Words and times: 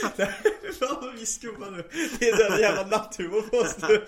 Fan 0.78 1.16
vi 1.18 1.26
skummar 1.26 1.70
nu. 1.70 1.84
Det 2.18 2.28
är 2.28 2.48
den 2.50 2.60
jävla 2.60 2.86
natthumor 2.86 3.42
på 3.42 3.56
oss 3.56 3.76
nu. 3.88 4.06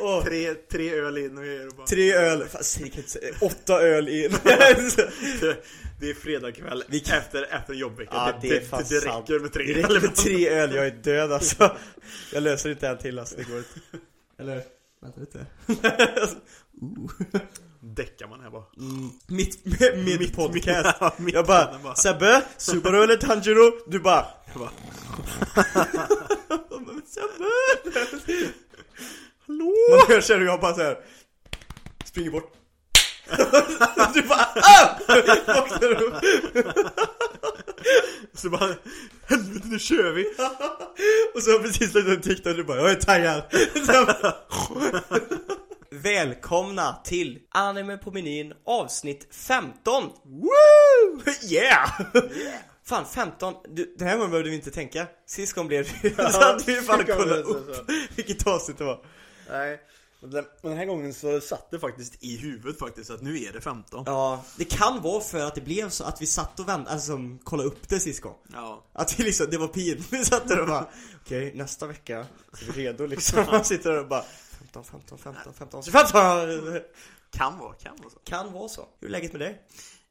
Åh, 0.00 0.24
Tre, 0.24 0.54
tre 0.54 0.94
öl 0.94 1.18
in 1.18 1.38
och 1.38 1.44
grejer 1.44 1.66
och 1.68 1.74
bara 1.76 1.86
tre 1.86 2.12
öl, 2.14 2.44
fan 2.48 2.64
säg 2.64 2.88
kan 2.90 2.98
inte 2.98 3.10
säga, 3.10 3.34
åtta 3.40 3.80
öl 3.82 4.08
in. 4.08 4.30
det, 5.40 5.64
det 6.00 6.10
är 6.10 6.14
fredagkväll 6.14 6.84
Vi 6.88 7.00
kan- 7.00 7.18
efter, 7.18 7.42
efter 7.54 7.74
jobbveckan. 7.74 8.14
Ja 8.16 8.38
det 8.42 8.48
det, 8.48 8.58
det 8.58 8.66
sant. 8.66 8.90
räcker 9.30 9.40
med 9.40 9.52
tre 9.52 9.64
Det 9.64 9.82
räcker 9.82 10.00
med 10.00 10.14
tre 10.16 10.48
öl, 10.48 10.74
jag 10.74 10.86
är 10.86 10.90
död 10.90 11.32
alltså. 11.32 11.76
Jag 12.32 12.42
löser 12.42 12.70
inte 12.70 12.88
en 12.88 12.98
till 12.98 13.18
alltså, 13.18 13.36
det 13.36 13.42
går 13.44 13.58
inte. 13.58 13.70
Eller? 14.38 14.62
Vänta 15.02 15.20
lite. 15.20 15.46
Däckar 17.80 18.28
man 18.28 18.40
här 18.40 18.50
bara. 18.50 18.64
Mm. 18.76 19.10
Mitt, 19.26 19.64
mitt, 20.04 20.20
mitt 20.20 20.36
podcast. 20.36 20.96
Ja, 21.00 21.14
mitt 21.16 21.34
jag 21.34 21.46
bara, 21.46 21.78
bara. 21.78 21.94
Sebbe, 21.94 22.42
Subaru 22.56 23.02
eller 23.02 23.16
Tanjiro? 23.16 23.72
Du 23.86 24.00
bara, 24.00 24.26
Jag 24.52 24.60
bara, 24.60 24.70
Sebbe! 27.06 27.44
Hallå? 29.46 29.74
Man 29.90 30.00
hör 30.08 30.40
och 30.40 30.46
jag 30.46 30.60
bara 30.60 30.74
såhär 30.74 30.98
Springer 32.04 32.30
bort 32.30 32.54
Du 34.14 34.22
bara 34.22 34.46
ah! 34.54 34.98
Vaknar 35.46 36.02
upp 36.02 36.14
så 38.34 38.50
bara, 38.50 38.74
helvete 39.26 39.68
nu 39.68 39.78
kör 39.78 40.12
vi! 40.12 40.24
Och 41.34 41.42
så 41.42 41.50
har 41.50 41.54
jag 41.54 41.62
precis 41.62 41.94
lagt 41.94 42.08
en 42.08 42.20
TikTok 42.20 42.46
och 42.46 42.56
du 42.56 42.64
bara 42.64 42.78
jag 42.78 42.90
är 42.90 42.94
taggad 42.94 43.42
Välkomna 45.90 47.00
till 47.04 47.38
Anime 47.50 47.96
på 47.96 48.10
menyn 48.10 48.52
avsnitt 48.66 49.26
15 49.30 50.02
Woo! 50.24 51.22
Yeah! 51.50 52.00
Fan 52.84 53.06
15, 53.06 53.54
du, 53.68 53.94
den 53.98 54.08
här 54.08 54.16
gången 54.16 54.30
behövde 54.30 54.50
vi 54.50 54.56
inte 54.56 54.70
tänka 54.70 55.06
Sist 55.26 55.52
gången 55.52 55.68
blev 55.68 55.88
det 56.02 56.16
så 56.32 56.40
att 56.40 56.68
vi 56.68 56.74
fan 56.74 56.98
det 56.98 57.04
kan 57.04 57.16
kolla 57.16 57.36
man 57.36 57.44
säga 57.44 57.56
upp 57.56 57.90
vilket 58.16 58.46
avsnitt 58.46 58.78
det 58.78 58.84
var 58.84 59.04
Nej. 59.50 59.80
Men 60.20 60.30
den, 60.30 60.44
den 60.62 60.76
här 60.76 60.84
gången 60.84 61.14
så 61.14 61.40
satt 61.40 61.70
det 61.70 61.78
faktiskt 61.78 62.24
i 62.24 62.36
huvudet 62.36 62.78
faktiskt 62.78 63.10
att 63.10 63.22
nu 63.22 63.42
är 63.42 63.52
det 63.52 63.60
15. 63.60 64.02
Ja, 64.06 64.44
det 64.56 64.64
kan 64.64 65.02
vara 65.02 65.20
för 65.20 65.40
att 65.40 65.54
det 65.54 65.60
blev 65.60 65.88
så 65.88 66.04
att 66.04 66.22
vi 66.22 66.26
satt 66.26 66.60
och 66.60 66.68
väntade, 66.68 66.90
alltså 66.90 67.18
kollade 67.44 67.68
upp 67.68 67.88
det 67.88 68.00
sist 68.00 68.20
gång 68.20 68.36
Ja. 68.52 68.84
Att 68.92 69.20
vi 69.20 69.24
liksom, 69.24 69.46
det 69.50 69.58
var 69.58 69.68
pinsamt, 69.68 70.06
vi 70.12 70.24
satt 70.24 70.48
där 70.48 70.60
och 70.60 70.68
bara 70.68 70.86
Okej, 71.24 71.52
nästa 71.54 71.86
vecka 71.86 72.26
så 72.52 72.64
är 72.64 72.72
vi 72.72 72.84
redo 72.84 73.06
liksom 73.06 73.46
Man 73.50 73.64
sitter 73.64 73.90
där 73.90 74.00
och 74.00 74.08
bara 74.08 74.24
15, 74.72 74.84
15, 74.84 75.18
15, 75.18 75.54
15, 75.54 75.82
15 75.82 76.80
Kan 77.30 77.58
vara, 77.58 77.74
kan 77.74 77.96
vara 77.96 78.10
så. 78.10 78.18
Kan 78.24 78.52
vara 78.52 78.68
så, 78.68 78.88
hur 79.00 79.08
är 79.08 79.12
läget 79.12 79.32
med 79.32 79.40
dig? 79.40 79.62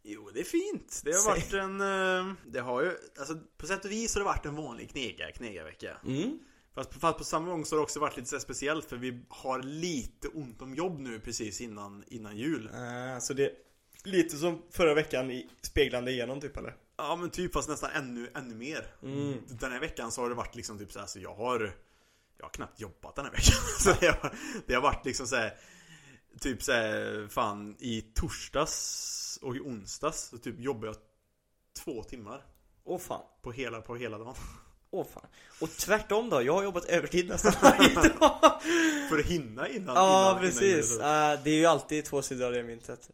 Jo, 0.03 0.29
det 0.33 0.39
är 0.39 0.43
fint. 0.43 1.01
Det 1.03 1.11
har 1.11 1.19
Säg. 1.19 1.29
varit 1.31 1.53
en... 1.53 1.81
eh, 1.81 2.33
Det 2.45 2.59
har 2.59 2.81
ju, 2.81 2.91
alltså 3.19 3.35
på 3.57 3.67
sätt 3.67 3.85
och 3.85 3.91
vis 3.91 4.15
har 4.15 4.19
det 4.21 4.25
varit 4.25 4.45
en 4.45 4.55
vanlig 4.55 4.89
knega, 4.91 5.31
knegarvecka. 5.31 5.97
Mm? 6.05 6.39
Fast, 6.75 6.93
fast 6.93 7.17
på 7.17 7.23
samma 7.23 7.49
gång 7.49 7.65
så 7.65 7.75
har 7.75 7.77
det 7.77 7.83
också 7.83 7.99
varit 7.99 8.17
lite 8.17 8.29
så 8.29 8.39
speciellt 8.39 8.85
för 8.89 8.97
vi 8.97 9.21
har 9.29 9.59
lite 9.63 10.27
ont 10.27 10.61
om 10.61 10.75
jobb 10.75 10.99
nu 10.99 11.19
precis 11.19 11.61
innan, 11.61 12.03
innan 12.07 12.37
jul. 12.37 12.69
Uh, 12.73 13.19
så 13.19 13.33
det 13.33 13.45
är 13.45 13.51
lite 14.03 14.37
som 14.37 14.61
förra 14.71 14.93
veckan 14.93 15.31
i 15.31 15.49
speglande 15.61 16.11
igenom 16.11 16.41
typ 16.41 16.57
eller? 16.57 16.75
Ja 16.97 17.15
men 17.15 17.29
typ 17.29 17.53
fast 17.53 17.69
nästan 17.69 17.89
ännu, 17.93 18.31
ännu 18.35 18.55
mer. 18.55 18.87
Mm. 19.03 19.33
Den 19.47 19.71
här 19.71 19.79
veckan 19.79 20.11
så 20.11 20.21
har 20.21 20.29
det 20.29 20.35
varit 20.35 20.55
liksom 20.55 20.77
typ 20.77 20.91
så 20.91 20.99
här, 20.99 21.07
så 21.07 21.19
jag 21.19 21.35
har 21.35 21.75
Jag 22.37 22.45
har 22.45 22.51
knappt 22.51 22.79
jobbat 22.79 23.15
den 23.15 23.25
här 23.25 23.31
veckan. 23.31 23.55
så 23.79 23.93
det 23.99 24.07
har, 24.07 24.33
det 24.67 24.73
har 24.73 24.81
varit 24.81 25.05
liksom 25.05 25.27
så 25.27 25.35
här, 25.35 25.57
Typ 26.39 26.63
så 26.63 26.71
här, 26.71 27.27
fan 27.29 27.75
i 27.79 28.01
torsdags 28.01 29.39
och 29.41 29.55
i 29.55 29.59
onsdags 29.59 30.29
så 30.29 30.37
typ 30.37 30.59
jobbade 30.59 30.87
jag 30.87 30.95
två 31.83 32.03
timmar. 32.03 32.45
Åh 32.83 32.99
fan, 32.99 33.21
På 33.41 33.51
hela, 33.51 33.81
på 33.81 33.95
hela 33.95 34.17
dagen. 34.17 34.35
åh 34.91 35.05
fan 35.13 35.27
Och 35.61 35.69
tvärtom 35.69 36.29
då, 36.29 36.41
jag 36.41 36.53
har 36.53 36.63
jobbat 36.63 36.85
övertid 36.85 37.29
nästan 37.29 37.53
varje 37.61 37.93
dag 38.19 38.61
För 39.09 39.19
att 39.19 39.25
hinna 39.25 39.67
innan 39.67 39.95
Ja 39.95 40.29
innan, 40.29 40.41
precis, 40.41 40.95
Innan, 40.95 41.31
Eh, 41.33 41.43
det 41.43 41.49
är 41.49 41.55
ju 41.55 41.65
alltid 41.65 42.05
två 42.05 42.21
sidor 42.21 42.45
av 42.45 42.51
det 42.51 42.63
myntet 42.63 43.09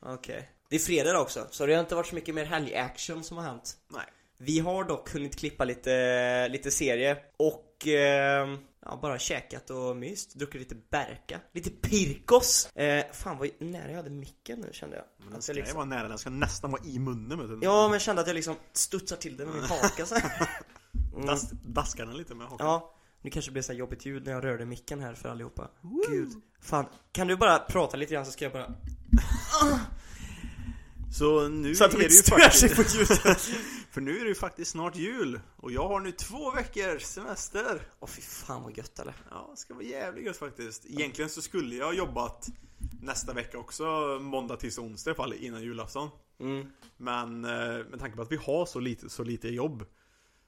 Okej 0.00 0.50
Det 0.68 0.76
är 0.76 0.80
fredag 0.80 1.20
också, 1.20 1.46
så 1.50 1.66
det 1.66 1.74
har 1.74 1.80
inte 1.80 1.94
varit 1.94 2.06
så 2.06 2.14
mycket 2.14 2.34
mer 2.34 2.44
helg-action 2.44 3.24
som 3.24 3.36
har 3.36 3.44
hänt 3.44 3.76
Nej. 3.88 4.06
Vi 4.40 4.58
har 4.58 4.84
dock 4.84 5.12
hunnit 5.12 5.36
klippa 5.36 5.64
lite, 5.64 6.48
lite 6.48 6.70
serie 6.70 7.16
och 7.36 7.86
eh, 7.86 8.58
ja, 8.84 8.98
bara 9.02 9.18
käkat 9.18 9.70
och 9.70 9.96
myst, 9.96 10.34
druckit 10.34 10.60
lite 10.60 10.74
Berka, 10.90 11.40
lite 11.52 11.70
Pirkos 11.70 12.76
eh, 12.76 13.04
Fan 13.12 13.38
vad 13.38 13.48
nära 13.58 13.90
jag 13.90 13.96
hade 13.96 14.10
micken 14.10 14.60
nu 14.60 14.68
kände 14.72 14.96
jag 14.96 15.04
Men 15.18 15.32
den 15.32 15.42
ska 15.42 15.52
jag 15.52 15.56
liksom, 15.56 15.76
vara 15.76 15.86
nära, 15.86 16.08
den 16.08 16.18
ska 16.18 16.30
nästan 16.30 16.70
vara 16.70 16.82
i 16.84 16.98
munnen 16.98 17.38
vet 17.38 17.48
du. 17.48 17.58
Ja 17.62 17.82
men 17.82 17.92
jag 17.92 18.02
kände 18.02 18.22
att 18.22 18.28
jag 18.28 18.34
liksom 18.34 18.56
studsar 18.72 19.16
till 19.16 19.36
det 19.36 19.46
med 19.46 19.54
min 19.54 19.64
haka 19.64 20.06
så 20.06 20.14
här. 20.14 20.48
mm. 21.14 21.26
Das, 21.26 21.50
daskar 21.50 22.06
den 22.06 22.16
lite 22.16 22.34
med 22.34 22.46
hakan. 22.46 22.66
Ja, 22.66 22.94
nu 23.22 23.30
kanske 23.30 23.50
det 23.50 23.52
blir 23.52 23.62
så 23.62 23.72
här 23.72 23.78
jobbigt 23.78 24.06
ljud 24.06 24.24
när 24.26 24.32
jag 24.32 24.44
rörde 24.44 24.66
micken 24.66 25.00
här 25.00 25.14
för 25.14 25.28
allihopa 25.28 25.70
Gud, 26.08 26.32
fan, 26.60 26.86
kan 27.12 27.26
du 27.26 27.36
bara 27.36 27.58
prata 27.58 27.96
lite 27.96 28.14
grann 28.14 28.26
så 28.26 28.32
ska 28.32 28.44
jag 28.44 28.52
bara 28.52 28.66
Så 31.12 31.48
nu 31.48 31.74
Så 31.74 31.84
att 31.84 31.90
de 31.90 31.96
är 31.96 32.08
det 32.08 32.14
ju 32.14 32.22
faktiskt 32.22 32.76
på 32.76 32.82
ljudet 32.82 33.40
För 33.90 34.00
nu 34.00 34.18
är 34.18 34.22
det 34.22 34.28
ju 34.28 34.34
faktiskt 34.34 34.70
snart 34.70 34.96
jul 34.96 35.40
Och 35.56 35.72
jag 35.72 35.88
har 35.88 36.00
nu 36.00 36.12
två 36.12 36.50
veckors 36.50 37.02
semester 37.02 37.82
Åh 38.00 38.08
fy 38.08 38.22
fan 38.22 38.62
vad 38.62 38.76
gött 38.76 38.98
eller? 38.98 39.14
Ja, 39.30 39.48
det 39.50 39.56
ska 39.56 39.74
vara 39.74 39.84
jävligt 39.84 40.24
gött 40.24 40.36
faktiskt 40.36 40.86
Egentligen 40.86 41.30
så 41.30 41.42
skulle 41.42 41.74
jag 41.74 41.86
ha 41.86 41.92
jobbat 41.92 42.48
Nästa 43.02 43.32
vecka 43.32 43.58
också 43.58 43.84
Måndag, 44.20 44.56
tisdag, 44.56 44.82
onsdag 44.82 45.10
i 45.10 45.14
fall 45.14 45.32
innan 45.32 45.62
julafton 45.62 46.10
Mm. 46.40 46.66
Men 46.96 47.44
eh, 47.44 47.86
med 47.90 47.98
tanke 47.98 48.16
på 48.16 48.22
att 48.22 48.32
vi 48.32 48.36
har 48.36 48.66
så 48.66 48.80
lite, 48.80 49.10
så 49.10 49.24
lite 49.24 49.48
jobb 49.48 49.84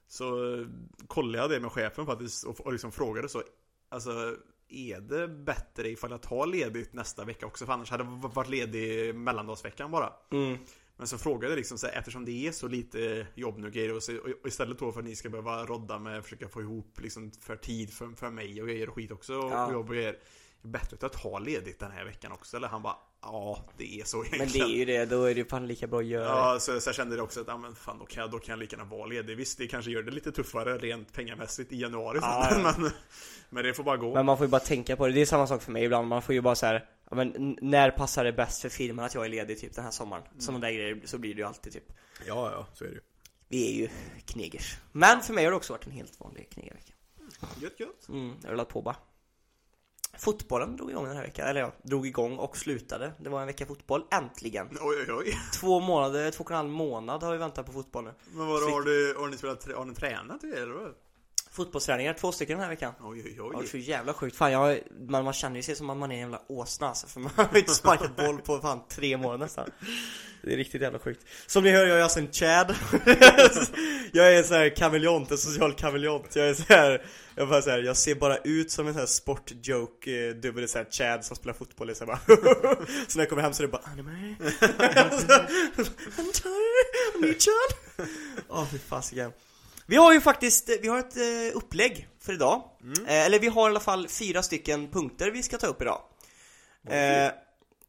Så 0.07 0.53
eh, 0.53 0.67
kollade 1.07 1.37
jag 1.37 1.49
det 1.49 1.59
med 1.59 1.71
chefen 1.71 2.05
faktiskt 2.05 2.43
och, 2.43 2.59
och 2.59 2.71
liksom 2.71 2.91
frågade 2.91 3.29
så 3.29 3.43
Alltså 3.89 4.35
är 4.73 5.01
det 5.01 5.27
bättre 5.27 5.89
ifall 5.89 6.11
jag 6.11 6.21
tar 6.21 6.45
ledigt 6.45 6.93
nästa 6.93 7.25
vecka 7.25 7.45
också? 7.45 7.65
För 7.65 7.73
annars 7.73 7.91
hade 7.91 8.03
jag 8.03 8.33
varit 8.33 8.49
ledig 8.49 9.15
mellandagsveckan 9.15 9.91
bara 9.91 10.13
Mm. 10.31 10.57
Men 10.97 11.07
så 11.07 11.17
frågade 11.17 11.53
jag 11.53 11.57
liksom 11.57 11.77
så 11.77 11.87
här, 11.87 11.99
eftersom 11.99 12.25
det 12.25 12.47
är 12.47 12.51
så 12.51 12.67
lite 12.67 13.27
jobb 13.35 13.57
nu 13.57 13.71
grejer 13.71 13.95
och, 13.95 14.03
så, 14.03 14.17
och 14.41 14.47
istället 14.47 14.79
då 14.79 14.91
för 14.91 14.99
att 14.99 15.05
ni 15.05 15.15
ska 15.15 15.29
behöva 15.29 15.65
rodda 15.65 15.99
med 15.99 16.23
försöka 16.23 16.47
få 16.47 16.61
ihop 16.61 16.99
liksom 17.01 17.31
för 17.31 17.55
tid 17.55 17.93
för, 17.93 18.09
för 18.15 18.29
mig 18.29 18.61
och 18.61 18.67
grejer 18.67 18.89
och 18.89 18.95
skit 18.95 19.11
också 19.11 19.33
och, 19.33 19.51
Ja. 19.51 19.65
och 19.65 19.73
jobb 19.73 19.89
och 19.89 19.95
grejer 19.95 20.17
Bättre 20.61 21.05
att 21.05 21.13
tar 21.13 21.39
ledigt 21.39 21.79
den 21.79 21.91
här 21.91 22.05
veckan 22.05 22.31
också. 22.31 22.57
Eller 22.57 22.67
han 22.67 22.81
bara 22.81 22.95
Ja 23.21 23.65
det 23.77 23.99
är 23.99 24.03
så 24.03 24.25
egentligen 24.25 24.47
Men 24.47 24.67
det 24.67 24.75
är 24.75 24.77
ju 24.77 24.85
det, 24.85 25.05
då 25.05 25.23
är 25.23 25.33
det 25.33 25.39
ju 25.39 25.45
fan 25.45 25.67
lika 25.67 25.87
bra 25.87 25.99
att 25.99 26.05
göra. 26.05 26.25
Ja, 26.25 26.59
så, 26.59 26.81
så 26.81 26.87
jag 26.87 26.95
kände 26.95 27.15
det 27.15 27.21
också 27.21 27.41
att, 27.41 27.47
ja 27.47 27.57
men 27.57 27.75
fan 27.75 27.99
då 27.99 28.05
kan, 28.05 28.21
jag, 28.21 28.31
då 28.31 28.39
kan 28.39 28.53
jag 28.53 28.59
lika 28.59 28.75
gärna 28.75 28.89
vara 28.89 29.05
ledig. 29.05 29.37
Visst, 29.37 29.57
det 29.57 29.67
kanske 29.67 29.91
gör 29.91 30.03
det 30.03 30.11
lite 30.11 30.31
tuffare 30.31 30.77
rent 30.77 31.13
pengamässigt 31.13 31.71
i 31.71 31.81
januari 31.81 32.19
Ja, 32.21 32.47
sen, 32.51 32.61
ja. 32.61 32.73
men, 32.77 32.91
men 33.49 33.63
det 33.63 33.73
får 33.73 33.83
bara 33.83 33.97
gå. 33.97 34.13
Men 34.13 34.25
man 34.25 34.37
får 34.37 34.45
ju 34.45 34.49
bara 34.51 34.61
tänka 34.61 34.95
på 34.95 35.07
det, 35.07 35.13
det 35.13 35.21
är 35.21 35.25
samma 35.25 35.47
sak 35.47 35.61
för 35.61 35.71
mig 35.71 35.83
ibland, 35.83 36.07
man 36.07 36.21
får 36.21 36.35
ju 36.35 36.41
bara 36.41 36.55
så 36.55 36.65
här, 36.65 36.85
ja, 37.09 37.15
men 37.15 37.57
när 37.61 37.91
passar 37.91 38.23
det 38.23 38.33
bäst 38.33 38.61
för 38.61 38.69
filmen 38.69 39.05
att 39.05 39.13
jag 39.13 39.25
är 39.25 39.29
ledig 39.29 39.59
typ 39.59 39.75
den 39.75 39.83
här 39.83 39.91
sommaren? 39.91 40.23
Sådana 40.39 40.59
där 40.59 40.73
grejer, 40.73 41.01
så 41.05 41.17
blir 41.17 41.33
det 41.33 41.39
ju 41.39 41.47
alltid 41.47 41.73
typ. 41.73 41.93
Ja, 42.27 42.51
ja, 42.51 42.67
så 42.73 42.83
är 42.83 42.87
det 42.87 42.93
ju. 42.93 43.01
Vi 43.47 43.69
är 43.69 43.73
ju 43.73 43.89
knegers. 44.25 44.77
Men 44.91 45.21
för 45.21 45.33
mig 45.33 45.43
har 45.43 45.51
det 45.51 45.57
också 45.57 45.73
varit 45.73 45.85
en 45.85 45.91
helt 45.91 46.19
vanlig 46.19 46.49
knegarvecka. 46.49 46.93
Gött, 47.61 47.79
gött. 47.79 48.09
Mm, 48.09 48.35
jag 48.41 48.47
har 48.47 48.51
rullat 48.51 48.69
på 48.69 48.81
bara 48.81 48.95
Fotbollen 50.17 50.75
drog 50.75 50.91
igång 50.91 51.05
den 51.05 51.15
här 51.15 51.23
veckan, 51.23 51.47
eller 51.47 51.61
ja, 51.61 51.71
drog 51.83 52.07
igång 52.07 52.37
och 52.37 52.57
slutade. 52.57 53.13
Det 53.17 53.29
var 53.29 53.41
en 53.41 53.47
vecka 53.47 53.65
fotboll, 53.65 54.03
äntligen. 54.11 54.67
Oj, 54.81 54.95
oj, 55.07 55.13
oj. 55.13 55.37
Två 55.59 55.79
månader, 55.79 56.31
två 56.31 56.43
och 56.43 56.51
en 56.51 56.57
halv 56.57 56.69
månad 56.69 57.23
har 57.23 57.31
vi 57.31 57.37
väntat 57.37 57.65
på 57.65 57.71
fotboll 57.71 58.03
nu. 58.03 58.13
Men 58.31 58.47
vadå, 58.47 58.69
har, 58.69 58.81
du, 58.81 59.15
har 59.19 59.27
ni 59.27 59.37
spelat, 59.37 59.71
har 59.75 59.85
ni 59.85 59.95
tränat 59.95 60.41
det 60.41 60.47
eller? 60.47 60.73
vad? 60.73 60.93
Fotbollsträningar, 61.51 62.13
två 62.13 62.31
stycken 62.31 62.57
den 62.57 62.63
här 62.63 62.69
veckan 62.69 62.93
Oj, 63.01 63.23
oj, 63.25 63.33
Ja, 63.37 63.43
det 63.43 63.57
är 63.57 63.59
oj 63.59 63.67
så 63.67 63.77
jävla 63.77 64.13
sjukt. 64.13 64.35
Fan, 64.35 64.51
jag, 64.51 64.79
man, 65.07 65.23
man 65.23 65.33
känner 65.33 65.55
ju 65.55 65.63
sig 65.63 65.75
som 65.75 65.89
att 65.89 65.97
man 65.97 66.11
är 66.11 66.15
en 66.15 66.21
jävla 66.21 66.41
åsna 66.47 66.87
alltså, 66.87 67.07
för 67.07 67.19
man 67.19 67.31
har 67.35 67.49
ju 67.53 67.59
inte 67.59 67.73
sparkat 67.73 68.15
boll 68.15 68.37
på 68.37 68.59
fan 68.59 68.81
tre 68.89 69.17
månader 69.17 69.37
nästan. 69.37 69.69
Det 70.41 70.53
är 70.53 70.57
riktigt 70.57 70.81
jävla 70.81 70.99
sjukt. 70.99 71.25
Som 71.47 71.63
ni 71.63 71.71
hör, 71.71 71.85
jag 71.85 71.99
är 71.99 72.03
alltså 72.03 72.19
en 72.19 72.31
Chad. 72.31 72.75
jag 74.11 74.33
är 74.33 74.37
en 74.37 74.43
sån 74.43 74.57
här 74.57 74.75
kameleont, 74.75 75.31
en 75.31 75.37
social 75.37 75.73
kameleont. 75.73 76.35
Jag 76.35 76.49
är 76.49 76.53
så 76.53 76.63
här, 76.73 77.05
jag 77.35 77.49
bara 77.49 77.61
så 77.61 77.69
här, 77.69 77.79
jag 77.79 77.97
ser 77.97 78.15
bara 78.15 78.37
ut 78.37 78.71
som 78.71 78.87
en 78.87 78.93
sån 78.93 78.99
här 78.99 79.07
sportjoke 79.07 80.27
eh, 80.27 80.35
dubbel 80.35 80.67
så 80.67 80.77
här 80.77 80.87
Chad 80.91 81.25
som 81.25 81.35
spelar 81.35 81.53
fotboll. 81.53 81.95
Så, 81.95 82.05
här 82.05 82.07
bara 82.07 82.19
så 83.07 83.17
när 83.17 83.21
jag 83.21 83.29
kommer 83.29 83.41
hem 83.41 83.53
så 83.53 83.63
är 83.63 83.67
det 83.67 83.71
bara 83.71 83.83
anime. 83.91 84.35
I'm 86.17 86.31
tired, 86.33 87.15
I'm 87.15 87.39
Chan. 87.39 88.07
Åh 88.49 88.65
fy 88.71 88.77
fasiken. 88.77 89.31
Vi 89.85 89.95
har 89.95 90.13
ju 90.13 90.21
faktiskt, 90.21 90.69
vi 90.81 90.87
har 90.87 90.99
ett 90.99 91.17
eh, 91.17 91.57
upplägg 91.57 92.07
för 92.19 92.33
idag. 92.33 92.63
Eh, 93.07 93.25
eller 93.25 93.39
vi 93.39 93.47
har 93.47 93.69
i 93.69 93.71
alla 93.71 93.79
fall 93.79 94.07
fyra 94.07 94.43
stycken 94.43 94.87
punkter 94.91 95.31
vi 95.31 95.43
ska 95.43 95.57
ta 95.57 95.67
upp 95.67 95.81
idag. 95.81 96.01
Eh, 96.87 97.31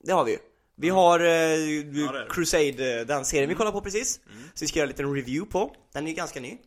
det 0.05 0.13
har 0.13 0.25
vi 0.25 0.33
ju. 0.33 0.39
Vi 0.77 0.89
har 0.89 1.21
eh, 1.21 1.27
det. 1.27 2.27
Crusade, 2.31 3.01
eh, 3.01 3.07
den 3.07 3.25
serien 3.25 3.49
vi 3.49 3.55
kollar 3.55 3.73
på 3.73 3.81
precis. 3.81 4.21
Så 4.55 4.65
vi 4.65 4.67
ska 4.67 4.79
göra 4.79 4.87
en 4.87 4.91
liten 4.91 5.15
review 5.15 5.51
på. 5.51 5.75
Den 5.93 6.05
är 6.05 6.09
ju 6.09 6.15
ganska 6.15 6.41
ny. 6.41 6.59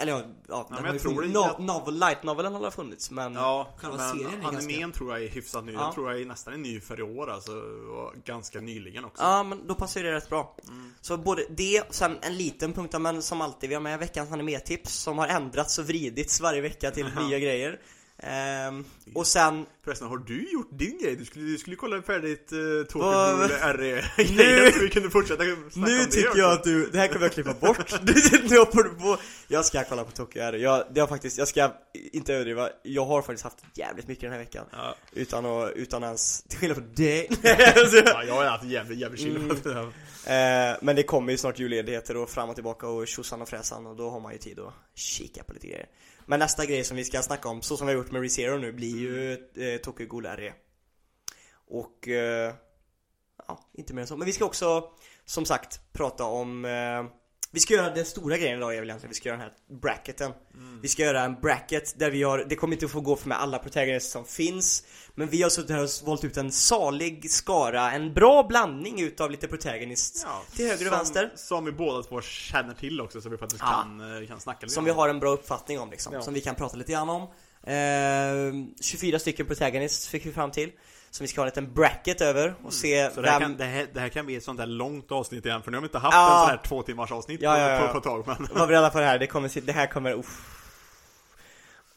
Eller 0.00 0.12
ja, 0.12 0.22
ja 0.48 0.66
den 0.70 0.82
men 0.82 0.92
jag 0.92 1.02
tror 1.02 1.14
funnits. 1.14 1.32
det- 1.34 1.58
No, 1.64 1.72
novel, 1.72 1.98
light 1.98 2.22
novelen 2.22 2.54
har 2.54 2.70
funnits 2.70 3.10
men 3.10 3.34
Ja, 3.34 3.68
själva 3.76 3.96
men 3.96 4.10
serien 4.10 4.26
är 4.42 4.48
animen 4.48 4.80
ganska... 4.80 4.98
tror 4.98 5.12
jag 5.12 5.24
är 5.24 5.28
hyfsat 5.28 5.64
ny. 5.64 5.72
Ja. 5.72 5.80
Den 5.82 5.92
tror 5.94 6.10
jag 6.12 6.20
är 6.20 6.24
nästan 6.26 6.54
är 6.54 6.58
ny 6.58 6.80
för 6.80 7.00
i 7.00 7.02
år 7.02 7.30
alltså. 7.30 7.52
Och 7.52 8.14
ganska 8.24 8.60
nyligen 8.60 9.04
också. 9.04 9.22
Ja 9.22 9.42
men 9.42 9.66
då 9.66 9.74
passar 9.74 10.02
det 10.02 10.12
rätt 10.12 10.28
bra. 10.28 10.56
Mm. 10.68 10.92
Så 11.00 11.16
både 11.16 11.44
det 11.50 11.80
och 11.80 11.94
sen 11.94 12.18
en 12.22 12.36
liten 12.36 12.72
punkt 12.72 12.94
men 13.00 13.22
som 13.22 13.40
alltid 13.40 13.68
vi 13.68 13.74
har 13.74 13.82
med 13.82 13.98
veckans 13.98 14.32
animetips 14.32 14.92
som 14.94 15.18
har 15.18 15.26
ändrats 15.28 15.78
och 15.78 15.84
vridits 15.86 16.40
varje 16.40 16.60
vecka 16.60 16.90
till 16.90 17.06
nya 17.18 17.38
grejer. 17.38 17.80
Ehm, 18.22 18.84
och 19.14 19.26
sen 19.26 19.66
Förresten, 19.84 20.08
har 20.08 20.18
du 20.18 20.48
gjort 20.52 20.68
din 20.70 20.98
grej? 21.02 21.16
Du 21.16 21.24
skulle, 21.24 21.44
du 21.44 21.58
skulle 21.58 21.76
kolla 21.76 22.02
färdigt 22.02 22.52
uh, 22.52 22.84
Tokyo 22.84 23.08
RE 23.72 24.04
Nu- 24.18 24.24
grejen 24.24 24.72
så 24.72 24.78
vi 24.80 24.88
kunde 24.88 25.10
fortsätta 25.10 25.42
snacka 25.44 25.54
om 25.74 25.82
Nu 25.82 25.98
det 25.98 26.04
tycker 26.06 26.28
också. 26.28 26.38
jag 26.38 26.52
att 26.52 26.64
du, 26.64 26.90
det 26.90 26.98
här 26.98 27.08
kommer 27.08 27.22
jag 27.22 27.32
klippa 27.32 27.54
bort. 27.54 27.94
Du, 28.02 28.12
nu 28.50 28.58
hoppar 28.58 28.82
du 28.82 28.90
på. 28.90 29.18
Jag 29.48 29.64
ska 29.64 29.84
kolla 29.84 30.04
på 30.04 30.10
Tokyo 30.10 30.42
R. 30.42 30.52
Jag, 30.52 30.84
det 30.90 31.00
har 31.00 31.08
faktiskt, 31.08 31.38
jag 31.38 31.48
ska 31.48 31.72
inte 32.12 32.34
överdriva. 32.34 32.68
Jag 32.82 33.04
har 33.04 33.22
faktiskt 33.22 33.44
haft 33.44 33.58
jävligt 33.74 34.08
mycket 34.08 34.22
den 34.22 34.32
här 34.32 34.38
veckan. 34.38 34.64
Ja. 34.72 34.94
Utan 35.12 35.46
att, 35.46 35.72
utan 35.72 36.02
ens, 36.02 36.42
till 36.42 36.58
skillnad 36.58 36.76
från 36.76 36.94
dig. 36.94 37.28
ja, 37.42 38.24
jag 38.24 38.34
har 38.34 38.44
haft 38.44 38.64
jävligt, 38.64 38.98
jävligt 38.98 39.20
chill 39.20 39.36
Mm. 39.36 39.50
mm. 39.64 39.90
Eh, 40.26 40.76
men 40.82 40.96
det 40.96 41.02
kommer 41.02 41.32
ju 41.32 41.38
snart 41.38 41.58
julledigheter 41.58 42.16
och 42.16 42.30
fram 42.30 42.48
och 42.48 42.54
tillbaka 42.54 42.86
och 42.88 43.06
tjosan 43.08 43.42
och 43.42 43.48
fräsan 43.48 43.86
och 43.86 43.96
då 43.96 44.10
har 44.10 44.20
man 44.20 44.32
ju 44.32 44.38
tid 44.38 44.58
att 44.58 44.74
kika 44.94 45.42
på 45.42 45.52
lite 45.52 45.66
grejer. 45.66 45.86
Men 46.30 46.38
nästa 46.38 46.66
grej 46.66 46.84
som 46.84 46.96
vi 46.96 47.04
ska 47.04 47.22
snacka 47.22 47.48
om, 47.48 47.62
så 47.62 47.76
som 47.76 47.86
vi 47.86 47.92
har 47.92 47.98
gjort 47.98 48.10
med 48.10 48.22
ReZero 48.22 48.58
nu, 48.58 48.72
blir 48.72 48.96
ju 48.96 49.32
eh, 49.32 49.80
Tokyo 49.80 50.06
Ghoul 50.06 50.26
RE. 50.26 50.52
Och, 51.52 52.08
eh, 52.08 52.54
ja, 53.48 53.58
inte 53.72 53.94
mer 53.94 54.02
än 54.02 54.08
så. 54.08 54.16
Men 54.16 54.26
vi 54.26 54.32
ska 54.32 54.44
också, 54.44 54.90
som 55.24 55.44
sagt, 55.44 55.92
prata 55.92 56.24
om 56.24 56.64
eh, 56.64 57.04
vi 57.52 57.60
ska 57.60 57.74
göra 57.74 57.94
den 57.94 58.04
stora 58.04 58.36
grejen 58.38 58.58
idag 58.58 58.74
är 58.74 58.80
väl 58.80 58.88
egentligen, 58.88 59.08
vi 59.10 59.14
ska 59.14 59.28
göra 59.28 59.38
den 59.38 59.46
här 59.48 59.80
bracketen. 59.80 60.32
Vi 60.82 60.88
ska 60.88 61.02
göra 61.02 61.22
en 61.22 61.34
bracket 61.40 61.98
där 61.98 62.10
vi 62.10 62.22
har, 62.22 62.38
det 62.48 62.56
kommer 62.56 62.74
inte 62.74 62.86
att 62.86 62.92
få 62.92 63.00
gå 63.00 63.16
för 63.16 63.28
med 63.28 63.40
alla 63.40 63.58
protagonister 63.58 64.10
som 64.10 64.24
finns. 64.24 64.84
Men 65.14 65.28
vi 65.28 65.42
har 65.42 65.50
suttit 65.50 65.70
här 65.70 65.82
och 65.82 65.88
valt 66.06 66.24
ut 66.24 66.36
en 66.36 66.52
salig 66.52 67.30
skara, 67.30 67.92
en 67.92 68.14
bra 68.14 68.42
blandning 68.48 69.00
utav 69.00 69.30
lite 69.30 69.48
protagonists 69.48 70.26
till 70.56 70.64
höger 70.66 70.84
och 70.86 70.88
som, 70.88 70.98
vänster. 70.98 71.32
Som 71.36 71.64
vi 71.64 71.72
båda 71.72 72.02
två 72.02 72.20
känner 72.20 72.74
till 72.74 73.00
också 73.00 73.20
så 73.20 73.28
vi 73.28 73.36
faktiskt 73.36 73.62
Ja. 73.62 73.82
kan, 73.82 74.22
eh, 74.22 74.28
kan 74.28 74.40
snacka 74.40 74.58
lite 74.66 74.74
Som 74.74 74.80
om. 74.80 74.84
vi 74.84 74.90
har 74.90 75.08
en 75.08 75.20
bra 75.20 75.30
uppfattning 75.30 75.80
om 75.80 75.90
liksom, 75.90 76.12
Ja. 76.14 76.22
som 76.22 76.34
vi 76.34 76.40
kan 76.40 76.54
prata 76.54 76.76
lite 76.76 76.92
grann 76.92 77.08
om. 77.08 77.22
Eh, 77.62 78.72
24 78.80 79.18
stycken 79.18 79.46
protagonists 79.46 80.08
fick 80.08 80.26
vi 80.26 80.32
fram 80.32 80.50
till. 80.50 80.70
Som 81.10 81.24
vi 81.24 81.28
ska 81.28 81.40
ha 81.40 81.46
en 81.46 81.48
liten 81.48 81.74
bracket 81.74 82.20
över 82.20 82.54
och 82.64 82.72
se 82.72 82.98
Mm. 83.00 83.14
Så 83.14 83.20
det 83.22 83.30
här, 83.30 83.40
vem... 83.40 83.48
kan, 83.48 83.58
det, 83.58 83.64
här, 83.64 83.86
det 83.94 84.00
här 84.00 84.08
kan 84.08 84.26
bli 84.26 84.36
ett 84.36 84.44
sånt 84.44 84.58
där 84.58 84.66
långt 84.66 85.12
avsnitt 85.12 85.46
igen 85.46 85.62
för 85.62 85.70
nu 85.70 85.76
har 85.76 85.82
vi 85.82 85.86
inte 85.86 85.98
haft 85.98 86.14
Ja. 86.14 86.34
en 86.40 86.40
sån 86.48 86.50
här 86.56 86.62
två 86.68 86.82
timmars 86.82 87.12
avsnitt 87.12 87.42
Ja, 87.42 87.58
ja, 87.58 87.70
ja. 87.70 87.86
På, 87.86 87.92
på 87.92 87.98
ett 87.98 88.04
tag 88.04 88.26
men 88.26 88.48
Var 88.58 88.66
beredda 88.66 88.90
på 88.90 88.98
det 88.98 89.04
här, 89.04 89.18
det 89.18 89.26
kommer, 89.26 89.48
se- 89.48 89.60
det 89.60 89.72
här 89.72 89.86
kommer, 89.86 90.12
uff. 90.14 90.40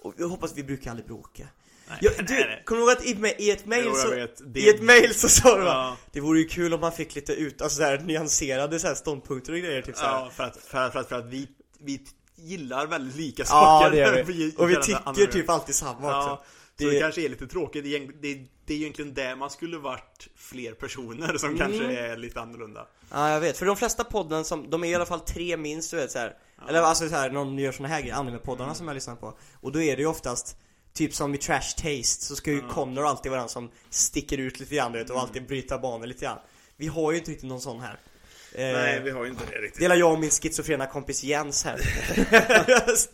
Och 0.01 0.13
jag 0.17 0.27
hoppas 0.27 0.53
vi 0.55 0.63
brukar 0.63 0.91
aldrig 0.91 1.07
bråka. 1.07 1.47
Nej, 1.89 1.97
Ja, 2.01 2.11
du, 2.17 2.33
nej. 2.33 2.63
kommer 2.65 2.81
du 2.81 2.87
ihåg 2.87 2.97
att 2.97 3.05
i, 3.05 3.35
i 3.47 3.51
ett 3.51 3.65
mail 3.65 3.83
Jo, 3.85 3.93
så... 3.95 4.07
Det- 4.45 4.59
I 4.59 4.69
ett 4.69 4.81
mail 4.81 5.13
så 5.15 5.27
sa 5.29 5.57
du? 5.57 5.63
Ja. 5.65 5.97
Det 6.11 6.19
vore 6.21 6.39
ju 6.39 6.45
kul 6.47 6.73
om 6.73 6.79
man 6.79 6.91
fick 6.91 7.15
lite 7.15 7.33
ut, 7.33 7.61
alltså 7.61 7.77
så 7.77 7.83
här 7.83 7.97
nyanserade 7.97 8.79
så 8.79 8.87
här 8.87 8.95
ståndpunkter 8.95 9.53
och 9.53 9.59
grejer 9.59 9.81
typ 9.81 9.97
så 9.97 10.05
här. 10.05 10.11
Ja, 10.11 10.29
för 10.35 10.43
att, 10.43 10.57
för 10.57 10.77
att, 10.77 10.93
för 10.93 10.99
att, 10.99 11.09
för 11.09 11.15
att 11.19 11.25
vi, 11.25 11.47
vi 11.79 12.01
gillar 12.35 12.87
väldigt 12.87 13.15
lika 13.15 13.41
Ja, 13.43 13.45
saker 13.45 13.91
det 13.91 13.97
gör 13.97 14.23
vi. 14.23 14.53
Och 14.57 14.69
vi 14.69 14.75
tycker 14.75 15.31
typ 15.31 15.49
alltid 15.49 15.75
samma 15.75 16.09
Ja, 16.11 16.33
också. 16.33 16.45
Så 16.77 16.83
det 16.83 16.91
Det- 16.91 16.99
kanske 16.99 17.21
är 17.25 17.29
lite 17.29 17.47
tråkigt, 17.47 17.83
det 17.83 17.95
är, 17.95 18.09
det, 18.21 18.45
det 18.65 18.73
är 18.73 18.77
egentligen 18.77 19.13
där 19.13 19.35
man 19.35 19.49
skulle 19.49 19.77
varit 19.77 20.27
fler 20.35 20.73
personer 20.73 21.37
som 21.37 21.57
kanske 21.57 21.83
Mm. 21.83 22.11
är 22.11 22.17
lite 22.17 22.41
annorlunda 22.41 22.87
Ja, 23.11 23.29
jag 23.31 23.39
vet. 23.39 23.57
För 23.57 23.65
de 23.65 23.77
flesta 23.77 24.03
podden 24.03 24.45
som, 24.45 24.69
de 24.69 24.83
är 24.83 24.87
i 24.87 24.95
alla 24.95 25.05
fall 25.05 25.19
tre 25.19 25.57
minst, 25.57 25.91
du 25.91 25.97
vet 25.97 26.11
så 26.11 26.19
här. 26.19 26.37
Eller 26.69 26.81
alltså 26.81 27.09
så 27.09 27.15
här, 27.15 27.29
någon 27.29 27.57
gör 27.57 27.71
såna 27.71 27.87
här 27.89 28.01
grejer, 28.01 28.15
anime-poddarna 28.15 28.73
som 28.73 28.87
jag 28.87 28.95
lyssnar 28.95 29.15
på. 29.15 29.37
Och 29.61 29.71
då 29.71 29.81
är 29.81 29.95
det 29.95 30.01
ju 30.01 30.07
oftast, 30.07 30.57
typ 30.93 31.13
som 31.15 31.35
i 31.35 31.37
Trash 31.37 31.61
Taste, 31.77 32.03
så 32.25 32.35
ska 32.35 32.51
ju 32.51 32.61
Connor 32.61 33.05
alltid 33.07 33.31
vara 33.31 33.41
den 33.41 33.49
som 33.49 33.71
sticker 33.89 34.37
ut 34.37 34.59
lite 34.59 34.75
grann, 34.75 34.91
du 34.91 34.99
vet, 34.99 35.09
och 35.09 35.19
alltid 35.19 35.47
bryta 35.47 35.77
banor 35.77 36.07
lite 36.07 36.25
grann. 36.25 36.39
Vi 36.77 36.87
har 36.87 37.11
ju 37.11 37.17
inte 37.17 37.31
riktigt 37.31 37.49
någon 37.49 37.61
sån 37.61 37.79
här. 37.79 37.99
Eh, 38.55 38.59
Nej, 38.73 39.01
vi 39.03 39.11
har 39.11 39.23
ju 39.23 39.29
inte 39.29 39.43
det 39.51 39.57
riktigt 39.57 39.79
Delar 39.81 39.95
jag 39.95 40.13
och 40.13 40.19
min 40.19 40.29
schizofrena 40.29 40.85
kompis 40.87 41.23
Jens 41.23 41.63
här. 41.63 41.79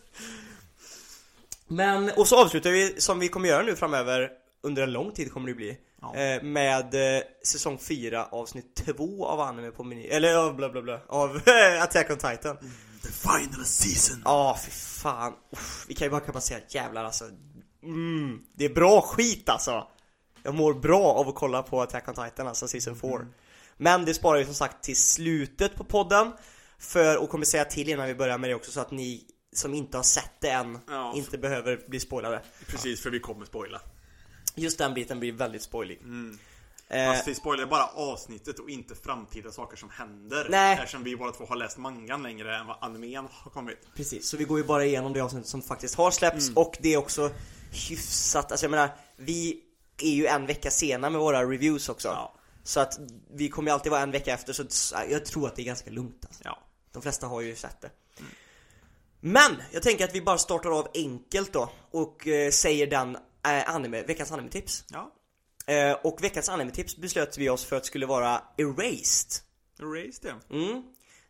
Men, 1.70 2.10
och 2.16 2.28
så 2.28 2.36
avslutar 2.36 2.70
vi 2.70 3.00
som 3.00 3.18
vi 3.18 3.28
kommer 3.28 3.48
göra 3.48 3.62
nu 3.62 3.76
framöver, 3.76 4.30
under 4.62 4.82
en 4.82 4.92
lång 4.92 5.12
tid 5.12 5.32
kommer 5.32 5.48
det 5.48 5.54
bli. 5.54 5.78
Ja. 6.00 6.14
Eh, 6.14 6.42
med 6.42 7.16
eh, 7.16 7.22
säsong 7.44 7.78
4 7.78 8.24
avsnitt 8.24 8.82
2 8.96 9.26
av 9.26 9.40
anime 9.40 9.70
på 9.70 9.84
meny, 9.84 10.06
eller 10.06 10.28
ja, 10.28 10.52
bla 10.52 10.68
bla 10.68 10.82
bla, 10.82 11.00
av 11.08 11.40
Attack 11.80 12.10
on 12.10 12.16
Titan. 12.16 12.56
The 13.02 13.08
final 13.08 13.64
season 13.64 14.22
Ja, 14.24 14.58
fy 14.64 14.70
fan. 14.70 15.32
Uff, 15.52 15.84
vi 15.88 15.94
kan 15.94 16.06
ju 16.06 16.10
bara 16.10 16.40
säga 16.40 16.60
jävlar 16.68 17.04
alltså. 17.04 17.24
Mm, 17.82 18.42
det 18.54 18.64
är 18.64 18.74
bra 18.74 19.00
skit 19.00 19.48
alltså. 19.48 19.86
Jag 20.42 20.54
mår 20.54 20.74
bra 20.74 21.04
av 21.04 21.28
att 21.28 21.34
kolla 21.34 21.62
på 21.62 21.82
Attack 21.82 22.08
on 22.08 22.14
Titan, 22.14 22.46
alltså 22.46 22.68
season 22.68 22.96
4. 22.96 23.26
Men 23.76 24.04
det 24.04 24.14
sparar 24.14 24.38
vi 24.38 24.44
som 24.44 24.54
sagt 24.54 24.84
till 24.84 24.96
slutet 24.96 25.74
på 25.74 25.84
podden. 25.84 26.32
För, 26.78 27.22
och 27.22 27.28
kommer 27.30 27.44
säga 27.44 27.64
till 27.64 27.88
innan 27.88 28.06
vi 28.06 28.14
börjar 28.14 28.38
med 28.38 28.50
det 28.50 28.54
också 28.54 28.70
så 28.70 28.80
att 28.80 28.90
ni 28.90 29.24
som 29.52 29.74
inte 29.74 29.96
har 29.96 30.02
sett 30.04 30.32
det 30.40 30.50
än 30.50 30.78
Ja. 30.88 31.12
inte 31.16 31.38
behöver 31.38 31.80
bli 31.88 32.00
spoilade. 32.00 32.42
Precis, 32.66 33.02
för 33.02 33.10
vi 33.10 33.20
kommer 33.20 33.46
spoila 33.46 33.80
Just 34.54 34.78
den 34.78 34.94
biten 34.94 35.20
blir 35.20 35.32
väldigt 35.32 35.62
spoilig. 35.62 35.98
mm. 36.02 36.38
Eh, 36.88 37.12
Fast 37.12 37.28
vi 37.28 37.34
spoilar 37.34 37.66
bara 37.66 37.86
avsnittet 37.86 38.58
och 38.58 38.70
inte 38.70 38.94
framtida 38.94 39.52
saker 39.52 39.76
som 39.76 39.90
händer 39.90 40.46
Nej. 40.50 40.74
Eftersom 40.74 41.04
vi 41.04 41.16
båda 41.16 41.32
två 41.32 41.44
har 41.46 41.56
läst 41.56 41.78
mangan 41.78 42.22
längre 42.22 42.56
än 42.56 42.66
vad 42.66 42.76
animen 42.80 43.28
har 43.32 43.50
kommit 43.50 43.78
Precis, 43.94 44.28
så 44.28 44.36
vi 44.36 44.44
går 44.44 44.58
ju 44.58 44.64
bara 44.64 44.84
igenom 44.84 45.12
det 45.12 45.20
avsnitt 45.20 45.46
som 45.46 45.62
faktiskt 45.62 45.94
har 45.94 46.10
släppts 46.10 46.50
och 46.54 46.76
det 46.80 46.94
är 46.94 46.96
också 46.96 47.30
hyfsat, 47.88 48.50
alltså 48.52 48.64
jag 48.66 48.70
menar, 48.70 48.90
vi 49.16 49.60
är 50.02 50.10
ju 50.10 50.26
en 50.26 50.46
vecka 50.46 50.70
sena 50.70 51.10
med 51.10 51.20
våra 51.20 51.44
reviews 51.44 51.88
också. 51.88 52.08
Ja. 52.08 52.34
Så 52.64 52.80
att 52.80 52.98
vi 53.34 53.48
kommer 53.48 53.70
ju 53.70 53.74
alltid 53.74 53.90
vara 53.92 54.02
en 54.02 54.10
vecka 54.10 54.34
efter 54.34 54.52
så 54.52 54.96
jag 55.10 55.24
tror 55.24 55.46
att 55.46 55.56
det 55.56 55.62
är 55.62 55.66
ganska 55.66 55.90
lugnt 55.90 56.24
alltså. 56.26 56.42
Ja 56.44 56.58
De 56.92 57.02
flesta 57.02 57.26
har 57.26 57.40
ju 57.40 57.56
sett 57.56 57.80
det. 57.80 57.90
Men, 59.20 59.62
jag 59.72 59.82
tänker 59.82 60.04
att 60.04 60.14
vi 60.14 60.22
bara 60.22 60.38
startar 60.38 60.78
av 60.78 60.88
enkelt 60.94 61.52
då 61.52 61.70
och 61.90 62.28
eh, 62.28 62.50
säger 62.50 62.86
den 62.86 63.16
eh, 63.46 63.74
anime, 63.74 64.02
veckans 64.02 64.32
anime-tips. 64.32 64.84
Ja 64.88 65.12
Eh, 65.70 65.92
och 65.92 66.24
veckans 66.24 66.48
anime-tips 66.48 66.96
beslöt 66.96 67.38
vi 67.38 67.48
oss 67.48 67.64
för 67.64 67.76
att 67.76 67.86
skulle 67.86 68.06
vara 68.06 68.42
Erased. 68.56 69.30
Erased 69.80 70.32
det 70.50 70.56
Mm. 70.56 70.82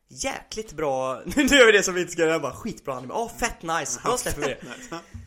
Jäkligt 0.09 0.73
bra, 0.73 1.23
nu 1.25 1.43
gör 1.43 1.67
vi 1.67 1.73
det 1.73 1.83
som 1.83 1.95
vi 1.95 2.01
inte 2.01 2.13
ska 2.13 2.23
göra, 2.23 2.39
bara 2.39 2.53
skitbra 2.53 2.95
anime. 2.95 3.15
Åh, 3.15 3.31
fett 3.39 3.63
nice, 3.63 4.01
då 4.05 4.17
släpper 4.17 4.41
vi 4.41 4.47
det. 4.47 4.59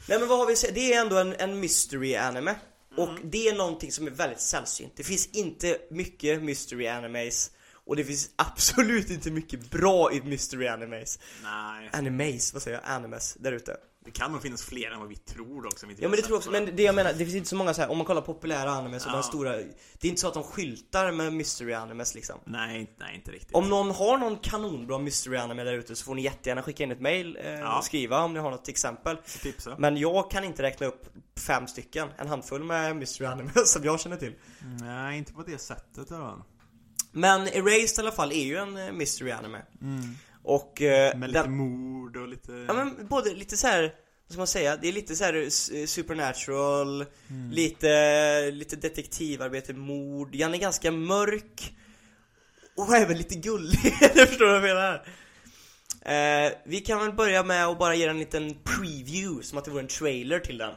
Nej 0.07 0.19
men 0.19 0.27
vad 0.27 0.37
har 0.37 0.45
vi 0.45 0.55
sett? 0.55 0.75
Det 0.75 0.93
är 0.93 1.01
ändå 1.01 1.17
en, 1.17 1.33
en 1.33 1.59
mystery 1.59 2.15
anime. 2.15 2.55
Och 2.97 3.09
det 3.23 3.47
är 3.47 3.55
någonting 3.55 3.91
som 3.91 4.07
är 4.07 4.11
väldigt 4.11 4.41
sällsynt. 4.41 4.93
Det 4.95 5.03
finns 5.03 5.27
inte 5.27 5.77
mycket 5.89 6.43
mystery 6.43 6.87
animes. 6.87 7.51
Och 7.85 7.95
det 7.95 8.03
finns 8.03 8.29
absolut 8.35 9.09
inte 9.09 9.31
mycket 9.31 9.71
bra 9.71 10.11
i 10.13 10.21
mystery 10.21 10.67
animes. 10.67 11.19
Nej 11.43 11.89
Animes, 11.93 12.53
vad 12.53 12.61
säger 12.61 12.77
jag? 12.83 12.95
Animes, 12.95 13.33
där 13.39 13.51
ute. 13.51 13.77
Det 14.05 14.11
kan 14.11 14.31
nog 14.31 14.41
finnas 14.41 14.63
fler 14.63 14.91
än 14.91 14.99
vad 14.99 15.09
vi 15.09 15.15
tror 15.15 15.65
också 15.67 15.85
vi 15.87 15.93
Ja 15.99 16.01
men 16.01 16.11
det 16.11 16.17
tror 16.17 16.29
jag 16.31 16.37
också, 16.37 16.51
men 16.51 16.75
det 16.75 16.83
jag 16.83 16.95
menar, 16.95 17.11
det 17.13 17.17
finns 17.17 17.35
inte 17.35 17.49
så 17.49 17.55
många 17.55 17.73
så 17.73 17.81
här, 17.81 17.89
om 17.91 17.97
man 17.97 18.05
kollar 18.07 18.21
populära 18.21 18.71
animes 18.71 19.05
och 19.05 19.11
Ja. 19.11 19.15
de 19.15 19.23
stora 19.23 19.51
Det 19.51 19.61
är 20.01 20.09
inte 20.09 20.21
så 20.21 20.27
att 20.27 20.33
de 20.33 20.43
skyltar 20.43 21.11
med 21.11 21.33
mystery 21.33 21.73
animes 21.73 22.15
liksom 22.15 22.39
Nej, 22.45 22.95
nej 22.99 23.15
inte 23.15 23.31
riktigt 23.31 23.55
Om 23.55 23.69
någon 23.69 23.91
har 23.91 24.17
någon 24.17 24.37
kanonbra 24.37 24.97
mystery 24.99 25.37
anime 25.37 25.63
där 25.63 25.73
ute 25.73 25.95
så 25.95 26.03
får 26.05 26.15
ni 26.15 26.21
jättegärna 26.21 26.61
skicka 26.61 26.83
in 26.83 26.91
ett 26.91 27.01
mail 27.01 27.37
eh, 27.43 27.49
Ja. 27.51 27.77
och 27.77 27.83
skriva 27.83 28.19
om 28.23 28.33
ni 28.33 28.39
har 28.39 28.51
något 28.51 28.67
exempel 28.67 29.17
Tipsa 29.41 29.75
Men 29.79 29.97
jag 29.97 30.31
kan 30.31 30.43
inte 30.43 30.63
räkna 30.63 30.87
upp 30.87 31.05
fem 31.47 31.67
stycken, 31.67 32.07
en 32.17 32.27
handfull 32.27 32.63
med 32.63 32.95
mystery 32.95 33.27
anime 33.27 33.51
som 33.65 33.83
jag 33.83 33.99
känner 33.99 34.17
till 34.17 34.35
Nej, 34.81 35.17
inte 35.17 35.33
på 35.33 35.43
det 35.43 35.57
sättet 35.57 36.09
då 36.09 36.45
Men 37.13 37.47
Erased 37.47 37.97
i 37.97 38.01
alla 38.01 38.11
fall 38.11 38.31
är 38.31 38.43
ju 38.43 38.57
en 38.57 38.77
eh, 38.77 38.91
mystery 38.91 39.31
anime. 39.31 39.61
Och 40.43 40.81
eh, 40.81 41.17
Med 41.17 41.29
lite 41.29 41.41
den, 41.41 41.57
mord 41.57 42.17
och 42.17 42.27
lite 42.27 42.65
Ja 42.67 42.73
men 42.73 43.07
både 43.07 43.33
lite 43.33 43.57
så 43.57 43.67
här 43.67 43.81
vad 44.27 44.31
ska 44.33 44.37
man 44.37 44.47
säga? 44.47 44.77
Det 44.77 44.87
är 44.87 44.93
lite 44.93 45.15
så 45.15 45.23
här 45.23 45.33
eh, 45.33 45.85
supernatural, 45.85 47.05
lite, 47.51 48.51
lite 48.51 48.75
detektivarbete, 48.75 49.73
mord, 49.73 50.31
den 50.37 50.53
är 50.53 50.57
ganska 50.57 50.91
mörk. 50.91 51.73
Och 52.77 52.95
även 52.95 53.17
lite 53.17 53.35
gullig, 53.35 53.79
du 54.13 54.25
förstår 54.25 54.45
vad 54.45 54.55
jag 54.55 54.63
menar? 54.63 55.05
Eh, 56.05 56.51
vi 56.65 56.79
kan 56.81 56.99
väl 56.99 57.13
börja 57.13 57.43
med 57.43 57.67
att 57.67 57.79
bara 57.79 57.95
ge 57.95 58.05
en 58.07 58.19
liten 58.19 58.55
preview, 58.63 59.43
som 59.43 59.57
att 59.57 59.65
det 59.65 59.71
vore 59.71 59.81
en 59.81 59.87
trailer 59.87 60.39
till 60.39 60.57
den. 60.57 60.71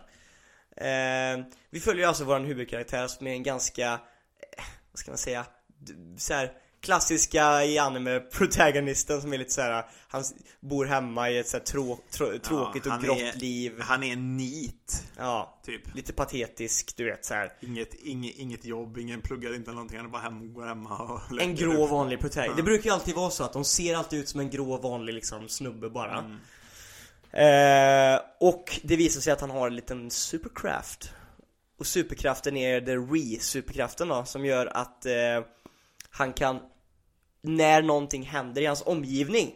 Eh, 0.77 1.47
Vi 1.71 1.81
följer 1.81 2.07
alltså 2.07 2.25
vår 2.25 2.41
huvudkaraktär 2.41 3.07
som 3.09 3.27
är 3.27 3.33
en 3.33 3.43
ganska, 3.43 3.93
eh, 3.93 4.65
vad 4.93 4.99
ska 4.99 5.11
man 5.11 5.19
säga, 5.19 5.47
så 6.17 6.35
här 6.35 6.53
klassiska 6.81 7.65
i 7.65 7.79
anime 7.79 8.21
protagonisten 8.21 9.21
som 9.21 9.33
är 9.33 9.39
lite 9.39 9.53
så 9.53 9.61
här. 9.61 9.85
han 10.09 10.25
bor 10.61 10.85
hemma 10.85 11.31
i 11.31 11.39
ett 11.39 11.49
så 11.49 11.59
trå, 11.59 11.99
trå, 12.11 12.39
tråkigt 12.39 12.87
och 12.87 12.93
han 12.93 13.03
grått 13.03 13.19
är- 13.19 13.39
liv 13.39 13.81
Han 13.81 14.03
är 14.03 14.13
en 14.13 14.37
nit, 14.37 15.05
Ja, 15.19 15.61
typ 15.65 15.95
lite 15.95 16.13
patetisk, 16.13 16.97
du 16.97 17.05
vet 17.05 17.25
så 17.25 17.35
här. 17.35 17.53
Inget, 17.61 17.95
inget, 17.95 18.37
inget 18.37 18.65
jobb, 18.65 18.99
ingen 18.99 19.21
pluggar 19.21 19.55
inte 19.55 19.71
någonting, 19.71 19.99
han 19.99 20.11
bara 20.11 20.23
hem, 20.23 20.55
går 20.55 20.67
hemma 20.67 20.97
och 20.99 21.21
En 21.41 21.55
grå 21.55 21.73
typ. 21.73 21.91
vanlig 21.91 22.21
protagonist. 22.21 22.51
Ja. 22.53 22.57
Det 22.57 22.63
brukar 22.63 22.85
ju 22.85 22.91
alltid 22.95 23.15
vara 23.15 23.31
så 23.31 23.45
att 23.45 23.53
de 23.53 23.65
ser 23.65 23.95
alltid 23.97 24.19
ut 24.19 24.29
som 24.29 24.41
en 24.41 24.51
grå 24.51 24.77
vanlig 24.77 25.15
liksom 25.15 25.49
snubbe 25.49 25.91
bara. 25.91 26.19
Mm. 26.19 26.37
Eh, 27.33 28.21
och 28.41 28.81
det 28.83 28.97
visar 28.97 29.21
sig 29.21 29.33
att 29.33 29.41
han 29.41 29.51
har 29.51 29.67
en 29.67 29.77
liten 29.77 30.11
supercraft. 30.11 31.11
Och 31.79 31.87
superkraften 31.87 32.57
är 32.57 32.81
the 32.81 32.97
re-superkraften 32.97 34.09
då, 34.09 34.25
som 34.25 34.45
gör 34.45 34.67
att 34.67 35.07
eh, 35.07 35.13
han 36.17 36.33
kan, 36.33 36.61
när 37.43 37.83
någonting 37.83 38.23
händer 38.23 38.63
i 38.63 38.67
hans 38.67 38.83
omgivning, 38.87 39.55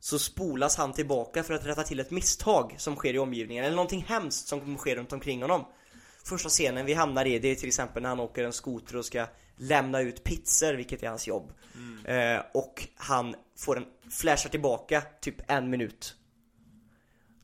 så 0.00 0.18
spolas 0.18 0.76
han 0.76 0.92
tillbaka 0.92 1.42
för 1.42 1.54
att 1.54 1.66
rätta 1.66 1.82
till 1.82 2.00
ett 2.00 2.10
misstag 2.10 2.74
som 2.78 2.96
sker 2.96 3.14
i 3.14 3.18
omgivningen, 3.18 3.64
eller 3.64 3.76
någonting 3.76 4.04
hemskt 4.08 4.48
som 4.48 4.76
sker 4.76 4.96
runt 4.96 5.12
omkring 5.12 5.42
honom. 5.42 5.64
Första 6.24 6.48
scenen 6.48 6.86
vi 6.86 6.94
hamnar 6.94 7.24
i, 7.24 7.38
det 7.38 7.48
är 7.48 7.54
till 7.54 7.68
exempel 7.68 8.02
när 8.02 8.08
han 8.08 8.20
åker 8.20 8.44
en 8.44 8.52
skoter 8.52 8.96
och 8.96 9.04
ska 9.04 9.26
lämna 9.56 10.00
ut 10.00 10.24
pizzor, 10.24 10.74
vilket 10.74 11.02
är 11.02 11.08
hans 11.08 11.26
jobb. 11.26 11.52
Eh, 12.04 12.40
och 12.54 12.88
han 12.94 13.34
får 13.58 13.76
en, 13.76 13.86
flashar 14.10 14.50
tillbaka 14.50 15.02
typ 15.20 15.50
en 15.50 15.70
minut 15.70 16.14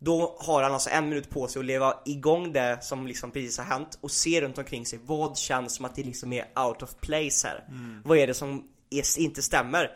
då 0.05 0.37
har 0.39 0.63
han 0.63 0.73
alltså 0.73 0.91
en 0.91 1.09
minut 1.09 1.31
på 1.31 1.49
sig 1.49 1.61
att 1.61 1.67
leva 1.67 1.95
igång 2.05 2.53
det 2.53 2.79
som 2.83 3.07
liksom 3.07 3.31
precis 3.31 3.59
har 3.59 3.65
hänt 3.65 3.99
och 4.01 4.11
se 4.11 4.41
runt 4.41 4.59
omkring 4.59 4.87
sig 4.87 4.99
vad 5.05 5.39
känns 5.39 5.75
som 5.75 5.85
att 5.85 5.95
det 5.95 6.03
liksom 6.03 6.33
är 6.33 6.45
out 6.67 6.83
of 6.83 6.95
place 7.01 7.49
här. 7.49 7.65
Vad 8.05 8.19
är 8.19 8.27
det 8.27 8.35
som 8.35 8.69
är, 8.91 9.21
inte 9.21 9.43
stämmer? 9.43 9.91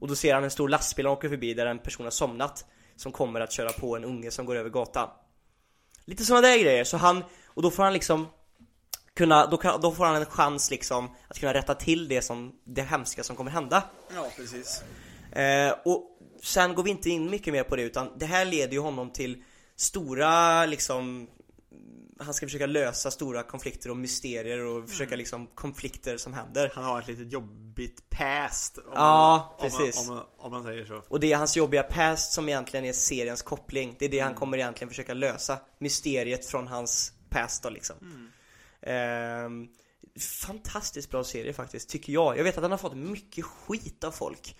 Och 0.00 0.08
då 0.08 0.14
ser 0.16 0.34
han 0.34 0.44
en 0.44 0.50
stor 0.50 0.68
lastbil 0.68 1.06
åker 1.06 1.28
förbi 1.28 1.54
där 1.54 1.66
en 1.66 1.78
person 1.78 2.06
har 2.06 2.10
somnat 2.10 2.64
som 2.96 3.12
kommer 3.12 3.40
att 3.40 3.52
köra 3.52 3.72
på 3.72 3.96
en 3.96 4.04
unge 4.04 4.30
som 4.30 4.46
går 4.46 4.56
över 4.56 4.70
gatan. 4.70 5.08
Lite 6.04 6.24
sådana 6.24 6.46
där 6.46 6.58
grejer, 6.58 6.84
så 6.84 6.96
han, 6.96 7.24
och 7.46 7.62
då 7.62 7.70
får 7.70 7.82
han 7.82 7.92
liksom 7.92 8.28
kunna, 9.14 9.46
då, 9.46 9.56
kan, 9.56 9.80
då 9.80 9.92
får 9.92 10.04
han 10.04 10.16
en 10.16 10.26
chans 10.26 10.70
liksom 10.70 11.10
att 11.28 11.38
kunna 11.38 11.54
rätta 11.54 11.74
till 11.74 12.08
det 12.08 12.22
som, 12.22 12.52
det 12.64 12.82
hemska 12.82 13.22
som 13.22 13.36
kommer 13.36 13.50
hända. 13.50 13.82
Ja, 14.14 14.28
precis. 14.36 14.82
Eh, 15.32 15.74
och 15.84 16.09
sen 16.42 16.74
går 16.74 16.82
vi 16.82 16.90
inte 16.90 17.10
in 17.10 17.30
mycket 17.30 17.52
mer 17.52 17.62
på 17.62 17.76
det 17.76 17.82
utan 17.82 18.18
det 18.18 18.26
här 18.26 18.44
leder 18.44 18.72
ju 18.72 18.78
honom 18.78 19.10
till 19.10 19.42
stora 19.76 20.66
liksom 20.66 21.28
han 22.20 22.34
ska 22.34 22.46
försöka 22.46 22.66
lösa 22.66 23.10
stora 23.10 23.42
konflikter 23.42 23.90
och 23.90 23.96
mysterier 23.96 24.58
och 24.58 24.88
försöka 24.88 25.16
liksom 25.16 25.46
konflikter 25.46 26.16
som 26.16 26.34
händer. 26.34 26.72
Han 26.74 26.84
har 26.84 27.00
ett 27.00 27.08
litet 27.08 27.32
jobbigt 27.32 28.10
past. 28.10 28.78
Om 28.78 28.84
Ja, 28.94 29.56
man, 29.60 29.70
precis. 29.70 30.08
Om 30.08 30.14
man, 30.14 30.18
om, 30.18 30.24
man, 30.36 30.46
om 30.46 30.52
man 30.52 30.62
säger 30.62 30.84
så. 30.84 31.02
Och 31.08 31.20
det 31.20 31.32
är 31.32 31.36
hans 31.36 31.56
jobbiga 31.56 31.82
past 31.82 32.32
som 32.32 32.48
egentligen 32.48 32.84
är 32.84 32.92
seriens 32.92 33.42
koppling. 33.42 33.96
Det 33.98 34.04
är 34.04 34.08
det 34.08 34.20
han 34.20 34.34
kommer 34.34 34.58
egentligen 34.58 34.88
försöka 34.88 35.14
lösa. 35.14 35.58
Mysteriet 35.78 36.46
från 36.46 36.66
hans 36.66 37.12
past 37.28 37.62
då 37.62 37.70
liksom. 37.70 37.96
Ehm, 38.82 39.68
fantastiskt 40.46 41.10
bra 41.10 41.24
serie 41.24 41.52
faktiskt, 41.52 41.88
tycker 41.88 42.12
jag. 42.12 42.38
Jag 42.38 42.44
vet 42.44 42.56
att 42.56 42.62
den 42.62 42.70
har 42.70 42.78
fått 42.78 42.96
mycket 42.96 43.44
skit 43.44 44.04
av 44.04 44.10
folk. 44.10 44.56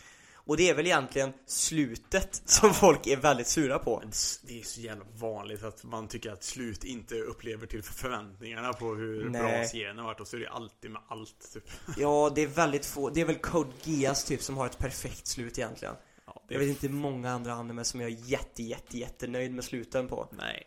Och 0.50 0.56
det 0.56 0.70
är 0.70 0.74
väl 0.74 0.86
egentligen 0.86 1.32
slutet 1.46 2.42
som 2.44 2.74
folk 2.74 3.06
är 3.06 3.16
väldigt 3.16 3.46
sura 3.46 3.78
på. 3.78 4.02
Det 4.42 4.60
är 4.60 4.64
så 4.64 4.80
jävla 4.80 5.04
vanligt 5.18 5.62
att 5.62 5.84
man 5.84 6.08
tycker 6.08 6.32
att 6.32 6.44
slut 6.44 6.84
inte 6.84 7.14
upplever 7.14 7.66
till 7.66 7.82
förväntningarna 7.82 8.72
på 8.72 8.94
hur 8.94 9.28
Nej. 9.28 9.42
bra 9.42 9.64
serien 9.64 9.98
har 9.98 10.04
varit 10.04 10.20
och 10.20 10.28
så 10.28 10.36
är 10.36 10.40
det 10.40 10.48
alltid 10.48 10.90
med 10.90 11.02
allt 11.08 11.52
typ. 11.52 11.64
Ja, 11.96 12.32
det 12.34 12.42
är 12.42 12.46
väldigt 12.46 12.86
få. 12.86 13.10
Det 13.10 13.20
är 13.20 13.24
väl 13.24 13.36
Code 13.36 13.72
Geass 13.84 14.24
typ 14.24 14.42
som 14.42 14.56
har 14.56 14.66
ett 14.66 14.78
perfekt 14.78 15.26
slut 15.26 15.58
egentligen. 15.58 15.94
Ja, 16.26 16.42
det 16.48 16.54
Jag 16.54 16.60
vet 16.60 16.68
inte 16.68 16.88
många 16.88 17.30
andra 17.30 17.52
anime 17.52 17.84
som 17.84 18.00
jag 18.00 18.10
är 18.10 18.16
jätte, 18.16 18.62
jätte, 18.62 18.98
jättenöjd 18.98 19.54
med 19.54 19.64
sluten 19.64 20.08
på. 20.08 20.28
Nej. 20.38 20.66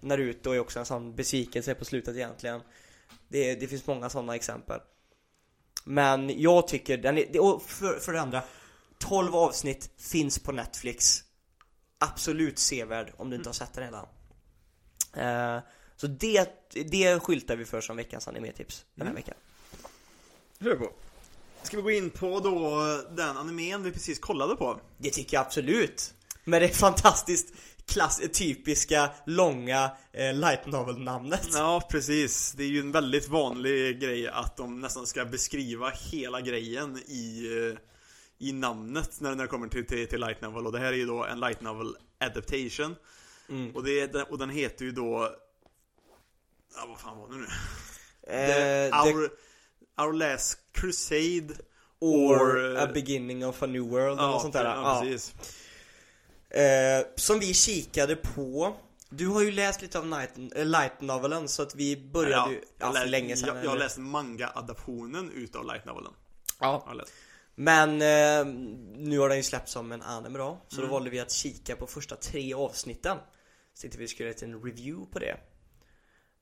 Naruto 0.00 0.50
är 0.50 0.58
också 0.58 0.78
en 0.78 0.86
sån 0.86 1.14
besvikelse 1.14 1.74
på 1.74 1.84
slutet 1.84 2.16
egentligen. 2.16 2.60
Det, 3.28 3.54
det 3.54 3.66
finns 3.66 3.86
många 3.86 4.08
sådana 4.08 4.34
exempel. 4.34 4.80
Men 5.84 6.42
jag 6.42 6.68
tycker 6.68 6.96
den 6.96 7.18
är, 7.18 7.40
och 7.40 7.62
för, 7.62 7.98
för 7.98 8.12
det 8.12 8.20
andra 8.20 8.42
12 8.98 9.36
avsnitt 9.36 9.90
finns 9.98 10.38
på 10.38 10.52
Netflix 10.52 11.24
Absolut 11.98 12.58
sevärd 12.58 13.12
om 13.16 13.30
du 13.30 13.36
inte 13.36 13.48
har 13.48 13.54
sett 13.54 13.72
den 13.72 13.84
redan 13.84 14.06
Eh, 15.16 15.58
Så 15.96 16.06
det, 16.06 16.48
det 16.90 17.20
skyltar 17.20 17.56
vi 17.56 17.64
för 17.64 17.80
som 17.80 17.96
veckans 17.96 18.28
animetips 18.28 18.84
den 18.94 19.06
här 19.06 19.14
veckan 19.14 19.34
Kör 20.60 20.74
på. 20.76 20.90
Ska 21.62 21.76
vi 21.76 21.82
gå 21.82 21.90
in 21.90 22.10
på 22.10 22.40
då 22.40 22.80
den 23.16 23.36
animen 23.36 23.82
vi 23.82 23.92
precis 23.92 24.18
kollade 24.18 24.56
på? 24.56 24.80
Det 24.98 25.10
tycker 25.10 25.36
jag 25.36 25.46
absolut 25.46 26.14
Med 26.44 26.62
det 26.62 26.68
fantastiskt 26.68 27.52
klass, 27.86 28.20
typiska, 28.32 29.10
långa 29.26 29.90
eh, 30.12 30.34
light 30.34 30.66
novel-namnet 30.66 31.48
Ja, 31.52 31.88
precis. 31.90 32.52
Det 32.52 32.62
är 32.62 32.68
ju 32.68 32.80
en 32.80 32.92
väldigt 32.92 33.28
vanlig 33.28 34.00
grej 34.00 34.28
att 34.28 34.56
de 34.56 34.80
nästan 34.80 35.06
ska 35.06 35.24
beskriva 35.24 35.90
hela 35.90 36.40
grejen 36.40 36.98
i, 37.06 37.46
eh, 37.46 37.78
i 38.38 38.52
namnet 38.52 39.20
när 39.20 39.34
när 39.34 39.44
det 39.44 39.48
kommer 39.48 39.68
till, 39.68 39.86
till, 39.86 40.08
till 40.08 40.20
Light 40.20 40.40
Novel. 40.40 40.66
Och 40.66 40.72
det 40.72 40.78
här 40.78 40.92
är 40.92 40.96
ju 40.96 41.06
då 41.06 41.24
en 41.24 41.40
Light 41.40 41.60
Novel 41.60 41.96
Adaptation. 42.20 42.96
Mm. 43.48 43.76
Och, 43.76 43.84
det, 43.84 44.14
och 44.14 44.38
den 44.38 44.50
heter 44.50 44.84
ju 44.84 44.92
då... 44.92 45.30
Ja, 46.76 46.86
vad 46.88 47.00
fan 47.00 47.18
var 47.18 47.28
det 47.28 47.34
nu? 47.34 47.46
Eh, 48.22 49.04
The, 49.04 49.10
our, 49.10 49.30
our 50.00 50.12
Last 50.12 50.58
Crusade 50.72 51.54
Or 52.00 52.76
eh, 52.76 52.82
a 52.82 52.86
beginning 52.94 53.46
of 53.46 53.62
a 53.62 53.66
new 53.66 53.82
world 53.82 54.18
eller 54.18 54.28
något 54.30 54.42
sånt 54.42 54.54
där. 54.54 54.64
Ja, 54.64 54.74
Ja. 54.74 55.00
precis. 55.02 55.34
Eh, 56.50 57.06
som 57.16 57.38
vi 57.40 57.54
kikade 57.54 58.16
på. 58.16 58.76
Du 59.10 59.26
har 59.26 59.42
ju 59.42 59.50
läst 59.50 59.82
lite 59.82 59.98
av 59.98 60.06
night, 60.06 60.30
eh, 60.54 60.64
light 60.66 61.00
novelen 61.00 61.48
så 61.48 61.62
att 61.62 61.74
vi 61.74 61.96
började 62.12 62.52
ju 62.52 62.60
ja, 62.78 62.92
för 62.92 63.00
lä- 63.00 63.06
länge 63.06 63.36
sedan. 63.36 63.56
jag, 63.56 63.64
jag 63.64 63.70
har 63.70 63.76
läst 63.78 63.98
manga-adaptionen 63.98 65.30
utav 65.34 65.66
Light 65.66 65.84
Novelen. 65.84 66.12
Ja. 66.60 66.94
Men 67.60 67.90
eh, 67.90 68.54
nu 68.96 69.18
har 69.18 69.28
den 69.28 69.36
ju 69.38 69.42
släppts 69.42 69.72
som 69.72 69.92
en 69.92 70.02
anime 70.02 70.38
då. 70.38 70.58
Så 70.68 70.76
Mm. 70.76 70.88
då 70.88 70.94
valde 70.94 71.10
vi 71.10 71.20
att 71.20 71.32
kika 71.32 71.76
på 71.76 71.86
första 71.86 72.16
tre 72.16 72.54
avsnitten. 72.54 73.16
Så 73.74 73.80
tänkte 73.80 73.98
vi 73.98 74.08
skulle 74.08 74.28
göra 74.28 74.38
en 74.42 74.62
review 74.62 75.12
på 75.12 75.18
det. 75.18 75.36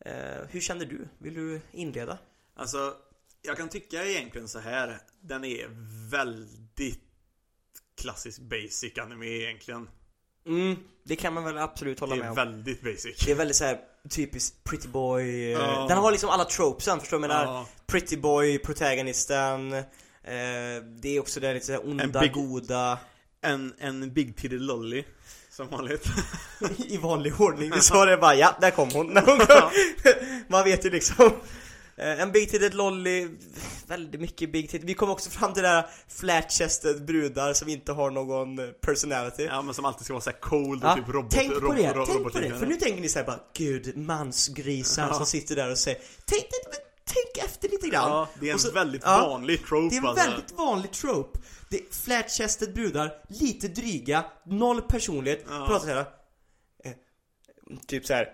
Eh, 0.07 0.47
hur 0.51 0.61
kände 0.61 0.85
du? 0.85 1.09
Vill 1.19 1.35
du 1.35 1.61
inleda? 1.73 2.19
Alltså, 2.57 2.95
jag 3.43 3.57
kan 3.57 3.69
tycka 3.69 4.05
egentligen 4.05 4.49
så 4.49 4.59
här. 4.59 4.99
Den 5.21 5.45
är 5.45 5.69
väldigt 6.11 7.01
klassisk 8.01 8.41
basic 8.41 8.99
anime 8.99 9.27
egentligen. 9.27 9.89
Mm, 10.47 10.77
det 11.05 11.17
kan 11.17 11.35
man 11.35 11.45
väl 11.45 11.59
absolut 11.59 12.01
hålla 12.01 12.15
Det 12.15 12.19
med 12.21 12.27
är 12.27 12.31
om. 12.31 12.37
väldigt 12.37 12.83
basic. 12.83 13.19
Det 13.25 13.31
är 13.31 13.35
väldigt 13.37 13.57
såhär 13.57 13.81
typiskt 14.11 14.65
pretty 14.65 14.89
boy. 14.89 15.51
Ja. 15.51 15.87
Den 15.89 15.99
har 15.99 16.11
liksom 16.13 16.31
alla 16.31 16.45
tropesen, 16.45 17.01
förstår 17.01 17.17
du 17.21 17.29
vad 17.29 17.37
jag 17.37 17.47
menar? 17.47 17.67
Pretty 17.87 18.17
boy, 18.17 18.59
protagonisten. 18.59 19.83
Eh, 20.27 20.83
det 21.03 21.17
är 21.17 21.21
också 21.21 21.41
det 21.41 21.55
lite 21.55 21.67
såhär 21.67 21.89
onda, 21.91 22.21
big- 22.21 22.33
goda. 22.33 22.99
En, 23.43 23.75
en 23.79 24.13
Big 24.13 24.37
Titty 24.37 24.59
Lolly. 24.59 25.05
Som 25.51 25.69
vanligt. 25.69 26.05
I 26.79 26.97
vanlig 26.97 27.41
ordning. 27.41 27.71
Vi 27.75 27.81
sa 27.81 28.05
det 28.05 28.17
bara, 28.17 28.35
ja, 28.35 28.57
där 28.61 28.71
kom 28.71 28.91
hon. 28.93 29.07
När 29.07 29.23
hon 29.23 29.39
kom. 29.39 29.71
Man 30.49 30.65
vet 30.65 30.85
ju 30.87 30.91
liksom. 30.91 31.27
Eh, 31.97 32.21
En 32.21 32.33
big 32.33 32.51
titted 32.51 32.75
lolly, 32.75 33.29
väldigt 33.87 34.21
mycket 34.21 34.53
big 34.53 34.71
titted. 34.71 34.87
Vi 34.87 34.95
kom 34.95 35.11
också 35.11 35.31
fram 35.31 35.53
till 35.53 35.63
det 35.63 35.69
här 35.69 35.87
flat-chested 36.09 37.05
brudar 37.05 37.53
som 37.53 37.69
inte 37.69 37.93
har 37.93 38.11
någon 38.11 38.59
eh, 38.59 38.67
personality. 38.67 39.45
ja, 39.45 39.63
men 39.63 39.75
som 39.75 39.85
alltid 39.85 40.05
ska 40.05 40.15
vara 40.15 40.23
så 40.23 40.31
här 40.31 40.41
cold 40.41 40.85
och 40.85 40.91
Ja, 40.91 40.95
typ 40.97 41.09
robot, 41.09 41.31
tänk 41.31 41.53
på 41.61 41.73
det, 41.73 41.93
tänk 42.07 42.23
på 42.33 42.39
det, 42.39 42.59
för 42.59 42.67
nu 42.67 42.77
tänker 42.77 43.01
ni 43.01 43.09
såhär 43.09 43.27
bara 43.27 43.41
Gud, 43.57 43.97
mansgrisar 43.97 45.09
Ja. 45.09 45.15
som 45.15 45.27
sitter 45.27 45.57
där 45.57 45.71
och 45.71 45.79
säger 45.79 45.99
Tänk, 46.25 46.43
tänk, 46.43 46.75
tänk 47.17 47.47
efter 47.51 47.69
lite 47.69 47.89
grann. 47.89 48.11
Ja, 48.11 48.29
det 48.41 48.49
är 48.49 48.53
en 48.53 48.59
så- 48.59 48.73
väldigt 48.73 49.03
ja, 49.05 49.29
vanlig 49.29 49.67
trope 49.67 49.89
Det 49.89 49.97
är 49.97 50.01
en 50.01 50.07
alltså. 50.07 50.25
väldigt 50.31 50.53
vanlig 50.53 50.91
trope. 50.93 51.39
Det 51.71 51.77
är 51.77 51.85
flat-chested 51.93 52.75
brudar, 52.75 53.23
lite 53.29 53.69
dryga, 53.69 54.25
noll 54.47 54.83
personlighet, 54.83 55.45
Ja. 55.49 55.67
pratar 55.67 55.87
såhär 55.87 56.07
eh, 56.85 56.93
Typ 57.87 58.07
såhär 58.07 58.29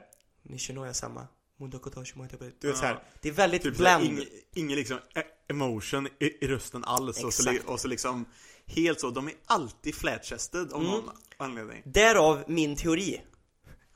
sama 0.92 1.26
Mundokotoshi 1.60 2.12
moitabe 2.18 2.50
Du 2.60 2.68
vet 2.68 2.76
såhär 2.76 2.98
Det 3.22 3.28
är 3.28 3.32
väldigt 3.32 3.62
Typ 3.62 3.76
bland 3.76 4.04
ing, 4.04 4.20
ingen 4.54 4.76
liksom 4.78 4.96
e- 4.96 5.22
emotion 5.50 6.06
i, 6.20 6.44
i 6.44 6.48
rösten 6.48 6.84
alls 6.84 7.24
och 7.24 7.34
så, 7.34 7.52
och 7.66 7.80
så 7.80 7.88
liksom 7.88 8.24
Helt 8.66 9.00
så, 9.00 9.10
de 9.10 9.26
är 9.28 9.34
alltid 9.46 9.94
flat-chested 9.94 10.72
av 10.72 10.80
Mm. 10.80 10.92
någon 10.92 11.10
anledning. 11.36 11.82
Därav 11.84 12.44
min 12.46 12.76
teori. 12.76 13.20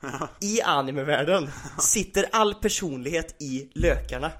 I 0.41 0.61
animevärlden 0.61 1.49
sitter 1.79 2.25
all 2.31 2.53
personlighet 2.55 3.41
i 3.41 3.69
lökarna 3.75 4.31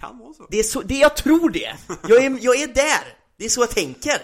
Kan 0.00 0.18
vara 0.18 0.34
så. 0.34 0.46
Det 0.50 0.58
är 0.58 0.62
så, 0.62 0.82
det 0.82 0.98
jag 0.98 1.16
tror 1.16 1.50
det! 1.50 1.76
Jag 2.08 2.24
är, 2.24 2.38
jag 2.40 2.60
är 2.60 2.66
där! 2.66 3.18
Det 3.36 3.44
är 3.44 3.48
så 3.48 3.60
jag 3.60 3.70
tänker! 3.70 4.20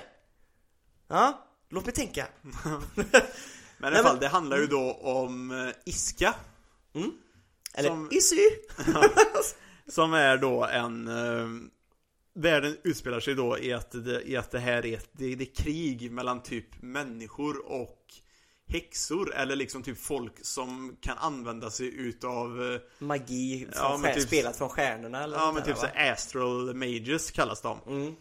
Ja, 1.08 1.46
låt 1.70 1.84
mig 1.84 1.94
tänka 1.94 2.26
Men 3.78 3.92
i 3.92 3.96
alla 3.96 4.02
fall, 4.02 4.12
men- 4.12 4.20
det 4.20 4.28
handlar 4.28 4.58
ju 4.58 4.66
då 4.66 4.92
om 4.92 5.50
eh, 5.50 5.74
Iska. 5.84 6.34
Eller 7.74 7.88
Som- 7.88 8.08
Issy! 8.12 8.48
Som 9.88 10.14
är 10.14 10.36
då 10.36 10.64
en... 10.64 11.08
Eh, 11.08 11.48
världen 12.34 12.76
utspelar 12.84 13.20
sig 13.20 13.34
då 13.34 13.58
i 13.58 13.72
att 13.72 13.90
det, 14.04 14.22
i 14.22 14.36
att 14.36 14.50
det 14.50 14.58
här 14.58 14.86
är 14.86 14.96
ett 14.96 15.08
det, 15.12 15.34
det 15.34 15.44
är 15.44 15.54
krig 15.54 16.10
mellan 16.12 16.42
typ 16.42 16.82
människor 16.82 17.66
och 17.66 17.98
häxor. 18.68 19.34
Eller 19.34 19.56
liksom 19.56 19.82
typ 19.82 19.98
folk 19.98 20.32
som 20.42 20.96
kan 21.00 21.18
använda 21.18 21.70
sig 21.70 21.86
utav... 21.96 22.72
Eh, 22.72 22.80
Magi 22.98 23.66
från 23.72 23.82
Ja, 23.92 23.98
stjär, 23.98 24.14
typ- 24.14 24.22
spelat 24.26 24.56
från 24.56 24.68
stjärnorna 24.68 25.22
eller 25.24 25.36
ja 25.36 25.52
men 25.52 25.62
typ 25.62 25.76
så 25.76 25.82
va? 25.82 25.90
här 25.94 26.12
astral 26.12 26.74
mages 26.74 27.30
kallas 27.30 27.60
de. 27.60 27.78
Mm. 27.86 28.14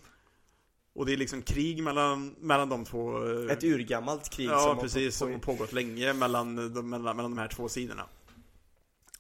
Och 0.93 1.05
det 1.05 1.13
är 1.13 1.17
liksom 1.17 1.41
krig 1.41 1.83
mellan, 1.83 2.35
mellan 2.39 2.69
de 2.69 2.85
två 2.85 3.27
eh, 3.27 3.51
Ett 3.51 3.63
urgammalt 3.63 4.29
krig 4.29 4.47
Ja 4.49 4.59
som 4.59 4.79
precis, 4.79 5.19
har 5.19 5.25
som 5.25 5.31
har 5.33 5.39
på, 5.39 5.45
pågått 5.45 5.73
länge 5.73 6.13
mellan 6.13 6.73
de, 6.73 6.89
mellan, 6.89 7.15
mellan 7.15 7.31
de 7.31 7.37
här 7.37 7.47
två 7.47 7.69
sidorna 7.69 8.05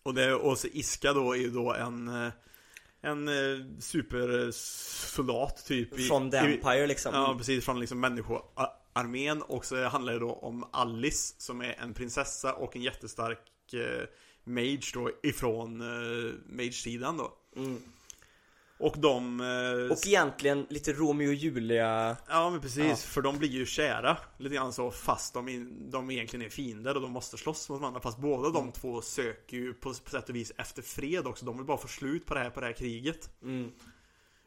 Och, 0.03 0.13
det, 0.13 0.33
och 0.33 0.57
så 0.57 0.67
Iska 0.67 1.13
då 1.13 1.31
är 1.33 1.37
ju 1.37 1.49
då 1.49 1.73
en 1.73 2.07
eh, 2.25 2.31
En 3.01 3.29
supersoldat 3.79 5.65
typ 5.65 6.07
från 6.07 6.31
The 6.31 6.37
i- 6.37 6.39
Empire 6.55 6.87
liksom 6.87 7.13
Ja 7.15 7.35
precis, 7.37 7.65
från 7.65 7.79
liksom 7.79 7.99
människoarmén 8.93 9.41
Och 9.41 9.65
så 9.65 9.83
handlar 9.87 10.13
det 10.13 10.19
då 10.19 10.33
om 10.33 10.65
Alice 10.71 11.35
Som 11.37 11.61
är 11.61 11.75
en 11.79 11.93
prinsessa 11.93 12.53
och 12.53 12.75
en 12.75 12.81
jättestark 12.81 13.73
eh, 13.73 14.07
Mage 14.43 14.91
då 14.93 15.11
ifrån 15.23 15.81
eh, 15.81 16.33
Mage-sidan 16.49 17.17
då 17.17 17.33
mm. 17.55 17.81
Och 18.77 18.95
de 18.97 19.41
eh, 19.41 19.91
Och 19.91 20.07
egentligen 20.07 20.65
lite 20.69 20.93
Romeo 20.93 21.27
och 21.27 21.33
Julia 21.33 22.17
Ja 22.27 22.49
men 22.49 22.61
precis, 22.61 22.85
Ja. 22.85 22.95
för 22.95 23.21
de 23.21 23.37
blir 23.37 23.49
ju 23.49 23.65
kära 23.65 24.17
Lite 24.37 24.55
grann 24.55 24.73
så 24.73 24.91
fast 24.91 25.33
de, 25.33 25.49
in, 25.49 25.91
de 25.91 26.11
egentligen 26.11 26.45
är 26.45 26.49
fiender 26.49 26.95
och 26.95 27.01
de 27.01 27.11
måste 27.11 27.37
slåss 27.37 27.69
mot 27.69 27.81
varandra 27.81 28.01
Fast 28.01 28.17
båda 28.17 28.49
de 28.49 28.61
Mm. 28.61 28.71
två 28.71 29.01
söker 29.01 29.57
ju 29.57 29.73
på, 29.73 29.93
på 29.93 30.09
sätt 30.09 30.29
och 30.29 30.35
vis 30.35 30.51
efter 30.57 30.81
fred 30.81 31.27
också 31.27 31.45
De 31.45 31.57
vill 31.57 31.65
bara 31.65 31.77
få 31.77 31.87
slut 31.87 32.25
på 32.25 32.33
det 32.33 32.39
här, 32.39 32.49
på 32.49 32.59
det 32.59 32.65
här 32.65 32.73
kriget 32.73 33.29
mm. 33.43 33.71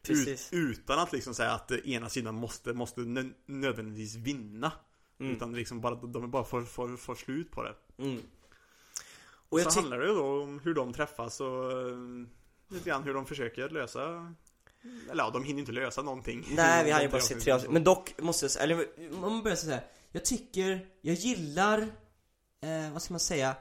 Precis. 0.07 0.53
Ut, 0.53 0.79
Utan 0.79 0.99
att 0.99 1.13
liksom 1.13 1.33
säga 1.33 1.51
att 1.51 1.71
ena 1.71 2.09
sidan 2.09 2.35
måste, 2.35 2.73
måste 2.73 3.01
nö, 3.01 3.23
nödvändigtvis 3.45 4.15
vinna. 4.15 4.71
Mm. 5.19 5.35
Utan 5.35 5.53
liksom 5.55 5.81
bara, 5.81 5.95
de 5.95 6.21
vill 6.21 6.31
bara 6.31 6.43
få, 6.43 6.63
få, 6.63 6.97
få 6.97 7.15
slut 7.15 7.51
på 7.51 7.63
det. 7.63 7.75
Mm. 7.97 8.21
Och 9.49 9.59
så 9.59 9.79
handlar 9.79 9.99
det 9.99 10.07
ju 10.07 10.13
då 10.13 10.41
om 10.43 10.59
hur 10.59 10.73
de 10.73 10.93
träffas 10.93 11.41
och 11.41 11.71
eh, 11.71 11.97
Lite 12.67 12.89
grann 12.89 13.03
hur 13.03 13.13
de 13.13 13.25
försöker 13.25 13.69
lösa 13.69 14.33
Eller 15.11 15.23
ja, 15.23 15.29
de 15.29 15.43
hinner 15.43 15.59
inte 15.59 15.71
lösa 15.71 16.01
någonting. 16.01 16.45
Nej 16.55 16.85
vi 16.85 16.91
har 16.91 17.01
ju 17.01 17.09
bara 17.09 17.21
sett 17.21 17.41
tre 17.41 17.51
avsnitt. 17.51 17.71
Men 17.71 17.83
dock 17.83 18.21
måste 18.21 18.43
jag 18.45 18.51
säga, 18.51 18.63
eller 18.63 18.87
om 19.13 19.21
man 19.21 19.43
börjar 19.43 19.55
säga 19.55 19.79
Jag 20.11 20.25
tycker, 20.25 20.87
jag 21.01 21.15
gillar 21.15 21.81
eh, 22.61 22.93
Vad 22.93 23.01
ska 23.01 23.13
man 23.13 23.19
säga? 23.19 23.55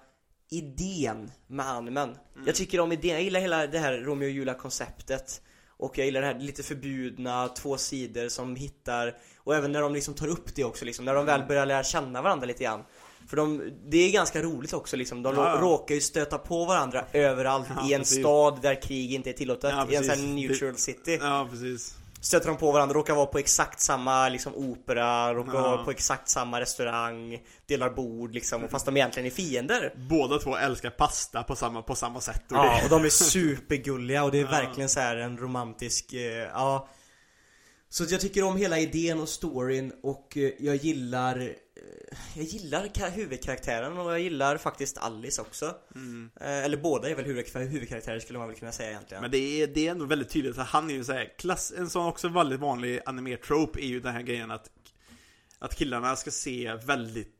Idén 0.50 1.30
med 1.46 1.68
animen. 1.68 2.08
Mm. 2.34 2.46
Jag 2.46 2.54
tycker 2.54 2.80
om 2.80 2.92
idén, 2.92 3.12
jag 3.12 3.22
gillar 3.22 3.40
hela 3.40 3.66
det 3.66 3.78
här 3.78 3.98
Romeo 3.98 4.26
och 4.26 4.30
Julia 4.30 4.54
konceptet 4.54 5.42
Och 5.76 5.98
jag 5.98 6.04
gillar 6.04 6.20
det 6.20 6.26
här 6.26 6.38
lite 6.40 6.62
förbjudna, 6.62 7.48
två 7.48 7.76
sidor 7.76 8.28
som 8.28 8.56
hittar 8.56 9.16
Och 9.38 9.54
även 9.54 9.72
när 9.72 9.80
de 9.80 9.94
liksom 9.94 10.14
tar 10.14 10.28
upp 10.28 10.54
det 10.54 10.64
också 10.64 10.84
liksom, 10.84 11.04
när 11.04 11.14
de 11.14 11.26
väl 11.26 11.42
börjar 11.48 11.66
lära 11.66 11.84
känna 11.84 12.22
varandra 12.22 12.46
lite 12.46 12.64
grann. 12.64 12.84
För 13.28 13.36
de, 13.36 13.62
det 13.86 13.96
är 13.98 14.12
ganska 14.12 14.42
roligt 14.42 14.72
också 14.72 14.96
liksom, 14.96 15.22
de 15.22 15.34
Ja, 15.36 15.58
råkar 15.60 15.94
ju 15.94 16.00
stöta 16.00 16.38
på 16.38 16.64
varandra 16.64 17.04
överallt 17.12 17.66
Ja, 17.76 17.88
i 17.90 17.94
en 17.94 18.00
precis. 18.00 18.18
stad 18.18 18.58
där 18.62 18.82
krig 18.82 19.12
inte 19.12 19.30
är 19.30 19.34
tillåtet 19.34 19.70
Ja, 19.70 19.86
I 19.90 19.94
en 19.94 20.04
sån 20.04 20.18
här 20.18 20.26
neutral 20.34 20.76
city. 20.76 21.18
Ja 21.20 21.48
precis 21.50 21.94
Stöter 22.24 22.48
de 22.48 22.56
på 22.56 22.72
varandra, 22.72 22.94
råkar 22.94 23.14
vara 23.14 23.26
på 23.26 23.38
exakt 23.38 23.80
samma 23.80 24.28
liksom 24.28 24.54
opera, 24.54 25.34
råkar 25.34 25.54
Ja. 25.54 25.60
vara 25.62 25.84
på 25.84 25.90
exakt 25.90 26.28
samma 26.28 26.60
restaurang, 26.60 27.42
delar 27.66 27.90
bord 27.90 28.34
liksom, 28.34 28.64
och 28.64 28.70
fast 28.70 28.86
de 28.86 28.96
egentligen 28.96 29.26
är 29.26 29.30
fiender. 29.30 29.94
Båda 30.10 30.38
två 30.38 30.56
älskar 30.56 30.90
pasta 30.90 31.42
på 31.42 31.56
samma, 31.56 31.82
på 31.82 31.94
samma 31.94 32.20
sätt 32.20 32.42
och 32.52 32.56
Ja, 32.56 32.76
det, 32.78 32.84
och 32.84 32.90
de 32.90 33.04
är 33.04 33.08
supergulliga 33.08 34.24
och 34.24 34.30
det 34.30 34.38
är 34.38 34.42
Ja. 34.44 34.50
verkligen 34.50 34.88
så 34.88 35.00
här 35.00 35.16
en 35.16 35.38
romantisk, 35.38 36.12
eh, 36.12 36.20
ja. 36.52 36.88
Så 37.88 38.04
jag 38.04 38.20
tycker 38.20 38.44
om 38.44 38.56
hela 38.56 38.78
idén 38.78 39.20
och 39.20 39.28
storyn 39.28 39.92
och 40.02 40.36
eh, 40.36 40.50
jag 40.58 40.76
gillar 40.76 41.40
eh, 41.40 41.48
Jag 42.36 42.44
gillar 42.44 42.86
ka- 42.86 43.10
huvudkaraktären 43.10 43.98
och 43.98 44.12
jag 44.12 44.20
gillar 44.20 44.56
faktiskt 44.58 44.98
Alice 44.98 45.40
också. 45.42 45.74
mm. 45.94 46.30
Eh, 46.40 46.64
Eller 46.64 46.76
båda 46.76 47.10
är 47.10 47.14
väl 47.14 47.24
huvud- 47.24 47.54
huvudkaraktärer 47.54 48.20
skulle 48.20 48.38
man 48.38 48.48
väl 48.48 48.56
kunna 48.56 48.72
säga 48.72 48.90
egentligen. 48.90 49.20
Men 49.22 49.30
det 49.30 49.38
är, 49.62 49.66
det 49.66 49.86
är 49.86 49.90
ändå 49.90 50.04
väldigt 50.04 50.28
tydligt 50.30 50.58
att 50.58 50.66
han 50.68 50.90
är 50.90 50.94
ju 50.94 51.04
såhär, 51.04 51.34
klass, 51.38 51.72
en 51.76 51.90
sån 51.90 52.06
också 52.06 52.28
väldigt 52.28 52.60
vanlig 52.60 53.00
anime-trope 53.06 53.78
är 53.80 53.86
ju 53.86 54.00
den 54.00 54.12
här 54.14 54.22
grejen 54.22 54.50
att 54.50 54.70
Att 55.58 55.74
killarna 55.76 56.16
ska 56.16 56.30
se 56.30 56.74
väldigt 56.86 57.30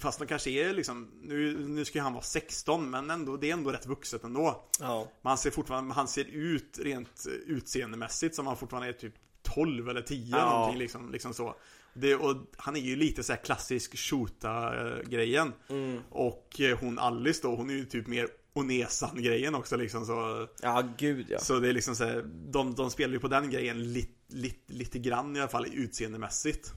Fast 0.00 0.18
de 0.18 0.26
kanske 0.26 0.50
är 0.50 0.72
liksom, 0.72 1.10
nu, 1.22 1.58
nu 1.68 1.84
ska 1.84 1.98
ju 1.98 2.02
han 2.02 2.12
vara 2.12 2.22
16 2.22 2.90
men 2.90 3.10
ändå, 3.10 3.36
det 3.36 3.48
är 3.48 3.52
ändå 3.52 3.72
rätt 3.72 3.86
vuxet 3.86 4.24
ändå 4.24 4.68
Ja. 4.80 5.08
Men 5.22 5.28
han 5.30 5.38
ser 5.38 5.50
fortfarande, 5.50 5.94
han 5.94 6.08
ser 6.08 6.24
ut 6.24 6.78
rent 6.82 7.26
utseendemässigt 7.46 8.34
som 8.34 8.46
han 8.46 8.56
fortfarande 8.56 8.88
är 8.88 8.92
typ 8.92 9.14
12 9.42 9.88
eller 9.88 10.02
10 10.02 10.36
Ja. 10.36 10.50
någonting 10.50 10.78
liksom, 10.78 11.12
liksom 11.12 11.34
så 11.34 11.54
det, 11.94 12.14
Och 12.14 12.36
han 12.56 12.76
är 12.76 12.80
ju 12.80 12.96
lite 12.96 13.22
så 13.22 13.32
här 13.32 13.40
klassisk 13.44 13.98
shoota-grejen 13.98 15.52
Mm. 15.68 16.00
Och 16.10 16.60
eh, 16.60 16.78
hon 16.78 16.98
Alice 16.98 17.40
då, 17.42 17.56
hon 17.56 17.70
är 17.70 17.74
ju 17.74 17.84
typ 17.84 18.06
mer 18.06 18.28
Onesan-grejen 18.52 19.54
också 19.54 19.76
liksom 19.76 20.06
så 20.06 20.48
Ja, 20.62 20.82
gud 20.98 21.26
ja. 21.30 21.38
Så 21.38 21.58
det 21.58 21.68
är 21.68 21.72
liksom 21.72 21.96
så 21.96 22.04
här, 22.04 22.22
de, 22.52 22.74
de 22.74 22.90
spelar 22.90 23.12
ju 23.14 23.20
på 23.20 23.28
den 23.28 23.50
grejen 23.50 23.92
lite, 23.92 24.12
lite, 24.28 24.72
lite 24.72 24.98
grann 24.98 25.36
i 25.36 25.40
alla 25.40 25.48
fall 25.48 25.66
utseendemässigt 25.72 26.72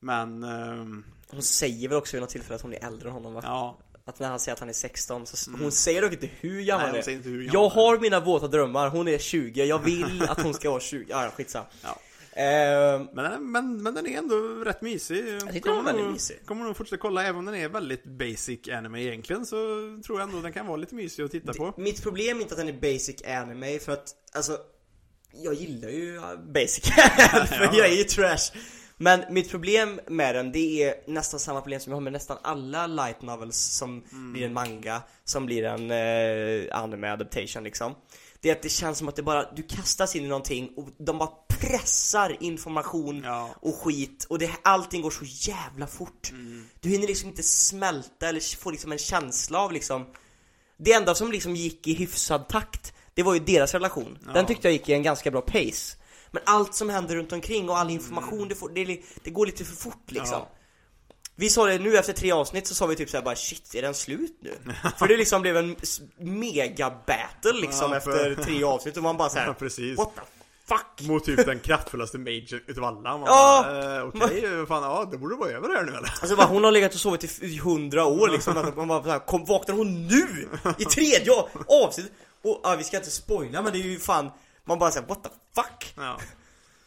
Men, 0.00 0.42
ehm, 0.42 1.04
Hon 1.30 1.42
säger 1.42 1.88
väl 1.88 1.98
också 1.98 2.16
vid 2.16 2.20
något 2.22 2.30
tillfälle 2.30 2.54
att 2.54 2.62
hon 2.62 2.72
är 2.74 2.84
äldre 2.86 3.08
än 3.08 3.14
honom 3.14 3.34
va? 3.34 3.40
ja 3.44 3.78
Att 4.04 4.18
när 4.20 4.28
han 4.28 4.40
säger 4.40 4.52
att 4.54 4.60
han 4.60 4.68
är 4.68 4.72
16 4.72 5.26
så 5.26 5.50
Mm. 5.50 5.60
hon 5.62 5.72
säger 5.72 6.02
dock 6.02 6.12
inte 6.12 6.30
hur 6.40 6.62
gammal 6.62 6.80
Nej, 6.82 6.86
hon 6.86 6.92
de 6.92 6.98
är 6.98 7.02
säger 7.02 7.16
inte 7.18 7.28
hur 7.28 7.44
gammal 7.44 7.54
Jag 7.54 7.68
har 7.68 7.98
mina 7.98 8.20
våta 8.20 8.48
drömmar, 8.48 8.88
hon 8.88 9.08
är 9.08 9.18
20, 9.18 9.64
jag 9.64 9.78
vill 9.78 10.22
att 10.28 10.42
hon 10.42 10.54
ska 10.54 10.70
vara 10.70 10.80
20, 10.80 11.06
ja 11.08 11.30
skitsamma 11.36 11.66
Ja. 11.82 11.98
Ehm, 12.36 13.08
men, 13.12 13.50
men, 13.52 13.82
men 13.82 13.94
den 13.94 14.06
är 14.06 14.18
ändå 14.18 14.34
rätt 14.64 14.80
mysig 14.82 15.28
Jag 15.28 15.52
tyckte 15.52 15.68
den 15.68 15.76
var 15.76 15.84
väldigt 15.84 16.10
mysig. 16.12 16.46
Kommer 16.46 16.64
nog 16.64 16.76
fortsätta 16.76 17.00
kolla, 17.00 17.22
även 17.24 17.36
om 17.38 17.44
den 17.44 17.54
är 17.54 17.68
väldigt 17.68 18.04
basic 18.04 18.68
anime 18.72 19.02
egentligen 19.02 19.46
Så 19.46 19.56
tror 20.06 20.20
jag 20.20 20.28
ändå 20.28 20.40
den 20.40 20.52
kan 20.52 20.66
vara 20.66 20.76
lite 20.76 20.94
mysig 20.94 21.22
att 21.22 21.30
titta 21.30 21.52
på 21.54 21.74
Mitt 21.76 22.02
problem 22.02 22.36
är 22.38 22.40
inte 22.42 22.54
att 22.54 22.58
den 22.60 22.68
är 22.68 22.80
basic 22.92 23.22
anime 23.26 23.78
för 23.78 23.92
att, 23.92 24.14
alltså 24.34 24.58
Jag 25.32 25.54
gillar 25.54 25.88
ju 25.88 26.20
basic 26.52 26.90
anime, 27.32 27.46
för 27.58 27.64
Ja. 27.64 27.70
jag 27.74 27.86
är 27.88 27.96
ju 27.96 28.04
trash 28.04 28.58
Men 28.96 29.20
mitt 29.30 29.50
problem 29.50 30.00
med 30.08 30.34
den, 30.34 30.52
det 30.52 30.82
är 30.82 30.94
nästan 31.06 31.40
samma 31.40 31.60
problem 31.60 31.80
som 31.80 31.90
jag 31.90 31.96
har 31.96 32.00
med 32.02 32.12
nästan 32.12 32.38
alla 32.42 32.86
light 32.86 33.22
novels 33.22 33.56
som 33.56 34.04
Mm. 34.12 34.32
blir 34.32 34.46
en 34.46 34.52
manga, 34.52 35.02
som 35.24 35.46
blir 35.46 35.64
en 35.64 35.90
eh, 35.90 36.76
anime 36.82 37.08
adaptation 37.10 37.64
liksom 37.64 37.94
Det 38.40 38.48
är 38.50 38.52
att 38.56 38.62
det 38.62 38.68
känns 38.68 38.98
som 38.98 39.08
att 39.08 39.16
det 39.16 39.22
bara, 39.22 39.52
du 39.56 39.62
kastas 39.62 40.16
in 40.16 40.24
i 40.24 40.28
någonting 40.28 40.72
och 40.76 40.88
de 40.98 41.18
bara 41.18 41.28
pressar 41.60 42.36
information 42.40 43.22
Ja. 43.24 43.50
och 43.60 43.74
skit 43.82 44.26
och 44.28 44.38
det, 44.38 44.50
allting 44.62 45.02
går 45.02 45.10
så 45.10 45.24
jävla 45.24 45.86
fort 45.86 46.30
Mm. 46.30 46.66
Du 46.80 46.88
hinner 46.88 47.06
liksom 47.06 47.28
inte 47.28 47.42
smälta 47.42 48.28
eller 48.28 48.56
få 48.58 48.70
liksom 48.70 48.92
en 48.92 48.98
känsla 48.98 49.58
av 49.58 49.72
liksom 49.72 50.06
Det 50.78 50.92
enda 50.92 51.14
som 51.14 51.32
liksom 51.32 51.56
gick 51.56 51.86
i 51.86 51.94
hyfsad 51.94 52.48
takt 52.48 52.92
Det 53.14 53.22
var 53.22 53.34
ju 53.34 53.40
deras 53.40 53.74
relation 53.74 54.18
Den 54.24 54.36
Ja. 54.36 54.44
tyckte 54.44 54.68
jag 54.68 54.72
gick 54.72 54.88
i 54.88 54.92
en 54.92 55.02
ganska 55.02 55.30
bra 55.30 55.40
pace 55.40 55.96
Men 56.30 56.42
allt 56.46 56.74
som 56.74 56.88
händer 56.88 57.16
runt 57.16 57.32
omkring 57.32 57.68
och 57.70 57.78
all 57.78 57.90
information 57.90 58.48
det, 58.48 58.54
får, 58.54 58.68
det, 58.68 59.00
det 59.24 59.30
går 59.30 59.46
lite 59.46 59.64
för 59.64 59.76
fort 59.76 60.10
liksom 60.10 60.32
Ja. 60.38 60.50
Vi 61.38 61.48
sa 61.50 61.66
det 61.66 61.78
nu 61.78 61.96
efter 61.96 62.12
tre 62.12 62.32
avsnitt 62.32 62.66
så 62.66 62.74
sa 62.74 62.86
vi 62.86 62.96
typ 62.96 63.10
såhär 63.10 63.24
bara 63.24 63.36
shit, 63.36 63.74
är 63.74 63.82
den 63.82 63.94
slut 63.94 64.38
nu? 64.40 64.58
för 64.98 65.08
det 65.08 65.16
liksom 65.16 65.42
blev 65.42 65.56
en 65.56 65.76
mega 66.18 66.90
battle 67.06 67.60
liksom 67.60 67.92
Ja, 67.92 68.00
för- 68.00 68.30
efter 68.30 68.42
tre 68.44 68.64
avsnitt 68.64 68.96
och 68.96 69.02
man 69.02 69.16
bara 69.16 69.28
såhär 69.28 69.46
Ja, 69.46 69.54
precis 69.54 69.98
What 69.98 70.14
the 70.14 70.20
fuck? 70.68 71.08
Mot 71.08 71.24
typ 71.24 71.46
den 71.46 71.60
kraftfullaste 71.60 72.18
magen 72.18 72.60
utav 72.66 72.84
alla 72.84 73.00
Man 73.00 73.22
Ja! 73.26 73.62
bara, 73.66 73.96
eh, 73.96 74.06
Okej, 74.06 74.66
fan 74.66 74.82
ja, 74.82 75.08
det 75.10 75.18
borde 75.18 75.36
vara 75.36 75.50
över 75.50 75.68
här 75.68 75.82
nu 75.82 75.88
eller? 75.92 76.14
Alltså 76.20 76.36
bara, 76.36 76.46
hon 76.46 76.64
har 76.64 76.72
legat 76.72 76.94
och 76.94 77.00
sovit 77.00 77.42
i 77.42 77.58
hundra 77.58 78.04
år 78.04 78.28
liksom, 78.28 78.56
att 78.56 78.76
man 78.76 78.88
bara 78.88 79.02
så 79.02 79.10
här, 79.10 79.18
kom, 79.18 79.44
vaknar 79.44 79.74
hon 79.74 80.06
nu? 80.06 80.48
I 80.78 80.84
tredje 80.84 81.32
avsnitt? 81.84 82.12
Och 82.44 82.60
ja, 82.62 82.74
vi 82.78 82.84
ska 82.84 82.96
inte 82.96 83.10
spoila 83.10 83.62
men 83.62 83.72
det 83.72 83.78
är 83.78 83.82
ju 83.82 83.98
fan 83.98 84.30
Man 84.64 84.78
bara 84.78 84.90
säger 84.90 85.06
what 85.06 85.24
the 85.24 85.30
fuck? 85.54 85.94
Ja. 85.96 86.20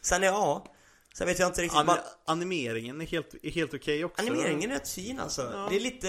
Sen 0.02 0.24
är 0.24 0.28
ja 0.28 0.66
Sen 1.14 1.28
vet 1.28 1.40
jag 1.40 1.50
inte 1.50 1.62
riktigt, 1.62 1.80
An- 1.80 1.86
man, 1.86 1.98
animeringen 2.26 3.02
är 3.02 3.06
helt, 3.06 3.36
är 3.44 3.52
helt 3.52 3.74
okej 3.74 4.06
också 4.06 4.22
animeringen 4.22 4.72
är 4.72 4.76
rätt 4.76 4.90
fin 4.90 5.20
alltså 5.20 5.42
Ja. 5.54 5.68
Det 5.70 5.76
är 5.76 5.80
lite 5.80 6.08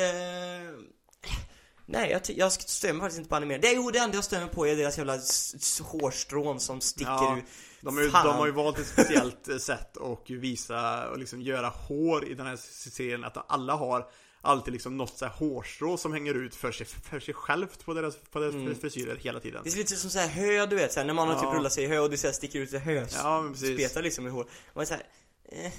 Nej 1.93 2.11
jag, 2.11 2.23
jag 2.37 2.53
mig 2.93 3.01
faktiskt 3.01 3.19
inte 3.19 3.29
på 3.31 3.37
animeringen 3.37 3.61
Det, 3.61 3.73
jo, 3.73 3.91
det 3.91 3.99
enda 3.99 4.17
jag 4.17 4.25
mig 4.41 4.51
på 4.55 4.67
är 4.67 4.77
deras 4.77 4.99
jävla 4.99 5.19
hårstrån 5.85 6.61
som 6.61 6.81
sticker 6.81 7.11
Ja, 7.11 7.39
ut 7.39 7.45
de, 7.81 7.99
är, 7.99 8.03
de 8.25 8.37
har 8.37 8.47
ju 8.47 8.53
valt 8.53 8.79
ett 8.79 8.87
speciellt 8.87 9.49
eh, 9.49 9.57
sätt 9.59 9.97
och 9.97 10.25
visa 10.31 11.09
och 11.09 11.19
liksom 11.19 11.43
göra 11.43 11.69
hår 11.69 12.29
i 12.29 12.35
den 12.35 12.47
här 12.47 12.57
serien 12.91 13.25
Att 13.25 13.51
alla 13.53 13.75
har 13.75 14.07
alltid 14.43 14.73
liksom 14.73 14.97
något 14.97 15.19
så 15.19 15.25
här 15.25 15.33
hårstrå 15.33 15.97
som 15.97 16.13
hänger 16.13 16.35
ut 16.35 16.55
för 16.55 16.73
sig, 16.73 16.87
för 16.87 17.21
sig 17.21 17.35
självt 17.35 17.85
på 17.85 17.95
deras, 17.95 18.17
på 18.31 18.39
deras 18.41 18.55
Mm. 18.55 18.75
frisyrer 18.81 19.17
hela 19.17 19.41
tiden. 19.41 19.61
Det 19.65 19.73
är 19.73 19.77
lite 19.77 19.97
som 19.97 20.11
så 20.11 20.19
här 20.19 20.29
hö 20.29 20.67
du 20.67 20.77
vet, 20.77 20.93
så 20.93 21.01
här, 21.01 21.07
när 21.07 21.15
man 21.15 21.29
har 21.29 21.35
typ 21.35 21.45
Ja. 21.45 21.55
rullat 21.55 21.73
sig 21.73 21.85
i 21.85 21.87
hö 21.87 21.99
och 21.99 22.11
det 22.11 22.17
så 22.19 22.27
här 22.27 22.35
sticker 22.35 22.59
ut 22.59 22.73
ett 22.73 22.83
hö 22.83 23.07
Ja 23.15 23.43
men 23.43 23.53
precis. 23.53 23.75
Spetar 23.79 24.03
liksom 24.03 24.27
i 24.27 24.31
hår. 24.31 24.47
Man 24.75 24.83
är 24.83 24.87
så 24.87 24.95
här, 24.95 25.03
eh, 25.53 25.73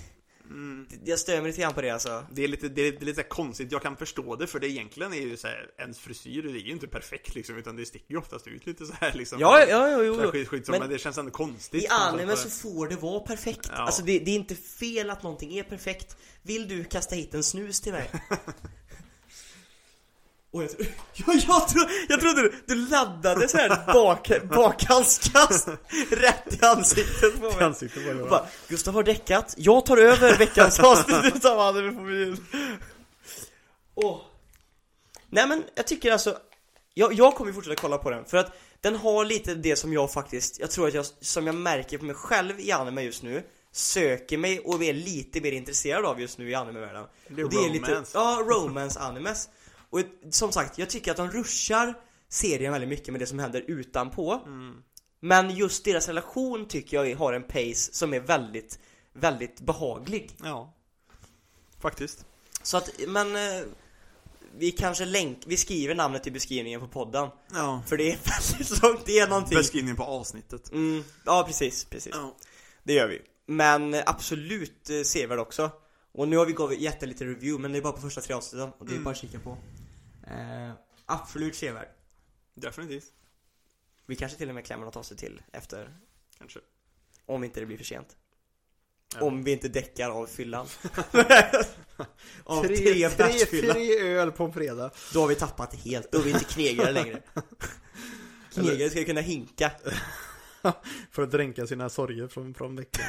mm. 0.52 0.88
Jag 1.06 1.20
stör 1.20 1.42
mig 1.42 1.52
lite 1.52 1.62
grann 1.62 1.74
på 1.74 1.82
det 1.82 1.90
alltså 1.90 2.26
Det 2.32 2.44
är 2.44 2.48
lite, 2.48 2.70
det 2.70 2.82
är, 2.82 2.92
det 2.92 3.02
är 3.02 3.06
lite 3.06 3.24
konstigt, 3.24 3.72
jag 3.72 3.82
kan 3.82 3.98
förstå 3.98 4.36
det 4.36 4.48
för 4.48 4.60
det 4.60 4.70
egentligen 4.70 5.14
är 5.14 5.22
ju 5.22 5.38
så 5.38 5.48
här, 5.48 5.70
ens 5.78 6.00
frisyr 6.00 6.44
det 6.44 6.50
är 6.50 6.54
ju 6.54 6.72
inte 6.72 6.88
perfekt 6.88 7.36
liksom 7.36 7.58
utan 7.58 7.76
det 7.76 7.86
sticker 7.86 8.12
ju 8.12 8.18
oftast 8.18 8.48
ut 8.48 8.66
lite 8.66 8.86
så 8.86 8.94
här 8.94 9.14
liksom 9.14 9.40
Ja, 9.40 9.60
ja, 9.60 9.90
ja, 9.90 10.04
jo, 10.04 10.22
jo. 10.24 10.32
skit, 10.32 10.48
skit, 10.48 10.70
Men 10.70 10.80
men, 10.80 10.90
det 10.90 11.00
känns 11.00 11.18
ändå 11.18 11.32
konstigt 11.32 11.84
I 11.84 11.88
anime 11.88 12.36
så 12.36 12.50
får 12.50 12.88
det 12.88 12.96
vara 12.96 13.20
perfekt. 13.20 13.70
Ja. 13.70 13.78
Alltså 13.78 14.04
det, 14.04 14.20
det 14.20 14.32
är 14.32 14.36
inte 14.36 14.56
fel 14.56 15.10
att 15.10 15.24
någonting 15.24 15.58
är 15.58 15.64
perfekt. 15.64 16.18
Vill 16.42 16.68
du 16.68 16.84
kasta 16.84 17.16
hit 17.16 17.34
en 17.34 17.44
snus 17.44 17.82
till 17.82 17.92
mig? 17.92 18.12
Och 20.54 20.64
jag, 20.64 20.70
tro, 20.70 20.86
ja, 21.14 21.34
jag, 21.48 21.68
tro, 21.68 21.82
jag 22.10 22.20
trodde 22.22 22.42
du, 22.42 22.54
du 22.68 22.76
laddade 22.76 23.48
så 23.48 23.58
här 23.58 23.94
bak, 23.94 24.32
bakhandskast 24.56 25.68
rätt 26.12 26.54
i 26.62 26.66
ansiktet 26.66 27.40
på 27.42 27.46
mig. 27.50 27.58
I 27.60 27.64
ansiktet 27.64 28.08
Och 28.10 28.16
bra. 28.16 28.30
bara, 28.30 28.46
Gustav 28.68 28.94
har 28.94 29.04
däckat, 29.04 29.54
jag 29.58 29.86
tar 29.86 29.98
över 29.98 30.38
veckans 30.38 30.80
avsnitt 30.80 31.36
utav 31.36 31.60
Handen 31.60 31.96
på 31.96 32.02
menyn. 32.02 32.46
Åh. 33.96 34.22
Nej 35.30 35.48
men 35.48 35.64
jag 35.76 35.88
tycker 35.88 36.12
alltså, 36.12 36.38
jag, 36.94 37.14
jag 37.14 37.36
kommer 37.36 37.52
fortsätta 37.54 37.82
kolla 37.82 37.98
på 37.98 38.10
den 38.10 38.26
för 38.26 38.38
att 38.38 38.52
den 38.82 38.96
har 38.96 39.26
lite 39.26 39.56
det 39.56 39.76
som 39.76 39.94
jag 39.94 40.12
faktiskt, 40.14 40.60
jag 40.60 40.72
tror 40.72 40.88
att 40.88 40.94
jag, 40.94 41.06
som 41.22 41.46
jag 41.48 41.56
märker 41.56 41.98
på 41.98 42.06
mig 42.06 42.16
själv 42.16 42.60
i 42.60 42.72
anime 42.72 43.02
just 43.02 43.24
nu 43.24 43.44
Söker 43.74 44.38
mig 44.38 44.60
och 44.60 44.84
är 44.84 44.94
lite 44.94 45.42
mer 45.42 45.52
intresserad 45.52 46.06
av 46.06 46.22
just 46.22 46.38
nu 46.38 46.50
i 46.50 46.56
anime-världen 46.56 47.06
Det 47.28 47.42
är 47.42 47.46
och 47.46 47.50
det 47.52 47.58
är 47.58 47.70
lite, 47.70 47.92
romance. 47.92 48.12
ja, 48.18 48.42
romance-animes 48.46 49.50
Och 49.92 50.00
som 50.32 50.52
sagt, 50.52 50.78
jag 50.78 50.90
tycker 50.90 51.12
att 51.12 51.18
de 51.18 51.32
ruschar 51.32 51.94
serien 52.30 52.72
väldigt 52.72 52.90
mycket 52.90 53.08
med 53.12 53.22
det 53.22 53.26
som 53.28 53.40
händer 53.40 53.62
utanpå 53.68 54.42
Mm. 54.46 54.76
Men 55.24 55.50
just 55.56 55.86
deras 55.86 56.08
relation 56.08 56.68
tycker 56.68 57.04
jag 57.04 57.16
har 57.18 57.34
en 57.34 57.44
pace 57.44 57.76
som 57.94 58.14
är 58.14 58.20
väldigt, 58.20 58.80
väldigt 59.14 59.62
behaglig 59.62 60.32
Ja. 60.44 60.74
Faktiskt. 61.80 62.26
Så 62.64 62.78
att, 62.78 62.90
men 63.08 63.36
eh, 63.36 63.64
Vi 64.58 64.72
kanske 64.72 65.06
länk, 65.06 65.38
vi 65.46 65.58
skriver 65.58 65.96
namnet 65.96 66.28
i 66.28 66.32
beskrivningen 66.32 66.80
på 66.80 66.88
podden 66.88 67.30
Ja. 67.54 67.84
För 67.88 67.98
det 67.98 68.12
är 68.12 68.18
väldigt 68.50 68.84
långt, 68.84 69.06
det 69.06 69.20
är 69.20 69.28
någonting 69.28 69.58
Beskrivningen 69.58 69.96
på 69.98 70.04
avsnittet. 70.04 70.72
mm, 70.72 71.04
Ja 71.26 71.44
precis, 71.48 71.86
precis 71.86 72.14
Ja. 72.16 72.36
Det 72.84 72.94
gör 72.94 73.08
vi 73.08 73.22
Men 73.46 73.94
eh, 73.94 74.04
absolut 74.06 74.90
eh, 74.90 75.02
sevärd 75.04 75.40
också 75.40 75.72
Och 76.12 76.28
nu 76.28 76.38
har 76.38 76.46
vi 76.46 76.54
gått 76.54 76.78
gett 76.80 77.04
en 77.04 77.10
liten 77.10 77.28
review 77.28 77.62
men 77.62 77.72
det 77.72 77.78
är 77.78 77.82
bara 77.82 77.94
på 77.94 78.02
första 78.02 78.22
tre 78.22 78.36
avsnitten 78.36 78.70
och 78.80 78.86
det 78.86 78.92
är 78.92 78.94
Mm. 78.94 79.04
bara 79.04 79.12
att 79.12 79.18
kika 79.18 79.40
på 79.40 79.58
eh, 80.28 80.72
Absolut 81.06 81.56
sevärd 81.56 81.88
Definitivt. 82.54 83.14
Vi 84.06 84.16
kanske 84.16 84.38
till 84.38 84.50
och 84.50 84.56
med 84.56 84.66
klämmer 84.66 84.86
något 84.86 84.96
avsnitt 84.96 85.20
till 85.20 85.42
efter 85.52 85.98
Kanske. 86.38 86.60
Om 87.26 87.44
inte 87.44 87.60
det 87.60 87.66
blir 87.66 87.78
för 87.78 87.84
sent 87.86 88.18
Ja. 89.16 89.22
Om 89.22 89.44
vi 89.44 89.52
inte 89.52 89.70
däckar 89.70 90.10
av 90.10 90.28
fyllan 90.28 90.68
Av 92.44 92.64
tre, 92.64 93.10
bärsfylla 93.18 93.74
tre 93.74 94.00
öl 94.00 94.32
på 94.32 94.44
en 94.44 94.54
fredag. 94.54 94.92
Då 95.14 95.22
har 95.22 95.28
vi 95.28 95.36
tappat 95.36 95.76
helt, 95.76 96.12
då 96.12 96.20
är 96.20 96.24
vi 96.24 96.32
inte 96.32 96.46
knegare 96.46 96.92
längre 96.92 97.22
Knegare 98.54 98.90
ska 98.90 99.04
kunna 99.04 99.22
hinka 99.22 99.72
För 101.12 101.24
att 101.24 101.32
dränka 101.32 101.68
sina 101.68 101.90
sorger 101.90 102.28
från, 102.28 102.54
från 102.54 102.76
veckan. 102.76 103.06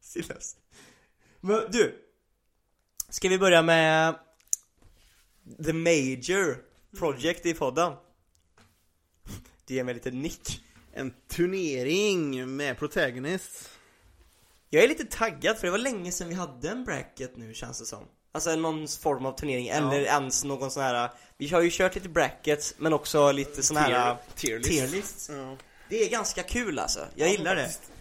Silas. 0.00 0.56
Men 1.40 1.70
du 1.70 1.94
Ska 3.08 3.28
vi 3.28 3.38
börja 3.38 3.62
med 3.62 4.14
The 5.64 5.72
Major 5.72 6.56
Project 6.98 7.46
i 7.46 7.54
podden? 7.54 7.92
Du 9.66 9.74
ger 9.74 9.84
mig 9.84 9.94
lite 9.94 10.10
nick 10.10 10.62
En 10.92 11.14
turnering 11.28 12.56
med 12.56 12.78
protagonist. 12.78 13.70
Jag 14.70 14.84
är 14.84 14.88
lite 14.88 15.04
taggad 15.04 15.56
för 15.56 15.66
det 15.66 15.70
var 15.70 15.78
länge 15.78 16.12
sedan 16.12 16.28
vi 16.28 16.34
hade 16.34 16.68
en 16.68 16.84
bracket 16.84 17.36
nu 17.36 17.54
känns 17.54 17.78
det 17.78 17.86
som 17.86 18.04
Alltså 18.32 18.56
någon 18.56 18.88
form 18.88 19.26
av 19.26 19.32
turnering 19.38 19.68
eller 19.68 20.00
ens 20.00 20.44
någon 20.44 20.70
sån 20.70 20.82
här 20.82 21.10
Vi 21.36 21.48
har 21.48 21.60
ju 21.60 21.70
kört 21.72 21.94
lite 21.94 22.08
brackets 22.08 22.74
men 22.78 22.92
också 22.92 23.32
lite 23.32 23.62
sån 23.62 23.76
här 23.76 24.16
tier 24.36 24.58
list. 24.58 24.70
tierlists 24.70 25.30
Ja. 25.32 25.56
Det 25.88 26.04
är 26.04 26.10
ganska 26.10 26.42
kul 26.42 26.78
alltså, 26.78 27.00
jag 27.14 27.28
Ja, 27.28 27.32
gillar 27.32 27.56
det 27.56 27.62
faktiskt. 27.62 27.92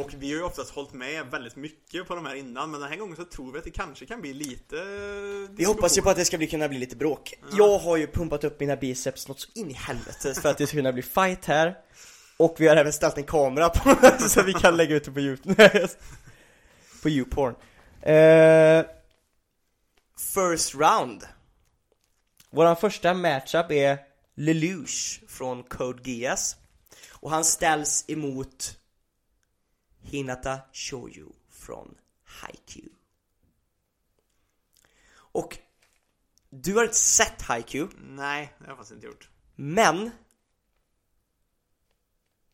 Och 0.00 0.14
vi 0.18 0.30
har 0.30 0.36
ju 0.36 0.42
oftast 0.42 0.70
hållit 0.70 0.92
med 0.92 1.26
väldigt 1.26 1.56
mycket 1.56 2.06
på 2.08 2.14
de 2.14 2.26
här 2.26 2.34
innan, 2.34 2.70
men 2.70 2.80
den 2.80 2.90
här 2.90 2.96
gången 2.96 3.16
så 3.16 3.24
tror 3.24 3.52
vi 3.52 3.58
att 3.58 3.64
det 3.64 3.70
kanske 3.70 4.06
kan 4.06 4.20
bli 4.20 4.34
lite 4.34 4.76
Vi 5.50 5.64
hoppas 5.64 5.98
ju 5.98 6.02
på 6.02 6.10
att 6.10 6.16
det 6.16 6.24
ska 6.24 6.38
bli, 6.38 6.46
kunna 6.46 6.68
bli 6.68 6.78
lite 6.78 6.96
bråk. 6.96 7.34
Jag 7.52 7.78
har 7.78 7.96
ju 7.96 8.06
pumpat 8.06 8.44
upp 8.44 8.60
mina 8.60 8.76
biceps 8.76 9.28
något 9.28 9.40
så 9.40 9.48
in 9.54 9.70
i 9.70 9.74
helvete 9.74 10.34
för 10.34 10.48
att 10.48 10.58
det 10.58 10.66
ska 10.66 10.76
kunna 10.76 10.92
bli 10.92 11.02
fight 11.02 11.44
här. 11.44 11.78
Och 12.36 12.56
vi 12.58 12.68
har 12.68 12.76
även 12.76 12.92
ställt 12.92 13.18
en 13.18 13.24
kamera 13.24 13.68
på 13.68 13.96
så 14.28 14.42
vi 14.42 14.52
kan 14.52 14.76
lägga 14.76 14.96
ut 14.96 15.04
det 15.04 15.10
på 15.10 15.20
youtube. 15.20 15.88
På 17.02 17.08
youporn. 17.08 17.54
Uh, 18.06 18.84
First 20.34 20.74
round. 20.74 21.24
Våran 22.50 22.76
första 22.76 23.14
matchup 23.14 23.70
är 23.70 23.98
Lelouch 24.36 25.20
från 25.28 25.62
Code 25.62 26.10
Geass. 26.10 26.56
Och 27.10 27.30
han 27.30 27.44
ställs 27.44 28.04
emot 28.08 28.76
Hinata 30.04 30.58
Shoyu 30.72 31.26
från 31.50 31.94
Haikyuu 32.24 32.88
Och 35.16 35.58
du 36.50 36.74
har 36.74 36.82
inte 36.82 36.94
sett 36.96 37.42
Haikyuu, 37.42 37.88
Nej, 37.98 38.54
det 38.58 38.64
har 38.64 38.70
jag 38.70 38.76
faktiskt 38.76 38.92
inte 38.94 39.06
gjort. 39.06 39.28
men 39.54 40.10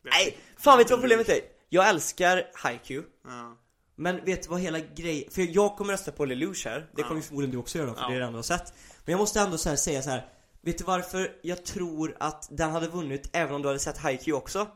Nej, 0.02 0.38
fan 0.58 0.78
vet 0.78 0.88
du 0.88 0.94
vad 0.94 1.00
problemet 1.00 1.28
är? 1.28 1.40
Jag 1.68 1.88
älskar 1.88 2.50
Haikyuu 2.54 3.04
Ja. 3.24 3.56
Men 3.94 4.24
vet 4.24 4.42
du 4.42 4.48
vad 4.48 4.60
hela 4.60 4.78
grejen, 4.80 5.30
för 5.30 5.42
jag 5.56 5.76
kommer 5.76 5.92
rösta 5.92 6.12
på 6.12 6.24
Lelouch 6.24 6.64
här 6.66 6.90
Det 6.96 7.02
kommer 7.02 7.16
ju 7.16 7.22
förmodligen 7.22 7.50
du 7.52 7.58
också 7.58 7.78
göra 7.78 7.94
för 7.94 8.02
Ja. 8.02 8.08
det 8.08 8.14
är 8.14 8.20
det 8.20 8.26
enda 8.26 8.38
har 8.38 8.42
sett 8.42 8.74
Men 9.04 9.12
jag 9.12 9.18
måste 9.18 9.40
ändå 9.40 9.58
så 9.58 9.68
här 9.68 9.76
säga 9.76 10.02
så 10.02 10.10
här. 10.10 10.28
Vet 10.60 10.78
du 10.78 10.84
varför 10.84 11.38
jag 11.42 11.64
tror 11.64 12.16
att 12.20 12.48
den 12.50 12.70
hade 12.70 12.88
vunnit 12.88 13.30
även 13.32 13.54
om 13.54 13.62
du 13.62 13.68
hade 13.68 13.80
sett 13.80 13.98
Haikyuu 13.98 14.36
också? 14.36 14.68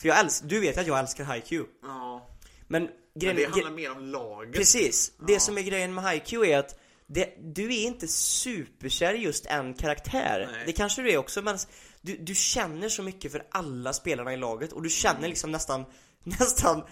För 0.00 0.08
jag 0.08 0.18
älskar, 0.18 0.48
du 0.48 0.60
vet 0.60 0.78
att 0.78 0.86
jag 0.86 0.98
älskar 0.98 1.24
Haikyuu 1.24 1.66
ja. 1.82 2.28
Men 2.68 2.82
Men 2.82 2.92
grejen 3.14 3.36
det 3.36 3.42
gre- 3.42 3.50
handlar 3.50 3.70
mer 3.70 3.90
om 3.92 4.04
laget. 4.04 4.54
Precis, 4.54 5.12
det 5.28 5.40
som 5.40 5.58
är 5.58 5.62
grejen 5.62 5.94
med 5.94 6.04
Haikyuu 6.04 6.46
är 6.46 6.58
att 6.58 6.78
det, 7.06 7.34
du 7.54 7.64
är 7.64 7.86
inte 7.86 8.08
superkär 8.08 9.14
i 9.14 9.18
just 9.18 9.46
en 9.46 9.74
karaktär 9.74 10.48
Nej. 10.52 10.62
Det 10.66 10.72
kanske 10.72 11.02
du 11.02 11.10
är 11.10 11.16
också 11.16 11.42
men 11.42 11.58
du, 12.00 12.16
du 12.16 12.34
känner 12.34 12.88
så 12.88 13.02
mycket 13.02 13.32
för 13.32 13.46
alla 13.50 13.92
spelarna 13.92 14.32
i 14.32 14.36
laget 14.36 14.72
och 14.72 14.82
du 14.82 14.90
känner 14.90 15.28
liksom 15.28 15.52
nästan, 15.52 15.84
nästan 16.24 16.82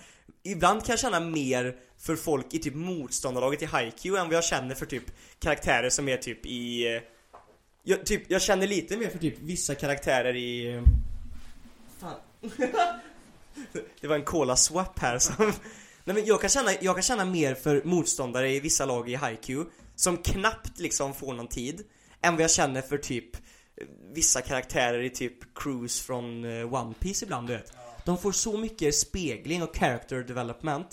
Ibland 0.42 0.84
kan 0.84 0.92
jag 0.92 0.98
känna 1.00 1.20
mer 1.20 1.76
för 1.98 2.16
folk 2.16 2.54
i 2.54 2.58
typ 2.58 2.74
motståndarlaget 2.74 3.62
i 3.62 3.64
Haikyuu 3.64 4.16
än 4.16 4.26
vad 4.26 4.36
jag 4.36 4.44
känner 4.44 4.74
för 4.74 4.86
typ 4.86 5.04
karaktärer 5.38 5.90
som 5.90 6.08
är 6.08 6.16
typ 6.16 6.46
i 6.46 6.94
eh, 6.96 7.02
jag, 7.82 8.06
typ, 8.06 8.22
jag 8.30 8.42
känner 8.42 8.66
lite 8.66 8.96
mer 8.96 9.08
för 9.10 9.18
typ 9.18 9.38
vissa 9.40 9.74
karaktärer 9.74 10.36
i 10.36 10.82
det 14.00 14.06
var 14.06 14.16
en 14.16 14.24
cola 14.24 14.56
swap 14.56 14.98
här 14.98 15.18
som 15.18 15.52
Nej 16.04 16.14
men 16.14 16.24
jag 16.24 16.40
kan 16.40 16.50
känna, 16.50 16.70
jag 16.80 16.96
kan 16.96 17.02
känna 17.02 17.24
mer 17.24 17.54
för 17.54 17.82
motståndare 17.84 18.52
i 18.52 18.60
vissa 18.60 18.84
lag 18.84 19.10
i 19.10 19.14
Haiku 19.14 19.64
Som 19.94 20.16
knappt 20.16 20.78
liksom 20.78 21.14
får 21.14 21.34
någon 21.34 21.48
tid 21.48 21.84
Än 22.22 22.34
vad 22.34 22.42
jag 22.42 22.50
känner 22.50 22.82
för 22.82 22.98
typ 22.98 23.36
eh, 23.36 23.40
Vissa 24.14 24.40
karaktärer 24.40 25.02
i 25.02 25.10
typ 25.10 25.54
Cruise 25.54 26.04
från 26.04 26.44
eh, 26.44 26.74
One 26.74 26.94
Piece 27.00 27.24
ibland 27.24 27.46
du 27.46 27.52
vet 27.52 27.72
De 28.04 28.18
får 28.18 28.32
så 28.32 28.58
mycket 28.58 28.94
spegling 28.94 29.62
och 29.62 29.76
character 29.76 30.22
development 30.22 30.90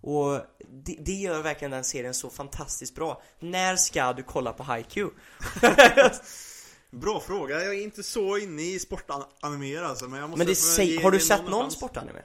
Och 0.00 0.40
det, 0.84 0.96
det 1.00 1.12
gör 1.12 1.42
verkligen 1.42 1.70
den 1.70 1.84
serien 1.84 2.14
så 2.14 2.30
fantastiskt 2.30 2.94
bra 2.94 3.22
När 3.40 3.76
ska 3.76 4.12
du 4.12 4.22
kolla 4.22 4.52
på 4.52 4.62
Haiku? 4.62 5.08
Bra 6.94 7.20
fråga, 7.20 7.64
jag 7.64 7.74
är 7.74 7.82
inte 7.82 8.02
så 8.02 8.38
inne 8.38 8.62
i 8.62 8.78
sportanimer 8.78 9.82
alltså, 9.82 10.08
men 10.08 10.20
jag 10.20 10.30
måste 10.30 10.38
Men 10.38 10.46
det 10.46 10.54
säg, 10.54 11.02
har 11.02 11.10
du 11.10 11.20
sett 11.20 11.44
någon 11.44 11.62
chans. 11.62 11.74
sportanime? 11.74 12.22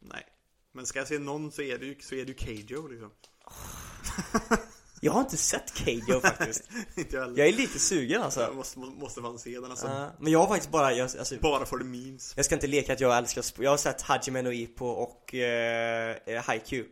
Nej. 0.00 0.26
Men 0.72 0.86
ska 0.86 0.98
jag 0.98 1.08
se 1.08 1.18
någon 1.18 1.52
så 1.52 1.62
är 1.62 1.78
det 1.78 1.86
ju, 1.86 1.96
så 2.00 2.14
är 2.14 2.24
det 2.24 2.32
ju 2.32 2.38
Keijo 2.38 2.88
liksom. 2.88 3.10
Jag 5.00 5.12
har 5.12 5.20
inte 5.20 5.36
sett 5.36 5.76
Keijo 5.76 6.20
faktiskt 6.20 6.62
inte 6.96 7.16
jag 7.16 7.22
heller. 7.22 7.38
Jag 7.38 7.48
är 7.48 7.52
lite 7.52 7.78
sugen 7.78 8.22
alltså 8.22 8.40
Jag 8.40 8.56
måste, 8.56 8.78
måste 8.78 9.20
fan 9.20 9.38
se 9.38 9.60
den 9.60 9.70
alltså. 9.70 9.86
Ja, 9.86 10.10
Men 10.20 10.32
jag 10.32 10.38
har 10.38 10.46
faktiskt 10.46 10.70
bara, 10.70 10.92
jag, 10.92 11.04
alltså, 11.18 11.36
Bara 11.40 11.66
för 11.66 11.78
the 11.78 11.84
memes. 11.84 12.32
jag 12.36 12.44
ska 12.44 12.54
inte 12.54 12.66
leka 12.66 12.92
att 12.92 13.00
jag 13.00 13.18
älskar 13.18 13.42
sport 13.42 13.64
Jag 13.64 13.70
har 13.70 13.76
sett 13.76 14.02
Hajime 14.02 14.42
no 14.42 14.52
Ippo 14.52 14.86
och 14.86 15.34
eh, 15.34 16.42
Haikyuu 16.42 16.86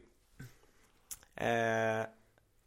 eh, 1.36 2.06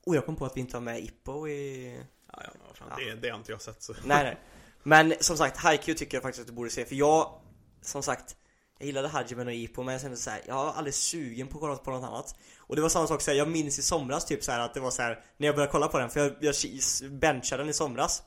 Och 0.06 0.16
jag 0.16 0.26
kom 0.26 0.36
på 0.36 0.46
att 0.46 0.58
vi 0.58 0.62
inte 0.62 0.76
har 0.78 0.82
med 0.82 1.04
Ippo 1.04 1.48
i... 1.48 2.00
Ja, 2.34 2.42
ja, 2.44 2.50
vad 2.68 2.78
fan, 2.78 3.00
Det, 3.00 3.16
det 3.16 3.30
har 3.30 3.38
inte 3.38 3.52
jag 3.52 3.62
sett 3.62 3.84
så. 3.84 3.94
Nej 4.06 4.24
nej. 4.24 4.38
Men 4.84 5.14
som 5.20 5.38
sagt, 5.38 5.58
Haikyuu 5.58 5.96
tycker 5.98 6.18
jag 6.18 6.24
faktiskt 6.24 6.42
att 6.42 6.48
du 6.48 6.54
borde 6.54 6.70
se 6.70 6.86
För 6.86 6.96
jag, 6.96 7.40
som 7.82 8.04
sagt 8.04 8.36
Jag 8.78 8.86
gillade 8.86 9.08
Hajime 9.08 9.44
no 9.44 9.50
Ippo 9.50 9.84
men 9.84 9.92
jag 9.92 10.02
kände 10.02 10.18
såhär 10.18 10.42
Jag 10.48 10.56
var 10.56 10.74
aldrig 10.74 10.94
sugen 10.94 11.48
på 11.48 11.58
att 11.58 11.62
kolla 11.62 11.76
på 11.76 11.92
något 11.92 12.04
annat. 12.04 12.36
Och 12.58 12.76
det 12.76 12.82
var 12.82 12.90
samma 12.90 13.08
sak 13.08 13.22
såhär, 13.22 13.38
jag 13.38 13.48
minns 13.48 13.80
i 13.80 13.82
somras 13.82 14.26
typ 14.26 14.44
så 14.44 14.52
här 14.52 14.60
att 14.60 14.74
det 14.74 14.80
var 14.80 14.92
så 14.92 15.02
här 15.02 15.24
När 15.38 15.48
jag 15.48 15.56
började 15.56 15.72
kolla 15.72 15.88
på 15.88 16.00
den, 16.00 16.10
för 16.10 16.20
jag, 16.20 16.36
jag 16.40 16.56
benchade 17.12 17.64
den 17.64 17.70
i 17.70 17.74
somras. 17.74 18.24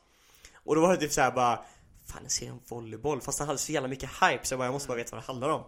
Och 0.55 0.75
då 0.75 0.81
var 0.81 0.93
det 0.93 1.01
typ 1.01 1.13
såhär 1.13 1.31
bara 1.31 1.65
Fan 2.07 2.23
jag 2.23 2.33
ser 2.33 2.49
en 2.49 2.61
volleyboll, 2.69 3.21
fast 3.21 3.39
den 3.39 3.47
hade 3.47 3.59
så 3.59 3.73
jävla 3.73 3.89
mycket 3.89 4.11
hype 4.11 4.47
så 4.47 4.53
jag 4.53 4.59
bara, 4.59 4.65
jag 4.65 4.73
måste 4.73 4.89
bara 4.89 4.97
veta 4.97 5.17
vad 5.17 5.23
det 5.23 5.27
handlar 5.27 5.49
om. 5.49 5.65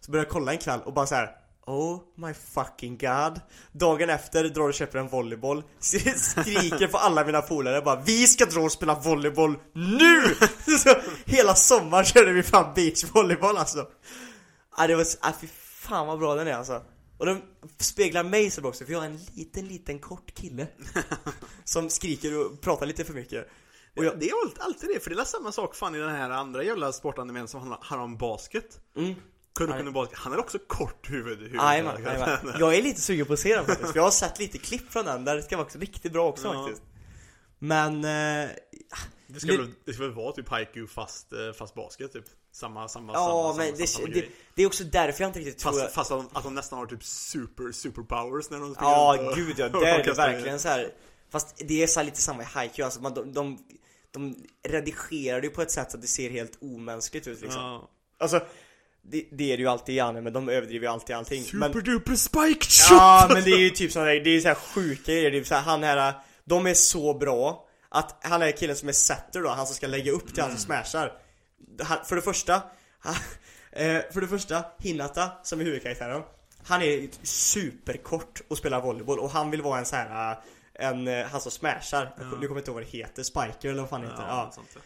Så 0.00 0.10
började 0.10 0.26
jag 0.26 0.32
kolla 0.32 0.52
en 0.52 0.58
kväll 0.58 0.80
och 0.80 0.92
bara 0.92 1.06
så 1.06 1.14
här. 1.14 1.36
Oh 1.66 2.00
my 2.16 2.34
fucking 2.34 2.98
god. 2.98 3.40
Dagen 3.72 4.10
efter 4.10 4.44
drar 4.44 4.68
och 4.68 4.74
köper 4.74 4.98
en 4.98 5.08
volleyboll. 5.08 5.62
Skriker 5.80 6.86
på 6.86 6.98
alla 6.98 7.24
mina 7.24 7.42
polare 7.42 7.80
bara 7.82 8.00
Vi 8.00 8.26
ska 8.26 8.44
dra 8.46 8.60
och 8.60 8.72
spela 8.72 8.94
volleyboll 8.94 9.58
NU! 9.72 10.22
Så, 10.78 10.94
hela 11.24 11.54
sommaren 11.54 12.04
körde 12.04 12.32
vi 12.32 12.42
fan 12.42 12.72
beachvolleyboll 12.74 13.56
alltså. 13.56 13.86
Ja 14.78 14.86
det 14.86 14.96
var, 14.96 15.06
ah, 15.20 15.32
fy 15.40 15.46
fan 15.56 16.06
vad 16.06 16.18
bra 16.18 16.34
den 16.34 16.48
är 16.48 16.52
alltså. 16.54 16.82
Och 17.18 17.26
de 17.26 17.42
speglar 17.78 18.24
mig 18.24 18.50
så 18.50 18.60
bra 18.60 18.68
också, 18.68 18.84
för 18.84 18.92
jag 18.92 19.02
är 19.02 19.06
en 19.06 19.20
liten, 19.34 19.68
liten 19.68 19.98
kort 19.98 20.34
kille 20.34 20.66
Som 21.64 21.90
skriker 21.90 22.38
och 22.46 22.60
pratar 22.60 22.86
lite 22.86 23.04
för 23.04 23.12
mycket. 23.14 23.48
Och 23.96 24.04
jag, 24.04 24.20
Det 24.20 24.28
är 24.28 24.32
alltid- 24.60 24.88
det, 24.94 25.00
för 25.00 25.10
det 25.10 25.20
är 25.20 25.24
samma 25.24 25.52
sak 25.52 25.74
fan 25.74 25.94
i 25.94 25.98
den 25.98 26.14
här 26.14 26.30
andra 26.30 26.62
jävla 26.62 26.92
sportanimen 26.92 27.48
som 27.48 27.60
handlar 27.60 28.04
om 28.04 28.16
basket. 28.16 28.80
mm, 28.96 29.14
Kunna 29.56 29.90
basket. 29.90 30.18
Han 30.18 30.32
är 30.32 30.38
också 30.38 30.58
kort 30.58 31.10
huvud. 31.10 31.38
huvud 31.38 31.54
Jajamän, 31.54 32.02
jajamän. 32.04 32.38
Jag 32.58 32.74
är 32.74 32.82
lite 32.82 33.00
sugen 33.00 33.26
på 33.26 33.32
att 33.32 33.38
se 33.38 33.56
den 33.56 33.66
faktiskt, 33.66 33.90
för 33.92 33.98
jag 33.98 34.04
har 34.04 34.10
sett 34.10 34.38
lite 34.38 34.58
klipp 34.58 34.92
från 34.92 35.04
den 35.04 35.24
där 35.24 35.36
det 35.36 35.42
ska 35.42 35.56
vara 35.56 35.66
också 35.66 35.78
riktigt 35.78 36.12
bra 36.12 36.28
också 36.28 36.46
Ja. 36.46 36.62
faktiskt 36.64 36.82
Men, 37.58 37.96
eh, 38.04 38.50
Det 39.26 39.40
ska, 39.40 39.52
väl, 39.56 39.70
det 39.84 39.92
ska 39.92 40.02
väl 40.02 40.12
vara 40.12 40.32
typ 40.32 40.48
haiku 40.48 40.86
fast, 40.86 41.32
eh, 41.32 41.52
fast 41.58 41.74
basket 41.74 42.12
typ. 42.12 42.24
Samma, 42.52 42.88
samma, 42.88 43.12
ja 43.12 43.54
samma, 43.54 43.64
men 43.64 43.86
samma, 43.86 44.06
det, 44.06 44.12
det, 44.20 44.26
det 44.54 44.62
är 44.62 44.66
också 44.66 44.84
därför 44.84 45.22
jag 45.24 45.28
inte 45.28 45.38
riktigt 45.38 45.58
tror 45.58 45.72
Fast, 45.72 45.84
att, 45.84 45.92
fast 45.94 46.12
att, 46.36 46.42
de 46.44 46.54
nästan 46.54 46.78
har 46.78 46.86
typ 46.86 47.04
super, 47.04 47.72
superpowers 47.72 48.50
när 48.50 48.58
de 48.60 48.74
springer 48.74 48.92
Ja 48.92 49.28
och- 49.30 49.36
gud 49.36 49.54
ja, 49.58 49.68
där 49.80 49.84
är 49.84 50.04
det 50.04 50.12
verkligen 50.12 50.58
så 50.60 50.68
här. 50.68 50.90
Fast 51.30 51.56
det 51.68 51.82
är 51.82 51.86
så 51.86 52.00
här 52.00 52.04
lite 52.04 52.20
samma 52.22 52.42
i 52.42 52.44
Haiku, 52.44 52.82
alltså 52.82 53.00
man, 53.00 53.14
de, 53.14 53.32
de, 53.32 53.58
de 54.10 54.36
redigerar 54.68 55.40
det 55.40 55.46
ju 55.46 55.52
på 55.52 55.62
ett 55.62 55.70
sätt 55.70 55.90
så 55.90 55.96
att 55.96 56.02
det 56.02 56.08
ser 56.08 56.30
helt 56.30 56.58
omänskligt 56.60 57.26
ut 57.26 57.40
liksom 57.40 57.62
Ja. 57.62 57.90
Alltså, 58.18 58.40
det, 59.10 59.28
det 59.32 59.52
är 59.52 59.56
det 59.56 59.62
ju 59.62 59.68
alltid 59.68 59.94
i 59.94 60.00
anime, 60.00 60.20
men 60.20 60.32
de 60.32 60.48
överdriver 60.48 60.86
ju 60.86 60.92
alltid 60.92 61.16
allting. 61.16 61.44
Men, 61.52 61.72
Super 61.72 61.92
duper 61.92 62.14
spiked 62.14 62.70
shot! 62.70 62.90
Ja 62.90 63.30
men 63.32 63.44
det 63.44 63.50
är 63.50 63.58
ju 63.58 63.70
typ 63.70 63.92
sådana 63.92 64.10
där, 64.10 64.20
det 64.20 64.30
är 64.30 64.40
så 64.40 64.48
här 64.48 64.54
sjuka 64.54 65.12
grejer, 65.12 65.30
det 65.30 65.38
är 65.38 65.44
så 65.44 65.54
här, 65.54 65.62
han 65.62 65.82
här, 65.82 66.14
de 66.44 66.66
är 66.66 66.74
så 66.74 67.14
bra 67.14 67.66
Att 67.88 68.18
han 68.22 68.42
är 68.42 68.50
killen 68.50 68.76
som 68.76 68.88
är 68.88 68.92
setter 68.92 69.42
då, 69.42 69.48
han 69.48 69.66
som 69.66 69.76
ska 69.76 69.86
lägga 69.86 70.12
upp 70.12 70.34
till 70.34 70.42
han 70.42 70.50
som 70.50 70.60
smashar. 70.60 71.12
Han, 71.82 71.98
För 72.04 72.16
det 72.16 72.22
första, 72.22 72.62
han, 72.98 73.14
eh, 73.72 74.02
för 74.12 74.20
det 74.20 74.28
första, 74.28 74.64
Hinata 74.78 75.30
som 75.42 75.60
är 75.60 75.64
huvudkaraktären 75.64 76.22
Han 76.64 76.82
är 76.82 77.08
superkort 77.22 78.42
och 78.48 78.58
spelar 78.58 78.80
volleyboll 78.80 79.18
och 79.18 79.30
han 79.30 79.50
vill 79.50 79.62
vara 79.62 79.78
en 79.78 79.86
så 79.86 79.96
här 79.96 80.32
eh, 80.32 80.38
en, 80.78 81.08
eh, 81.08 81.26
han 81.26 81.40
som 81.40 81.50
smashar, 81.50 82.14
nu 82.18 82.24
kommer 82.24 82.48
jag 82.48 82.58
inte 82.58 82.70
ihåg 82.70 82.74
vad 82.74 82.82
det 82.82 82.98
heter, 82.98 83.22
spiker 83.22 83.68
eller 83.68 83.80
vad 83.80 83.90
fan 83.90 84.00
det 84.00 84.06
heter. 84.06 84.24
Ja, 84.28 84.52
ja. 84.56 84.80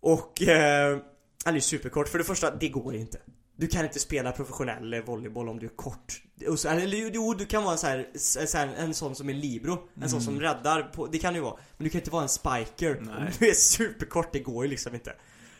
Och 0.00 0.42
eh, 0.42 0.98
han 1.46 1.54
är 1.54 1.58
ju 1.58 1.62
superkort. 1.62 2.08
För 2.08 2.18
det 2.18 2.24
första, 2.24 2.50
det 2.50 2.68
går 2.68 2.94
inte. 2.94 3.18
Du 3.56 3.66
kan 3.66 3.84
inte 3.84 3.98
spela 3.98 4.32
professionell 4.32 5.02
volleyboll 5.02 5.48
om 5.48 5.58
du 5.58 5.66
är 5.66 5.76
kort. 5.76 6.22
Så, 6.56 6.68
eller 6.68 7.10
jo, 7.14 7.34
du 7.34 7.46
kan 7.46 7.62
vara 7.62 7.72
en, 7.72 7.78
så 7.78 7.86
här, 7.86 8.06
så 8.46 8.58
här, 8.58 8.74
en 8.78 8.94
sån 8.94 9.14
som 9.14 9.28
är 9.28 9.34
libero. 9.34 9.78
En 10.02 10.10
sån 10.10 10.20
som 10.20 10.40
räddar. 10.40 10.82
På, 10.82 11.06
det 11.06 11.18
kan 11.18 11.34
du 11.34 11.40
vara. 11.40 11.54
Men 11.76 11.84
du 11.84 11.90
kan 11.90 12.00
inte 12.00 12.10
vara 12.10 12.22
en 12.22 12.28
spiker. 12.28 13.00
Nej. 13.00 13.16
Om 13.16 13.26
du 13.38 13.48
är 13.48 13.54
superkort, 13.54 14.32
det 14.32 14.38
går 14.38 14.64
ju 14.64 14.70
liksom 14.70 14.94
inte. 14.94 15.12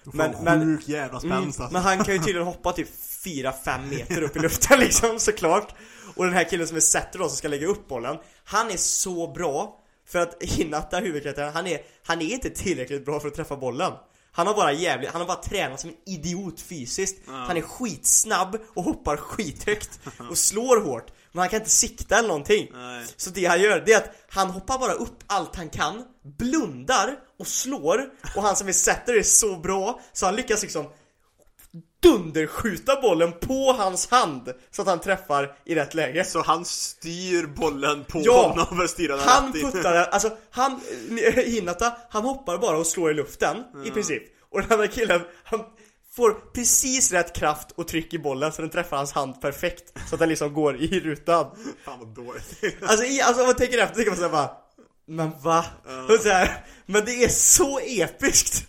Men, 0.04 0.34
Men, 0.42 0.78
sjuk 0.78 0.88
jävla 0.88 1.18
mm, 1.18 1.30
spänst 1.30 1.60
alltså. 1.60 1.72
men 1.72 1.82
han 1.82 2.04
kan 2.04 2.14
ju 2.14 2.20
tydligen 2.20 2.46
hoppa 2.46 2.72
typ 2.72 2.88
4-5 3.24 3.88
meter 3.90 4.22
upp 4.22 4.36
i 4.36 4.38
luften 4.38 4.80
liksom 4.80 5.18
såklart. 5.18 5.74
Och 6.14 6.24
den 6.24 6.34
här 6.34 6.44
killen 6.44 6.66
som 6.66 6.76
är 6.76 6.80
setter 6.80 7.18
då 7.18 7.28
som 7.28 7.36
ska 7.36 7.48
lägga 7.48 7.66
upp 7.66 7.88
bollen. 7.88 8.16
Han 8.44 8.70
är 8.70 8.76
så 8.76 9.32
bra. 9.32 9.82
För 10.06 10.18
att 10.18 10.42
Hinata, 10.42 10.98
huvudkaraktären, 10.98 11.52
han 11.54 11.66
är, 11.66 11.80
han 12.02 12.22
är 12.22 12.34
inte 12.34 12.50
tillräckligt 12.50 13.04
bra 13.04 13.20
för 13.20 13.28
att 13.28 13.34
träffa 13.34 13.56
bollen. 13.56 13.92
Han 14.36 14.46
har 14.46 14.54
bara 14.54 14.72
jävligt, 14.72 15.10
han 15.10 15.20
har 15.20 15.28
bara 15.28 15.42
tränat 15.42 15.80
som 15.80 15.90
en 15.90 15.96
idiot 16.06 16.60
fysiskt. 16.60 17.22
Han 17.26 17.56
är 17.56 17.60
skitsnabb 17.60 18.58
och 18.74 18.84
hoppar 18.84 19.16
skithögt 19.16 20.00
och 20.30 20.38
slår 20.38 20.80
hårt. 20.80 21.12
Men 21.32 21.40
han 21.40 21.48
kan 21.48 21.60
inte 21.60 21.70
sikta 21.70 22.18
eller 22.18 22.28
någonting. 22.28 22.68
Nej. 22.72 23.04
Så 23.16 23.30
det 23.30 23.44
han 23.44 23.60
gör, 23.60 23.82
det 23.86 23.92
är 23.92 23.96
att 23.96 24.10
han 24.28 24.50
hoppar 24.50 24.78
bara 24.78 24.92
upp 24.92 25.18
allt 25.26 25.56
han 25.56 25.68
kan, 25.68 26.04
blundar 26.38 27.16
och 27.38 27.46
slår. 27.46 28.08
Och 28.36 28.42
han 28.42 28.56
som 28.56 28.68
är 28.68 28.72
setter 28.72 29.18
är 29.18 29.22
så 29.22 29.56
bra 29.56 30.00
så 30.12 30.26
han 30.26 30.36
lyckas 30.36 30.62
liksom 30.62 30.86
dunderskjuta 32.06 33.00
bollen 33.00 33.32
på 33.32 33.72
hans 33.78 34.10
hand 34.10 34.52
så 34.70 34.82
att 34.82 34.88
han 34.88 35.00
träffar 35.00 35.52
i 35.64 35.74
rätt 35.74 35.94
läge. 35.94 36.24
Så 36.24 36.42
han 36.42 36.64
styr 36.64 37.46
bollen 37.46 38.04
på 38.04 38.20
Ja! 38.24 38.48
honom 38.48 38.76
för 38.78 38.86
styra 38.86 39.16
den 39.16 39.28
Han 39.28 39.52
puttar 39.52 39.94
den, 39.94 40.06
alltså 40.10 40.30
han, 40.50 40.80
eh, 41.26 41.34
Hinata, 41.34 41.92
han 42.10 42.22
hoppar 42.24 42.58
bara 42.58 42.76
och 42.78 42.86
slår 42.86 43.10
i 43.10 43.14
luften 43.14 43.56
i 43.84 43.90
princip. 43.90 44.22
Och 44.50 44.62
den 44.62 44.72
andra 44.72 44.86
killen, 44.86 45.20
han 45.44 45.60
får 46.16 46.30
precis 46.54 47.12
rätt 47.12 47.36
kraft 47.36 47.68
och 47.74 47.88
tryck 47.88 48.14
i 48.14 48.18
bollen 48.18 48.52
så 48.52 48.62
den 48.62 48.70
träffar 48.70 48.96
hans 48.96 49.12
hand 49.12 49.40
perfekt. 49.40 49.92
Så 50.08 50.14
att 50.14 50.18
den 50.18 50.28
liksom 50.28 50.54
går 50.54 50.76
i 50.76 51.00
rutan. 51.00 51.46
Fan 51.84 51.98
vad 51.98 52.08
dåligt. 52.08 52.60
Alltså, 52.82 53.04
i, 53.04 53.20
alltså 53.20 53.42
om 53.42 53.46
man 53.46 53.56
tänker 53.56 53.78
efter 53.78 53.94
tänker 53.94 54.10
man 54.10 54.16
såhär 54.18 54.30
bara 54.30 54.50
Men 55.06 55.32
va? 55.42 55.64
Och 56.08 56.20
så 56.22 56.28
här, 56.28 56.64
men 56.86 57.04
det 57.04 57.24
är 57.24 57.28
så 57.28 57.80
episkt! 57.80 58.66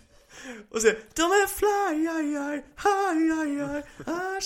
Och 0.70 0.82
så 0.82 0.86
de 1.14 1.22
är 1.22 1.46
fly, 1.46 2.08
aj, 2.08 2.36
aj, 2.36 2.62
aj, 2.76 3.32
aj, 3.32 3.60
aj, 3.60 3.82
ah. 4.06 4.40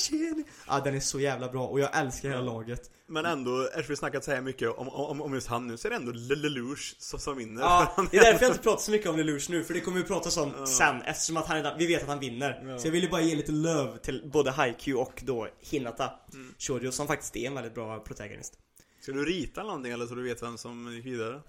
Ja 0.66 0.80
den 0.84 0.94
är 0.94 1.00
så 1.00 1.20
jävla 1.20 1.48
bra 1.48 1.66
och 1.66 1.80
jag 1.80 1.98
älskar 1.98 2.28
hela 2.28 2.42
laget 2.42 2.90
Men 3.06 3.26
ändå, 3.26 3.62
eftersom 3.64 3.92
vi 3.92 3.96
snackat 3.96 4.24
så 4.24 4.30
här 4.30 4.40
mycket 4.40 4.68
om, 4.68 4.88
om, 4.88 5.22
om 5.22 5.34
just 5.34 5.46
han 5.46 5.66
nu 5.66 5.76
så 5.76 5.88
är 5.88 5.90
det 5.90 5.96
ändå 5.96 6.12
Lelouch 6.12 6.96
som, 6.98 7.36
vinner. 7.36 7.62
Ja, 7.62 7.94
det 8.10 8.16
är 8.16 8.22
därför 8.32 8.44
jag 8.44 8.52
inte 8.52 8.62
pratar 8.62 8.82
så 8.82 8.90
mycket 8.90 9.10
om 9.10 9.16
Lelouch 9.16 9.50
nu 9.50 9.64
för 9.64 9.74
det 9.74 9.80
kommer 9.80 9.98
vi 9.98 10.04
prata 10.04 10.42
om 10.42 10.66
sen 10.66 11.02
eftersom 11.02 11.36
att 11.36 11.46
han 11.46 11.56
redan, 11.56 11.78
vi 11.78 11.86
vet 11.86 12.02
att 12.02 12.08
han 12.08 12.20
vinner 12.20 12.78
Så 12.78 12.86
jag 12.86 12.92
ville 12.92 13.08
bara 13.08 13.20
ge 13.20 13.34
lite 13.34 13.52
love 13.52 13.98
till 13.98 14.30
både 14.32 14.50
Haikyuu 14.50 14.96
och 14.96 15.22
då 15.24 15.48
Hinata 15.60 16.10
Shoujo 16.58 16.92
som 16.92 17.06
faktiskt 17.06 17.36
är 17.36 17.46
en 17.46 17.54
väldigt 17.54 17.74
bra 17.74 17.98
protagonist 17.98 18.58
Ska 19.00 19.12
du 19.12 19.24
rita 19.24 19.62
någonting 19.62 19.92
eller 19.92 20.06
så 20.06 20.14
du 20.14 20.22
vet 20.22 20.42
vem 20.42 20.58
som 20.58 20.92
gick 20.94 21.06
vidare? 21.06 21.40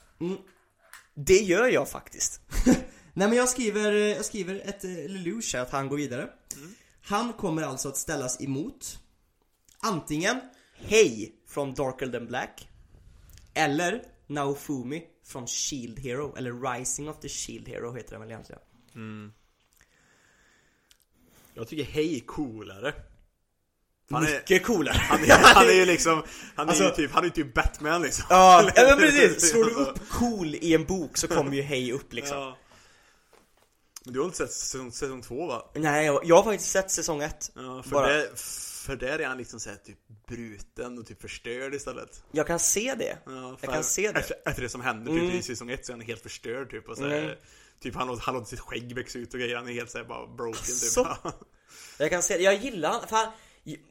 Det 1.16 1.38
gör 1.38 1.68
jag 1.68 1.90
faktiskt. 1.90 2.42
Nej 3.14 3.28
men 3.28 3.38
jag 3.38 3.50
skriver, 3.50 3.92
jag 3.92 4.26
skriver 4.26 4.62
ett 4.66 4.84
eh, 4.84 4.90
Lelouch 4.90 5.56
att 5.56 5.72
han 5.72 5.90
går 5.90 5.98
vidare. 5.98 6.30
Han 7.02 7.34
kommer 7.34 7.62
alltså 7.64 7.90
att 7.90 7.98
ställas 7.98 8.42
emot 8.42 9.00
antingen 9.80 10.40
Hei 10.76 11.32
från 11.48 11.74
Darker 11.74 12.08
than 12.08 12.28
Black 12.28 12.68
eller 13.54 14.04
Naofumi 14.28 15.04
från 15.26 15.48
Shield 15.48 16.00
Hero, 16.00 16.36
eller 16.38 16.74
Rising 16.78 17.10
of 17.10 17.20
the 17.20 17.30
Shield 17.30 17.68
Hero 17.68 17.94
heter 17.96 18.12
den 18.12 18.22
väl 18.22 18.32
egentligen. 18.32 18.62
Jag 21.54 21.68
tycker 21.68 21.84
Hej 21.84 22.16
är 22.16 22.20
coolare. 22.20 22.94
Han 24.10 24.26
är, 24.26 24.32
Mycket 24.34 24.64
coolare. 24.66 24.96
han 24.98 25.24
är, 25.24 25.30
han 25.56 25.68
är 25.68 25.74
ju 25.74 25.86
liksom, 25.86 26.24
han 26.56 26.66
är 26.68 26.70
Alltså- 26.70 26.84
ju 26.84 26.92
typ, 26.92 27.12
han 27.12 27.26
är 27.26 27.30
typ 27.30 27.54
Batman 27.54 28.02
liksom. 28.02 28.26
Ja, 28.30 28.72
men 28.76 28.98
precis. 28.98 29.50
Slår 29.50 29.64
du 29.66 29.72
upp 29.72 30.10
cool 30.10 30.56
i 30.56 30.74
en 30.74 30.86
bok 30.86 31.18
så 31.18 31.28
kommer 31.28 31.56
ju 31.56 31.62
Hei 31.62 31.92
upp 31.92 32.14
liksom. 32.14 32.38
Ja. 32.38 32.58
Men 34.06 34.14
du 34.14 34.20
har 34.20 34.26
inte 34.26 34.38
sett 34.38 34.52
säsong, 34.54 34.92
säsong 34.92 35.22
två 35.22 35.46
va? 35.48 35.72
Nej, 35.76 36.06
jag, 36.06 36.22
jag 36.26 36.36
har 36.36 36.44
faktiskt 36.44 36.72
sett 36.72 36.92
säsong 36.92 37.22
ett. 37.24 37.52
Ja, 37.56 37.84
för, 37.84 37.90
Bara- 37.92 38.08
där, 38.08 38.30
för 38.86 38.96
där 38.96 39.20
är 39.20 39.28
han 39.28 39.38
liksom 39.38 39.60
såhär 39.60 39.78
typ 39.78 39.98
bruten 40.28 40.98
och 40.98 41.08
typ 41.08 41.22
förstörd 41.22 41.74
istället. 41.76 42.24
Jag 42.32 42.48
kan 42.48 42.60
se 42.60 42.96
det. 42.98 43.18
Ja, 43.26 43.58
Jag 43.62 43.74
kan 43.74 43.84
se 43.84 44.12
det. 44.12 44.20
Efter, 44.20 44.36
efter 44.46 44.62
det 44.62 44.70
som 44.70 44.82
händer 44.82 45.12
typ 45.12 45.34
i 45.34 45.42
säsong 45.42 45.72
ett 45.72 45.86
så 45.86 45.92
är 45.92 45.98
han 45.98 46.06
helt 46.06 46.22
förstörd 46.22 46.70
typ 46.72 46.90
och 46.90 46.98
så 46.98 47.08
här, 47.08 47.24
Mm. 47.24 47.36
Typ 47.80 47.96
han, 47.96 48.20
han 48.20 48.34
låter 48.36 48.48
sitt 48.48 48.60
skägg 48.60 48.96
växa 48.96 49.20
ut 49.20 49.34
och 49.34 49.40
grejer, 49.40 49.56
han 49.56 49.68
är 49.68 49.74
helt 49.74 49.92
såhär 49.92 50.06
bara 50.06 50.28
broken 50.28 50.62
typ. 50.62 50.76
Så. 50.76 51.18
Jag 51.98 52.10
kan 52.10 52.24
säga, 52.24 52.40
jag 52.52 52.64
gillar 52.64 52.90
han, 52.92 53.08
för 53.08 53.16
han, 53.16 53.32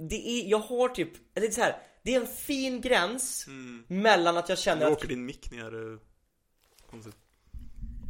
det 0.09 0.29
är, 0.29 0.49
jag 0.51 0.59
har 0.59 0.89
typ, 0.89 1.13
eller 1.37 1.47
det 1.49 1.53
så 1.55 1.61
här, 1.61 1.77
det 2.03 2.15
är 2.15 2.21
en 2.21 2.27
fin 2.27 2.81
gräns 2.81 3.47
mellan 3.89 4.37
att 4.37 4.49
jag 4.49 4.57
Nu 4.57 4.63
känner 4.63 4.87
att, 4.87 4.93
åker 4.93 5.09
din 5.09 5.25
mick 5.25 5.51
ner. 5.51 5.93
eh, 5.93 5.99
konstigt. 6.91 7.17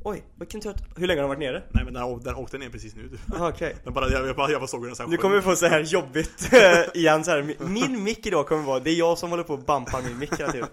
Oj, 0.04 0.24
vad 0.36 0.48
kan 0.50 0.60
ta 0.60 0.74
hur 0.96 1.06
länge 1.06 1.20
har 1.20 1.28
den 1.28 1.38
varit 1.38 1.52
nere? 1.52 1.62
Nej 1.70 1.84
men 1.84 1.94
den, 1.94 2.20
den 2.22 2.34
åkte 2.34 2.58
ner 2.58 2.68
precis 2.68 2.94
nu. 2.94 3.18
okej. 3.40 3.76
Den 3.84 3.92
bara, 3.94 4.10
jag, 4.10 4.26
jag, 4.26 4.36
bara, 4.36 4.50
jag 4.50 4.60
bara 4.60 4.66
såg 4.68 4.80
hur 4.80 4.86
den 4.86 4.96
så 4.96 5.02
här 5.02 5.10
Nu 5.10 5.16
kommer 5.16 5.36
vi 5.36 5.42
få 5.42 5.56
så 5.56 5.66
här 5.66 5.80
jobbigt 5.80 6.48
eh, 6.52 7.00
igen 7.00 7.24
så 7.24 7.30
här. 7.30 7.56
Min- 7.68 8.02
mick 8.02 8.26
idag 8.26 8.46
kommer 8.48 8.62
vara, 8.62 8.80
det 8.80 8.90
är 8.90 8.94
jag 8.94 9.18
som 9.18 9.30
håller 9.30 9.42
på 9.44 9.54
att 9.54 9.66
bampa 9.66 10.00
min 10.00 10.18
mick 10.18 10.40
hela 10.40 10.52
tiden 10.52 10.68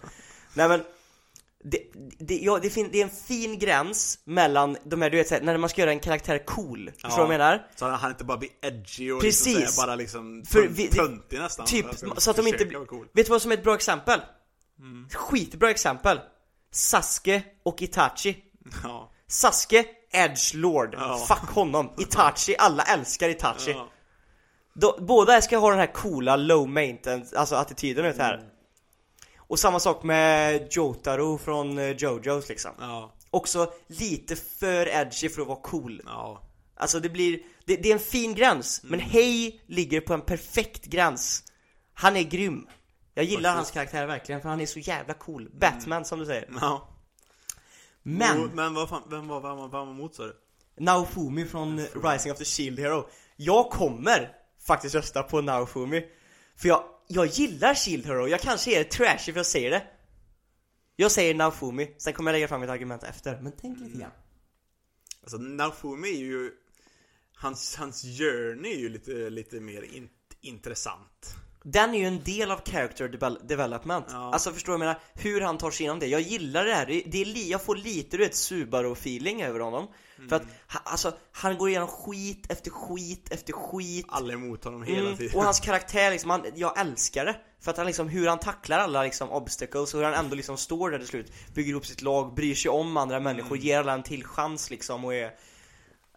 Nej 0.54 0.68
men 0.70 0.82
det, 1.64 1.80
det, 2.20 2.38
ja, 2.38 2.60
det, 2.62 2.70
fin, 2.70 2.90
det 2.92 3.00
är 3.00 3.04
en 3.04 3.10
fin 3.10 3.60
gräns 3.60 4.20
mellan 4.24 4.78
de 4.84 5.02
här, 5.02 5.10
du 5.10 5.18
vet 5.18 5.28
så 5.28 5.36
här, 5.36 5.42
när 5.42 5.58
man 5.58 5.70
ska 5.70 5.82
göra 5.82 5.92
en 5.92 6.00
karaktär 6.00 6.46
cool, 6.46 6.92
förstår 6.94 7.10
du 7.10 7.16
vad 7.16 7.24
jag 7.24 7.30
menar? 7.30 7.68
Så 7.76 7.86
han, 7.86 8.00
han 8.00 8.12
inte 8.12 8.24
bara 8.24 8.38
blir 8.38 8.50
edgy 8.62 9.12
och 9.12 9.22
Precis. 9.22 9.46
liksom 9.58 9.74
så 9.74 9.82
här, 9.82 9.88
bara 9.88 9.96
liksom 9.96 10.44
töntig 10.96 11.40
nästan. 11.40 11.66
Typ, 11.66 11.86
Alltså, 11.86 12.14
så 12.18 12.30
att 12.32 12.38
de 12.38 12.48
inte 12.48 12.66
cool. 12.66 13.08
vet 13.14 13.26
du 13.26 13.30
vad 13.32 13.42
som 13.42 13.52
är 13.52 13.56
ett 13.58 13.64
bra 13.64 13.76
exempel? 13.76 14.20
Skitbra 15.14 15.70
exempel 15.70 16.20
Sasuke 16.72 17.44
och 17.64 17.82
Itachi 17.82 18.38
Ja. 18.84 19.12
Sasuke, 19.30 19.86
Edge 20.12 20.54
Lord, 20.54 20.94
Ja. 20.98 21.18
fuck 21.28 21.50
honom. 21.50 21.90
Itachi, 21.98 22.56
alla 22.58 22.84
älskar 22.84 23.30
Itachi. 23.30 23.72
Ja. 23.72 23.88
Då, 24.74 24.98
Båda 25.02 25.42
ska 25.42 25.58
ha 25.58 25.70
den 25.70 25.80
här 25.80 25.94
coola 25.94 26.36
low 26.36 26.70
maintenance, 26.70 27.38
alltså 27.40 27.56
attityden 27.56 28.04
vet 28.06 28.18
här. 28.18 28.44
Och 29.38 29.60
samma 29.60 29.80
sak 29.80 30.04
med 30.04 30.68
Jotaro 30.72 31.38
från 31.38 31.78
eh, 31.78 31.90
Jojos 31.90 32.50
liksom. 32.50 32.72
Ja. 32.80 33.14
Också 33.30 33.74
lite 33.88 34.36
för 34.36 34.88
edgy 34.88 35.30
för 35.30 35.42
att 35.42 35.48
vara 35.48 35.60
cool. 35.62 36.02
Ja. 36.06 36.42
Alltså 36.78 37.00
det 37.00 37.10
blir, 37.10 37.40
det, 37.66 37.76
det 37.76 37.90
är 37.90 37.94
en 37.94 38.00
fin 38.00 38.34
gräns, 38.36 38.82
men 38.84 39.00
Hei 39.00 39.62
ligger 39.68 40.02
på 40.02 40.14
en 40.14 40.22
perfekt 40.22 40.86
gräns. 40.86 41.44
Han 41.94 42.16
är 42.16 42.24
grym. 42.24 42.68
Jag 43.14 43.26
gillar 43.26 43.56
hans 43.56 43.72
karaktär 43.72 44.06
verkligen 44.06 44.42
för 44.42 44.50
han 44.50 44.62
är 44.62 44.66
så 44.66 44.80
jävla 44.80 45.14
cool. 45.14 45.50
Batman 45.60 46.06
som 46.06 46.20
du 46.20 46.26
säger. 46.26 46.50
Ja. 46.62 46.88
Men 48.18 48.44
Och- 48.44 48.54
men 48.56 48.74
vad 48.74 48.90
fan, 48.90 49.04
vem 49.10 49.28
var, 49.28 49.42
vem 49.42 49.58
var, 49.58 49.68
vem 49.70 49.88
var 49.88 49.94
mot 49.94 50.16
sa 50.16 50.24
du? 50.26 50.36
Naofumi 50.78 51.46
från 51.46 51.80
Rising 51.80 52.32
of 52.32 52.38
the 52.38 52.46
Shield 52.46 52.80
Hero. 52.80 53.10
Jag 53.36 53.70
kommer 53.70 54.36
faktiskt 54.68 54.96
rösta 54.96 55.24
på 55.24 55.42
Naofumi. 55.42 56.06
För 56.56 56.68
jag, 56.70 56.84
jag 57.08 57.26
gillar 57.26 57.74
Shield 57.74 58.06
Hero, 58.06 58.28
jag 58.28 58.40
kanske 58.42 58.80
är 58.80 58.84
trashy 58.84 59.34
för 59.34 59.40
att 59.40 59.48
säga 59.48 59.70
det. 59.70 59.84
Jag 60.96 61.12
säger 61.12 61.36
Naofumi, 61.36 61.96
sen 61.98 62.14
kommer 62.14 62.32
jag 62.32 62.36
lägga 62.36 62.48
fram 62.48 62.64
ett 62.64 62.70
argument 62.70 63.04
efter, 63.04 63.42
men 63.42 63.52
tänk 63.62 63.80
lite 63.80 63.98
grann. 64.00 64.12
Alltså 65.22 65.38
Naofumi 65.38 66.10
är 66.10 66.20
ju 66.20 66.52
Hans, 67.36 67.76
hans 67.76 68.02
journey 68.04 68.74
är 68.74 68.80
ju 68.80 68.90
lite, 68.90 69.30
lite 69.30 69.60
mer 69.60 69.82
in, 69.82 70.10
intressant 70.42 71.36
Den 71.64 71.94
är 71.96 72.00
ju 72.00 72.06
en 72.06 72.24
del 72.24 72.52
av 72.52 72.62
character 72.70 73.08
devel- 73.10 73.48
development. 73.48 74.06
Ja. 74.10 74.34
Alltså 74.34 74.52
förstår 74.52 74.74
du 74.74 74.80
vad 74.80 74.88
jag 74.88 74.94
menar? 74.94 75.02
Hur 75.14 75.42
han 75.42 75.58
tar 75.58 75.72
sig 75.72 75.84
igenom 75.84 76.00
det, 76.00 76.08
jag 76.08 76.22
gillar 76.22 76.66
det 76.66 76.74
här, 76.74 76.86
det, 77.06 77.22
är 77.22 77.52
jag 77.52 77.64
får 77.64 77.76
lite 77.76 78.18
du 78.18 78.24
vet 78.24 78.34
Subaru-feeling 78.36 79.44
över 79.46 79.60
honom. 79.60 79.88
För 80.30 80.36
att, 80.36 80.44
ha, 80.74 80.80
alltså, 80.84 81.14
han 81.32 81.58
går 81.58 81.70
igenom 81.70 81.88
skit 81.88 82.52
efter 82.52 82.72
skit 82.72 83.32
efter 83.32 83.54
skit. 83.54 84.06
Alla 84.10 84.34
är 84.34 84.38
emot 84.38 84.64
honom 84.64 84.84
hela 84.84 85.00
Mm, 85.00 85.18
tiden. 85.18 85.38
Och 85.38 85.44
hans 85.44 85.60
karaktär 85.60 86.12
liksom, 86.12 86.30
han, 86.30 86.46
jag 86.56 86.80
älskar 86.80 87.26
det. 87.26 87.36
För 87.62 87.72
att 87.72 87.78
han 87.78 87.86
liksom, 87.86 88.08
hur 88.10 88.28
han 88.28 88.40
tacklar 88.40 88.80
alla 88.80 89.04
liksom 89.04 89.30
obstacles 89.32 89.94
och 89.94 90.00
hur 90.00 90.06
han 90.06 90.14
ändå 90.26 90.36
liksom 90.36 90.58
står 90.58 90.92
där 90.92 90.98
till 91.00 91.08
slut. 91.08 91.32
Bygger 91.54 91.74
upp 91.74 91.86
sitt 91.86 92.02
lag, 92.02 92.34
bryr 92.34 92.56
sig 92.56 92.72
om 92.72 92.98
andra 92.98 93.20
människor, 93.20 93.56
Mm. 93.56 93.66
ger 93.68 93.80
alla 93.80 93.94
en 93.94 94.04
till 94.04 94.24
chans 94.24 94.70
liksom 94.70 95.06
och 95.06 95.14
är 95.14 95.32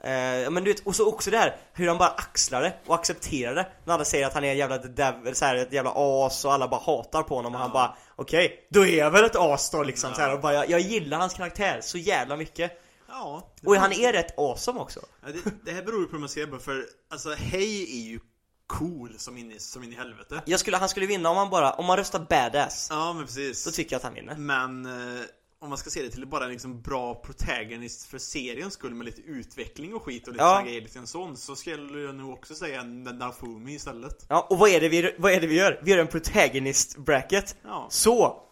eh, 0.05 0.51
men 0.51 0.65
du 0.65 0.73
vet, 0.73 0.87
och 0.87 0.97
så 0.97 1.09
också 1.09 1.31
det 1.31 1.39
här 1.39 1.57
hur 1.73 1.89
han 1.89 1.99
bara 1.99 2.09
axlar 2.09 2.63
det 2.63 2.75
och 2.87 2.95
accepterar 2.95 3.55
det. 3.55 3.67
När 3.85 3.95
alla 3.95 4.05
säger 4.05 4.27
att 4.27 4.35
han 4.35 4.45
är 4.45 4.51
en 4.51 4.57
jävla 4.57 4.79
devil, 4.79 5.35
så 5.35 5.45
här, 5.45 5.57
ett 5.57 5.73
jävla 5.73 5.93
as 5.97 6.45
och 6.45 6.53
alla 6.53 6.69
bara 6.69 6.81
hatar 6.81 7.23
på 7.23 7.35
honom 7.37 7.55
och 7.55 7.61
han 7.61 7.73
bara 7.73 7.97
Okej, 8.17 8.67
då 8.71 8.87
är 8.87 8.99
jag 8.99 9.11
väl 9.11 9.25
ett 9.25 9.37
as 9.37 9.71
då 9.71 9.83
liksom 9.83 10.15
så 10.15 10.21
här, 10.21 10.35
och 10.35 10.41
bara, 10.41 10.55
jag, 10.55 10.71
jag 10.71 10.81
gillar 10.81 11.19
hans 11.19 11.35
karaktär 11.35 11.81
så 11.83 11.99
jävla 11.99 12.37
mycket. 12.37 12.79
Ja 13.09 13.53
Och 13.67 13.77
han 13.77 13.93
är 13.93 14.13
rätt 14.13 14.39
awesome 14.39 14.81
också. 14.81 15.01
Ja, 15.27 15.33
det, 15.33 15.65
det 15.65 15.73
här 15.73 15.83
beror 15.83 16.01
ju 16.01 16.07
på 16.07 16.13
hur 16.13 16.19
man 16.19 16.29
ser 16.29 16.47
på 16.47 16.59
för 16.59 16.87
Alltså 17.11 17.33
Hej 17.33 17.83
är 17.83 18.11
ju 18.11 18.21
cool 18.67 19.15
som 19.19 19.39
in 19.39 19.53
i, 19.53 19.59
som 19.59 19.85
in 19.85 19.93
i 19.93 19.97
helvete. 19.97 20.43
Jag 20.47 20.61
skulle, 20.61 20.77
Han 20.77 20.89
skulle 20.89 21.07
vinna 21.07 21.31
om 21.31 21.37
han 21.37 21.51
bara, 21.51 21.73
om 21.73 21.87
man 21.87 21.97
röstar 21.97 22.27
badass. 22.31 22.89
Ja 22.91 23.13
men 23.13 23.27
precis. 23.27 23.65
Då 23.65 23.71
tycker 23.71 23.93
jag 23.93 23.99
att 23.99 24.05
han 24.05 24.15
vinner. 24.15 24.37
Men 24.37 24.87
eh, 24.87 25.23
om 25.63 25.69
man 25.69 25.79
ska 25.79 25.91
se 25.91 26.03
det 26.03 26.11
till 26.11 26.27
bara 26.27 26.45
en 26.45 26.51
liksom 26.51 26.81
bra 26.81 27.15
protagonist 27.15 28.07
för 28.07 28.19
seriens 28.19 28.75
skull 28.75 28.95
med 28.95 29.05
lite 29.05 29.21
utveckling 29.23 29.95
och 29.95 30.03
skit 30.03 30.27
och 30.27 30.33
lite 30.33 30.45
Ja. 30.45 30.63
grejer, 30.67 30.81
lite 30.81 30.99
en 30.99 31.07
sån 31.07 31.37
Så 31.37 31.57
skulle 31.57 32.01
jag 32.01 32.15
nog 32.15 32.33
också 32.33 32.55
säga 32.55 32.83
Nafumi 32.85 33.75
istället 33.75 34.27
Ja, 34.29 34.47
och 34.51 34.59
vad 34.59 34.71
är 34.71 34.81
det 34.81 34.89
vi, 34.89 35.15
vad 35.19 35.33
är 35.33 35.41
det 35.41 35.47
vi 35.47 35.55
gör? 35.55 35.81
Vi 35.83 35.91
gör 35.91 35.99
en 35.99 36.07
protagonist 36.07 36.97
bracket 36.97 37.57
Ja, 37.65 37.87
Så! 37.91 38.43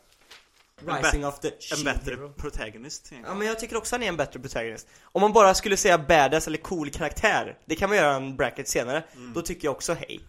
Rising 0.84 1.26
of 1.26 1.38
the 1.40 1.48
en 1.78 1.84
bättre 1.84 2.14
Hero. 2.14 2.32
protagonist 2.32 3.06
Ja 3.10 3.14
egentligen. 3.14 3.38
men 3.38 3.46
jag 3.46 3.58
tycker 3.60 3.76
också 3.76 3.94
han 3.94 4.02
är 4.02 4.08
en 4.08 4.16
bättre 4.16 4.40
protagonist 4.40 4.86
Om 5.02 5.20
man 5.20 5.32
bara 5.32 5.54
skulle 5.54 5.76
säga 5.76 5.98
badass 5.98 6.46
eller 6.46 6.58
cool 6.58 6.90
karaktär 6.90 7.58
Det 7.66 7.76
kan 7.76 7.88
man 7.88 7.98
göra 7.98 8.14
en 8.16 8.36
bracket 8.36 8.68
senare 8.68 9.04
Då 9.34 9.42
tycker 9.42 9.68
jag 9.68 9.72
också 9.72 9.94
hej 9.94 10.20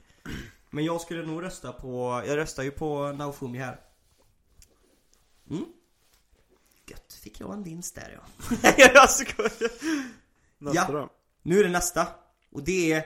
Men 0.70 0.86
jag 0.86 1.02
skulle 1.02 1.26
nog 1.26 1.44
rösta 1.44 1.72
på, 1.74 2.24
jag 2.28 2.38
röstar 2.38 2.64
ju 2.64 2.72
på 2.72 3.12
Naofumi 3.12 3.58
här 3.58 3.80
Mm 5.50 5.66
fick 7.24 7.40
jag 7.40 7.54
en 7.54 7.64
vinst 7.64 7.96
där 7.96 8.20
ja. 8.20 8.48
Jag. 8.78 9.10
Skojar 9.10 9.52
Nästa 10.58 10.76
Ja. 10.92 10.92
då? 10.92 11.10
Nu 11.44 11.60
är 11.60 11.64
det 11.64 11.70
nästa. 11.70 12.08
Och 12.52 12.64
det 12.64 12.92
är 12.94 13.04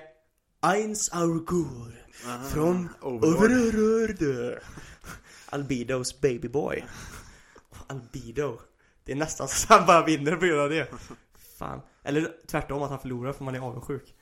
Eins 0.61 1.09
Augur 1.13 2.05
Från 2.53 2.89
Overlord. 3.01 3.51
Overlord. 3.51 4.59
Albedos 5.49 6.21
babyboy. 6.21 6.85
Albedo 7.87 8.59
Det 9.03 9.11
är 9.11 9.15
nästan 9.15 9.47
så 9.47 9.73
han 9.73 9.85
bara 9.85 10.05
vinner 10.05 10.35
på 10.35 10.45
grund 10.45 10.61
av 10.61 10.69
det. 10.69 10.87
Fan. 11.57 11.81
Eller 12.03 12.31
tvärtom 12.47 12.83
att 12.83 12.89
han 12.89 12.99
förlorar 12.99 13.33
för 13.33 13.43
man 13.43 13.55
är 13.55 13.59
avundsjuk. 13.59 14.15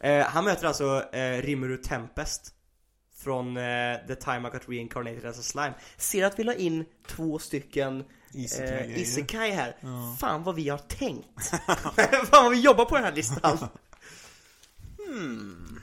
Eh, 0.00 0.26
Han 0.26 0.44
möter 0.44 0.66
alltså 0.66 1.04
eh, 1.12 1.42
Rimuru 1.42 1.76
Tempest 1.76 2.54
Från 3.16 3.56
eh, 3.56 3.96
The 4.06 4.14
Time 4.14 4.48
I 4.48 4.50
Got 4.50 4.68
Reincarnated 4.68 5.24
as 5.24 5.38
a 5.38 5.42
Slime. 5.42 5.74
Ser 5.96 6.24
att 6.24 6.38
vi 6.38 6.44
la 6.44 6.54
in 6.54 6.84
två 7.06 7.38
stycken 7.38 8.04
Isekai-grejer. 8.32 8.96
eh, 8.96 9.00
Isekai 9.02 9.50
här 9.50 9.76
Fan 10.20 10.42
vad 10.44 10.54
vi 10.54 10.68
har 10.68 10.78
tänkt 10.78 11.26
Fan 12.30 12.42
vad 12.44 12.50
vi 12.50 12.60
jobbar 12.60 12.84
på 12.84 12.94
den 12.94 13.04
här 13.04 13.12
listan 13.14 13.58
Hmm. 15.06 15.80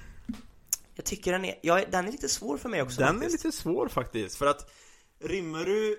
Jag 0.96 1.06
tycker 1.06 1.32
den 1.32 1.46
är, 1.46 1.60
ja, 1.62 1.86
den 1.92 2.08
är 2.08 2.12
lite 2.12 2.30
svår 2.30 2.58
för 2.58 2.70
mig 2.70 2.82
också 2.82 3.02
Den 3.02 3.16
är 3.16 3.20
faktiskt. 3.22 3.44
lite 3.46 3.58
svår 3.58 3.88
faktiskt, 3.88 4.36
för 4.38 4.46
att 4.46 4.72
Rimmeru, 5.20 5.96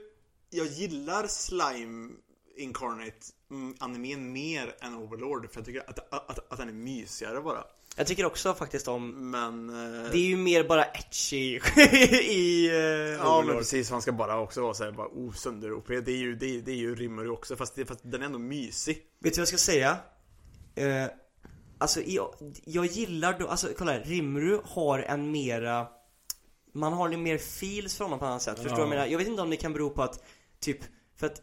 jag 0.50 0.66
gillar 0.66 1.26
Slime 1.26 2.10
Incarnate 2.56 3.16
mm, 3.50 3.76
animen 3.80 4.32
mer 4.32 4.76
än 4.80 4.94
Overlord, 4.94 5.50
för 5.50 5.58
jag 5.60 5.66
tycker 5.66 5.90
att, 5.90 5.98
att, 5.98 6.30
att, 6.30 6.52
att 6.52 6.58
den 6.58 6.68
är 6.68 6.72
mysigare 6.72 7.40
bara. 7.40 7.64
Jag 7.98 8.06
tycker 8.06 8.24
också 8.24 8.54
faktiskt 8.54 8.88
om 8.88 9.30
Men... 9.30 9.68
eh, 9.70 10.10
Det 10.10 10.18
är 10.18 10.28
ju 10.28 10.36
mer 10.36 10.64
bara 10.64 10.84
etchy 10.84 11.60
i 12.22 12.70
uh, 12.70 12.76
Ja 13.12 13.42
men 13.46 13.56
precis, 13.58 13.90
han 13.90 14.02
ska 14.02 14.12
bara 14.12 14.40
också 14.40 14.62
vara 14.62 14.74
såhär 14.74 14.92
bara 14.92 15.08
oh, 15.08 15.32
sönder 15.32 15.72
OP. 15.72 15.88
Det 15.88 15.94
är 16.12 16.16
ju, 16.16 16.36
det 16.36 16.46
är, 16.46 16.60
det 16.60 16.70
är 16.72 16.76
ju 16.76 16.94
Rimmeru 16.94 17.30
också, 17.30 17.56
fast, 17.56 17.74
det, 17.74 17.86
fast 17.86 18.00
den 18.02 18.22
är 18.22 18.26
ändå 18.26 18.38
mysig. 18.38 18.96
Vet 19.20 19.34
du 19.34 19.40
vad 19.40 19.42
jag 19.42 19.48
ska 19.48 19.58
säga? 19.58 19.96
Eh, 20.74 21.06
alltså 21.78 22.00
jag, 22.06 22.34
jag 22.64 22.86
gillar 22.86 23.38
då, 23.38 23.46
alltså 23.46 23.68
kolla 23.78 23.92
här, 23.92 24.00
Rimru 24.04 24.60
har 24.64 24.98
en 24.98 25.30
mera 25.30 25.86
Man 26.72 26.92
har 26.92 27.10
en 27.10 27.22
mer 27.22 27.38
feels 27.38 27.96
för 27.96 28.04
honom 28.04 28.18
på 28.18 28.26
annat 28.26 28.42
sätt, 28.42 28.56
förstår 28.56 28.70
du 28.70 28.76
vad 28.76 28.82
jag 28.82 28.88
menar? 28.88 29.06
Jag 29.06 29.18
vet 29.18 29.28
inte 29.28 29.42
om 29.42 29.50
det 29.50 29.56
kan 29.56 29.72
bero 29.72 29.90
på 29.90 30.02
att, 30.02 30.24
typ, 30.60 30.78
för 31.16 31.26
att 31.26 31.42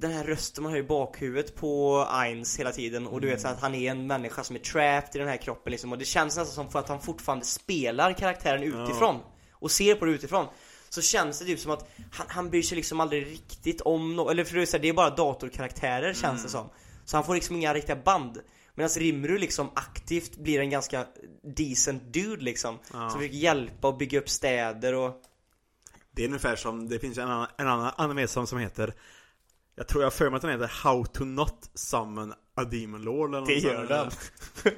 den 0.00 0.12
här 0.12 0.24
rösten 0.24 0.64
man 0.64 0.72
hör 0.72 0.78
i 0.78 0.82
bakhuvudet 0.82 1.56
på 1.56 2.04
Eins 2.10 2.58
hela 2.58 2.72
tiden 2.72 3.06
och 3.06 3.20
du 3.20 3.28
vet 3.28 3.40
så 3.40 3.48
att 3.48 3.60
han 3.60 3.74
är 3.74 3.90
en 3.90 4.06
människa 4.06 4.44
som 4.44 4.56
är 4.56 4.60
trapped 4.60 5.16
i 5.16 5.18
den 5.18 5.28
här 5.28 5.36
kroppen 5.36 5.70
liksom 5.70 5.92
och 5.92 5.98
det 5.98 6.04
känns 6.04 6.36
nästan 6.36 6.54
som 6.54 6.70
för 6.70 6.78
att 6.78 6.88
han 6.88 7.00
fortfarande 7.00 7.44
spelar 7.44 8.12
karaktären 8.12 8.62
utifrån 8.62 9.20
och 9.52 9.70
ser 9.70 9.94
på 9.94 10.04
det 10.04 10.12
utifrån. 10.12 10.46
Så 10.88 11.02
känns 11.02 11.38
det 11.38 11.44
typ 11.44 11.60
som 11.60 11.72
att 11.72 11.90
han, 12.12 12.26
han 12.28 12.50
bryr 12.50 12.62
sig 12.62 12.76
liksom 12.76 13.00
aldrig 13.00 13.26
riktigt 13.26 13.80
om 13.80 14.20
no- 14.20 14.30
eller 14.30 14.44
för 14.44 14.56
det 14.56 14.62
är, 14.62 14.66
så 14.66 14.76
här, 14.76 14.82
det 14.82 14.88
är 14.88 14.92
bara 14.92 15.10
datorkaraktärer 15.10 16.14
känns 16.14 16.42
det 16.42 16.48
som. 16.48 16.70
Så 17.04 17.16
han 17.16 17.24
får 17.24 17.34
liksom 17.34 17.56
inga 17.56 17.74
riktiga 17.74 17.96
band. 17.96 18.38
Medan 18.74 18.90
Rimru 18.90 19.38
liksom 19.38 19.70
aktivt 19.74 20.36
blir 20.36 20.60
en 20.60 20.70
ganska 20.70 21.06
decent 21.56 22.12
dude 22.12 22.44
liksom 22.44 22.78
Som 22.90 23.10
försöker 23.10 23.36
hjälpa 23.36 23.88
och 23.88 23.96
bygga 23.96 24.18
upp 24.18 24.28
städer 24.28 24.94
och 24.94 25.22
Det 26.10 26.22
är 26.22 26.26
ungefär 26.26 26.56
som, 26.56 26.88
det 26.88 26.98
finns 26.98 27.18
en 27.18 27.28
annan, 27.28 27.48
en 27.58 27.68
annan 27.68 27.92
anime 27.96 28.26
som, 28.26 28.46
som 28.46 28.58
heter 28.58 28.94
Jag 29.80 29.88
tror 29.88 30.02
jag 30.02 30.06
har 30.06 30.10
för 30.10 30.30
mig 30.30 30.36
att 30.36 30.42
den 30.42 30.50
heter 30.50 30.72
How 30.82 31.04
to 31.04 31.24
not 31.24 31.70
summon 31.74 32.32
a 32.54 32.64
demon 32.64 33.02
lord 33.02 33.34
eller 33.34 33.46
Det 33.46 33.54
något 33.54 33.62
gör 33.62 33.86
sånt 33.86 34.32
den. 34.64 34.72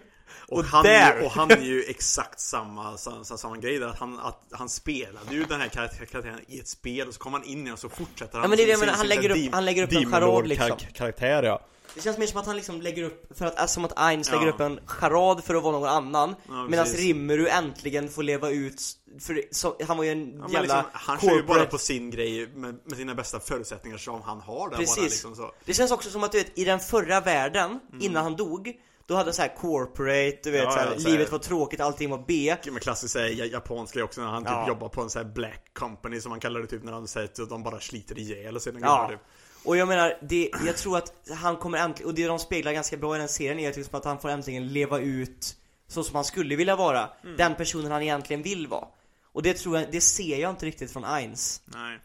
Och, 0.53 0.65
han, 0.65 0.85
där- 0.85 1.13
är 1.13 1.19
ju- 1.21 1.25
och 1.27 1.31
han 1.33 1.51
är 1.51 1.57
ju 1.61 1.83
exakt 1.85 2.41
samma, 2.41 2.97
samma, 2.97 3.25
samma 3.25 3.57
grej 3.57 3.79
där, 3.79 3.87
att 3.87 3.99
han, 3.99 4.19
att 4.19 4.43
han 4.51 4.69
spelade 4.69 5.35
ju 5.35 5.45
den 5.45 5.61
här 5.61 5.69
karaktär- 5.69 6.05
karaktären 6.07 6.41
i 6.49 6.59
ett 6.59 6.69
spel 6.69 7.09
och 7.09 7.15
så 7.15 7.21
kommer 7.21 7.39
han 7.39 7.47
in 7.47 7.61
i 7.61 7.65
den 7.65 7.73
och 7.73 7.79
så 7.79 7.89
fortsätter 7.89 8.33
han 8.35 8.43
Ja, 8.43 8.49
men 8.49 8.57
det 8.59 8.63
är 8.65 8.67
det 8.67 8.77
menar, 8.77 8.93
han 8.93 9.01
sin 9.01 9.09
lägger 9.09 9.31
upp- 9.47 9.53
han 9.55 9.65
lägger 9.65 9.83
upp 9.83 9.93
en 9.93 10.11
charad, 10.13 10.47
liksom. 10.49 10.69
kar- 10.69 10.93
Karaktär 10.95 11.43
ja 11.43 11.61
Det 11.95 12.01
känns 12.03 12.19
mer 12.19 12.27
som 12.27 12.41
att 12.41 12.47
han 12.47 12.57
liksom 12.57 12.83
lägger 12.83 13.03
upp, 13.03 13.39
för 13.39 13.47
att, 13.47 13.71
som 13.71 13.85
att 13.85 13.93
Eins 13.99 14.29
Ja. 14.33 14.39
lägger 14.39 14.53
upp 14.53 14.61
en 14.61 14.81
charad 14.87 15.45
för 15.45 15.55
att 15.55 15.63
vara 15.63 15.73
någon 15.73 15.89
annan 15.89 16.35
Ja, 16.49 16.67
Medan. 16.69 16.87
Rimuru 16.87 17.49
äntligen 17.49 18.09
får 18.09 18.23
leva 18.23 18.51
ut, 18.51 18.83
för 19.21 19.43
så, 19.51 19.77
han 19.87 19.97
var 19.97 20.05
ju 20.05 20.11
en 20.13 20.33
Ja, 20.33 20.43
men 20.43 20.53
jävla 20.53 20.61
liksom, 20.61 20.83
han 20.93 21.21
kör 21.21 21.37
ju 21.37 21.43
bara 21.43 21.67
på 21.67 21.79
sin 21.79 22.11
grej 22.11 22.47
med, 22.55 22.79
med 22.85 22.97
sina 22.99 23.15
bästa 23.15 23.41
förutsättningar 23.41 23.99
som 23.99 24.23
han 24.23 24.41
har 24.41 24.71
där 24.71 24.77
Precis. 24.77 24.97
bara 24.97 25.03
liksom 25.05 25.35
så. 25.37 25.53
Det 25.65 25.75
känns 25.75 25.91
också 25.91 26.11
som 26.11 26.25
att 26.25 26.33
du 26.33 26.39
vet, 26.39 26.59
i 26.59 26.65
den 26.65 26.81
förra 26.81 27.21
världen, 27.21 27.81
innan 28.01 28.23
han 28.25 28.37
dog 28.37 28.73
Då 29.07 29.15
hade 29.15 29.33
så 29.33 29.43
här 29.43 29.57
corporate, 29.57 30.39
du 30.43 30.51
vet. 30.51 30.63
Ja, 30.63 30.71
så 30.71 30.79
här, 30.79 30.95
ja, 30.99 31.09
livet 31.11 31.33
var 31.33 31.39
tråkigt, 31.39 31.81
allting 31.81 32.11
var 32.11 32.25
B 32.29 32.57
Men 32.67 32.81
klassiskt 32.81 33.13
såhär 33.13 33.29
ja- 33.29 33.45
japansk 33.45 33.95
grej 33.95 34.05
också 34.05 34.21
när 34.21 34.29
han 34.29 34.43
typ 34.43 34.53
Ja. 34.53 34.69
jobbar 34.69 34.89
på 34.89 35.01
en 35.03 35.11
sån 35.11 35.27
här 35.27 35.33
black 35.33 35.65
company 35.73 36.21
som 36.21 36.31
man 36.31 36.41
kallar 36.41 36.61
det 36.61 36.67
typ 36.67 36.83
när 36.85 36.93
han 36.93 37.09
säger 37.09 37.29
att 37.43 37.49
de 37.49 37.63
bara 37.63 37.81
sliter 37.81 38.19
ihjäl 38.19 38.57
och 38.57 38.63
sina 38.63 38.81
Ja. 38.81 38.87
gubbar 38.97 39.09
typ. 39.09 39.21
Och 39.65 39.77
jag 39.77 39.89
menar, 39.89 40.19
det, 40.23 40.51
jag 40.67 40.77
tror 40.77 40.97
att 40.99 41.13
han 41.43 41.57
kommer 41.57 41.79
äntligen, 41.79 42.09
och 42.11 42.15
det 42.15 42.27
de 42.27 42.39
speglar 42.39 42.73
ganska 42.73 42.97
bra 42.97 43.17
i 43.17 43.19
den 43.19 43.29
serien 43.29 43.59
är 43.59 43.73
liksom 43.77 43.99
att 43.99 44.05
han 44.05 44.19
får 44.19 44.29
äntligen 44.29 44.69
leva 44.73 44.99
ut 45.01 45.57
så 45.89 46.05
som 46.05 46.15
han 46.15 46.25
skulle 46.25 46.57
vilja 46.57 46.77
vara 46.77 47.09
Mm. 47.25 47.37
Den 47.37 47.55
personen 47.55 47.93
han 47.93 48.03
egentligen 48.03 48.43
vill 48.43 48.67
vara 48.67 48.85
Och 49.33 49.43
det 49.43 49.55
tror 49.57 49.79
jag, 49.79 49.87
det 49.93 50.01
ser 50.01 50.37
jag 50.41 50.51
inte 50.51 50.67
riktigt 50.67 50.91
från 50.93 51.05
Eins 51.05 51.63
Nej. 51.65 51.99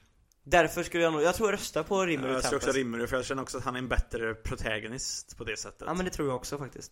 Därför 0.49 0.83
skulle 0.83 1.03
jag 1.03 1.13
nog, 1.13 1.21
jag 1.21 1.35
tror 1.35 1.49
jag 1.49 1.53
röstar 1.53 1.83
på 1.83 2.05
Rimmer 2.05 2.27
Jag 2.27 2.43
ska 2.43 2.55
också 2.55 2.71
det 2.71 3.07
för 3.07 3.15
jag 3.15 3.25
känner 3.25 3.41
också 3.41 3.57
att 3.57 3.63
han 3.63 3.75
är 3.75 3.79
en 3.79 3.87
bättre 3.87 4.33
protagonist 4.33 5.37
på 5.37 5.43
det 5.43 5.57
sättet. 5.57 5.83
Ja 5.85 5.93
men 5.93 6.05
det 6.05 6.11
tror 6.11 6.27
jag 6.27 6.35
också 6.35 6.57
faktiskt. 6.57 6.91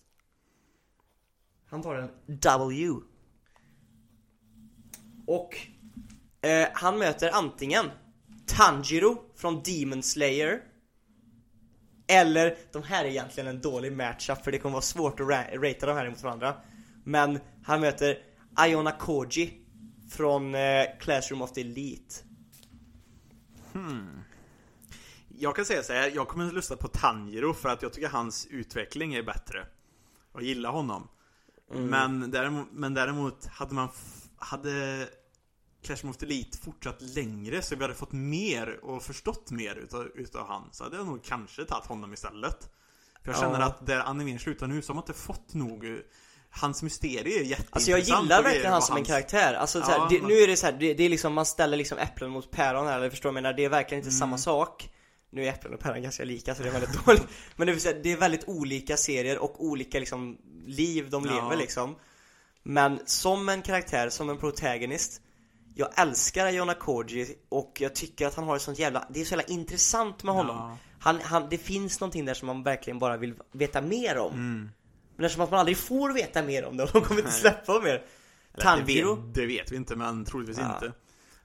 Han 1.70 1.82
tar 1.82 1.96
en 1.96 2.10
W. 2.28 2.94
Och 5.28 5.58
eh, 6.41 6.68
han 6.74 6.98
möter 6.98 7.30
antingen 7.34 7.86
Tanjiro 8.46 9.18
från 9.36 9.63
Demon 9.63 10.04
Slayer 10.04 10.62
Eller, 12.08 12.58
de 12.72 12.84
här 12.84 13.06
är 13.06 13.10
egentligen 13.10 13.48
en 13.48 13.62
dålig 13.62 13.94
matchup 13.94 14.44
för 14.44 14.52
det 14.52 14.58
kommer 14.58 14.74
vara 14.74 14.82
svårt 14.82 15.20
att 15.20 15.28
ra- 15.28 15.56
ratea 15.58 15.88
de 15.88 15.94
här 15.98 16.10
mot 16.10 16.24
varandra. 16.24 16.56
Men 17.04 17.39
han 17.63 17.82
möter 17.82 18.18
Iona 18.68 18.91
Koji 18.91 19.54
från 20.12 20.56
eh, 20.56 20.84
Classroom 21.00 21.42
of 21.42 21.52
the 21.52 21.62
Elite 21.62 22.15
Jag 25.28 25.56
kan 25.56 25.65
säga 25.65 25.84
så 25.84 25.94
här, 25.94 26.12
jag 26.15 26.28
kommer 26.28 26.48
att 26.48 26.54
lyssna 26.54 26.76
på 26.76 26.88
Tanjiro 26.88 27.54
för 27.54 27.69
att 27.69 27.82
jag 27.82 27.94
tycker 27.94 28.10
hans 28.10 28.48
utveckling 28.50 29.13
är 29.13 29.23
bättre. 29.23 29.67
Jag 30.34 30.44
gillar 30.44 30.71
honom. 30.71 31.08
Mm. 31.71 31.86
Men, 31.88 32.32
däremot, 32.32 32.67
men 32.71 32.94
däremot 32.94 33.46
hade 33.46 33.73
man 33.73 33.90
hade 34.38 35.08
Clash 35.84 36.10
of 36.10 36.23
Elite 36.23 36.58
fortsatt 36.58 37.02
längre 37.02 37.62
så 37.62 37.76
vi 37.76 37.82
hade 37.82 37.94
fått 37.94 38.12
mer 38.12 38.86
och 38.86 39.04
förstått 39.04 39.52
mer 39.52 39.76
utav, 39.76 40.08
utav 40.15 40.48
han 40.48 40.69
så 40.71 40.84
hade 40.84 40.98
jag 40.98 41.06
nog 41.06 41.23
kanske 41.23 41.65
tagit 41.65 41.86
honom 41.86 42.13
istället. 42.13 42.69
För 43.23 43.32
jag 43.32 43.40
känner 43.40 43.60
Ja. 43.60 43.65
att 43.65 43.86
där 43.86 44.00
animeringen 44.00 44.40
slutar 44.40 44.67
nu 44.67 44.82
så 44.82 44.94
har 44.94 44.96
man 44.96 45.04
inte 45.04 45.13
fått 45.13 45.54
nog 45.54 46.02
Hans 46.62 46.83
mysterie 46.83 47.19
är 47.39 47.43
jätteintressant 47.43 47.67
Alltså 47.75 47.91
jag 47.91 47.99
gillar 47.99 48.43
verkligen 48.43 48.71
han 48.71 48.81
som 48.81 48.97
en 48.97 49.03
karaktär, 49.03 49.53
alltså 49.53 49.81
så 49.81 49.91
Ja, 49.91 49.99
här, 50.01 50.10
det, 50.10 50.19
men- 50.21 50.27
nu 50.29 50.33
är 50.37 50.47
det 50.47 50.58
så 50.58 50.65
här, 50.65 50.73
det, 50.73 50.93
det 50.93 51.03
är 51.03 51.10
liksom, 51.10 51.33
man 51.33 51.45
ställer 51.45 51.77
liksom 51.77 51.97
äpplen 51.97 52.29
mot 52.31 52.51
päron 52.51 52.87
här, 52.87 52.97
eller 52.97 53.10
förstår 53.10 53.29
du 53.29 53.35
jag 53.37 53.43
menar? 53.43 53.53
Det 53.53 53.65
är 53.65 53.69
verkligen 53.69 53.99
inte 53.99 54.10
Mm. 54.10 54.19
samma 54.19 54.37
sak 54.37 54.89
Nu 55.29 55.45
är 55.45 55.49
äpplen 55.49 55.73
och 55.73 55.79
päron 55.79 56.01
ganska 56.01 56.23
lika 56.23 56.56
så 56.56 56.63
det 56.63 56.69
är 56.69 56.73
väldigt 56.73 57.06
dåligt 57.06 57.23
Men 57.56 57.67
det, 57.67 57.73
vill 57.73 57.81
säga, 57.81 57.99
det 58.03 58.12
är 58.12 58.17
väldigt 58.17 58.47
olika 58.47 58.97
serier 58.97 59.37
och 59.39 59.65
olika 59.65 59.99
liksom 59.99 60.37
liv 60.67 61.10
de 61.10 61.25
Ja. 61.25 61.33
lever 61.33 61.58
liksom 61.58 61.95
Men 62.63 62.99
som 63.06 63.49
en 63.49 63.62
karaktär, 63.62 64.10
som 64.10 64.29
en 64.29 64.37
protagonist 64.37 65.21
Jag 65.75 65.99
älskar 65.99 66.45
Ayona 66.45 66.73
Koji 66.73 67.25
och 67.49 67.77
jag 67.79 67.95
tycker 67.95 68.27
att 68.27 68.35
han 68.35 68.45
har 68.45 68.56
ett 68.56 68.62
sånt 68.62 68.79
jävla, 68.79 69.08
det 69.10 69.21
är 69.21 69.25
så 69.25 69.31
jävla 69.35 69.53
intressant 69.53 70.23
med 70.23 70.33
honom 70.35 70.56
Ja. 70.56 70.77
han, 70.99 71.19
han, 71.23 71.47
det 71.49 71.58
finns 71.58 71.99
någonting 71.99 72.25
där 72.25 72.33
som 72.33 72.45
man 72.47 72.63
verkligen 72.63 72.99
bara 72.99 73.17
vill 73.17 73.33
veta 73.51 73.81
mer 73.81 74.17
om 74.17 74.33
Mm. 74.33 74.69
Men 75.16 75.26
eftersom 75.26 75.44
att 75.44 75.52
man 75.52 75.60
aldrig 75.60 75.78
får 75.78 76.13
veta 76.13 76.44
mer 76.44 76.66
om 76.66 76.78
det 76.78 76.84
och 76.84 76.90
de 76.94 77.02
kommer 77.02 77.22
inte 77.22 77.32
släppa 77.34 77.80
mer 77.80 78.04
det, 78.56 78.62
Tanjiro 78.62 79.16
vet, 79.16 79.34
det 79.36 79.46
vet 79.46 79.72
vi 79.72 79.76
inte 79.76 79.96
men 79.96 80.26
troligtvis 80.26 80.58
Ja. 80.58 80.74
inte 80.74 80.92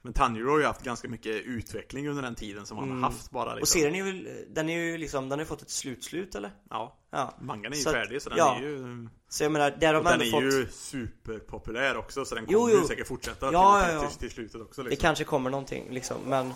Men 0.02 0.12
Tanjiro 0.12 0.50
har 0.50 0.58
ju 0.58 0.64
haft 0.64 0.82
ganska 0.82 1.08
mycket 1.08 1.34
utveckling 1.44 2.08
under 2.08 2.22
den 2.22 2.34
tiden 2.34 2.66
som 2.66 2.78
han 2.78 2.88
Mm. 2.90 3.02
har 3.02 3.10
haft 3.10 3.30
bara 3.30 3.54
liksom. 3.54 3.62
Och 3.62 3.68
serien 3.68 3.94
är 3.94 4.02
väl, 4.02 4.28
den 4.54 4.68
är 4.68 4.80
ju 4.80 4.98
liksom, 4.98 5.28
den 5.28 5.38
har 5.38 5.44
ju 5.44 5.48
fått 5.48 5.62
ett 5.62 5.70
slutslut 5.70 6.34
eller? 6.34 6.50
Ja, 6.70 6.96
Ja 7.10 7.34
mangan 7.40 7.72
är 7.72 7.76
ju 7.76 7.82
Så 7.82 7.90
färdig 7.90 8.22
så 8.22 8.28
den 8.28 8.38
ja. 8.38 8.56
är 8.56 8.60
ju 8.62 9.08
Så 9.28 9.42
jag 9.44 9.52
menar, 9.52 9.70
där 9.80 9.94
har 9.94 10.02
man 10.02 10.18
den 10.18 10.22
ändå 10.28 10.38
är 10.38 10.50
fått 10.50 10.60
ju 10.60 10.66
superpopulär 10.72 11.96
också 11.96 12.24
så 12.24 12.34
den 12.34 12.46
Jo, 12.48 12.58
kommer 12.60 12.72
jo. 12.74 12.80
ju 12.80 12.86
säkert 12.86 13.06
fortsätta 13.08 13.52
Ja, 13.52 13.82
till, 13.86 13.94
ja. 13.94 14.08
Till, 14.08 14.18
till 14.18 14.30
slutet 14.30 14.60
också 14.60 14.82
Det 14.82 14.90
liksom. 14.90 15.02
kanske 15.02 15.24
kommer 15.24 15.50
någonting 15.50 15.90
liksom, 15.90 16.16
men 16.26 16.52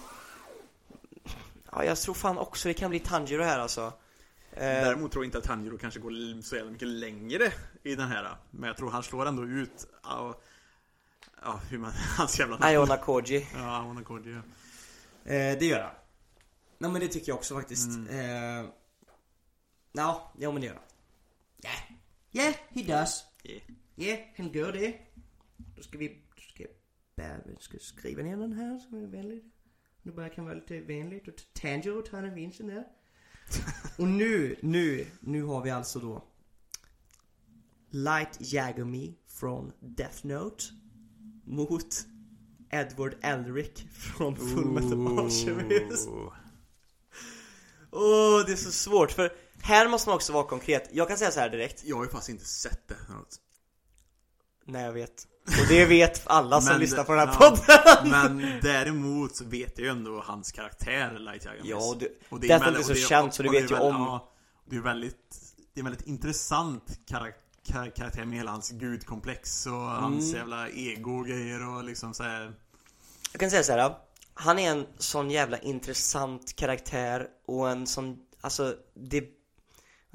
Ja 1.72 1.84
jag 1.84 1.98
tror 1.98 2.14
fan 2.14 2.38
också 2.38 2.68
det 2.68 2.74
kan 2.74 2.90
bli 2.90 2.98
Tanjiro 3.00 3.42
här 3.42 3.58
alltså 3.58 3.92
Däremot 4.60 5.12
tror 5.12 5.24
jag 5.24 5.28
inte 5.28 5.38
att 5.38 5.44
Tanjiro 5.44 5.78
kanske 5.78 6.00
går 6.00 6.42
så 6.42 6.56
jävla 6.56 6.70
mycket 6.72 6.88
längre 6.88 7.52
i 7.82 7.94
den 7.94 8.08
här 8.08 8.36
Men 8.50 8.66
jag 8.66 8.76
tror 8.76 8.90
han 8.90 9.02
slår 9.02 9.26
ändå 9.26 9.44
ut 9.44 9.86
Ja, 10.02 10.40
ja 11.42 11.60
hur 11.70 11.78
man, 11.78 11.92
hans 12.18 12.38
jävla 12.38 12.56
namn. 12.56 12.64
Ayona 12.64 12.96
Koji. 12.96 13.46
Ja, 13.54 13.82
Ayona 13.82 14.02
Koji 14.04 14.32
ja. 14.32 14.38
eh, 15.32 15.58
Det 15.58 15.66
gör 15.66 15.80
han. 15.80 15.94
Nej 16.78 16.90
men 16.90 17.00
det 17.00 17.08
tycker 17.08 17.28
jag 17.28 17.36
också 17.36 17.54
faktiskt. 17.54 17.88
Mm. 17.88 18.60
eh, 18.64 18.70
Ja, 19.92 20.32
ja 20.38 20.52
men 20.52 20.60
det 20.60 20.66
gör 20.66 20.74
han. 20.74 20.82
Yeah, 21.64 21.82
yeah 22.32 22.54
he 22.68 22.82
does. 22.82 23.24
Yeah. 23.44 23.62
Yeah, 23.96 24.18
han 24.36 24.52
gör 24.52 24.72
det. 24.72 24.98
Då 25.76 25.82
ska 25.82 25.98
vi, 25.98 26.22
då 26.36 26.42
ska 26.42 26.64
jag 27.16 27.60
ska 27.60 27.78
skriva 27.78 28.22
ner 28.22 28.36
den 28.36 28.52
här 28.52 28.78
som 28.78 28.94
är 29.04 29.06
vänlig 29.06 29.44
Nu 30.02 30.12
bara 30.12 30.28
kan 30.28 30.44
vara 30.44 30.54
lite 30.54 30.80
vänligt 30.80 31.28
och 31.28 31.34
Tanjiro 31.52 32.02
tar 32.02 32.22
den 32.22 32.34
vinsten 32.34 32.66
där 32.66 32.84
Och 33.96 34.08
nu, 34.08 34.56
nu, 34.60 35.06
nu 35.20 35.42
har 35.42 35.62
vi 35.62 35.70
alltså 35.70 35.98
då 35.98 36.24
Light 37.90 38.38
Yagami 38.40 39.14
från 39.26 39.72
Death 39.80 40.26
Note 40.26 40.64
Mot 41.44 42.06
Edward 42.70 43.14
Elric 43.22 43.84
från 43.92 44.36
Fullmetal 44.36 45.18
Alchemist. 45.18 46.08
Åh, 47.90 48.44
det 48.46 48.52
är 48.52 48.56
så 48.56 48.72
svårt 48.72 49.10
för 49.10 49.32
här 49.64 49.88
måste 49.88 50.08
man 50.08 50.16
också 50.16 50.32
vara 50.32 50.44
konkret. 50.44 50.88
Jag 50.92 51.08
kan 51.08 51.18
säga 51.18 51.30
så 51.30 51.40
här 51.40 51.48
direkt. 51.48 51.84
Jag 51.84 51.96
har 51.96 52.04
ju 52.04 52.10
faktiskt 52.10 52.28
inte 52.28 52.44
sett 52.44 52.88
det 52.88 52.94
Nej 54.66 54.84
jag 54.84 54.92
vet 54.92 55.26
Och 55.46 55.68
det 55.68 55.84
vet 55.84 56.22
alla 56.26 56.60
som 56.60 56.72
Men- 56.72 56.80
lyssnar 56.80 57.04
på 57.04 57.12
den 57.14 57.28
här 57.28 57.36
podden 57.36 58.10
Men 58.10 58.58
däremot 58.62 59.36
så 59.36 59.44
vet 59.44 59.78
jag 59.78 59.84
ju 59.84 59.90
ändå 59.90 60.20
hans 60.26 60.52
karaktär 60.52 61.18
Light 61.18 61.44
Yagami 61.44 61.70
Ja, 61.70 61.76
och 61.90 61.96
det, 61.98 62.08
Och 62.28 62.40
Death 62.40 62.52
Note 62.64 62.64
väldigt- 62.64 62.80
är 62.90 62.94
så 62.94 63.00
det 63.00 63.08
känt, 63.08 63.34
så 63.34 63.42
du 63.42 63.48
det 63.48 63.60
vet 63.60 63.70
ju 63.70 63.74
är 63.74 63.80
om- 63.82 63.94
Ja, 63.94 64.32
det 64.70 64.76
är 64.76 64.80
väldigt 64.80 65.36
Det 65.74 65.80
är 65.80 65.84
en 65.84 65.90
väldigt 65.90 66.06
intressant 66.06 66.98
karak 67.06 67.34
kar 67.66 67.90
karaktär 67.96 68.24
med 68.24 68.38
hela 68.38 68.50
hans 68.50 68.70
gudkomplex 68.70 69.66
och 69.66 69.72
hans 69.72 70.24
Mm. 70.24 70.36
jävla 70.36 70.68
ego 70.68 71.18
och 71.18 71.26
grejer 71.26 71.68
och 71.76 71.84
liksom 71.84 72.14
så 72.14 72.22
här. 72.22 72.52
Jag 73.32 73.40
kan 73.40 73.50
säga 73.50 73.62
så 73.62 73.72
här. 73.72 73.94
Han 74.34 74.58
är 74.58 74.70
en 74.70 74.86
sån 74.98 75.30
jävla 75.30 75.58
intressant 75.58 76.56
karaktär 76.56 77.26
och 77.46 77.70
en 77.70 77.86
sån, 77.86 78.18
alltså 78.40 78.74
det 78.94 79.24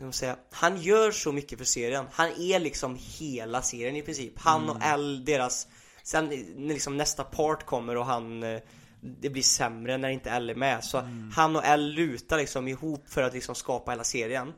vad 0.06 0.16
säga, 0.16 0.36
han 0.52 0.82
gör 0.82 1.12
så 1.12 1.32
mycket 1.32 1.58
för 1.58 1.66
serien. 1.66 2.06
Han 2.12 2.30
är 2.30 2.60
liksom 2.60 2.98
hela 3.00 3.62
serien 3.62 3.96
i 3.96 4.02
princip. 4.02 4.34
Han 4.40 4.70
och 4.70 4.78
L, 4.82 5.26
deras, 5.26 5.68
sen 6.04 6.28
när 6.56 6.74
liksom 6.74 6.98
nästa 6.98 7.24
part 7.24 7.66
kommer 7.66 7.98
och 7.98 8.06
han, 8.06 8.44
eh, 8.44 8.60
det 9.02 9.30
blir 9.30 9.44
sämre 9.44 9.98
när 9.98 10.10
inte 10.10 10.30
L 10.30 10.50
är 10.50 10.56
med. 10.56 10.84
Så 10.84 10.98
han 11.36 11.56
och 11.56 11.66
L 11.66 11.92
lutar 11.94 12.38
liksom 12.38 12.68
ihop 12.68 13.10
för 13.10 13.24
att 13.24 13.34
liksom 13.34 13.56
skapa 13.56 13.92
hela 13.92 14.04
serien. 14.04 14.54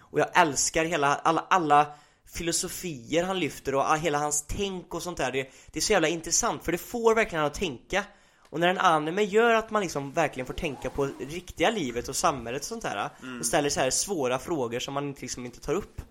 Och 0.00 0.20
jag 0.20 0.28
älskar 0.34 0.84
hela, 0.84 1.14
alla, 1.14 1.46
alla 1.50 1.86
filosofier 2.34 3.24
han 3.24 3.38
lyfter 3.38 3.74
och 3.74 3.98
hela 3.98 4.18
hans 4.18 4.44
tänk 4.48 4.94
och 4.94 5.02
sånt 5.02 5.18
där. 5.18 5.32
Det, 5.32 5.50
det 5.72 5.78
är 5.78 5.80
så 5.80 5.92
jävla 5.92 6.08
intressant 6.08 6.64
för 6.64 6.72
det 6.72 6.78
får 6.78 7.14
verkligen 7.14 7.44
att 7.44 7.54
tänka. 7.54 8.04
Och 8.50 8.60
när 8.60 8.68
en 8.68 8.78
anime 8.78 9.22
gör 9.22 9.54
att 9.54 9.70
man 9.70 9.82
liksom 9.82 10.12
verkligen 10.12 10.46
får 10.46 10.54
tänka 10.54 10.90
på 10.90 11.08
riktiga 11.20 11.70
livet 11.70 12.08
och 12.08 12.16
samhället 12.16 12.62
och 12.62 12.66
sånt 12.66 12.82
där 12.82 13.10
och 13.40 13.46
ställer 13.46 13.70
så 13.70 13.80
här 13.80 13.90
svåra 13.90 14.38
frågor 14.38 14.78
som 14.78 14.94
man 14.94 15.12
liksom 15.12 15.46
inte 15.46 15.60
tar 15.60 15.74
upp. 15.74 16.02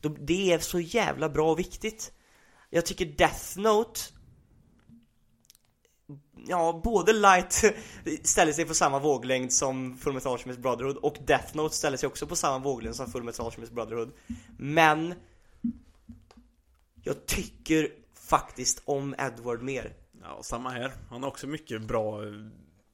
Då, 0.00 0.08
det 0.08 0.52
är 0.52 0.58
så 0.58 0.80
jävla 0.80 1.28
bra 1.28 1.50
och 1.50 1.58
viktigt. 1.58 2.12
Jag 2.70 2.86
tycker 2.86 3.06
Death 3.06 3.58
Note 3.58 4.00
Ja, 6.46 6.80
både 6.84 7.12
Light 7.12 7.52
ställer 8.22 8.52
sig 8.52 8.64
på 8.64 8.74
samma 8.74 8.98
våglängd 8.98 9.52
som 9.52 9.96
Fullmetal 9.96 10.32
Alchemist 10.32 10.60
Brotherhood 10.60 10.96
och 10.96 11.16
Death 11.26 11.56
Note 11.56 11.74
ställer 11.74 11.96
sig 11.96 12.06
också 12.06 12.26
på 12.26 12.36
samma 12.36 12.58
våglängd 12.58 12.96
som 12.96 13.10
Fullmetal 13.10 13.46
Alchemist 13.46 13.72
Brotherhood. 13.72 14.12
Men 14.58 15.14
jag 17.02 17.26
tycker 17.26 17.88
faktiskt 18.14 18.82
om 18.84 19.14
Edward 19.18 19.62
mer. 19.62 19.92
Ja, 20.22 20.42
samma 20.42 20.70
här. 20.70 20.92
Han 21.10 21.22
har 21.22 21.30
också 21.30 21.46
mycket 21.46 21.82
bra 21.82 22.26
eh, 22.26 22.32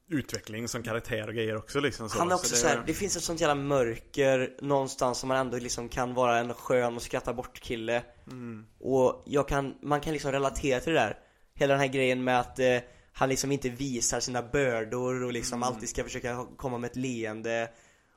utveckling 0.09 0.69
som 0.69 0.83
karaktär 0.83 1.29
och 1.29 1.35
grejer 1.35 1.57
också 1.57 1.81
liksom 1.81 2.09
så. 2.09 2.19
Han 2.19 2.31
är 2.31 2.35
också 2.35 2.49
så 2.49 2.57
så 2.57 2.67
här, 2.67 2.83
det 2.87 2.95
finns 2.95 3.17
ett 3.17 3.23
sånt 3.23 3.41
jävla 3.41 3.55
mörker 3.55 4.57
någonstans 4.63 5.19
som 5.19 5.29
man 5.29 5.37
ändå 5.37 5.59
liksom 5.59 5.89
kan 5.89 6.15
vara 6.15 6.39
en 6.39 6.55
skön 6.55 6.97
och 6.97 7.03
skratta 7.03 7.35
bort 7.35 7.61
kille. 7.61 8.03
Mm. 8.27 8.67
Och 8.81 9.23
jag 9.27 9.49
kan, 9.49 9.75
man 9.83 10.01
kan 10.01 10.13
liksom 10.13 10.33
relatera 10.33 10.81
till 10.81 10.93
det 10.93 10.99
där. 10.99 11.19
Hela 11.55 11.73
den 11.73 11.81
här 11.81 11.89
grejen 11.89 12.25
med 12.25 12.41
att 12.41 12.59
eh, 12.59 12.79
han 13.13 13.29
liksom 13.29 13.53
inte 13.53 13.69
visar 13.69 14.21
sina 14.21 14.43
bördor 14.43 15.23
och 15.23 15.33
liksom 15.33 15.63
alltid 15.63 15.89
ska 15.89 16.05
försöka 16.05 16.47
komma 16.57 16.79
med 16.79 16.91
ett 16.91 16.97
leende. 16.97 17.71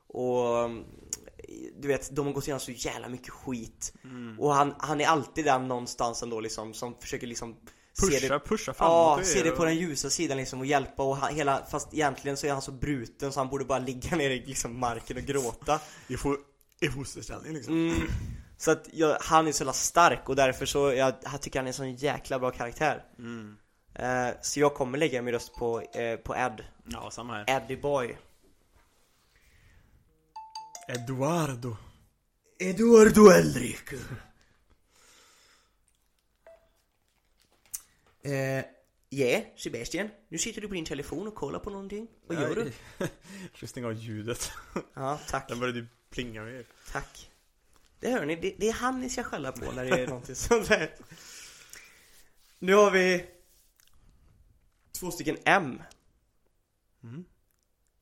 Och 0.07 0.59
mm, 0.59 0.83
du 1.81 1.87
vet, 1.87 2.15
de 2.15 2.25
har 2.25 2.33
gått 2.33 2.43
igenom 2.43 2.59
så 2.59 2.71
jävla 2.71 3.09
mycket 3.09 3.29
skit. 3.29 3.93
Och 4.37 4.53
han, 4.53 4.75
han 4.77 5.01
är 5.01 5.05
alltid 5.05 5.45
den 5.45 5.67
någonstans 5.67 6.23
ändå 6.23 6.39
liksom 6.39 6.73
som 6.73 6.95
försöker 6.99 7.27
liksom 7.27 7.55
se 7.99 8.19
Pusha, 8.19 8.33
det 8.33 8.39
pusha 8.39 8.73
framåt 8.73 9.19
Ja, 9.19 9.25
se 9.25 9.43
det 9.43 9.51
på 9.51 9.65
den 9.65 9.75
ljusa 9.75 10.09
sidan 10.09 10.37
liksom 10.37 10.59
och 10.59 10.65
hjälpa 10.65 11.03
och 11.03 11.17
han, 11.17 11.35
hela, 11.35 11.65
fast 11.71 11.93
egentligen 11.93 12.37
så 12.37 12.47
är 12.47 12.51
han 12.51 12.61
så 12.61 12.71
bruten 12.71 13.31
så 13.31 13.39
han 13.39 13.49
borde 13.49 13.65
bara 13.65 13.79
ligga 13.79 14.15
ner 14.17 14.29
i 14.29 14.45
liksom 14.45 14.79
marken 14.79 15.17
och 15.17 15.23
gråta 15.23 15.79
I, 16.07 16.17
fo 16.17 16.35
i 16.79 16.89
fosterställning 16.89 17.53
liksom. 17.53 17.73
mm. 17.73 18.07
Så 18.57 18.71
att 18.71 18.87
jag, 18.93 19.17
han 19.21 19.47
är 19.47 19.51
så 19.51 19.61
jävla 19.61 19.73
stark 19.73 20.29
och 20.29 20.35
därför 20.35 20.65
så, 20.65 20.93
jag, 20.93 21.13
jag 21.23 21.41
tycker 21.41 21.59
han 21.59 21.65
är 21.65 21.69
en 21.69 21.73
sån 21.73 21.95
jäkla 21.95 22.39
bra 22.39 22.51
karaktär 22.51 23.03
Mm. 23.19 23.57
eh, 23.95 24.29
Så 24.41 24.59
jag 24.59 24.73
kommer 24.73 24.97
lägga 24.97 25.21
min 25.21 25.33
röst 25.33 25.53
på, 25.55 25.81
eh, 25.81 26.15
på 26.15 26.35
Ed, 26.35 26.63
Ja, 26.85 27.11
samma 27.11 27.33
här. 27.33 27.45
Eddie 27.47 27.77
Boy 27.77 28.17
Eduardo. 30.87 31.77
Eduardo 32.59 33.29
Elric 33.29 33.79
Eh, 38.21 38.65
yeah, 39.09 39.43
Sebastian, 39.55 40.09
nu 40.29 40.37
sitter 40.37 40.61
du 40.61 40.67
på 40.67 40.73
din 40.73 40.85
telefon 40.85 41.27
och 41.27 41.35
kollar 41.35 41.59
på 41.59 41.69
någonting. 41.69 42.07
Vad 42.27 42.41
gör 42.41 42.55
du? 42.55 42.71
Jag 43.59 43.69
stänga 43.69 43.87
av 43.87 43.93
ljudet. 43.93 44.51
Ja, 44.93 45.19
tack. 45.27 45.47
Den 45.47 45.59
började 45.59 45.79
ju 45.79 45.87
plinga 46.09 46.43
grejer. 46.43 46.65
Tack. 46.91 47.29
Det 47.99 48.11
hör 48.11 48.25
ni, 48.25 48.35
det, 48.35 48.55
det 48.57 48.69
är 48.69 48.73
han 48.73 49.01
ni 49.01 49.09
ska 49.09 49.23
skälla 49.23 49.51
på 49.51 49.71
när 49.71 49.85
det 49.85 50.03
är 50.03 50.07
någonting 50.07 50.35
sånt 50.35 50.67
där. 50.67 50.95
Nu 52.59 52.73
har 52.73 52.91
vi 52.91 53.25
två 54.91 55.11
stycken 55.11 55.37
M. 55.45 55.81
Mm. 57.03 57.25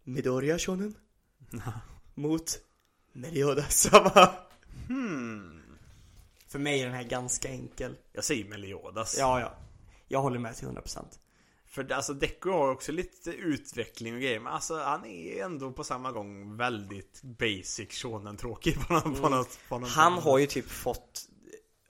Midoriya 0.04 0.60
shonen 0.60 0.96
mot 2.16 2.60
Melioda 3.12 3.64
Sama. 3.64 4.34
Hmm. 4.88 5.62
För 6.48 6.60
mig 6.60 6.82
är 6.82 6.86
den 6.86 6.96
här 6.96 7.04
ganska 7.04 7.50
enkel. 7.50 7.98
Jag 8.14 8.24
säger 8.24 8.46
Meliodas. 8.46 9.18
Ja, 9.18 9.40
ja. 9.40 9.58
Jag 10.08 10.22
håller 10.22 10.40
med 10.40 10.56
till 10.56 10.68
100%. 10.68 11.00
För 11.66 11.92
alltså 11.92 12.14
Deku 12.14 12.50
har 12.50 12.72
också 12.72 12.92
lite 12.92 13.32
utveckling 13.32 14.14
och 14.14 14.22
grejer 14.22 14.40
men 14.40 14.54
alltså 14.54 14.78
han 14.78 15.06
är 15.06 15.44
ändå 15.44 15.72
på 15.72 15.84
samma 15.84 16.12
gång 16.12 16.58
väldigt 16.58 17.22
basic 17.24 18.02
shonen 18.02 18.38
tråkig 18.38 18.88
på 18.88 18.94
något, 18.94 19.22
på 19.22 19.30
något, 19.30 19.60
på 19.70 19.80
något 19.80 19.90
Han 19.90 20.14
har 20.14 20.38
ju 20.38 20.46
typ 20.46 20.70
fått 20.70 21.30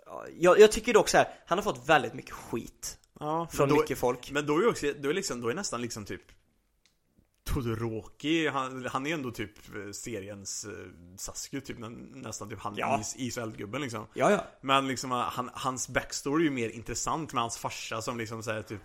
ja, 0.06 0.26
jag, 0.40 0.60
jag 0.60 0.72
tycker 0.72 0.94
dock 0.94 1.10
så 1.10 1.18
här, 1.18 1.28
han 1.46 1.58
har 1.58 1.64
fått 1.64 1.90
väldigt 1.90 2.14
mycket 2.14 2.32
skit 2.32 2.98
Ja, 3.20 3.48
Från 3.52 3.70
då, 3.70 3.76
mycket 3.76 3.98
folk. 3.98 4.32
Men 4.32 4.46
då 4.46 4.58
är 4.58 4.62
ju 4.62 4.68
också, 4.68 4.94
då 5.00 5.10
är 5.10 5.14
liksom, 5.14 5.42
då 5.42 5.50
är 5.50 5.54
nästan 5.54 5.82
liksom 5.82 6.06
typ 6.06 6.22
Todoroki, 7.48 8.48
han, 8.48 8.86
han 8.86 9.08
är 9.08 9.14
ändå 9.14 9.32
typ 9.32 9.52
eh, 9.76 9.92
seriens 9.92 10.66
uh, 10.66 10.72
Sasuke, 11.18 11.62
typ 11.66 11.80
nä, 11.80 11.90
nästan 12.14 12.50
typ 12.50 12.60
han 12.60 12.76
Ja. 12.78 13.00
is, 13.00 13.16
is 13.16 13.38
eldgubben 13.38 13.82
liksom 13.82 14.06
Ja, 14.14 14.32
ja. 14.32 14.44
Men 14.62 14.88
liksom 14.88 15.12
han, 15.12 15.50
hans 15.54 15.90
backstory 15.90 16.42
är 16.44 16.46
ju 16.46 16.52
mer 16.52 16.70
intressant 16.70 17.34
med 17.34 17.42
hans 17.42 17.58
farsa 17.58 18.02
som 18.02 18.18
liksom 18.18 18.44
säger 18.44 18.62
typ 18.62 18.82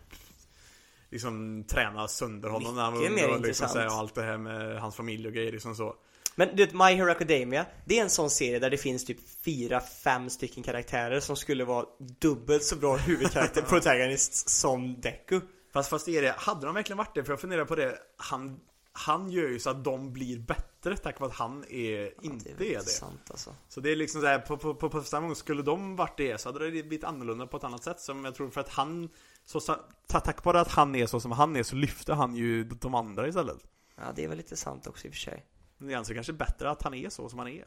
Liksom 1.11 1.65
tränar 1.69 2.07
sönder 2.07 2.49
honom 2.49 2.75
när 2.75 2.83
han 2.83 2.93
var 2.93 3.01
ung 3.01 3.07
och 3.07 3.13
liksom 3.17 3.37
intressant. 3.37 3.73
så 3.73 3.79
här, 3.79 3.87
och 3.87 3.93
allt 3.93 4.15
det 4.15 4.23
här 4.23 4.39
med 4.39 4.81
hans 4.81 4.97
familj 4.97 5.27
och 5.27 5.33
grejer 5.35 5.53
liksom 5.53 5.75
så 5.75 5.97
Men 6.35 6.49
du 6.57 6.65
vet, 6.65 6.75
My 6.75 6.95
Hero 6.95 7.11
Academia, 7.11 7.67
det 7.85 7.99
är 7.99 8.03
en 8.03 8.11
sån 8.11 8.31
serie 8.31 8.59
där 8.59 8.71
det 8.71 8.79
finns 8.79 9.05
typ 9.05 9.19
fyra, 9.45 9.81
fem 9.81 10.31
stycken 10.31 10.63
karaktärer 10.63 11.21
som 11.21 11.37
skulle 11.37 11.65
vara 11.65 11.87
dubbelt 12.21 12.65
så 12.65 12.77
bra 12.77 12.97
huvudkaraktär, 12.97 13.63
protagonist 13.69 14.49
som 14.51 15.01
Deku. 15.01 15.41
Fast, 15.73 15.91
fast 15.91 16.09
är 16.09 16.23
det, 16.23 16.35
hade 16.39 16.67
de 16.67 16.75
verkligen 16.75 16.99
varit 16.99 17.15
det? 17.15 17.25
För 17.25 17.33
jag 17.33 17.41
funderar 17.41 17.65
på 17.65 17.75
det, 17.77 17.99
han, 18.17 18.61
han 18.93 19.31
gör 19.31 19.49
ju 19.49 19.59
så 19.59 19.71
att 19.71 19.85
de 19.85 20.13
blir 20.13 20.39
bättre 20.39 20.97
tack 20.97 21.21
vare 21.21 21.31
att 21.31 21.37
han 21.37 21.65
är, 21.69 22.25
inte 22.25 22.51
det 22.59 22.75
är 22.75 22.79
är 22.79 22.85
det. 22.85 22.91
sant 22.91 23.21
alltså. 23.31 23.55
Så 23.69 23.81
det 23.81 23.91
är 23.93 23.97
liksom 23.97 24.21
så 24.21 24.27
här, 24.27 24.39
på, 24.39 24.57
på, 24.57 24.75
på, 24.75 24.91
på 24.91 25.03
samma 25.03 25.27
gång, 25.27 25.37
skulle 25.37 25.63
de 25.63 25.97
varit 25.97 26.17
det 26.17 26.41
så 26.41 26.49
hade 26.49 26.65
det 26.65 26.71
blivit 26.71 27.05
annorlunda 27.05 27.47
på 27.47 27.57
ett 27.57 27.65
annat 27.65 27.85
sätt 27.85 28.01
som 28.01 28.25
jag 28.25 28.35
tror 28.35 28.51
för 28.51 28.61
att 28.61 28.69
han 28.69 29.09
så, 29.45 29.61
så, 29.61 29.77
ta- 30.07 30.21
tack 30.21 30.45
vare 30.45 30.61
att 30.61 30.69
han 30.73 30.95
är 30.95 31.07
så 31.07 31.21
som 31.21 31.33
han 31.33 31.57
är 31.57 31.63
så 31.63 31.77
lyfter 31.77 32.13
han 32.15 32.35
ju 32.35 32.65
de 32.65 32.95
andra 32.95 33.29
istället. 33.29 33.59
Ja, 33.97 34.03
det 34.17 34.25
är 34.25 34.29
väl 34.29 34.37
lite 34.37 34.57
sant 34.57 34.87
också 34.87 35.07
i 35.07 35.11
och 35.11 35.15
för 35.15 35.21
sig. 35.21 35.47
Men 35.79 35.89
det 35.89 35.95
är 35.95 35.99
alltså 35.99 36.15
kanske 36.15 36.33
bättre 36.33 36.71
att 36.71 36.83
han 36.83 36.95
är 36.95 37.09
så 37.09 37.29
som 37.29 37.39
han 37.39 37.49
är. 37.49 37.65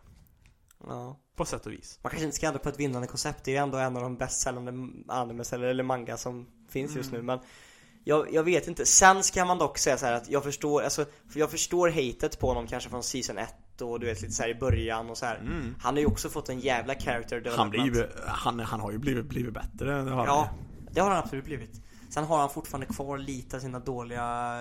Ja. 0.87 1.19
På 1.35 1.45
sätt 1.45 1.65
och 1.65 1.71
vis. 1.71 1.99
Man 2.03 2.09
kanske 2.09 2.25
inte 2.25 2.35
ska 2.37 2.47
ändra 2.47 2.59
på 2.59 2.69
ett 2.69 2.79
vinnande 2.79 3.07
koncept, 3.07 3.43
det 3.43 3.51
är 3.51 3.55
ju 3.55 3.59
ändå 3.63 3.77
en 3.77 3.95
av 3.97 4.03
de 4.03 4.15
bäst 4.17 4.41
säljande 4.41 4.71
animes 5.07 5.53
eller, 5.53 5.67
eller 5.67 5.83
manga 5.83 6.17
som 6.17 6.47
finns 6.69 6.95
just 6.95 7.11
nu 7.11 7.21
men 7.21 7.39
jag, 8.07 8.33
jag 8.33 8.43
vet 8.43 8.67
inte, 8.67 8.85
sen 8.85 9.23
ska 9.23 9.45
man 9.45 9.57
dock 9.57 9.77
säga 9.77 9.97
så 9.97 10.05
här 10.05 10.13
att 10.13 10.29
jag 10.29 10.43
förstår, 10.43 10.81
alltså, 10.81 11.05
för 11.29 11.39
jag 11.39 11.51
förstår 11.51 11.89
hatet 11.89 12.39
på 12.39 12.47
honom 12.47 12.67
kanske 12.67 12.89
från 12.89 13.03
season 13.03 13.37
1 13.37 13.81
och 13.81 13.99
du 13.99 14.05
vet 14.05 14.21
lite 14.21 14.33
så 14.33 14.43
här 14.43 14.49
i 14.49 14.55
början 14.55 15.09
och 15.09 15.17
så 15.17 15.25
här. 15.25 15.39
Han 15.79 15.93
har 15.93 15.99
ju 15.99 16.05
också 16.05 16.29
fått 16.29 16.49
en 16.49 16.59
jävla 16.59 16.95
character 16.95 17.41
Mm. 17.45 17.57
Han, 17.57 17.69
blir 17.69 18.09
han, 18.27 18.59
han 18.59 18.79
har 18.79 18.91
ju 18.91 18.97
blivit, 18.97 19.25
blivit 19.25 19.53
bättre. 19.53 20.01
Det 20.01 20.11
Ja, 20.27 20.49
det 20.91 21.01
har 21.01 21.09
han 21.09 21.19
absolut 21.19 21.45
blivit. 21.45 21.81
Sen 22.09 22.23
har 22.23 22.37
han 22.37 22.49
fortfarande 22.49 22.85
kvar 22.85 23.17
lite 23.17 23.55
av 23.55 23.59
sina 23.59 23.79
dåliga 23.79 24.57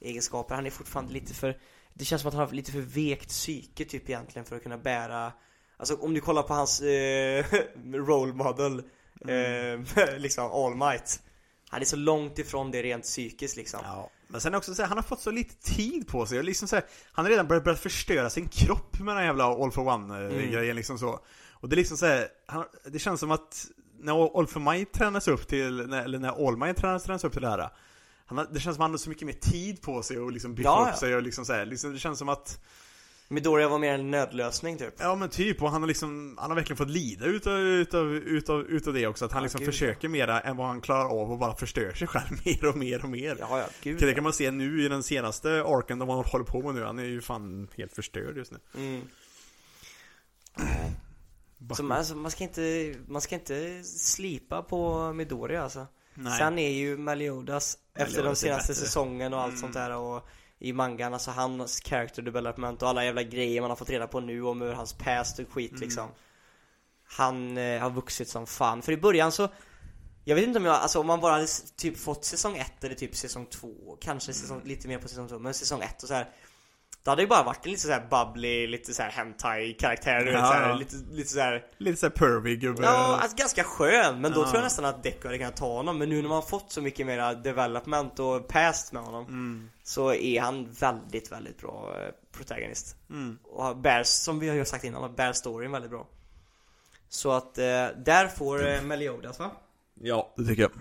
eh, 0.00 0.08
egenskaper. 0.08 0.54
Han 0.54 0.66
är 0.66 0.70
fortfarande 0.70 1.12
lite 1.12 1.34
för, 1.34 1.56
det 1.94 2.04
känns 2.04 2.22
som 2.22 2.28
att 2.28 2.34
han 2.34 2.46
har 2.46 2.54
lite 2.54 2.72
för 2.72 2.80
vekt 2.80 3.28
psyke 3.28 3.84
typ 3.84 4.08
egentligen 4.10 4.46
för 4.46 4.56
att 4.56 4.62
kunna 4.62 4.78
bära 4.78 5.32
Alltså 5.76 5.94
om 5.94 6.14
du 6.14 6.20
kollar 6.20 6.42
på 6.42 6.54
hans 6.54 6.80
eh, 6.80 7.44
role 7.84 8.32
model, 8.32 8.82
eh, 9.28 10.18
liksom 10.18 10.50
All 10.52 10.74
Might. 10.74 11.22
Han 11.74 11.80
är 11.80 11.86
så 11.86 11.96
långt 11.96 12.38
ifrån 12.38 12.70
det 12.70 12.82
rent 12.82 13.04
psykiskt 13.04 13.56
liksom. 13.56 13.80
Ja, 13.82 14.10
men 14.28 14.40
sen 14.40 14.54
också 14.54 14.74
så 14.74 14.82
här, 14.82 14.88
han 14.88 14.98
har 14.98 15.02
fått 15.02 15.20
så 15.20 15.30
lite 15.30 15.54
tid 15.74 16.08
på 16.08 16.26
sig. 16.26 16.38
och 16.38 16.44
Liksom 16.44 16.68
så 16.68 16.76
här, 16.76 16.84
han 17.12 17.24
har 17.24 17.30
redan 17.30 17.48
börjat, 17.48 17.64
börjat 17.64 17.80
förstöra 17.80 18.30
sin 18.30 18.48
kropp 18.48 18.98
med 18.98 19.06
den 19.06 19.16
här 19.16 19.24
jävla 19.24 19.44
All 19.44 19.72
for 19.72 19.88
One-grejen 19.88 20.76
liksom 20.76 20.98
så. 20.98 21.20
Och 21.50 21.68
det 21.68 21.74
är 21.74 21.76
liksom 21.76 21.96
så 21.96 22.06
här, 22.06 22.28
han, 22.46 22.64
det 22.84 22.98
känns 22.98 23.20
som 23.20 23.30
att 23.30 23.66
när 24.00 24.38
All 24.38 24.46
for 24.46 24.60
Might 24.60 24.92
tränas 24.92 25.28
upp 25.28 25.48
till, 25.48 25.86
när, 25.86 26.04
eller 26.04 26.18
när 26.18 26.48
All 26.48 26.56
Might 26.56 26.76
tränas, 26.76 27.04
tränas 27.04 27.24
upp 27.24 27.32
till 27.32 27.42
det 27.42 27.48
här. 27.48 27.70
Han 28.26 28.46
det 28.50 28.60
känns 28.60 28.76
som 28.76 28.82
att 28.82 28.86
han 28.86 28.90
har 28.90 28.98
så 28.98 29.08
mycket 29.08 29.26
mer 29.26 29.32
tid 29.32 29.82
på 29.82 30.02
sig 30.02 30.18
och 30.18 30.32
liksom 30.32 30.54
bygga 30.54 30.68
Ja, 30.68 30.88
upp 30.92 30.98
sig 30.98 31.16
och 31.16 31.22
liksom 31.22 31.44
så 31.44 31.52
här, 31.52 31.66
liksom, 31.66 31.92
det 31.92 31.98
känns 31.98 32.18
som 32.18 32.28
att 32.28 32.60
Midoriya 33.28 33.68
var 33.68 33.78
mer 33.78 33.94
en 33.94 34.10
nödlösning 34.10 34.78
typ. 34.78 34.94
Ja 34.98 35.14
men 35.14 35.28
typ, 35.28 35.62
och 35.62 35.70
han 35.70 35.82
har 35.82 35.88
liksom, 35.88 36.38
han 36.40 36.50
har 36.50 36.56
verkligen 36.56 36.76
fått 36.76 36.90
lida 36.90 37.24
utav, 37.26 37.58
utav, 37.58 38.14
utav, 38.14 38.60
utav 38.60 38.94
det 38.94 39.06
också. 39.06 39.24
Att 39.24 39.32
han 39.32 39.40
Ja, 39.40 39.44
liksom 39.44 39.58
gud, 39.58 39.66
försöker 39.66 40.08
mera 40.08 40.40
än 40.40 40.56
vad 40.56 40.66
han 40.66 40.80
klarar 40.80 41.04
av 41.20 41.32
och 41.32 41.38
bara 41.38 41.54
förstör 41.56 41.92
sig 41.92 42.08
själv 42.08 42.40
mer 42.44 42.64
och 42.66 42.76
mer 42.76 43.02
och 43.04 43.10
mer. 43.10 43.36
Ja, 43.40 43.58
ja, 43.58 43.66
gud. 43.82 44.00
Det 44.00 44.14
kan 44.14 44.24
man 44.24 44.32
se 44.32 44.50
nu 44.50 44.84
i 44.84 44.88
den 44.88 45.02
senaste 45.02 45.48
arken 45.66 45.98
de 45.98 46.08
håller 46.08 46.44
på 46.44 46.62
med 46.62 46.74
nu. 46.74 46.84
Han 46.84 46.98
är 46.98 47.04
ju 47.04 47.20
fan 47.20 47.68
helt 47.76 47.92
förstörd 47.92 48.36
just 48.36 48.52
nu. 48.52 48.58
Mm. 48.76 49.02
Så 51.76 51.82
man, 51.82 51.98
alltså, 51.98 52.14
man 52.16 52.30
ska 52.30 52.44
inte, 52.44 52.94
man 53.08 53.20
ska 53.20 53.34
inte 53.34 53.84
slipa 53.84 54.62
på 54.62 55.12
Midoriya 55.12 55.62
alltså. 55.62 55.86
Nej. 56.14 56.38
Sen 56.38 56.58
är 56.58 56.70
ju 56.70 56.96
Meliodas 56.96 57.78
efter 57.94 58.12
de 58.12 58.16
Meliodas 58.16 58.40
senaste 58.40 58.74
säsongen 58.74 59.34
och 59.34 59.40
allt 59.40 59.48
Mm. 59.50 59.60
sånt 59.60 59.74
där 59.74 59.96
och 59.96 60.28
i 60.64 60.72
mangan, 60.72 61.14
alltså 61.14 61.30
hans 61.30 61.80
character 61.80 62.22
development 62.22 62.82
och 62.82 62.88
alla 62.88 63.04
jävla 63.04 63.22
grejer 63.22 63.60
man 63.60 63.70
har 63.70 63.76
fått 63.76 63.90
reda 63.90 64.06
på 64.06 64.20
nu 64.20 64.42
om 64.42 64.60
hur 64.60 64.72
hans 64.72 64.92
past 64.92 65.38
och 65.38 65.48
skit 65.52 65.70
Mm. 65.70 65.82
liksom. 65.82 66.08
Han 67.08 67.58
eh, 67.58 67.80
har 67.80 67.90
vuxit 67.90 68.28
som 68.28 68.46
fan. 68.46 68.82
För 68.82 68.92
i 68.92 68.96
början 68.96 69.32
så 69.32 69.48
jag 70.24 70.34
vet 70.34 70.44
inte 70.46 70.58
om 70.58 70.64
jag, 70.64 70.74
alltså 70.74 71.00
om 71.00 71.06
man 71.06 71.20
bara 71.20 71.32
hade 71.32 71.46
typ 71.76 71.98
fått 71.98 72.24
säsong 72.24 72.56
1 72.56 72.84
eller 72.84 72.94
typ 72.94 73.16
säsong 73.16 73.46
2 73.46 73.96
Kanske 74.00 74.32
säsong, 74.32 74.56
Mm. 74.56 74.68
lite 74.68 74.88
mer 74.88 74.98
på 74.98 75.08
säsong 75.08 75.28
2, 75.28 75.38
men 75.38 75.54
säsong 75.54 75.82
1 75.82 76.02
och 76.02 76.08
så 76.08 76.14
här. 76.14 76.28
Då 77.04 77.10
hade 77.10 77.22
det 77.22 77.26
bara 77.26 77.42
varit 77.42 77.64
en 77.66 77.70
lite 77.70 77.82
så 77.82 77.92
här 77.92 78.06
bubbly, 78.10 78.66
lite 78.66 78.94
så 78.94 79.02
här 79.02 79.10
hentai 79.10 79.72
karaktär, 79.72 80.18
du 80.18 80.24
vet, 80.24 80.34
Ja, 80.34 80.46
så 80.46 80.52
här, 80.52 80.68
ja. 80.68 80.74
lite, 80.74 80.96
lite 81.10 81.28
så 81.30 81.40
här 81.40 81.66
Lite 81.78 81.96
såhär 82.00 82.10
pervy 82.10 82.56
gubbe. 82.56 82.82
Ja, 82.82 83.18
alltså 83.20 83.36
ganska 83.36 83.64
skön, 83.64 84.20
men 84.20 84.32
då 84.32 84.40
Ja. 84.40 84.44
tror 84.44 84.54
jag 84.56 84.62
nästan 84.64 84.84
att 84.84 85.02
Deco 85.02 85.28
hade 85.28 85.38
kunnat 85.38 85.56
ta 85.56 85.72
honom 85.72 85.98
Men 85.98 86.08
nu 86.08 86.14
när 86.22 86.28
man 86.28 86.34
har 86.34 86.42
fått 86.42 86.72
så 86.72 86.82
mycket 86.82 87.06
mera 87.06 87.34
development 87.34 88.18
och 88.18 88.48
past 88.48 88.92
med 88.92 89.02
honom 89.02 89.24
Mm. 89.24 89.70
Så 89.82 90.14
är 90.14 90.40
han 90.40 90.72
väldigt, 90.72 91.32
väldigt 91.32 91.58
bra 91.60 91.94
eh, 92.02 92.08
protagonist 92.36 92.96
Mm. 93.10 93.38
Och 93.44 93.76
bärs, 93.76 94.06
som 94.06 94.38
vi 94.38 94.48
har 94.48 94.56
ju 94.56 94.64
sagt 94.64 94.84
innan, 94.84 95.14
bär 95.14 95.32
storyn 95.32 95.72
väldigt 95.72 95.90
bra 95.90 96.06
Så 97.08 97.30
att 97.32 97.58
eh, 97.58 97.64
där 98.04 98.28
får 98.28 98.68
eh, 98.68 98.82
Meliodas 98.82 99.38
va? 99.38 99.50
Ja, 100.00 100.34
det 100.36 100.44
tycker 100.46 100.62
jag. 100.62 100.72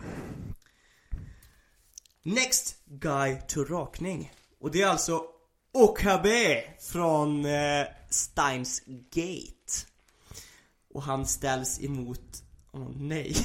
Next 2.24 2.76
Guy 2.86 3.38
to 3.48 3.64
rakning 3.64 4.32
Och 4.62 4.72
det 4.72 4.82
är 4.82 4.88
alltså 4.88 5.24
Okabe 5.74 6.64
från 6.80 7.46
eh, 7.46 7.86
Steins 8.10 8.82
Gate. 9.12 9.88
Och 10.94 11.04
han 11.04 11.28
ställs 11.28 11.84
emot, 11.84 12.44
åh 12.72 12.90
nej. 12.96 13.36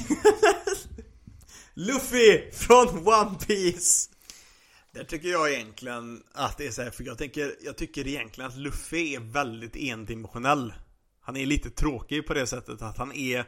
Luffy 1.73 2.51
från 2.51 2.87
One 3.07 3.37
Piece. 3.47 4.09
Där 4.91 5.03
tycker 5.03 5.29
jag 5.29 5.53
egentligen 5.53 6.23
att 6.33 6.57
det 6.57 6.67
är 6.67 6.71
så 6.71 6.81
här, 6.81 6.91
för 6.91 7.03
jag 7.03 7.17
tänker, 7.17 7.55
jag 7.61 7.77
tycker 7.77 8.07
egentligen 8.07 8.49
att 8.49 8.57
Luffy 8.57 9.15
är 9.15 9.19
väldigt 9.19 9.75
endimensionell. 9.75 10.73
Han 11.21 11.37
är 11.37 11.45
lite 11.45 11.69
tråkig 11.69 12.27
på 12.27 12.33
det 12.33 12.47
sättet 12.47 12.81
att 12.81 12.97
han 12.97 13.11
är 13.11 13.45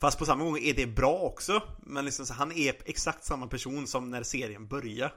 Fast 0.00 0.18
på 0.18 0.26
samma 0.26 0.44
gång 0.44 0.58
är 0.58 0.74
det 0.74 0.86
bra 0.86 1.18
också. 1.18 1.62
Men 1.82 2.04
liksom 2.04 2.26
så, 2.26 2.34
han 2.34 2.52
är 2.52 2.74
exakt 2.84 3.24
samma 3.24 3.46
person 3.46 3.86
som 3.86 4.10
när 4.10 4.22
serien 4.22 4.68
börjar 4.68 5.12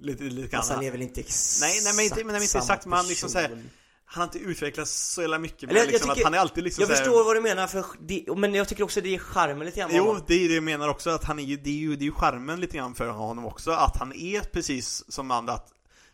Lite, 0.00 0.24
lite 0.24 0.56
Alltså 0.56 0.74
han 0.74 0.84
är 0.84 0.90
väl 0.90 1.02
inte 1.02 1.20
exakt 1.20 1.60
Nej, 1.60 1.80
nej 1.84 1.94
men 1.96 2.04
inte, 2.04 2.24
men, 2.24 2.42
inte 2.42 2.58
exakt 2.58 2.86
men 2.86 2.96
han 2.96 3.08
liksom 3.08 3.28
så 3.28 3.38
här, 3.38 3.48
person. 3.48 3.70
Han 4.04 4.20
har 4.20 4.26
inte 4.26 4.38
utvecklats 4.38 5.12
så 5.14 5.20
jävla 5.20 5.38
mycket 5.38 5.62
Eller 5.62 5.72
men 5.72 5.82
jag- 5.82 5.92
liksom 5.92 6.10
tycker- 6.10 6.24
han 6.24 6.34
är 6.34 6.38
alltid 6.38 6.64
liksom 6.64 6.82
Jag 6.82 6.88
så 6.88 6.94
här, 6.94 7.02
förstår 7.04 7.24
vad 7.24 7.36
du 7.36 7.40
menar 7.40 7.66
för 7.66 7.84
det, 8.00 8.24
men 8.36 8.54
jag 8.54 8.68
tycker 8.68 8.84
också 8.84 9.00
det 9.00 9.14
är 9.14 9.18
charmen 9.18 9.66
lite 9.66 9.80
grann 9.80 9.90
Jo, 9.92 10.04
honom. 10.04 10.22
det 10.26 10.34
är 10.44 10.48
det 10.48 10.54
jag 10.54 10.62
menar 10.64 10.88
också 10.88 11.10
att 11.10 11.24
han 11.24 11.38
är 11.38 11.42
ju, 11.42 11.56
det 11.56 11.70
är 11.70 11.74
ju, 11.74 11.96
det 11.96 12.02
är 12.02 12.06
ju 12.06 12.12
charmen 12.12 12.60
lite 12.60 12.76
grann 12.76 12.94
för 12.94 13.08
honom 13.08 13.46
också 13.46 13.70
Att 13.70 13.96
han 13.96 14.12
är 14.12 14.40
precis 14.40 15.04
som 15.12 15.30
andra 15.30 15.52
att, 15.52 15.68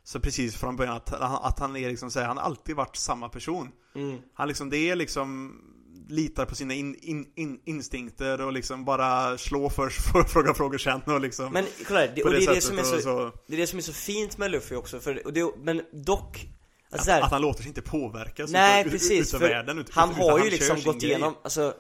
Så 0.05 0.21
precis 0.21 0.57
från 0.57 0.77
början 0.77 0.97
att, 0.97 1.13
att 1.21 1.59
han 1.59 1.77
är 1.77 1.89
liksom 1.91 2.11
så 2.11 2.21
här, 2.21 2.27
han 2.27 2.37
har 2.37 2.45
alltid 2.45 2.77
varit 2.77 2.97
samma 2.97 3.29
person 3.29 3.73
Mm. 3.95 4.19
Han 4.35 4.49
liksom, 4.49 4.71
det 4.71 4.77
är 4.91 4.97
liksom 4.97 5.55
Litar 6.09 6.45
på 6.45 6.55
sina 6.55 6.75
in, 6.75 6.95
in, 7.03 7.27
in, 7.37 7.61
instinkter 7.65 8.41
och 8.41 8.53
liksom 8.53 8.85
bara 8.85 9.39
slå 9.39 9.71
först, 9.71 10.01
fråga 10.33 10.55
frågor 10.55 10.79
sen 10.79 11.01
och 11.07 11.21
liksom 11.21 11.53
Men 11.53 11.67
kolla 11.87 12.01
här, 12.01 12.13
det, 12.15 12.23
och 12.23 12.31
det 12.31 12.37
är 12.37 12.55
det 12.55 12.61
som 12.61 12.79
är 12.79 12.83
så, 12.83 13.01
så 13.01 13.33
det 13.47 13.55
är 13.55 13.59
det 13.59 13.67
som 13.67 13.79
är 13.79 13.83
så 13.83 13.93
fint 13.93 14.39
med 14.39 14.51
Luffy 14.51 14.75
också 14.75 15.01
för, 15.01 15.27
och 15.27 15.33
det, 15.33 15.51
men 15.59 15.83
dock 15.93 16.49
alltså 16.93 17.05
så 17.07 17.11
att, 17.11 17.17
här, 17.17 17.23
att 17.23 17.31
han 17.31 17.43
låter 17.43 17.61
sig 17.63 17.69
inte 17.69 17.83
påverkas 17.83 18.51
Nej 18.51 18.81
utav, 18.81 18.91
precis, 18.91 19.29
utav 19.29 19.39
för 19.41 19.49
världen 19.49 19.79
ut, 19.79 19.91
han 19.91 20.11
utan 20.11 20.23
har 20.23 20.39
ju 20.39 20.51
liksom 20.51 20.83
gått 20.85 21.01
grej. 21.01 21.11
igenom, 21.11 21.35
alltså 21.43 21.75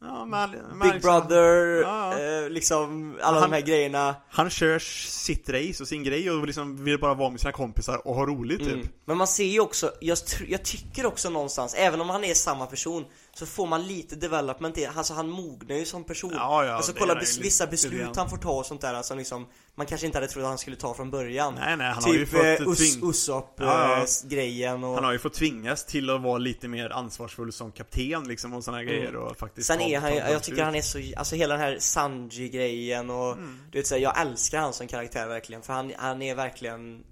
ja, 0.00 0.24
men, 0.24 0.50
men 0.50 0.78
Big 0.78 0.94
liksom, 0.94 1.10
Brother, 1.28 1.82
Ja, 1.82 2.18
eh, 2.20 2.50
liksom 2.50 3.16
alla 3.22 3.40
Han- 3.40 3.50
de 3.50 3.56
här 3.56 3.62
grejerna 3.62 4.14
Han 4.30 4.50
kör 4.50 4.78
sitt 4.78 5.48
race 5.48 5.82
och 5.82 5.88
sin 5.88 6.04
grej 6.04 6.30
och 6.30 6.46
liksom 6.46 6.84
vill 6.84 6.98
bara 7.00 7.14
vara 7.14 7.30
med 7.30 7.40
sina 7.40 7.52
kompisar 7.52 8.06
och 8.06 8.14
ha 8.14 8.26
roligt 8.26 8.58
typ 8.58 8.72
Mm. 8.72 8.88
Men 9.04 9.16
man 9.16 9.26
ser 9.26 9.44
ju 9.44 9.60
också, 9.60 9.92
jag, 10.00 10.18
jag 10.48 10.62
tycker 10.64 11.06
också 11.06 11.30
någonstans, 11.30 11.74
även 11.74 12.00
om 12.00 12.10
han 12.10 12.24
är 12.24 12.34
samma 12.34 12.66
person 12.66 13.04
Så 13.38 13.46
får 13.46 13.66
man 13.66 13.86
lite 13.86 14.16
development 14.16 14.78
i, 14.78 14.86
alltså 14.86 15.14
han 15.14 15.28
mognar 15.30 15.76
ju 15.76 15.84
som 15.84 16.04
person 16.04 16.30
Ja, 16.34 16.64
ja, 16.64 16.72
Alltså 16.72 16.92
kolla 16.92 17.14
bes- 17.14 17.42
vissa 17.42 17.66
beslut 17.66 18.16
han 18.16 18.30
får 18.30 18.36
ta 18.36 18.50
och 18.50 18.66
sånt 18.66 18.80
där 18.80 18.94
alltså 18.94 19.14
liksom 19.14 19.46
Man 19.74 19.86
kanske 19.86 20.06
inte 20.06 20.18
hade 20.18 20.28
trott 20.28 20.42
att 20.42 20.48
han 20.48 20.58
skulle 20.58 20.76
ta 20.76 20.94
från 20.94 21.10
början 21.10 21.54
Nej, 21.54 21.76
nej, 21.76 21.86
han 21.92 22.02
typ 22.02 22.06
har 22.12 22.14
ju 22.18 22.26
fått 22.26 22.44
eh, 22.60 22.66
tving- 22.74 23.10
Usopp 23.10 23.54
Ja, 23.58 23.64
ja. 23.90 23.96
eh, 23.98 24.28
grejen 24.28 24.84
och 24.84 24.94
Han 24.94 25.04
har 25.04 25.12
ju 25.12 25.18
fått 25.18 25.34
tvingas 25.34 25.84
till 25.84 26.10
att 26.10 26.20
vara 26.22 26.38
lite 26.38 26.68
mer 26.68 26.90
ansvarsfull 26.90 27.52
som 27.52 27.72
kapten 27.72 28.28
liksom 28.28 28.54
och 28.54 28.64
såna 28.64 28.76
här 28.76 28.84
grejer 28.84 29.16
och 29.16 29.36
faktiskt 29.36 29.66
Sen 29.66 29.80
är 29.80 30.00
han 30.00 30.12
ju, 30.14 30.18
jag 30.18 30.42
tycker 30.42 30.62
han 30.62 30.74
är 30.74 30.82
så, 30.82 30.98
alltså 31.16 31.36
hela 31.36 31.54
den 31.54 31.62
här 31.62 31.78
Sanji-grejen 31.80 33.10
och 33.10 33.32
Mm. 33.32 33.58
Du 33.72 33.78
vet 33.78 33.86
såhär, 33.86 34.02
jag 34.02 34.20
älskar 34.20 34.58
han 34.60 34.72
som 34.72 34.86
karaktär 34.88 35.26
verkligen 35.28 35.62
för 35.62 35.72
han, 35.72 35.92
han 35.98 36.22
är 36.22 36.34
verkligen 36.34 37.04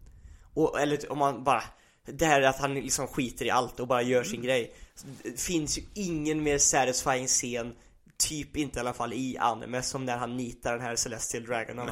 och, 0.55 0.81
Eller 0.81 1.13
om 1.13 1.19
man 1.19 1.45
bara 1.45 1.63
Det 2.07 2.27
här 2.27 2.43
att 2.43 2.59
han 2.61 2.75
liksom 2.75 3.07
skiter 3.07 3.45
i 3.45 3.51
allt 3.51 3.81
och 3.81 3.87
bara 3.87 4.03
gör 4.03 4.19
Mm. 4.21 4.31
sin 4.31 4.43
grej 4.43 4.75
Det 5.23 5.41
finns 5.41 5.79
ju 5.79 5.83
ingen 5.95 6.43
mer 6.43 6.59
satisfying 6.59 7.27
scen 7.27 7.75
typ 8.19 8.57
inte 8.57 8.79
i 8.79 8.81
alla 8.81 8.93
fall 8.93 9.13
i 9.13 9.37
anime 9.41 9.83
som 9.83 10.05
när 10.05 10.17
han 10.17 10.37
nitar 10.37 10.73
den 10.73 10.81
här 10.81 10.97
Celestial 10.97 11.45
Dragonen 11.45 11.87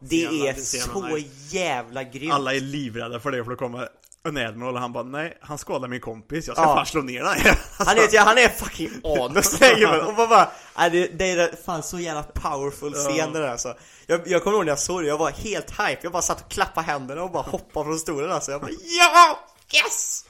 Det 0.00 0.24
är 0.24 0.54
så 0.54 1.18
jävla 1.48 2.04
grymt 2.04 2.32
Alla 2.32 2.54
är 2.54 2.60
livrädda 2.60 3.20
för 3.20 3.30
det 3.30 3.44
för 3.44 3.50
det 3.50 3.56
kommer 3.56 3.88
en 4.24 4.36
Admiral 4.36 4.74
och 4.74 4.80
han 4.80 4.92
bara 4.92 5.04
nej, 5.04 5.38
han 5.40 5.58
skadar 5.58 5.88
min 5.88 6.00
kompis, 6.00 6.46
jag 6.46 6.56
ska 6.56 6.64
Ja. 6.66 6.74
fan 6.74 6.86
slå 6.86 7.02
ner 7.02 7.24
här. 7.24 7.58
Han 7.86 7.96
är, 7.98 8.18
han 8.18 8.38
är 8.38 8.48
fucking 8.48 8.90
anus 9.04 9.52
och 10.08 10.14
bara, 10.16 10.50
nej, 10.78 10.90
det, 10.90 11.06
det 11.06 11.30
är 11.30 11.56
fan 11.64 11.82
så 11.82 11.98
jävla 11.98 12.22
powerful 12.22 12.92
scen 12.92 13.32
där 13.32 13.42
alltså. 13.42 13.74
jag, 14.06 14.28
jag 14.28 14.42
kommer 14.44 14.56
ihåg 14.56 14.64
när 14.66 14.72
jag 14.72 14.78
såg 14.78 15.02
det, 15.02 15.08
jag 15.08 15.18
var 15.18 15.30
helt 15.30 15.70
hype, 15.70 15.98
jag 16.02 16.12
bara 16.12 16.22
satt 16.22 16.40
och 16.44 16.50
klappade 16.50 16.86
händerna 16.86 17.22
och 17.22 17.30
bara 17.30 17.42
hoppade 17.42 17.84
från 17.84 17.98
stolen 17.98 18.32
alltså. 18.32 18.50
Jag 18.50 18.60
bara 18.60 18.70
ja! 18.98 19.38
Yes! 19.74 20.24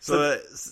Så, 0.00 0.12
så 0.12 0.70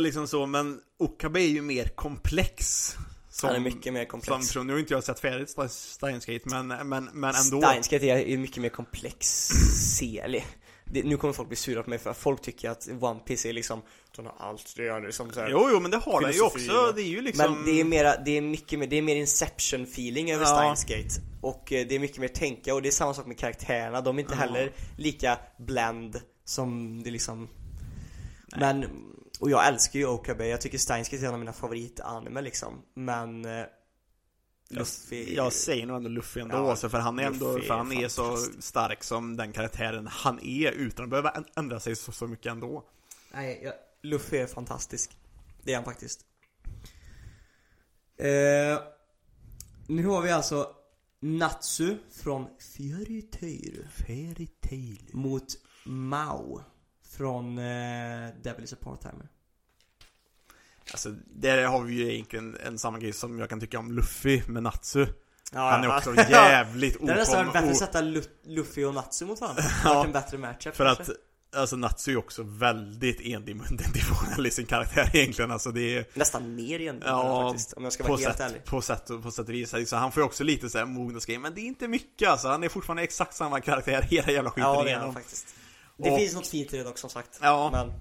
liksom 0.00 0.28
så, 0.28 0.46
men 0.46 0.80
Okabe 0.98 1.40
är 1.40 1.48
ju 1.48 1.62
mer 1.62 1.84
komplex. 1.84 2.88
Som, 3.30 3.48
Han 3.48 3.56
är 3.56 3.60
mycket 3.60 3.92
mer 3.92 4.04
komplex. 4.04 4.28
Som 4.28 4.40
person, 4.40 4.66
nu 4.66 4.72
har 4.72 4.80
inte 4.80 4.94
jag 4.94 5.04
sett 5.04 5.20
färdigt 5.20 5.56
Steins 5.70 6.26
Gate, 6.26 6.40
men, 6.44 6.66
men, 6.66 7.04
men 7.12 7.34
ändå. 7.34 7.62
Steins 7.62 7.88
Gate 7.88 8.06
är 8.06 8.38
mycket 8.38 8.62
mer 8.62 8.68
komplex 8.68 9.48
serie. 9.98 10.44
Det, 10.84 11.02
nu 11.02 11.16
kommer 11.16 11.34
folk 11.34 11.48
bli 11.48 11.56
sura 11.56 11.82
på 11.82 11.90
mig 11.90 11.98
för 11.98 12.10
att 12.10 12.18
folk 12.18 12.42
tycker 12.42 12.70
att 12.70 12.88
One 13.00 13.20
Piece 13.20 13.48
är 13.48 13.52
liksom, 13.52 13.82
den 14.16 14.26
har 14.26 14.34
allt, 14.38 14.74
det 14.76 14.88
är 14.88 15.00
liksom 15.00 15.32
så 15.32 15.40
här, 15.40 15.48
Jo, 15.50 15.68
jo, 15.72 15.80
men 15.80 15.90
det 15.90 15.96
har 15.96 16.20
den 16.20 16.32
ju 16.32 16.42
också. 16.42 16.92
Det 16.94 17.02
är 17.02 17.06
ju 17.06 17.20
liksom... 17.20 17.52
Men 17.52 17.64
det 17.64 17.80
är 17.80 17.84
mera, 17.84 18.16
det 18.16 18.30
är 18.30 18.40
mycket 18.40 18.78
mer, 18.78 18.86
det 18.86 18.96
är 18.96 19.02
mer 19.02 19.16
Inception 19.16 19.82
feeling 19.82 20.32
över 20.32 20.44
Ja. 20.44 20.74
Steins 20.74 20.84
Gate 20.84 21.26
Och 21.40 21.72
eh, 21.72 21.86
det 21.86 21.94
är 21.94 21.98
mycket 21.98 22.18
mer 22.18 22.28
tänka 22.28 22.74
och 22.74 22.82
det 22.82 22.88
är 22.88 22.90
samma 22.90 23.14
sak 23.14 23.26
med 23.26 23.38
karaktärerna, 23.38 24.00
de 24.00 24.18
är 24.18 24.22
inte 24.22 24.34
heller 24.34 24.72
lika 24.96 25.38
bland 25.58 26.20
som 26.44 27.02
det 27.02 27.10
liksom 27.10 27.48
Men, 28.56 28.86
och 29.42 29.50
jag 29.50 29.66
älskar 29.68 29.98
ju 29.98 30.06
Okabe, 30.06 30.46
jag 30.46 30.60
tycker 30.60 30.78
Steins 30.78 31.12
är 31.12 31.24
en 31.24 31.32
av 31.32 31.38
mina 31.38 31.52
favoritanime 31.52 32.40
liksom. 32.42 32.82
Men 32.94 33.44
eh, 33.44 33.64
Luffy 34.70 35.34
Jag 35.34 35.52
säger 35.52 35.86
nog 35.86 35.96
ändå 35.96 36.08
Luffy 36.08 36.40
ändå, 36.40 36.56
Ja, 36.56 36.70
alltså, 36.70 36.88
för 36.88 36.98
han 36.98 37.18
är 37.18 37.22
ändå, 37.22 37.58
för 37.60 37.74
han 37.74 37.92
är 37.92 38.08
så 38.08 38.36
stark 38.60 39.04
som 39.04 39.36
den 39.36 39.52
karaktären 39.52 40.06
han 40.06 40.40
är 40.42 40.72
utan 40.72 41.04
att 41.04 41.10
behöva 41.10 41.30
än- 41.30 41.44
ändra 41.56 41.80
sig 41.80 41.96
så, 41.96 42.12
så 42.12 42.26
mycket 42.26 42.46
ändå. 42.52 42.84
Nej, 43.34 43.60
jag, 43.64 43.74
Luffy 44.02 44.36
är 44.36 44.46
fantastisk. 44.46 45.16
Det 45.62 45.72
är 45.72 45.76
han 45.76 45.84
faktiskt. 45.84 46.20
Eh, 48.16 48.82
Nu 49.86 50.06
har 50.06 50.22
vi 50.22 50.30
alltså 50.30 50.70
Natsu 51.20 51.96
från 52.10 52.46
Fairy 52.76 53.22
Tail 53.22 53.86
Fairy 54.06 54.46
Tail. 54.46 55.10
Mot 55.12 55.46
Mao 55.84 56.62
Från 57.16 57.58
eh, 57.58 58.28
Devil 58.42 58.64
is 58.64 58.72
a 58.72 58.76
part-timer 58.80 59.28
Alltså, 60.92 61.10
där 61.26 61.64
har 61.66 61.82
vi 61.82 61.94
ju 61.94 62.12
egentligen 62.14 62.56
en 62.66 62.78
samma 62.78 62.98
grej 62.98 63.12
som 63.12 63.38
jag 63.38 63.48
kan 63.48 63.60
tycka 63.60 63.78
om 63.78 63.92
Luffy 63.92 64.42
med 64.46 64.62
Natsu. 64.62 65.06
ja, 65.52 65.70
Han 65.70 65.84
är 65.84 65.88
ja. 65.88 65.98
också 65.98 66.14
jävligt 66.30 67.06
Det 67.06 67.12
är 67.12 67.16
nästan 67.16 67.46
okom- 67.48 67.52
bättre 67.52 67.70
att 67.70 67.76
sätta 67.76 68.00
Lu- 68.02 68.28
Luffy 68.44 68.84
och 68.84 68.94
Natsu 68.94 69.24
mot 69.26 69.40
varandra 69.40 69.62
Det 69.62 69.68
hade 69.68 69.94
varit 69.94 70.06
en 70.06 70.12
bättre 70.12 70.38
matchup 70.38 70.76
För 70.76 70.86
kanske. 70.86 71.02
att, 71.12 71.18
alltså 71.56 71.76
Natsu 71.76 72.12
är 72.12 72.16
också 72.16 72.42
väldigt 72.42 73.20
endimensionell 73.20 74.46
i 74.46 74.50
sin 74.50 74.66
karaktär 74.66 75.10
egentligen, 75.16 75.50
alltså 75.50 75.70
det 75.70 75.96
är 75.96 76.06
Nästan 76.14 76.54
mer 76.54 76.80
egentligen 76.80 77.16
Ja, 77.16 77.48
faktiskt 77.50 77.72
Om 77.72 77.84
jag 77.84 77.92
ska 77.92 78.02
vara 78.04 78.16
helt 78.16 78.36
sätt, 78.36 78.40
ärlig 78.50 78.64
på 78.64 78.80
sätt 78.82 79.10
och 79.10 79.22
på 79.22 79.30
sätt 79.30 79.48
och 79.48 79.54
vis. 79.54 79.74
Så 79.88 79.96
han 79.96 80.12
får 80.12 80.20
ju 80.20 80.24
också 80.26 80.44
lite 80.44 80.70
såhär 80.70 80.84
mognadsgrej, 80.84 81.38
men 81.38 81.54
det 81.54 81.60
är 81.60 81.66
inte 81.66 81.88
mycket 81.88 82.28
alltså. 82.28 82.48
Han 82.48 82.64
är 82.64 82.68
fortfarande 82.68 83.02
exakt 83.02 83.34
samma 83.34 83.60
karaktär 83.60 84.02
hela 84.02 84.30
jävla 84.32 84.50
skiten 84.50 84.70
Ja 84.70 84.86
igenom. 84.86 85.14
faktiskt 85.14 85.54
Det 85.96 86.10
Och- 86.10 86.18
finns 86.18 86.34
något 86.34 86.46
fint 86.46 86.72
i 86.74 86.76
det 86.76 86.82
dock 86.84 86.98
som 86.98 87.10
sagt 87.10 87.38
Ja. 87.42 87.70
Men 87.72 87.92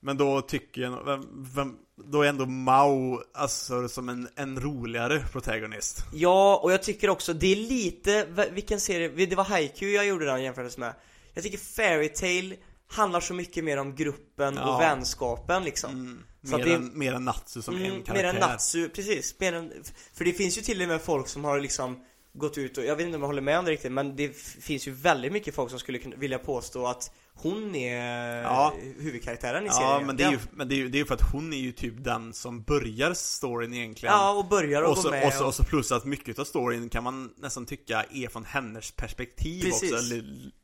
Men 0.00 0.16
då 0.16 0.40
tycker 0.42 0.80
jag, 0.82 1.04
vem, 1.04 1.28
vem, 1.54 1.76
då 1.96 2.22
är 2.22 2.28
ändå 2.28 2.46
Mao, 2.46 3.22
alltså 3.34 3.88
som 3.88 4.08
en, 4.08 4.28
en 4.36 4.60
roligare 4.60 5.24
protagonist. 5.32 6.04
Ja, 6.14 6.60
och 6.62 6.72
jag 6.72 6.82
tycker 6.82 7.10
också, 7.10 7.32
det 7.32 7.46
är 7.52 7.56
lite, 7.56 8.24
vilken 8.52 8.80
serie, 8.80 9.26
det 9.26 9.36
var 9.36 9.44
Haikyuu 9.44 9.92
jag 9.92 10.06
gjorde 10.06 10.24
den 10.24 10.42
jämförelse 10.42 10.80
med 10.80 10.94
Jag 11.34 11.44
tycker 11.44 11.58
Fairy 11.58 12.08
Tail 12.08 12.56
handlar 12.88 13.20
så 13.20 13.34
mycket 13.34 13.64
mer 13.64 13.76
om 13.76 13.94
gruppen 13.94 14.54
Ja. 14.56 14.74
och 14.74 14.80
vänskapen 14.80 15.64
liksom 15.64 16.18
Så 16.44 16.56
Mer, 16.58 16.64
det- 16.64 16.74
än, 16.74 16.98
mer 16.98 17.12
än 17.12 17.24
Natsu 17.24 17.62
som 17.62 17.74
en 17.76 17.82
mm, 17.84 18.02
karaktär. 18.02 18.14
Mer 18.14 18.24
än 18.34 18.50
Natsu, 18.50 18.88
precis, 18.88 19.34
mer 19.40 19.52
än, 19.52 19.72
För 20.14 20.24
det 20.24 20.32
finns 20.32 20.58
ju 20.58 20.62
till 20.62 20.82
och 20.82 20.88
med 20.88 21.02
folk 21.02 21.28
som 21.28 21.44
har 21.44 21.60
liksom 21.60 22.04
gått 22.34 22.58
ut 22.58 22.78
och, 22.78 22.84
jag 22.84 22.96
vet 22.96 23.06
inte 23.06 23.16
om 23.16 23.22
jag 23.22 23.28
håller 23.28 23.42
med 23.42 23.58
om 23.58 23.64
det 23.64 23.70
riktigt 23.70 23.92
Men 23.92 24.16
det 24.16 24.36
finns 24.36 24.88
ju 24.88 24.92
väldigt 24.92 25.32
mycket 25.32 25.54
folk 25.54 25.70
som 25.70 25.78
skulle 25.78 25.98
kunna 25.98 26.16
vilja 26.16 26.38
påstå 26.38 26.86
att 26.86 27.10
hon 27.34 27.74
är 27.74 28.42
Ja. 28.42 28.74
huvudkaraktären 28.98 29.66
i 29.66 29.70
serien 29.70 29.90
Ja, 29.90 30.00
men 30.06 30.16
det 30.16 30.24
är 30.24 30.30
ju, 30.30 30.38
men 30.52 30.68
det 30.68 30.80
är 30.80 30.88
det 30.88 31.00
är 31.00 31.04
för 31.04 31.14
att 31.14 31.32
hon 31.32 31.52
är 31.52 31.56
ju 31.56 31.72
typ 31.72 31.94
den 32.04 32.32
som 32.32 32.62
börjar 32.62 33.14
storyn 33.14 33.74
egentligen. 33.74 34.14
Ja, 34.14 34.32
och 34.32 34.48
börjar 34.48 34.82
och, 34.82 34.88
och, 34.88 34.94
går 34.96 35.02
så, 35.02 35.10
med 35.10 35.26
och, 35.26 35.32
så, 35.32 35.46
och 35.46 35.54
så 35.54 35.64
plus 35.64 35.92
att 35.92 36.04
mycket 36.04 36.38
av 36.38 36.44
storyn 36.44 36.88
kan 36.88 37.04
man 37.04 37.34
nästan 37.36 37.66
tycka 37.66 38.04
är 38.12 38.28
från 38.28 38.44
hennes 38.44 38.90
perspektiv 38.90 39.62
Precis. 39.62 39.92
också. 39.92 40.04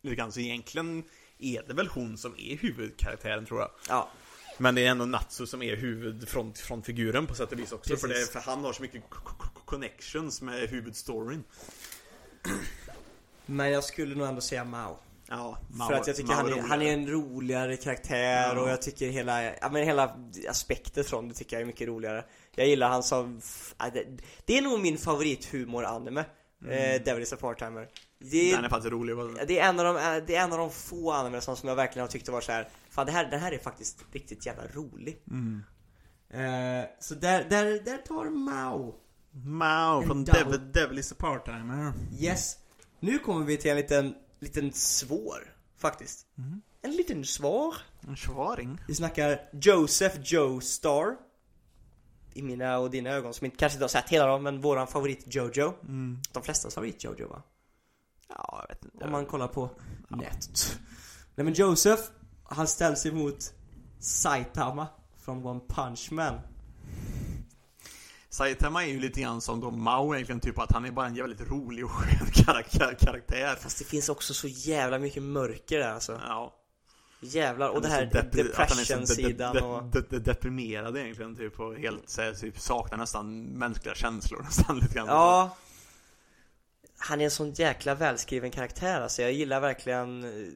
Lite 0.02 0.16
grann, 0.16 0.32
så 0.32 0.40
egentligen 0.40 1.04
är 1.38 1.62
det 1.68 1.74
väl 1.74 1.88
hon 1.88 2.18
som 2.18 2.34
är 2.38 2.56
huvudkaraktären 2.56 3.46
tror 3.46 3.60
jag. 3.60 3.70
Ja, 3.88 4.08
Men 4.58 4.74
det 4.74 4.86
är 4.86 4.90
ändå 4.90 5.04
Natsu 5.04 5.46
som 5.46 5.62
är 5.62 5.76
huvudfrontfiguren 5.76 7.26
på 7.26 7.34
sätt 7.34 7.52
och 7.52 7.58
vis 7.58 7.72
också. 7.72 7.96
För, 7.96 8.08
Precis. 8.08 8.26
det, 8.26 8.32
för 8.40 8.50
han 8.50 8.64
har 8.64 8.72
så 8.72 8.82
mycket 8.82 9.02
connections 9.70 10.42
med 10.42 10.68
huvudstoryn. 10.68 11.44
men 13.46 13.70
jag 13.70 13.84
skulle 13.84 14.14
nog 14.14 14.26
ändå 14.28 14.40
säga 14.40 14.64
Mao 14.64 14.96
Ja, 15.32 15.58
För 15.88 15.94
att 15.94 16.06
jag 16.06 16.16
tycker 16.16 16.32
han 16.32 16.52
är, 16.52 16.62
han 16.62 16.82
är 16.82 16.92
en 16.92 17.08
roligare 17.08 17.76
karaktär 17.76 18.54
Ja. 18.54 18.60
och 18.62 18.68
jag 18.70 18.82
tycker 18.82 19.08
hela, 19.08 19.44
ja 19.44 19.68
men 19.72 19.82
hela 19.84 20.16
aspekten 20.48 21.04
från 21.04 21.28
det 21.28 21.34
tycker 21.34 21.56
jag 21.56 21.62
är 21.62 21.66
mycket 21.66 21.88
roligare 21.88 22.24
Jag 22.54 22.66
gillar 22.66 22.88
han 22.88 23.02
som, 23.02 23.40
det, 23.92 24.06
det 24.44 24.58
är 24.58 24.62
nog 24.62 24.80
min 24.80 24.96
favorithumor-anime 24.98 26.24
eh, 26.68 27.02
Devil 27.04 27.22
is 27.22 27.32
a 27.32 27.36
part-timer 27.40 27.88
det, 28.18 28.52
Den 28.52 28.64
är 28.64 28.68
faktiskt 28.68 28.92
rolig. 28.92 29.12
är- 29.12 29.46
det, 29.46 29.58
är 29.58 29.68
en 29.68 29.80
av 29.80 29.84
de, 29.84 29.96
eh, 29.96 30.24
det 30.26 30.36
är 30.36 30.44
en 30.44 30.52
av 30.52 30.58
de 30.58 30.70
få 30.70 31.12
anime 31.12 31.40
som, 31.40 31.56
som 31.56 31.68
jag 31.68 31.76
verkligen 31.76 32.02
har 32.02 32.08
tyckt 32.10 32.28
var 32.28 32.40
så 32.40 32.52
här. 32.52 32.68
Fan 32.90 33.06
det 33.06 33.12
här, 33.12 33.30
den 33.30 33.40
här 33.40 33.52
är 33.52 33.58
faktiskt 33.58 34.04
riktigt 34.12 34.46
jävla 34.46 34.66
rolig 34.66 35.22
eh, 36.30 36.88
Så 37.00 37.14
där, 37.14 37.44
där, 37.50 37.64
där 37.84 37.98
tar 37.98 38.24
Mao 38.24 38.94
Mao 39.33 40.03
från 40.03 40.24
Devil, 40.24 40.72
Devil 40.72 40.99
is 40.99 41.12
a 41.12 41.14
part-timer. 41.18 41.93
Yes. 42.18 42.59
Nu 43.01 43.18
kommer 43.18 43.47
vi 43.47 43.57
till 43.57 43.70
en 43.70 43.76
liten, 43.76 44.14
liten 44.39 44.72
svår 44.72 45.55
faktiskt. 45.76 46.26
En 46.83 46.97
liten 46.97 47.24
svår 47.24 47.74
En 48.01 48.16
svaring. 48.16 48.81
Vi 48.89 48.95
snackar 48.95 49.41
Joseph 49.53 50.20
Joestar 50.22 51.16
I 52.35 52.43
mina 52.43 52.78
och 52.78 52.91
dina 52.91 53.11
ögon 53.11 53.35
som 53.35 53.45
inte, 53.45 53.57
kanske 53.57 53.76
inte 53.76 53.85
har 53.85 53.89
sett 53.89 54.09
hela 54.09 54.26
dem 54.26 54.43
men 54.43 54.61
våran 54.61 54.87
favorit 54.87 55.35
Jojo. 55.35 55.74
De 56.33 56.43
flestas 56.43 56.74
favorit 56.74 57.05
Jojo 57.05 57.28
va? 57.28 57.43
Ja, 58.28 58.59
jag 58.62 58.74
vet 58.74 58.85
inte. 58.85 59.05
Om 59.05 59.12
man 59.12 59.26
kollar 59.26 59.49
på 59.49 59.70
nätet 60.09 60.78
Nej 61.35 61.45
men 61.45 61.55
Joseph 61.55 62.03
Han 62.45 62.66
ställs 62.66 63.07
emot 63.07 63.53
Saitama 63.99 64.87
Från 65.16 65.47
One 65.47 65.61
Punch 65.68 66.12
Man 66.12 66.41
Saitama 68.31 68.85
är 68.85 68.89
ju 68.89 69.01
lite 69.01 69.20
grann 69.20 69.41
som 69.41 69.61
då 69.61 69.70
Mao 69.70 70.14
egentligen, 70.14 70.41
typ 70.41 70.59
att 70.59 70.72
han 70.72 70.85
är 70.85 70.91
bara 70.91 71.07
en 71.07 71.14
jävligt 71.14 71.41
rolig 71.51 71.85
och 71.85 71.91
skön 71.91 72.26
karaktär. 72.45 72.97
karaktär. 73.01 73.57
Fast 73.61 73.78
det 73.78 73.85
finns 73.85 74.09
också 74.09 74.35
så 74.35 74.49
jävla 74.49 74.99
mycket 74.99 75.22
mörker 75.22 75.78
där 75.78 75.93
alltså 75.93 76.20
Ja. 76.26 76.57
Jävlar, 77.22 77.68
och 77.68 77.83
det 77.83 77.89
är 77.89 77.93
här 77.93 78.11
de- 78.33 78.43
depression-sidan 78.43 79.55
de- 79.57 79.62
och 79.62 79.83
de- 79.85 80.05
de- 80.11 80.18
Deprimerad 80.18 80.97
egentligen 80.97 81.37
typ 81.37 81.61
och 81.61 81.74
helt 81.76 82.09
så 82.09 82.22
här, 82.22 82.33
typ 82.33 82.59
saknar 82.61 82.99
nästan 82.99 83.43
mänskliga 83.43 83.95
känslor 83.95 84.43
nästan 84.45 84.78
lite 84.78 84.95
grann. 84.95 85.07
Ja 85.07 85.57
Han 86.99 87.20
är 87.20 87.24
en 87.24 87.31
sån 87.31 87.53
jäkla 87.53 87.95
välskriven 87.95 88.51
karaktär 88.51 89.01
alltså, 89.01 89.22
jag 89.22 89.33
gillar 89.33 89.61
verkligen 89.61 90.24
eh, 90.24 90.49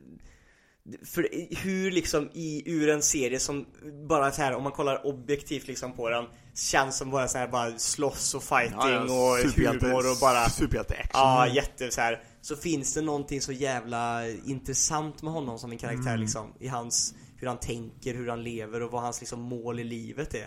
För 1.07 1.29
hur 1.57 1.91
liksom 1.91 2.31
i, 2.33 2.62
ur 2.66 2.89
en 2.89 3.03
serie 3.03 3.41
som 3.41 3.66
bara 4.09 4.33
så 4.33 4.43
här 4.43 4.55
om 4.55 4.62
man 4.62 4.72
kollar 4.72 5.07
objektivt 5.07 5.66
liksom 5.66 5.93
på 5.93 6.09
den 6.11 6.25
Känns 6.55 6.96
som 6.98 7.11
bara 7.11 7.28
så 7.28 7.38
här 7.38 7.48
bara 7.48 7.78
slåss 7.78 8.34
och 8.34 8.42
fighting 8.42 8.78
Ja, 8.80 8.90
ja, 8.90 9.00
och 9.02 9.38
superhjälte- 9.38 9.86
humor 9.86 10.11
och 10.11 10.16
bara 10.20 10.48
Superhjälte-action. 10.48 11.11
Ja, 11.12 11.46
jätte 11.48 11.90
så 11.90 12.00
här. 12.00 12.22
Så 12.40 12.57
finns 12.57 12.94
det 12.94 13.02
någonting 13.02 13.40
så 13.40 13.52
jävla 13.52 14.28
intressant 14.28 15.22
med 15.22 15.32
honom 15.32 15.59
som 15.59 15.72
en 15.72 15.78
karaktär 15.78 16.16
liksom 16.16 16.52
I 16.61 16.68
hans, 16.68 17.14
hur 17.36 17.46
han 17.46 17.59
tänker, 17.61 18.14
hur 18.14 18.28
han 18.28 18.42
lever 18.42 18.82
och 18.82 18.90
vad 18.90 19.02
hans 19.02 19.20
liksom 19.20 19.40
mål 19.40 19.80
i 19.80 19.84
livet 19.84 20.34
är. 20.34 20.46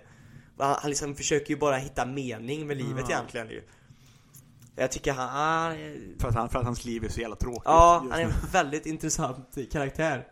Han, 0.57 0.75
han 0.81 0.89
liksom 0.89 1.15
försöker 1.15 1.49
ju 1.53 1.59
bara 1.59 1.77
hitta 1.77 2.05
mening 2.05 2.67
med 2.67 2.77
livet 2.77 3.09
egentligen 3.09 3.49
ju. 3.49 3.63
Jag 4.75 4.91
tycker 4.91 5.13
han, 5.13 5.29
han 5.29 5.71
är- 5.71 6.19
För, 6.21 6.27
att 6.27 6.35
han, 6.35 6.49
för 6.49 6.59
att 6.59 6.65
hans 6.65 6.85
liv 6.85 7.03
är 7.03 7.09
så 7.09 7.21
jävla 7.21 7.35
tråkigt. 7.35 7.61
Ja, 7.65 8.05
han 8.11 8.19
är 8.19 8.23
en 8.25 8.33
väldigt 8.51 8.85
intressant 8.85 9.57
karaktär. 9.71 10.27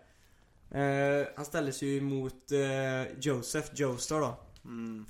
Eh, 0.71 1.27
Han 1.35 1.45
sig 1.71 1.87
ju 1.89 2.01
mot 2.01 2.51
eh, 2.51 3.17
Joseph 3.21 3.67
Joestar 3.75 4.19
då. 4.19 4.39
Åh, 4.65 5.05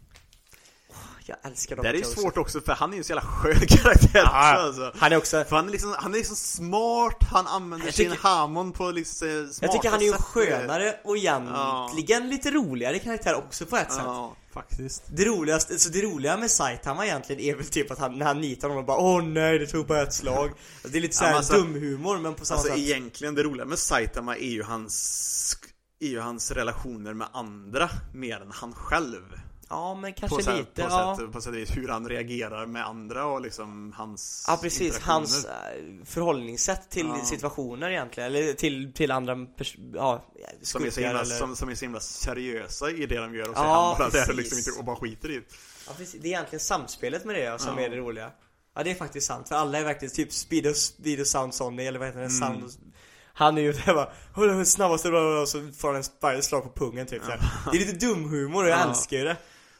Jag 1.28 1.38
älskar 1.44 1.76
dem 1.76 1.84
Det 1.84 1.90
är 1.90 1.94
ju 1.94 2.04
svårt 2.04 2.38
också 2.38 2.62
för 2.62 2.74
han 2.74 2.90
är 2.90 2.94
ju 2.94 2.98
en 2.98 3.04
så 3.04 3.10
jävla 3.14 3.22
skön 3.30 3.60
karaktär 3.68 4.10
Ja, 4.26 4.54
också, 4.54 4.82
alltså. 4.82 4.92
Han 5.00 5.12
är 5.14 5.18
också 5.18 5.44
För 5.44 5.56
han 5.56 5.68
är 5.68 5.72
liksom, 5.72 5.96
han 6.00 6.14
är 6.14 6.18
liksom 6.18 6.36
smart, 6.36 7.18
han 7.32 7.48
använder 7.48 7.88
Jag 7.88 7.96
sin 7.96 8.12
tycker- 8.12 8.24
hamon 8.28 8.72
på 8.72 8.92
liksom 8.92 9.28
smarta 9.52 9.66
Jag 9.66 9.72
tycker 9.72 9.90
han 9.90 10.00
är 10.02 10.06
ju 10.06 10.12
sätt. 10.12 10.22
skönare 10.22 10.96
och 11.04 11.18
egentligen 11.18 12.30
lite 12.30 12.52
roligare 12.52 13.00
karaktär 13.00 13.36
också 13.36 13.66
på 13.66 13.78
ett 13.78 13.92
sätt 13.92 14.02
Ja, 14.06 14.36
Faktiskt. 14.54 15.04
Det 15.08 15.26
roligaste, 15.26 15.80
så 15.80 15.90
det 15.90 16.02
roliga 16.02 16.38
med 16.38 16.52
Saitama 16.52 17.06
egentligen 17.06 17.42
är 17.42 17.56
väl 17.56 17.66
typ 17.66 17.92
att 17.92 18.00
han, 18.00 18.18
när 18.20 18.26
han 18.26 18.42
nitar 18.42 18.68
honom 18.68 18.78
och 18.84 18.88
bara 18.88 18.98
Åh 18.98 19.24
nej, 19.24 19.60
det 19.60 19.68
tog 19.68 19.88
bara 19.88 20.02
ett 20.02 20.14
slag 20.14 20.50
alltså, 20.50 20.88
Det 20.90 20.98
är 20.98 21.02
lite 21.02 21.16
såhär 21.16 21.32
Ja, 21.32 21.38
alltså- 21.38 21.54
dumhumor 21.54 22.18
men 22.18 22.34
på 22.36 22.46
samma 22.46 22.58
Alltså 22.58 22.72
sätt 22.74 22.80
egentligen, 22.82 23.36
det 23.36 23.44
roliga 23.44 23.66
med 23.66 23.80
Saitama 23.80 24.36
är 24.38 24.50
ju 24.50 24.64
hans 24.64 25.58
är 26.00 26.08
ju 26.08 26.20
hans 26.20 26.52
relationer 26.52 27.14
med 27.14 27.28
andra 27.34 27.90
mer 28.14 28.42
än 28.42 28.52
han 28.52 28.74
själv. 28.74 29.22
Ja 29.70 29.96
men 29.96 30.14
På, 30.14 30.20
kanske 30.20 30.44
sätt, 30.44 30.58
lite, 30.58 30.82
på, 30.84 30.88
ja 30.90 31.18
sätt, 31.20 31.32
på 31.32 31.42
sätt 31.42 31.48
och 31.54 31.58
vis 31.58 31.78
hur 31.78 31.88
han 31.88 32.10
reagerar 32.10 32.66
med 32.66 32.86
andra 32.88 33.26
och 33.26 33.42
liksom 33.42 33.94
hans 33.98 34.46
Ja 34.48 34.60
precis, 34.62 35.00
hans 35.00 35.46
äh, 35.46 35.52
förhållningssätt 36.06 36.90
till 36.90 37.08
Ja. 37.08 37.26
situationer 37.26 37.90
egentligen, 37.92 38.28
eller 38.36 38.54
till, 38.54 38.94
till 38.94 39.12
andra 39.12 39.38
ja, 39.94 40.26
som 40.62 40.86
är, 40.86 40.90
så 40.90 41.02
himla, 41.02 41.22
eller... 41.22 41.36
som, 41.36 41.56
som 41.56 41.70
är 41.70 41.76
så 41.76 41.86
himla 41.86 42.00
seriösa 42.00 42.92
i 42.92 43.06
det 43.06 43.18
de 43.18 43.36
gör 43.36 43.50
och 43.50 43.56
så 43.56 43.62
Ja, 43.64 43.96
han 43.98 43.98
bara 43.98 44.10
där 44.10 44.22
och 44.22 44.36
precis. 44.36 44.36
liksom 44.38 44.58
inte 44.58 44.80
och 44.80 44.86
bara 44.86 44.96
skiter 44.96 45.32
i 45.32 45.36
det. 45.36 45.44
Ja, 45.88 45.94
precis. 45.98 46.22
Det 46.22 46.28
är 46.28 46.32
egentligen 46.32 46.60
samspelet 46.60 47.26
med 47.26 47.36
det 47.36 47.62
som 47.62 47.78
Ja. 47.78 47.84
är 47.86 47.90
det 47.90 47.98
roliga 47.98 48.32
Ja 48.76 48.84
det 48.84 48.92
är 48.92 48.96
faktiskt 48.96 49.28
sant, 49.28 49.48
för 49.48 49.56
alla 49.56 49.78
är 49.78 49.84
verkligen 49.84 50.14
typ 50.14 50.34
Speed 50.34 50.68
och, 50.68 50.76
speed 50.76 51.20
och 51.20 51.28
Sound 51.28 51.54
Sonny 51.54 51.84
eller 51.86 52.00
vad 52.00 52.08
heter 52.08 52.20
det? 52.20 52.26
Mm. 52.26 52.40
Sound 52.40 52.72
Han 53.34 53.58
är 53.58 53.62
ju 53.62 53.72
där 53.74 53.94
bara 53.94 54.10
"Hålla 54.34 54.54
den 54.54 54.66
snabbaste 54.66 55.10
bla, 55.10 55.20
bla, 55.22 55.32
bla", 55.32 55.42
och 55.42 55.50
så 55.50 55.72
får 55.78 55.88
han 55.88 55.98
en 55.98 56.04
spark 56.04 56.44
slag 56.44 56.64
på 56.64 56.86
pungen 56.86 57.08
typ 57.08 57.24
här. 57.28 57.40
Det 57.72 57.78
är 57.78 57.86
lite 57.86 58.06
dumhumor 58.06 58.64
och 58.64 58.70
jag 58.70 58.80
Ja. 58.80 58.90
älskar 58.90 59.18
ju 59.18 59.24
det 59.24 59.38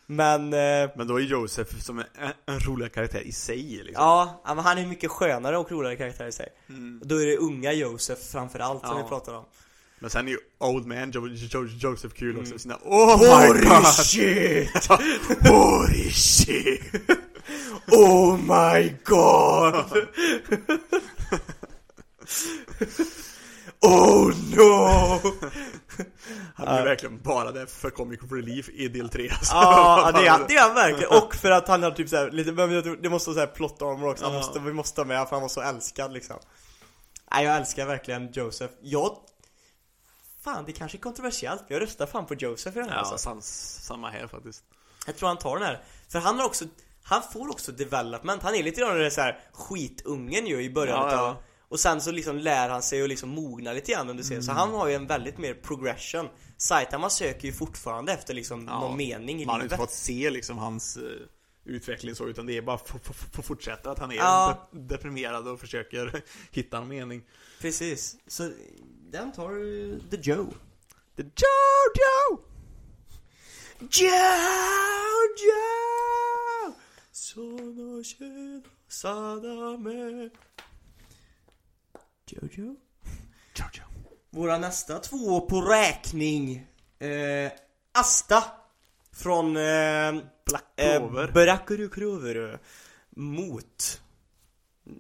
Men, 0.08 0.54
eh, 0.54 0.90
Men 0.96 1.08
då 1.08 1.20
är 1.20 1.24
Josef 1.24 1.84
som 1.84 2.00
en, 2.00 2.06
en 2.46 2.60
rolig 2.60 2.94
karaktär 2.94 3.22
i 3.22 3.32
sig 3.32 3.64
liksom. 3.64 3.94
ja, 4.04 4.42
men 4.46 4.58
han 4.60 4.78
är 4.78 4.86
mycket 4.88 5.12
skönare 5.12 5.58
och 5.58 5.72
roligare 5.72 5.96
karaktär 5.96 6.28
i 6.28 6.32
sig 6.32 6.48
Mm. 6.70 7.02
Då 7.04 7.22
är 7.22 7.26
det 7.26 7.38
unga 7.38 7.74
Josef 7.74 8.20
framförallt 8.32 8.86
som 8.88 8.98
Ja. 8.98 9.04
vi 9.04 9.10
pratar 9.10 9.34
om 9.34 9.46
Men 10.00 10.10
sen 10.10 10.28
är 10.28 10.32
ju 10.32 10.38
Old 10.58 10.86
Man 10.86 11.12
jo, 11.14 11.28
jo, 11.28 11.66
Joseph 11.66 12.16
kul 12.16 12.30
också 12.38 12.42
Mm. 12.42 12.52
med 12.52 12.62
sina 12.62 12.78
Oh 12.84 13.20
my 13.20 13.48
god! 13.70 13.86
shit! 13.86 14.86
Holy 15.50 16.12
shit! 16.12 16.82
Oh 17.92 18.38
my 18.38 18.94
god! 19.04 19.86
oh 23.82 24.32
no! 24.56 25.22
Han 26.56 26.68
är 26.68 26.84
verkligen 26.84 27.22
bara 27.22 27.52
där 27.52 27.66
för 27.66 27.90
comic 27.90 28.20
relief 28.32 28.70
i 28.70 28.88
del 28.88 29.10
3 29.10 29.30
alltså. 29.30 29.54
Ja, 29.56 30.12
det 30.16 30.28
är, 30.28 30.48
det 30.48 30.56
är 30.56 30.62
han 30.62 30.76
verkligen. 30.76 31.24
Och 31.24 31.36
för 31.36 31.52
att 31.52 31.68
han 31.68 31.84
har 31.84 31.92
typ 31.92 32.10
såhär, 32.10 32.32
lite, 32.32 32.52
men 32.52 33.02
det 33.02 33.10
måste 33.10 33.30
vara 33.30 33.36
såhär 33.36 33.48
plot 33.56 33.82
armor 33.82 34.10
också. 34.10 34.26
Han 34.26 34.34
Ja. 34.34 34.40
måste, 34.40 34.60
vi 34.60 34.74
måste 34.74 35.02
ha 35.02 35.06
med 35.06 35.28
för 35.28 35.36
han 35.36 35.42
var 35.42 35.50
så 35.50 35.62
älskad 35.62 36.14
liksom. 36.14 36.36
Nej, 37.32 37.46
jag 37.46 37.56
älskar 37.58 37.86
verkligen 37.86 38.32
Joseph. 38.32 38.74
Jag... 38.82 39.18
Fan, 40.44 40.66
det 40.66 40.72
kanske 40.72 40.98
är 40.98 41.00
kontroversiellt, 41.00 41.62
men 41.68 41.74
jag 41.78 41.82
röstar 41.82 42.06
fan 42.06 42.26
på 42.26 42.34
Joseph 42.34 42.78
i 42.78 42.80
den 42.80 42.90
här 42.90 42.96
Ja, 42.96 43.00
alltså. 43.02 43.18
sam, 43.18 43.40
samma 43.42 44.10
här 44.10 44.28
faktiskt. 44.28 44.64
Jag 45.06 45.18
tror 45.18 45.28
han 45.28 45.38
tar 45.38 45.56
den 45.56 45.64
här. 45.68 45.84
För 46.10 46.20
han 46.20 46.40
har 46.40 46.46
också, 46.46 46.66
han 47.04 47.22
får 47.34 47.50
också 47.50 47.72
development. 47.72 48.44
Han 48.44 48.56
är 48.56 48.64
lite 48.64 48.82
grann 48.82 48.90
den 49.00 49.10
där 49.16 49.40
skitungen 49.54 50.48
ju 50.48 50.62
i 50.64 50.70
början 50.70 51.00
Ja, 51.02 51.08
utav 51.08 51.20
ja. 51.28 51.42
Och 51.70 51.80
sen 51.80 52.02
så 52.02 52.12
liksom 52.12 52.38
lär 52.38 52.70
han 52.70 52.84
sig 52.84 53.04
och 53.04 53.10
liksom 53.10 53.30
mogna 53.30 53.74
lite 53.74 53.92
grann 53.92 54.10
under 54.10 54.24
serien. 54.24 54.44
Så 54.44 54.52
han 54.52 54.74
har 54.74 54.88
ju 54.88 54.94
en 54.94 55.08
väldigt 55.08 55.38
mer 55.38 55.54
progression. 55.54 56.28
Saitama 56.58 57.10
söker 57.10 57.48
ju 57.48 57.54
fortfarande 57.54 58.14
efter 58.14 58.34
liksom 58.34 58.66
Ja, 58.68 58.80
någon 58.80 58.98
mening 58.98 59.42
i 59.42 59.46
Man 59.46 59.56
har 59.56 59.62
inte 59.64 59.76
livet. 59.76 59.80
fått 59.90 59.96
se 59.96 60.30
liksom 60.30 60.58
hans 60.58 60.98
eh, 60.98 61.04
utveckling 61.66 62.16
så 62.16 62.28
utan 62.28 62.46
det 62.46 62.58
är 62.58 62.62
bara 62.62 62.78
för 62.78 63.00
att 63.40 63.46
fortsätta 63.46 63.92
att 63.92 64.00
han 64.00 64.12
är 64.12 64.16
Ja. 64.16 64.68
de- 64.72 64.88
deprimerad 64.88 65.48
och 65.48 65.60
försöker 65.60 66.22
hitta 66.52 66.78
en 66.78 66.88
mening. 66.88 67.24
Precis. 67.62 68.16
Så 68.28 68.52
den 69.12 69.32
tar 69.32 69.50
du 69.50 70.00
The 70.12 70.18
Joe. 70.32 70.48
The 71.18 71.24
Jojo! 71.24 72.42
Jojo! 75.06 76.76
Sono 77.12 78.04
sadame. 78.88 80.30
Jojo? 82.28 82.76
Jojo. 83.56 83.84
Våra 84.30 84.58
nästa 84.58 85.00
två 85.00 85.42
på 85.42 85.62
räkning. 85.62 86.68
Eh, 87.00 87.52
Asta. 87.92 88.44
Från 89.14 89.58
eh, 89.58 90.24
Black 90.46 90.64
eh, 90.76 90.98
Clover. 90.98 91.32
Brakurukrover. 91.32 92.60
Mot. 93.16 94.02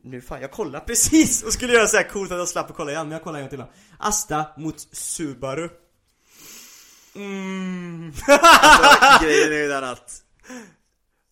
Nu 0.03 0.21
fan, 0.21 0.41
jag 0.41 0.51
kollar 0.51 0.79
precis 0.79 1.43
och 1.43 1.53
skulle 1.53 1.73
göra 1.73 1.87
så 1.87 1.97
här 1.97 2.09
coolt 2.09 2.31
att 2.31 2.37
jag 2.37 2.47
slapp 2.47 2.69
att 2.69 2.75
kolla 2.75 2.91
igen, 2.91 3.07
men 3.07 3.11
jag 3.11 3.23
kollar 3.23 3.39
en 3.39 3.49
till 3.49 3.59
då. 3.59 3.69
Asta 3.97 4.45
mot 4.57 4.79
Subaru. 4.91 5.69
Mm. 7.15 8.13
Alltså, 8.27 9.25
grejen 9.25 9.51
är 9.53 9.57
ju 9.57 9.67
den 9.67 9.83
att 9.83 10.21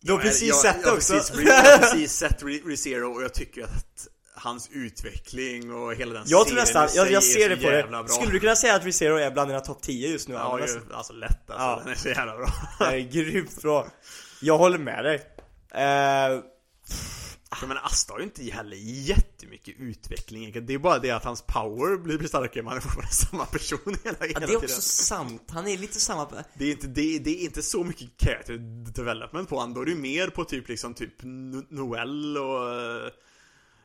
Du 0.00 0.12
har 0.12 0.18
precis 0.20 0.48
jag, 0.48 0.56
sett 0.56 0.76
jag, 0.82 0.94
också. 0.94 1.12
precis, 1.12 1.40
jag 1.44 1.54
har 1.54 1.78
precis 1.78 2.12
sett 2.12 2.42
Re- 2.42 2.68
ReZero 2.68 3.14
och 3.14 3.22
jag 3.22 3.34
tycker 3.34 3.64
att 3.64 4.08
hans 4.44 4.68
utveckling 4.72 5.72
och 5.72 5.94
hela 5.94 6.14
den 6.14 6.22
Jag 6.26 6.46
tror 6.46 6.56
nästan, 6.56 6.88
jag, 6.94 7.06
jag 7.06 7.14
är 7.16 7.20
ser 7.20 7.48
det 7.48 7.56
på 7.56 7.70
det. 7.70 7.86
Bra. 7.90 8.06
Skulle 8.08 8.32
du 8.32 8.40
kunna 8.40 8.56
säga 8.56 8.74
att 8.74 8.84
ReZero 8.84 9.16
är 9.16 9.30
bland 9.30 9.50
dina 9.50 9.60
topp 9.60 9.82
10 9.82 10.08
just 10.08 10.28
nu? 10.28 10.34
Ja, 10.34 10.60
ju, 10.60 10.80
alltså 10.92 11.12
lätt 11.12 11.50
alltså. 11.50 11.64
Ja. 11.66 11.80
Den 11.84 11.92
är 11.92 11.96
så 11.96 12.08
jävla 12.08 12.36
bra. 12.36 12.48
Det 12.78 12.84
är 12.84 12.98
grymt 13.12 13.62
bra. 13.62 13.88
Jag 14.40 14.58
håller 14.58 14.78
med 14.78 15.04
dig. 15.04 15.14
Eh, 15.74 16.40
Jag 17.60 17.68
menar 17.68 17.82
Asta 17.84 18.12
har 18.12 18.18
ju 18.18 18.24
inte 18.24 18.42
heller 18.42 18.76
jättemycket 18.80 19.74
utveckling 19.78 20.66
Det 20.66 20.74
är 20.74 20.78
bara 20.78 20.98
det 20.98 21.10
att 21.10 21.24
hans 21.24 21.42
power 21.42 21.96
blir 21.96 22.28
starkare 22.28 22.62
man 22.62 22.76
är 22.76 22.80
fortfarande 22.80 23.12
samma 23.12 23.44
person 23.46 23.96
hela, 24.04 24.16
ja, 24.20 24.26
hela 24.26 24.40
det 24.40 24.44
är 24.44 24.46
tiden 24.46 24.56
också 24.56 24.80
sant. 24.80 25.48
Han 25.50 25.68
är 25.68 25.78
lite 25.78 26.00
samma... 26.00 26.28
det 26.54 26.64
är, 26.64 26.70
inte, 26.70 26.86
det, 26.86 27.18
det 27.18 27.30
är 27.30 27.44
inte 27.44 27.62
så 27.62 27.84
mycket 27.84 28.10
character 28.22 28.58
development 28.92 29.48
på 29.48 29.56
honom, 29.56 29.74
då 29.74 29.80
är 29.80 29.86
det 29.86 29.94
mer 29.94 30.28
på 30.28 30.44
typ 30.44 30.68
liksom 30.68 30.94
typ 30.94 31.22
No- 31.22 31.66
Noel 31.70 32.38
och, 32.38 32.44
och, 32.46 33.10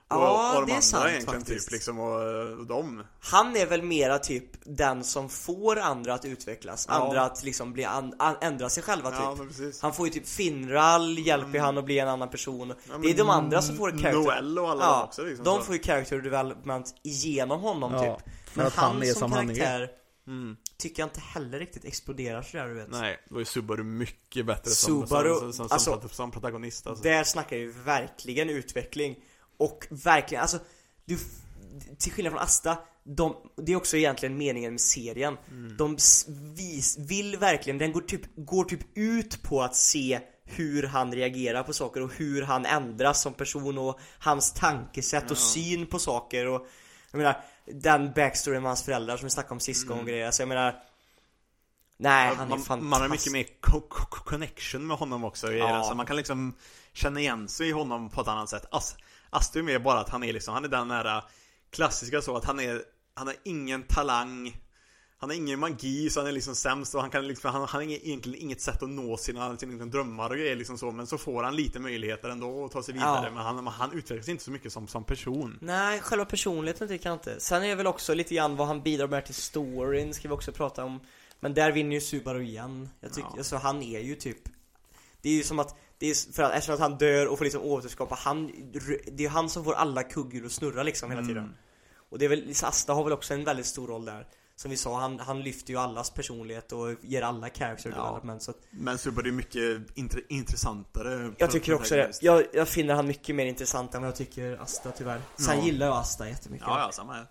Ja, 0.10 0.56
och 0.56 0.62
de 0.62 0.66
det 0.66 0.72
är 0.72 0.76
andra 0.76 0.82
sant 0.82 1.06
egentligen 1.08 1.40
faktiskt. 1.40 1.66
typ 1.66 1.72
liksom 1.72 2.00
och, 2.00 2.60
och 2.60 2.66
dem 2.68 3.04
Han 3.20 3.56
är 3.56 3.66
väl 3.66 3.82
mera 3.82 4.20
typ 4.20 4.46
den 4.64 5.04
som 5.04 5.30
får 5.30 5.80
andra 5.80 6.14
att 6.14 6.26
utvecklas. 6.26 6.86
Ja. 6.90 6.96
Andra 6.96 7.22
att 7.22 7.44
liksom 7.44 7.74
bli 7.74 7.86
an, 7.86 8.14
an, 8.20 8.36
ändra 8.42 8.70
sig 8.70 8.84
själva 8.84 9.10
typ. 9.12 9.20
Ja 9.20 9.36
men 9.36 9.74
Han 9.82 9.94
får 9.94 10.08
ju 10.08 10.14
typ 10.14 10.28
Finral, 10.28 11.20
hjälper 11.20 11.54
ju 11.54 11.60
han 11.60 11.78
att 11.78 11.86
bli 11.86 12.00
en 12.00 12.08
annan 12.08 12.30
person. 12.30 12.74
Ja, 12.90 12.98
det 12.98 13.10
är 13.10 13.18
de 13.18 13.30
andra 13.30 13.62
som 13.62 13.78
får 13.78 13.92
character 13.92 14.12
Noel 14.12 14.60
och 14.60 14.70
alla 14.70 14.84
ja, 14.84 14.98
de 14.98 15.04
också 15.04 15.24
liksom 15.24 15.46
De 15.46 15.58
så. 15.58 15.64
får 15.64 15.76
ju 15.76 15.82
character 15.82 16.22
development 16.22 16.96
genom 17.04 17.62
honom 17.62 17.94
Ja, 17.94 18.16
typ. 18.16 18.26
Men 18.54 18.68
att 18.68 18.76
han 18.76 18.94
han, 18.94 19.04
är 19.04 19.08
som 19.08 19.20
som 19.20 19.32
han 19.32 19.50
är. 19.50 19.56
karaktär 19.56 19.90
mm. 20.28 20.58
tycker 20.78 21.02
jag 21.02 21.08
inte 21.08 21.20
heller 21.20 21.60
riktigt 21.60 21.86
exploderar 21.86 22.42
sådär 22.42 22.68
du 22.68 22.74
vet. 22.74 22.90
Nej, 22.90 23.20
då 23.30 23.40
är 23.40 23.44
Subaru 23.44 23.84
mycket 23.84 24.46
bättre 24.46 24.72
Subaru, 24.72 25.34
som, 25.34 25.40
som, 25.40 25.54
som, 25.54 25.68
alltså- 25.72 26.00
som, 26.02 26.10
som 26.10 26.32
protagonist 26.32 26.88
alltså. 26.88 27.04
Där 27.04 27.24
snackar 27.24 27.58
vi 27.58 27.66
verkligen 27.66 28.50
utveckling 28.50 29.16
Och 29.60 29.88
verkligen, 29.90 30.42
alltså 30.42 30.60
du, 31.06 31.18
Till 31.98 32.12
skillnad 32.12 32.34
från 32.34 32.42
Asta 32.42 32.78
de, 33.04 33.36
Det 33.58 33.72
är 33.72 33.76
också 33.76 33.98
egentligen 33.98 34.38
meningen 34.38 34.72
med 34.72 34.82
serien 34.82 35.38
Mm. 35.52 35.78
De 35.78 35.98
vis, 36.56 36.98
vill 36.98 37.38
verkligen, 37.38 37.78
den 37.78 37.92
går 37.92 38.02
typ, 38.02 38.22
går 38.36 38.64
typ 38.64 38.98
ut 38.98 39.44
på 39.44 39.62
att 39.62 39.76
se 39.76 40.20
hur 40.44 40.84
han 40.84 41.14
reagerar 41.16 41.64
på 41.64 41.74
saker 41.74 42.02
och 42.02 42.14
hur 42.14 42.42
han 42.42 42.66
ändras 42.66 43.22
som 43.22 43.34
person 43.34 43.78
och 43.78 44.00
hans 44.20 44.54
tankesätt 44.54 45.32
och 45.32 45.38
syn 45.38 45.86
på 45.88 46.00
saker 46.00 46.46
och 46.48 46.68
Jag 47.12 47.18
menar, 47.18 47.42
den 47.66 48.12
backstoryn 48.16 48.62
med 48.62 48.70
hans 48.70 48.84
föräldrar 48.84 49.18
som 49.18 49.26
vi 49.26 49.30
snackade 49.30 49.54
om 49.54 49.60
sist 49.60 49.88
gång 49.88 50.00
och 50.00 50.06
grejer, 50.08 50.26
alltså 50.26 50.42
jag 50.42 50.50
menar 50.50 50.84
Nej, 52.02 52.28
han 52.28 52.38
är 52.38 52.44
Mm. 52.44 52.50
man, 52.50 52.60
fantastisk 52.60 52.90
man 52.90 53.02
har 53.02 53.10
mycket 53.10 53.32
mer 53.32 53.44
co- 53.62 53.88
co- 53.90 54.24
connection 54.24 54.88
med 54.88 54.98
honom 54.98 55.24
också 55.24 55.52
Ja. 55.54 55.68
alltså, 55.76 55.96
Man 55.96 56.06
kan 56.06 56.16
liksom 56.16 56.54
känna 56.94 57.20
igen 57.20 57.48
sig 57.48 57.70
i 57.70 57.72
honom 57.72 58.10
på 58.10 58.22
ett 58.22 58.28
annat 58.28 58.50
sätt 58.50 58.66
As, 58.72 58.96
Asta 59.30 59.60
är 59.60 59.64
mer 59.64 59.80
bara 59.80 60.00
att 60.00 60.10
han 60.10 60.24
är 60.24 60.34
liksom, 60.34 60.54
han 60.54 60.66
är 60.66 60.70
den 60.70 60.88
nära 60.88 61.24
klassiska 61.70 62.22
så 62.22 62.38
att 62.38 62.46
han 62.46 62.60
är 62.60 62.82
Han 63.14 63.28
har 63.28 63.36
ingen 63.44 63.84
talang 63.84 64.58
Han 65.18 65.30
har 65.30 65.38
ingen 65.38 65.60
magi 65.60 66.10
så 66.10 66.20
han 66.20 66.28
är 66.28 66.32
liksom 66.32 66.56
sämst 66.56 66.96
och 66.96 67.02
han 67.02 67.10
kan 67.10 67.28
liksom, 67.28 67.52
han, 67.52 67.62
han 67.62 67.70
har 67.70 67.82
egentligen 67.92 68.42
inget 68.42 68.62
sätt 68.62 68.84
att 68.84 68.90
nå 68.90 69.18
sina, 69.18 69.58
sina 69.58 69.86
drömmar 69.86 70.30
och 70.30 70.36
grejer 70.36 70.56
liksom 70.56 70.78
så 70.78 70.92
Men 70.92 71.08
så 71.08 71.18
får 71.18 71.44
han 71.44 71.56
lite 71.56 71.80
möjligheter 71.80 72.30
ändå 72.30 72.66
att 72.66 72.72
ta 72.72 72.84
sig 72.84 72.94
vidare 72.94 73.26
Ja. 73.26 73.32
Men 73.32 73.44
han, 73.44 73.68
han 73.68 73.92
utvecklas 73.92 74.30
inte 74.30 74.44
så 74.44 74.52
mycket 74.52 74.74
som, 74.74 74.88
som 74.88 75.04
person 75.04 75.58
Nej, 75.62 76.02
själva 76.02 76.26
personligheten 76.26 76.88
tycker 76.88 77.10
jag 77.10 77.16
inte. 77.16 77.40
Sen 77.40 77.64
är 77.64 77.68
det 77.68 77.76
väl 77.76 77.88
också 77.88 78.14
lite 78.14 78.36
grann 78.36 78.56
vad 78.56 78.68
han 78.68 78.82
bidrar 78.84 79.08
med 79.08 79.26
till 79.26 79.36
storyn, 79.36 80.14
ska 80.14 80.28
vi 80.28 80.34
också 80.34 80.52
prata 80.52 80.84
om. 80.84 81.00
Men 81.40 81.54
där 81.54 81.72
vinner 81.72 81.96
ju 81.96 82.02
Subaru 82.02 82.44
igen. 82.44 82.90
Jag 83.00 83.14
tycker, 83.14 83.30
Ja. 83.32 83.38
alltså 83.38 83.56
han 83.58 83.84
är 83.84 84.00
ju 84.00 84.16
typ 84.16 84.38
Det 85.22 85.30
är 85.30 85.34
ju 85.34 85.44
som 85.44 85.60
att, 85.60 85.76
det 86.00 86.08
är 86.10 86.34
för 86.34 86.44
att 86.44 86.52
eftersom 86.54 86.74
att 86.76 86.80
han 86.82 86.98
dör 86.98 87.28
och 87.28 87.38
får 87.38 87.46
liksom 87.46 87.62
återskapa, 87.62 88.16
han, 88.16 88.52
det 89.12 89.26
är 89.26 89.30
han 89.30 89.50
som 89.50 89.64
får 89.64 89.74
alla 89.74 90.04
kugghjul 90.04 90.46
att 90.46 90.52
snurra 90.52 90.84
liksom 90.84 91.12
hela 91.12 91.24
tiden. 91.24 91.56
Och 92.10 92.20
det 92.20 92.26
är 92.26 92.30
väl, 92.30 92.54
Asta 92.64 92.94
har 92.94 93.04
väl 93.04 93.14
också 93.14 93.34
en 93.34 93.44
väldigt 93.44 93.66
stor 93.66 93.88
roll 93.88 94.06
där. 94.06 94.28
Som 94.56 94.72
vi 94.72 94.78
sa, 94.78 95.00
han, 95.00 95.20
han 95.20 95.42
lyfter 95.42 95.74
ju 95.74 95.80
allas 95.80 96.10
personlighet 96.12 96.72
och 96.72 96.96
ger 97.02 97.22
alla 97.22 97.50
character 97.50 97.90
Ja. 97.90 98.04
development 98.06 98.44
så 98.44 98.52
att 98.52 98.58
Men 98.70 98.98
Subaru 98.98 99.28
är 99.28 99.32
mycket 99.34 99.98
intre, 99.98 100.22
intressantare 100.30 101.34
Jag 101.38 101.52
tycker 101.52 101.74
också 101.74 101.96
det. 101.96 102.12
Jag, 102.22 102.44
jag 102.54 102.68
finner 102.68 102.94
han 102.94 103.08
mycket 103.08 103.36
mer 103.36 103.46
intressant 103.46 103.96
än 103.96 104.02
vad 104.02 104.08
jag 104.08 104.16
tycker 104.16 104.58
Asta 104.58 104.92
tyvärr. 104.92 105.22
Sen 105.38 105.58
Ja. 105.60 105.66
gillar 105.66 105.86
jag 105.88 105.96
Asta 105.98 106.30
jättemycket. 106.30 106.68
Ja, 106.68 106.80
ja, 106.80 106.92
samma 106.92 107.14
här 107.14 107.28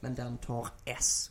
Men 0.00 0.14
den 0.14 0.38
tar 0.38 0.68
S. 0.84 1.30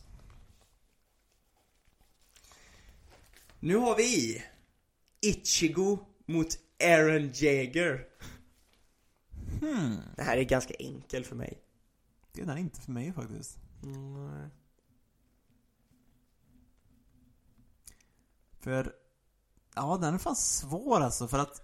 Nu 3.60 3.76
har 3.76 3.96
vi 3.96 4.42
Ichigo 5.20 5.98
mot 6.26 6.58
Aaron 6.82 7.30
Jaeger. 7.34 8.06
Hmm. 9.60 9.96
Det 10.16 10.22
här 10.22 10.36
är 10.36 10.42
ganska 10.42 10.74
enkel 10.74 11.24
för 11.24 11.36
mig. 11.36 11.58
Det 12.32 12.40
är 12.42 12.46
den 12.46 12.58
inte 12.58 12.80
för 12.80 12.92
mig 12.92 13.12
faktiskt. 13.12 13.58
Mm. 13.82 14.50
För, 18.60 18.92
ja 19.74 19.98
den 20.00 20.14
är 20.14 20.18
fan 20.18 20.36
svår 20.36 21.00
alltså 21.00 21.28
för 21.28 21.38
att 21.38 21.62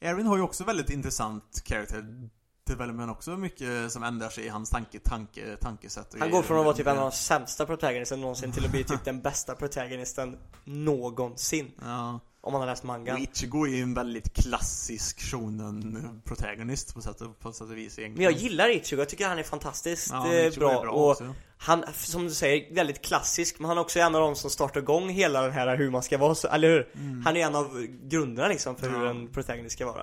Erin 0.00 0.26
har 0.26 0.36
ju 0.36 0.42
också 0.42 0.64
väldigt 0.64 0.90
intressant 0.90 1.62
character 1.64 2.28
development 2.64 3.10
också. 3.10 3.36
Mycket 3.36 3.92
som 3.92 4.02
ändrar 4.02 4.28
sig 4.28 4.44
i 4.44 4.48
hans 4.48 4.70
tanke, 4.70 4.98
tanke, 4.98 5.56
tankesätt 5.56 6.14
Han 6.18 6.30
går 6.30 6.42
från 6.42 6.58
att 6.58 6.64
vara 6.64 6.76
typ 6.76 6.86
en 6.86 6.98
av 6.98 7.10
de 7.10 7.12
sämsta 7.12 7.66
protagonisterna 7.66 8.20
någonsin 8.20 8.52
till 8.52 8.64
att 8.64 8.70
bli 8.70 8.84
typ 8.84 9.04
den 9.04 9.20
bästa 9.20 9.54
protagonisten 9.54 10.38
någonsin. 10.64 11.72
Ja. 11.82 12.20
Om 12.46 12.52
man 12.52 12.60
har 12.60 12.66
läst 12.66 12.82
mangan. 12.82 13.18
Ichigo 13.18 13.66
är 13.66 13.70
ju 13.70 13.82
en 13.82 13.94
väldigt 13.94 14.32
klassisk 14.32 15.20
shonen 15.20 16.20
protagonist 16.24 16.94
på 16.94 17.02
sätt 17.02 17.20
och, 17.20 17.38
på 17.38 17.52
sätt 17.52 17.70
och 17.70 17.76
vis 17.76 17.96
Men 17.96 18.04
egentligen. 18.04 18.32
jag 18.32 18.42
gillar 18.42 18.68
Ichigo, 18.68 19.00
jag 19.00 19.08
tycker 19.08 19.28
han 19.28 19.38
är 19.38 19.42
fantastiskt 19.42 20.10
ja, 20.10 20.32
eh, 20.32 20.46
Ichigo 20.46 20.60
bra, 20.60 20.72
är 20.72 20.80
bra 20.80 20.90
och 20.90 21.10
också. 21.10 21.34
han, 21.58 21.84
som 21.94 22.24
du 22.24 22.30
säger, 22.30 22.74
väldigt 22.74 23.02
klassisk 23.02 23.58
men 23.58 23.68
han 23.68 23.78
är 23.78 23.80
också 23.80 23.98
en 23.98 24.14
av 24.14 24.20
de 24.20 24.36
som 24.36 24.50
startar 24.50 24.80
igång 24.80 25.08
hela 25.08 25.42
den 25.42 25.52
här 25.52 25.76
hur 25.76 25.90
man 25.90 26.02
ska 26.02 26.18
vara, 26.18 26.34
så, 26.34 26.48
eller 26.48 26.68
hur? 26.68 26.88
Mm. 26.94 27.22
Han 27.24 27.36
är 27.36 27.46
en 27.46 27.54
av 27.54 27.86
grunderna 28.02 28.48
liksom 28.48 28.76
för 28.76 28.90
hur 28.90 29.04
Ja. 29.04 29.10
en 29.10 29.32
protagonist 29.32 29.74
ska 29.74 29.86
vara 29.86 30.02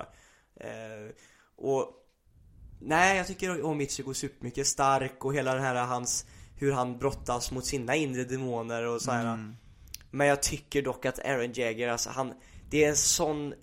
eh, 0.60 1.14
Och 1.56 1.90
Nej, 2.80 3.16
jag 3.16 3.26
tycker 3.26 3.64
om 3.64 3.80
Ichigo 3.80 4.14
supermycket, 4.14 4.66
stark 4.66 5.24
och 5.24 5.34
hela 5.34 5.54
den 5.54 5.62
här 5.62 5.84
hans 5.86 6.26
Hur 6.56 6.72
han 6.72 6.98
brottas 6.98 7.50
mot 7.50 7.66
sina 7.66 7.94
inre 7.94 8.24
demoner 8.24 8.82
och 8.86 9.02
så 9.02 9.10
här. 9.10 9.24
Mm. 9.24 9.56
Men 10.14 10.26
jag 10.26 10.42
tycker 10.42 10.82
dock 10.82 11.06
att 11.06 11.18
Aaron 11.18 11.52
Jagger, 11.52 11.88
alltså 11.88 12.10
han 12.10 12.34
Det 12.70 12.84
är 12.84 12.88
en 12.88 12.96
sån 12.96 13.54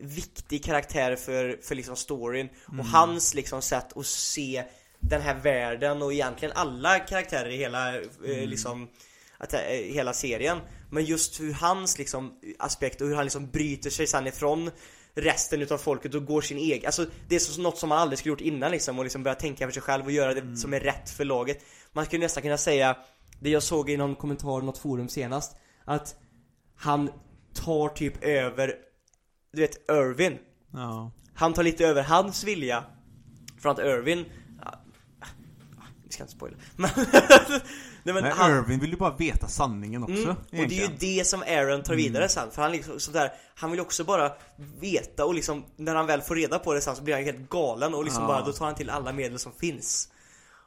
viktig 0.00 0.64
karaktär 0.64 1.16
för, 1.16 1.58
för 1.62 1.74
liksom 1.74 1.96
storyn 1.96 2.48
Mm. 2.68 2.80
och 2.80 2.86
hans 2.86 3.34
liksom 3.34 3.62
sätt 3.62 3.96
att 3.96 4.06
se 4.06 4.64
den 5.00 5.20
här 5.20 5.34
världen 5.34 6.02
och 6.02 6.12
egentligen 6.12 6.56
alla 6.56 6.98
karaktärer 6.98 7.48
i 7.50 7.56
hela 7.56 7.96
eh, 7.96 8.02
Mm. 8.24 8.48
liksom 8.48 8.88
att, 9.38 9.54
eh, 9.54 9.60
hela 9.70 10.12
serien 10.12 10.58
Men 10.90 11.04
just 11.04 11.40
hur 11.40 11.52
hans 11.52 11.98
liksom 11.98 12.40
aspekt 12.58 13.00
och 13.00 13.08
hur 13.08 13.14
han 13.14 13.24
liksom 13.24 13.50
bryter 13.50 13.90
sig 13.90 14.06
sen 14.06 14.26
ifrån 14.26 14.70
resten 15.14 15.62
utav 15.62 15.78
folket 15.78 16.14
och 16.14 16.24
går 16.26 16.40
sin 16.42 16.58
egen, 16.58 16.86
alltså 16.86 17.06
det 17.28 17.34
är 17.34 17.38
så, 17.38 17.60
något 17.60 17.78
som 17.78 17.88
man 17.88 17.98
aldrig 17.98 18.18
skulle 18.18 18.30
gjort 18.32 18.40
innan 18.40 18.70
liksom 18.70 18.98
och 18.98 19.04
liksom 19.04 19.22
börja 19.22 19.34
tänka 19.34 19.66
för 19.66 19.72
sig 19.72 19.82
själv 19.82 20.04
och 20.04 20.12
göra 20.12 20.34
det 20.34 20.40
Mm. 20.40 20.56
som 20.56 20.74
är 20.74 20.80
rätt 20.80 21.10
för 21.10 21.24
laget 21.24 21.58
Man 21.92 22.04
skulle 22.06 22.22
nästan 22.22 22.42
kunna 22.42 22.58
säga 22.58 22.96
det 23.40 23.50
jag 23.50 23.62
såg 23.62 23.90
i 23.90 23.96
någon 23.96 24.16
kommentar 24.16 24.60
något 24.62 24.78
forum 24.78 25.08
senast 25.08 25.56
Att 25.88 26.14
han 26.76 27.10
tar 27.54 27.88
typ 27.88 28.24
över 28.24 28.74
Du 29.52 29.60
vet 29.60 29.90
Irvin 29.90 30.38
Ja. 30.72 31.10
Han 31.34 31.52
tar 31.54 31.62
lite 31.62 31.86
över 31.86 32.02
hans 32.02 32.44
vilja 32.44 32.84
För 33.58 33.68
att 33.68 33.78
Irvin 33.78 34.24
Vi 36.04 36.12
ska 36.12 36.22
inte 36.22 36.32
spoila 36.32 36.56
men, 36.76 36.90
Nej 38.02 38.14
men 38.14 38.14
Men 38.14 38.32
han, 38.32 38.50
Irvin 38.50 38.80
vill 38.80 38.90
ju 38.90 38.96
bara 38.96 39.16
veta 39.16 39.48
sanningen 39.48 40.02
också, 40.02 40.14
Mm, 40.22 40.36
och 40.36 40.68
det 40.68 40.78
är 40.82 40.88
ju 40.88 40.96
det 40.98 41.26
som 41.26 41.42
Aaron 41.42 41.82
tar 41.82 41.94
vidare 41.94 42.28
sen, 42.28 42.50
för 42.50 42.62
han 42.62 42.72
liksom 42.72 43.00
sådär, 43.00 43.32
han 43.54 43.70
vill 43.70 43.80
också 43.80 44.04
bara 44.04 44.32
veta 44.80 45.24
och 45.24 45.34
liksom, 45.34 45.64
när 45.76 45.94
han 45.94 46.06
väl 46.06 46.20
får 46.22 46.34
reda 46.36 46.58
på 46.58 46.74
det 46.74 46.80
sen 46.80 46.96
så 46.96 47.02
blir 47.02 47.14
han 47.14 47.24
helt 47.24 47.48
galen 47.48 47.94
och 47.94 48.04
liksom 48.04 48.22
Ja. 48.22 48.28
bara, 48.28 48.44
då 48.44 48.52
tar 48.52 48.66
han 48.66 48.74
till 48.74 48.90
alla 48.90 49.12
medel 49.12 49.38
som 49.38 49.52
finns 49.52 50.08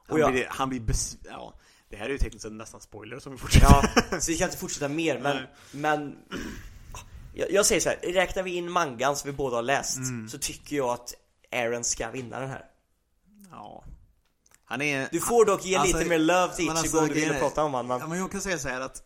Han 0.08 0.14
Och 0.14 0.20
jag, 0.20 0.32
blir, 0.32 0.48
han 0.50 0.70
blir 0.70 0.80
bes... 0.80 1.18
Ja. 1.30 1.54
Det 1.92 1.98
här 1.98 2.06
är 2.06 2.10
ju 2.10 2.18
tekniskt 2.18 2.44
sett 2.44 2.52
nästan 2.54 2.82
spoiler 2.82 3.20
som 3.20 3.32
vi 3.32 3.38
fortsätter. 3.38 3.68
ja, 4.12 4.20
så 4.20 4.32
vi 4.32 4.38
kan 4.38 4.48
inte 4.48 4.58
fortsätta 4.58 4.88
mer 4.88 5.20
men, 5.20 5.36
Nej. 5.36 5.48
men 5.72 6.18
jag, 7.34 7.52
jag 7.52 7.66
säger 7.66 7.82
så 7.82 7.90
här, 7.90 7.98
räknar 8.14 8.44
vi 8.44 8.52
in 8.56 8.72
mangan 8.72 9.16
som 9.16 9.32
vi 9.32 9.38
båda 9.38 9.56
har 9.56 9.64
läst 9.64 9.98
Mm. 9.98 10.30
så 10.30 10.38
tycker 10.38 10.76
jag 10.76 10.90
att 10.90 11.14
Aaron 11.52 11.84
ska 11.84 12.12
vinna 12.12 12.40
den 12.40 12.50
här 12.50 12.66
Ja. 13.52 13.84
Han 14.66 14.82
är... 14.82 15.10
Du 15.12 15.20
får 15.20 15.46
dock 15.46 15.66
ge 15.66 15.76
Alltså, 15.76 15.98
lite 15.98 16.10
mer 16.10 16.20
love 16.20 16.54
till 16.56 16.66
men 16.66 16.76
Ichigo 16.76 16.80
alltså, 16.80 17.00
om 17.00 17.08
du 17.08 17.14
vill 17.14 17.30
prata 17.40 17.64
om 17.64 17.74
honom 17.74 17.92
Ja, 17.92 17.98
men, 18.00 18.10
men 18.10 18.20
jag 18.20 18.32
kan 18.32 18.42
säga 18.42 18.58
så 18.60 18.70
här 18.70 18.82
att 18.82 19.04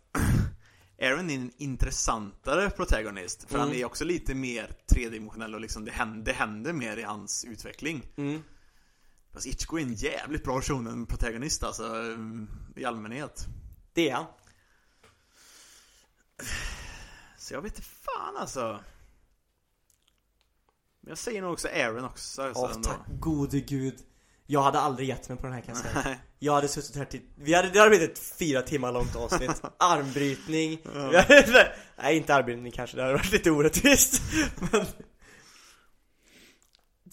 Aaron 1.01 1.29
är 1.29 1.35
en 1.35 1.51
intressantare 1.57 2.69
protagonist. 2.69 3.45
För 3.49 3.57
han 3.59 3.67
Mm. 3.67 3.79
är 3.81 3.85
också 3.85 4.05
lite 4.05 4.33
mer 4.35 4.71
tredimensionell 4.93 5.55
och 5.55 5.61
liksom 5.61 5.85
det 5.85 5.91
händer, 5.91 6.25
det 6.25 6.33
händer 6.33 6.73
mer 6.73 6.97
i 6.97 7.03
hans 7.03 7.45
utveckling. 7.45 8.03
mm. 8.17 8.43
Fast 9.35 9.47
Ichigo 9.47 9.77
är 9.77 9.81
en 9.81 9.93
jävligt 9.93 10.43
bra 10.43 10.61
shonen 10.61 11.05
protagonist 11.05 11.63
alltså, 11.63 11.83
i 12.75 12.85
allmänhet. 12.85 13.45
det 13.93 14.09
är 14.09 14.13
han. 14.13 14.25
Så 17.37 17.53
jag 17.53 17.61
vet 17.61 17.71
inte 17.77 17.81
fan 17.81 18.37
alltså. 18.37 18.79
Men 21.01 21.09
jag 21.09 21.17
säger 21.17 21.41
nog 21.41 21.53
också 21.53 21.67
Aaron 21.67 22.05
också. 22.05 22.51
Åh 22.55 22.71
ändå. 22.71 22.89
tack 22.89 22.99
gode 23.19 23.59
gud. 23.59 23.95
Jag 24.47 24.63
hade 24.63 24.79
aldrig 24.79 25.09
gett 25.09 25.29
mig 25.29 25.37
på 25.37 25.43
den 25.47 25.53
här 25.53 25.61
kan 25.61 25.75
jag 26.39 26.53
hade 26.53 26.67
suttit 26.67 26.95
här 26.95 27.05
till, 27.05 27.21
vi 27.35 27.53
hade, 27.53 27.69
det 27.69 27.79
hade 27.79 27.89
blivit 27.89 28.11
ett 28.11 28.19
fyra 28.19 28.61
timmar 28.61 28.91
långt 28.91 29.15
avsnitt. 29.15 29.61
Armbrytning. 29.79 30.81
Hade- 30.93 31.75
Nej 31.97 32.17
inte 32.17 32.35
armbrytning 32.35 32.71
kanske, 32.71 32.97
det 32.97 33.03
hade 33.03 33.15
varit 33.15 33.31
lite 33.31 33.51
orättvist. 33.51 34.21
Men 34.71 34.85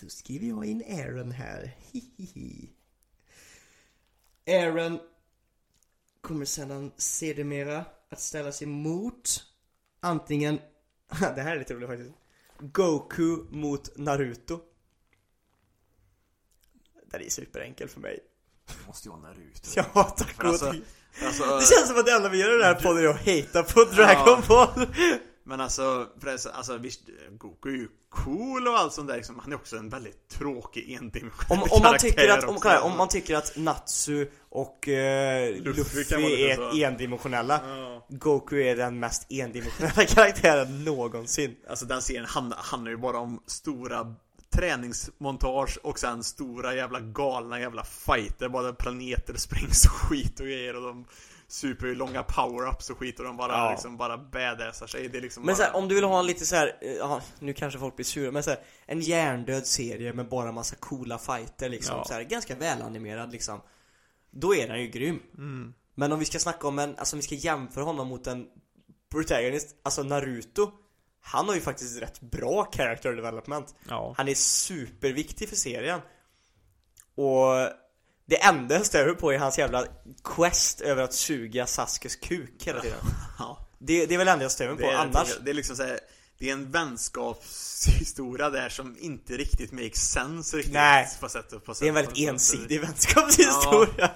Då 0.02 0.08
skriver 0.08 0.46
jag 0.46 0.64
in 0.64 0.82
Aaron 0.88 1.32
här, 1.32 1.76
hihihi 1.92 2.70
Aaron 4.46 4.98
kommer 6.20 6.44
sedan 6.44 6.92
sedermera 6.96 7.84
att 8.08 8.20
ställa 8.20 8.52
sig 8.52 8.66
mot 8.66 9.44
antingen, 10.00 10.60
det 11.08 11.42
här 11.42 11.56
är 11.56 11.58
lite 11.58 11.74
roligt 11.74 11.88
faktiskt. 11.88 12.10
Goku 12.58 13.36
mot 13.50 13.96
Naruto. 13.96 14.60
Den 17.10 17.22
är 17.22 17.28
superenkel 17.28 17.88
för 17.88 18.00
mig. 18.00 18.18
Det 18.66 18.86
måste 18.86 19.08
ju 19.08 19.12
vara 19.12 19.22
Naruto. 19.22 19.70
Ja, 19.76 20.04
tack 20.16 20.32
För 20.32 20.44
alltså-. 20.44 20.74
Alltså, 21.24 21.44
Det 21.44 21.66
känns 21.76 21.88
som 21.88 21.98
att 21.98 22.06
det 22.06 22.12
enda 22.12 22.28
vi 22.28 22.38
gör 22.38 22.54
i 22.54 22.58
den 22.58 22.74
här 22.74 22.82
podden 22.82 23.04
är 23.04 23.08
att 23.08 23.26
hata 23.26 23.74
på 23.74 23.84
Dragon 23.84 24.42
Ball. 24.48 24.94
Men 25.44 25.60
alltså, 25.60 26.08
för 26.18 26.26
det, 26.26 26.32
är 26.32 26.36
så- 26.36 26.50
alltså 26.50 26.78
visst, 26.78 27.00
Goku 27.30 27.68
är 27.68 27.74
ju 27.76 27.88
cool 28.12 28.68
och 28.68 28.78
allt 28.78 28.92
sånt 28.92 29.08
där 29.08 29.16
liksom. 29.16 29.38
Han 29.38 29.52
är 29.52 29.56
också 29.56 29.76
en 29.76 29.88
väldigt 29.88 30.28
tråkig 30.28 30.92
endimensionell 30.92 31.62
om, 31.62 31.68
om, 31.70 31.82
man 31.82 31.98
tycker 31.98 32.28
att, 32.28 32.44
om, 32.44 32.56
kolla, 32.60 32.82
om 32.82 32.96
man 32.96 33.08
tycker 33.08 33.36
att 33.36 33.56
Natsu 33.56 34.26
och 34.48 34.88
eh, 34.88 35.54
Luffy 35.54 35.98
Luffy, 35.98 36.44
är 36.44 36.56
så. 36.56 36.84
endimensionella 36.86 37.60
Ja. 37.66 38.06
Goku 38.08 38.62
är 38.62 38.76
den 38.76 38.98
mest 38.98 39.26
endimensionella 39.28 40.04
karaktären 40.08 40.84
någonsin 40.84 41.56
Alltså 41.68 41.86
den 41.86 42.02
serien 42.02 42.24
handlar, 42.24 42.58
handlar 42.58 42.90
ju 42.90 42.96
bara 42.96 43.18
om 43.18 43.42
stora 43.46 44.14
träningsmontage 44.52 45.78
och 45.82 45.98
sen 45.98 46.24
stora 46.24 46.74
jävla 46.74 47.00
galna 47.00 47.60
jävla 47.60 47.84
fighter. 47.84 48.48
Bara 48.48 48.72
planeter 48.72 49.34
sprängs 49.34 49.84
och 49.84 49.92
skit 49.92 50.40
och 50.40 50.46
grejer 50.46 50.76
och 50.76 50.82
de 50.82 51.04
superlånga 51.52 52.22
power-ups 52.22 52.90
och 52.90 52.98
skit 52.98 53.18
och 53.18 53.24
de 53.24 53.36
bara 53.36 53.52
Ja. 53.52 53.70
liksom 53.70 53.96
bara 53.96 54.18
badassar 54.18 54.86
sig. 54.86 55.08
Det 55.08 55.18
är 55.18 55.22
liksom 55.22 55.42
Men 55.42 55.46
bara... 55.54 55.56
så 55.56 55.62
här, 55.62 55.76
om 55.76 55.88
du 55.88 55.94
vill 55.94 56.04
ha 56.04 56.18
en 56.20 56.26
lite 56.26 56.46
så 56.46 56.56
här, 56.56 56.76
eh, 56.80 56.92
ja, 56.92 57.20
nu 57.38 57.52
kanske 57.52 57.78
folk 57.78 57.96
blir 57.96 58.04
sura, 58.06 58.30
men 58.30 58.42
så 58.42 58.50
här, 58.50 58.58
en 58.86 59.00
hjärndöd 59.00 59.66
serie 59.66 60.12
med 60.12 60.28
bara 60.28 60.52
massa 60.52 60.76
coola 60.76 61.18
fighter 61.18 61.68
liksom, 61.68 61.96
Ja. 61.96 62.04
så 62.04 62.14
här, 62.14 62.22
ganska 62.22 62.54
välanimerad 62.54 63.32
liksom 63.32 63.60
Då 64.30 64.54
är 64.54 64.68
den 64.68 64.80
ju 64.80 64.86
grym 64.88 65.20
Mm. 65.38 65.74
Men 65.94 66.12
om 66.12 66.18
vi 66.18 66.24
ska 66.24 66.38
snacka 66.38 66.68
om 66.68 66.78
en, 66.78 66.96
alltså 66.96 67.16
om 67.16 67.18
vi 67.18 67.22
ska 67.22 67.34
jämföra 67.34 67.84
honom 67.84 68.08
mot 68.08 68.26
en 68.26 68.46
protagonist, 69.10 69.76
alltså 69.82 70.02
Naruto 70.02 70.70
Han 71.20 71.48
har 71.48 71.54
ju 71.54 71.60
faktiskt 71.60 72.02
rätt 72.02 72.20
bra 72.20 72.68
character 72.72 73.12
development 73.12 73.74
Ja. 73.88 74.14
Han 74.16 74.28
är 74.28 74.34
superviktig 74.34 75.48
för 75.48 75.56
serien 75.56 76.00
Och 77.14 77.68
det 78.26 78.42
enda 78.42 78.74
jag 78.74 78.86
stör 78.86 79.14
på 79.14 79.32
är 79.32 79.38
hans 79.38 79.58
jävla 79.58 79.84
quest 80.24 80.80
över 80.80 81.02
att 81.02 81.14
suga 81.14 81.66
Saskes 81.66 82.16
kuk 82.16 82.62
hela 82.64 82.80
tiden. 82.80 82.98
Ja. 83.38 83.68
Det, 83.78 84.06
det 84.06 84.14
är 84.14 84.18
väl 84.18 84.26
det 84.26 84.32
enda 84.32 84.44
jag 84.44 84.52
stör 84.52 84.74
på, 84.74 84.80
Det 84.80 84.98
annars. 84.98 85.38
det 85.44 85.50
är 85.50 85.54
liksom 85.54 85.76
så 85.76 85.82
här, 85.82 86.00
Det 86.38 86.48
är 86.48 86.52
en 86.52 86.70
vänskapshistoria 86.70 88.50
där 88.50 88.68
som 88.68 88.96
inte 89.00 89.36
riktigt 89.36 89.72
makes 89.72 90.10
sense 90.10 90.56
riktigt 90.56 90.74
Nej. 90.74 91.08
på 91.20 91.28
sätt, 91.28 91.64
på 91.64 91.74
sätt, 91.74 91.80
Det 91.80 91.86
är 91.86 91.88
en 91.88 91.94
väldigt 91.94 92.28
ensidig 92.28 92.80
vänskapshistoria. 92.80 94.10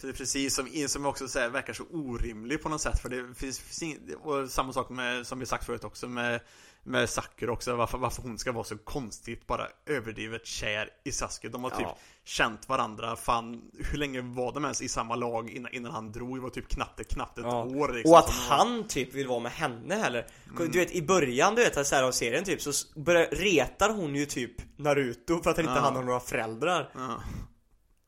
Det 0.00 0.08
är 0.08 0.12
precis 0.12 0.54
som, 0.54 0.88
som 0.88 1.06
också 1.06 1.28
så 1.28 1.38
här, 1.38 1.48
verkar 1.48 1.72
så 1.72 1.84
orimlig 1.90 2.62
på 2.62 2.68
något 2.68 2.80
sätt 2.80 3.02
för 3.02 3.08
det 3.08 3.34
finns, 3.34 3.58
finns 3.58 3.98
och 4.22 4.50
samma 4.50 4.72
sak 4.72 4.90
med, 4.90 5.26
som 5.26 5.38
vi 5.38 5.46
sagt 5.46 5.66
förut 5.66 5.84
också 5.84 6.08
med 6.08 6.40
med 6.84 7.10
Sakura 7.10 7.52
också, 7.52 7.76
varför, 7.76 7.98
varför 7.98 8.22
hon 8.22 8.38
ska 8.38 8.52
vara 8.52 8.64
så 8.64 8.78
konstigt 8.78 9.46
bara 9.46 9.68
överdrivet 9.86 10.46
kär 10.46 10.90
i 11.04 11.12
Sasuke. 11.12 11.48
De 11.48 11.64
har 11.64 11.70
typ 11.70 11.80
Ja. 11.82 11.96
känt 12.24 12.68
varandra, 12.68 13.16
fan, 13.16 13.70
hur 13.78 13.98
länge 13.98 14.20
var 14.20 14.52
de 14.52 14.64
ens 14.64 14.82
i 14.82 14.88
samma 14.88 15.14
lag 15.16 15.50
innan, 15.50 15.72
innan 15.72 15.92
han 15.92 16.12
drog? 16.12 16.36
Det 16.36 16.40
var 16.42 16.50
typ 16.50 16.68
knappt, 16.68 17.00
ett- 17.00 17.08
knappt 17.14 17.38
ett 17.38 17.44
Ja. 17.44 17.62
år 17.64 17.92
liksom, 17.92 18.12
Och 18.12 18.18
att 18.18 18.26
var- 18.26 18.56
han 18.56 18.86
typ 18.88 19.14
vill 19.14 19.26
vara 19.28 19.40
med 19.40 19.52
henne 19.52 19.94
heller 19.94 20.26
Du 20.72 20.78
vet 20.78 20.92
i 20.92 21.02
början 21.02 21.54
du 21.54 21.64
vet 21.64 21.86
så 21.86 21.94
här 21.94 22.02
av 22.02 22.12
serien 22.12 22.44
typ 22.44 22.62
så 22.62 22.72
börjar, 23.00 23.26
retar 23.32 23.90
hon 23.90 24.14
ju 24.14 24.26
typ 24.26 24.52
Naruto 24.78 25.42
för 25.42 25.50
att 25.50 25.56
han 25.56 25.64
inte 25.66 25.78
Ja. 25.78 25.84
han 25.84 25.96
har 25.96 26.02
några 26.02 26.20
föräldrar 26.20 26.90
Ja. 26.94 27.20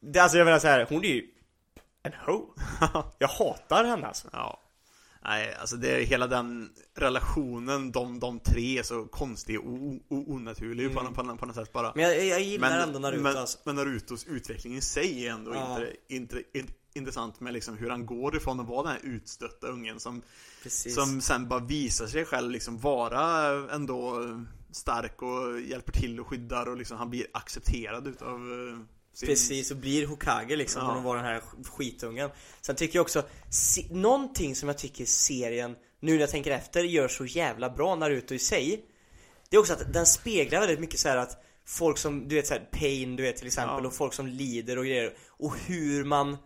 det, 0.01 0.20
Alltså 0.20 0.39
jag 0.39 0.45
menar 0.45 0.59
så 0.59 0.66
här, 0.68 0.87
hon 0.89 1.05
är 1.05 1.09
ju 1.09 1.22
en 2.03 2.12
ho 2.27 2.55
Jag 3.18 3.29
hatar 3.29 3.85
henne 3.85 4.07
alltså 4.07 4.29
Ja. 4.33 4.61
Nej, 5.25 5.55
alltså 5.61 5.77
det 5.77 5.91
är 5.91 6.01
hela 6.07 6.27
den 6.27 6.70
relationen, 6.95 7.93
de, 7.93 8.20
de 8.20 8.41
tre 8.41 8.79
är 8.79 8.83
så 8.83 9.05
konstig 9.05 9.61
och 9.61 9.66
onaturlig 10.09 10.95
på, 10.95 11.01
på, 11.01 11.37
på 11.37 11.47
något 11.47 11.55
sätt 11.55 11.72
bara. 11.72 11.93
Men 11.95 12.05
jag, 12.05 12.27
jag 12.27 12.41
gillar 12.43 12.81
ändå 12.81 12.99
Naruto 12.99 13.22
men, 13.22 13.37
alltså. 13.37 13.59
men 13.64 13.77
Narutos 13.77 14.25
utveckling 14.25 14.77
i 14.77 14.81
sig 14.81 15.27
är 15.27 15.33
ändå 15.33 15.55
Ja. 15.55 15.70
intre, 15.70 15.93
intre, 16.09 16.43
in, 16.55 16.70
intressant 16.95 17.41
med 17.41 17.53
liksom 17.53 17.77
hur 17.77 17.91
han 17.91 18.07
går 18.07 18.37
ifrån 18.37 18.61
att 18.61 18.68
vara 18.68 18.83
den 18.83 18.93
här 18.93 19.01
utstötta 19.03 19.66
ungen 19.66 20.01
som, 20.01 20.22
Precis. 20.62 20.95
som 20.95 21.20
sen 21.20 21.49
bara 21.49 21.61
visar 21.61 22.07
sig 22.07 22.25
själv 22.25 22.51
liksom 22.51 22.79
vara 22.79 23.22
ändå 23.75 24.20
stark 24.72 25.22
och 25.22 25.61
hjälper 25.61 25.93
till 25.93 26.20
och 26.20 26.27
skyddar 26.27 26.68
och 26.68 26.77
liksom 26.77 26.97
han 26.99 27.11
blir 27.11 27.27
accepterad 27.33 28.07
utav 28.07 28.35
eh. 28.53 28.79
Precis, 29.21 29.71
och 29.71 29.77
blir 29.77 30.07
Hokage 30.07 30.57
liksom 30.57 30.83
Ja. 30.83 30.89
från 30.89 30.99
att 30.99 31.05
vara 31.05 31.17
den 31.23 31.27
här 31.27 31.43
skitungen 31.77 32.31
Sen 32.61 32.77
tycker 32.77 32.99
jag 32.99 33.03
också, 33.03 33.23
se, 33.51 33.87
någonting 33.91 34.57
som 34.57 34.69
jag 34.69 34.79
tycker 34.79 35.05
serien, 35.05 35.77
nu 36.01 36.12
när 36.12 36.21
jag 36.21 36.31
tänker 36.31 36.51
efter, 36.51 36.85
gör 36.85 37.09
så 37.09 37.25
jävla 37.25 37.71
bra 37.71 37.95
Naruto 37.95 38.35
i 38.35 38.39
sig 38.39 38.85
Det 39.51 39.57
är 39.57 39.61
också 39.61 39.73
att 39.73 39.93
den 39.93 40.07
speglar 40.07 40.61
väldigt 40.61 40.81
mycket 40.81 41.01
så 41.01 41.09
här 41.09 41.17
att 41.17 41.41
Folk 41.67 41.99
som, 41.99 42.29
du 42.29 42.35
vet 42.35 42.47
såhär, 42.47 42.69
pain 42.73 43.17
du 43.17 43.23
vet 43.23 43.37
till 43.37 43.47
exempel 43.47 43.85
Ja. 43.85 43.89
och 43.89 43.95
folk 43.95 44.12
som 44.15 44.27
lider 44.27 44.79
och 44.79 44.85
grejer 44.85 45.17
Och 45.29 45.55
hur 45.67 46.05
man 46.05 46.37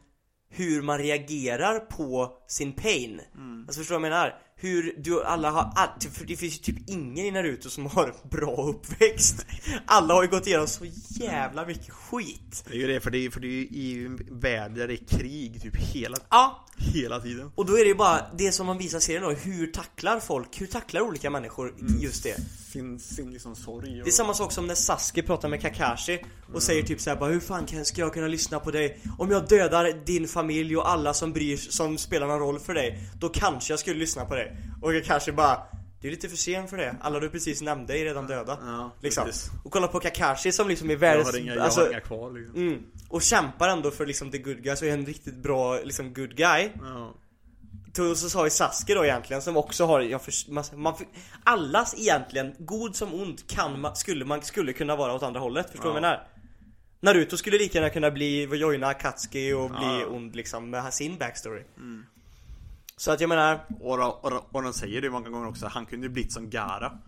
Hur 0.51 0.83
man 0.83 0.99
reagerar 0.99 1.81
på 1.81 2.37
sin 2.49 2.73
pain 2.73 3.21
Mm. 3.35 3.65
Alltså 3.69 3.81
förstår 3.81 3.95
du 3.95 4.01
vad 4.01 4.07
jag 4.11 4.13
menar? 4.13 4.43
Hur 4.61 4.95
du, 4.99 5.25
alla 5.25 5.51
har, 5.51 5.99
typ- 6.01 6.15
för 6.15 6.25
det 6.25 6.37
finns 6.37 6.55
ju 6.55 6.59
typ 6.59 6.89
ingen 6.91 7.27
i 7.27 7.31
Naruto 7.31 7.71
som 7.71 7.87
har 7.87 8.05
en 8.07 8.31
bra 8.31 8.57
uppväxt 8.69 9.47
Alla 9.87 10.15
har 10.15 10.23
ju 10.23 10.29
gått 10.29 10.47
igenom 10.47 10.67
så 10.67 10.85
jävla 11.09 11.67
mycket 11.67 11.91
skit 11.95 12.65
Det 12.69 12.75
är 12.75 12.79
ju 12.79 12.87
det, 12.87 13.01
för 13.01 13.11
det 13.11 13.19
är, 13.19 13.31
för 13.31 13.41
det 13.41 13.47
är 13.47 13.51
ju 13.51 13.67
i 13.67 14.05
en 14.07 14.41
värld 14.41 14.75
där 14.75 14.89
det 14.89 14.95
är 14.95 15.19
krig 15.19 15.63
typ 15.63 15.77
hela, 15.77 16.17
Ja, 16.31 16.67
hela 16.77 17.21
tiden. 17.21 17.53
och 17.55 17.67
då 17.67 17.73
är 17.79 17.83
det 17.83 17.89
ju 17.89 17.95
bara 17.95 18.21
det 18.39 18.53
som 18.53 18.67
man 18.67 18.79
visar 18.79 19.01
serien 19.01 19.23
då, 19.23 19.31
hur 19.31 19.67
tacklar 19.67 20.21
folk, 20.21 20.61
hur 20.61 20.67
tacklar 20.67 21.01
olika 21.01 21.31
människor 21.31 21.75
just 22.01 22.23
det? 22.23 22.37
Finns 22.73 23.17
sin 23.17 23.31
liksom 23.31 23.57
sorg 23.57 23.99
och... 23.99 24.05
Det 24.05 24.11
är 24.11 24.13
samma 24.13 24.35
sak 24.35 24.53
som 24.53 24.67
när 24.67 24.75
Sasuke 24.75 25.23
pratar 25.23 25.49
med 25.49 25.61
Kakashi 25.61 26.25
och 26.55 26.63
säger 26.63 26.83
typ 26.83 27.01
såhär 27.01 27.17
bara 27.17 27.31
Hur 27.31 27.41
fan 27.41 27.67
kan, 27.67 27.85
ska 27.85 28.01
jag 28.01 28.13
kunna 28.15 28.27
lyssna 28.29 28.61
på 28.61 28.71
dig? 28.71 28.99
Om 29.19 29.31
jag 29.31 29.49
dödar 29.49 30.05
din 30.07 30.29
familj 30.29 30.77
och 30.77 30.91
alla 30.91 31.15
som 31.15 31.33
bryr 31.33 31.57
som 31.57 31.99
spelar 31.99 32.27
någon 32.27 32.39
roll 32.39 32.59
för 32.59 32.75
dig 32.75 32.99
Då 33.21 33.29
kanske 33.29 33.73
jag 33.73 33.81
skulle 33.81 33.99
lyssna 33.99 34.25
på 34.25 34.35
dig 34.35 34.48
Och 34.83 34.93
Kakashi 34.93 35.33
bara 35.33 35.59
Det 36.01 36.07
är 36.09 36.11
lite 36.11 36.29
för 36.29 36.37
sent 36.37 36.71
för 36.71 36.77
det, 36.77 36.97
alla 37.01 37.21
du 37.21 37.31
precis 37.31 37.63
nämnde 37.63 37.99
är 37.99 38.05
redan 38.05 38.27
döda 38.27 38.59
Ja, 38.63 38.91
Liksom 39.03 39.25
precis. 39.25 39.51
Och 39.65 39.73
kolla 39.73 39.89
på 39.89 40.01
Kakashi 40.01 40.53
som 40.53 40.69
liksom 40.69 40.89
är 40.91 40.93
Jag 40.95 40.99
världens 41.01 41.33
har 41.33 41.39
inga, 41.39 41.55
jag 41.55 41.65
alltså, 41.65 41.81
har 41.81 41.89
inga 41.89 42.01
kvar 42.01 42.31
liksom. 42.33 42.57
mm, 42.57 42.83
Och 43.09 43.23
kämpar 43.23 43.69
ändå 43.69 43.91
för 43.91 44.07
liksom 44.07 44.31
the 44.31 44.39
good 44.39 44.63
guy, 44.63 44.77
så 44.77 44.85
är 44.85 44.93
en 44.93 45.07
riktigt 45.07 45.37
bra 45.37 45.79
liksom 45.79 46.15
good 46.15 46.37
guy 46.37 46.69
Ja. 46.83 47.15
och 48.11 48.17
så 48.19 48.31
sa 48.31 48.45
ju 48.45 48.51
Sasuke 48.51 48.95
då 48.95 49.05
egentligen 49.05 49.43
som 49.43 49.57
också 49.57 49.85
har, 49.87 50.01
jag 50.01 50.23
för, 50.23 50.53
man, 50.53 50.65
man, 50.77 50.95
allas 51.45 51.95
egentligen, 51.99 52.55
god 52.59 52.97
som 52.97 53.15
ond 53.15 53.47
kan 53.49 53.81
man, 53.81 53.97
skulle 53.97 54.25
man 54.25 54.43
skulle 54.43 54.73
kunna 54.73 54.97
vara 54.97 55.13
åt 55.15 55.23
andra 55.23 55.41
hållet, 55.41 55.71
förstår 55.71 55.85
du 55.85 55.89
Ja. 55.89 55.93
vad 55.93 55.97
jag 56.05 56.11
menar? 56.11 56.27
Naruto 57.01 57.37
skulle 57.37 57.59
lika 57.59 57.79
gärna 57.79 57.91
kunna 57.91 58.11
bli, 58.11 58.43
joina 58.45 58.87
Akatsuki 58.87 59.53
och 59.53 59.71
bli 59.71 59.79
Ja. 60.01 60.07
ond 60.07 60.37
liksom 60.37 60.71
med 60.71 60.95
sin 60.95 61.19
backstory 61.19 61.63
Så 62.99 63.11
att 63.13 63.21
jag 63.21 63.29
menar, 63.29 63.65
Och, 63.81 63.99
och, 63.99 64.25
och, 64.33 64.49
och 64.55 64.63
de 64.63 64.73
säger 64.73 65.03
det 65.03 65.11
många 65.11 65.29
gånger 65.29 65.49
också, 65.49 65.67
han 65.67 65.87
kunde 65.87 66.07
ju 66.07 66.13
blivit 66.13 66.33
som 66.33 66.51
Gara. 66.51 66.99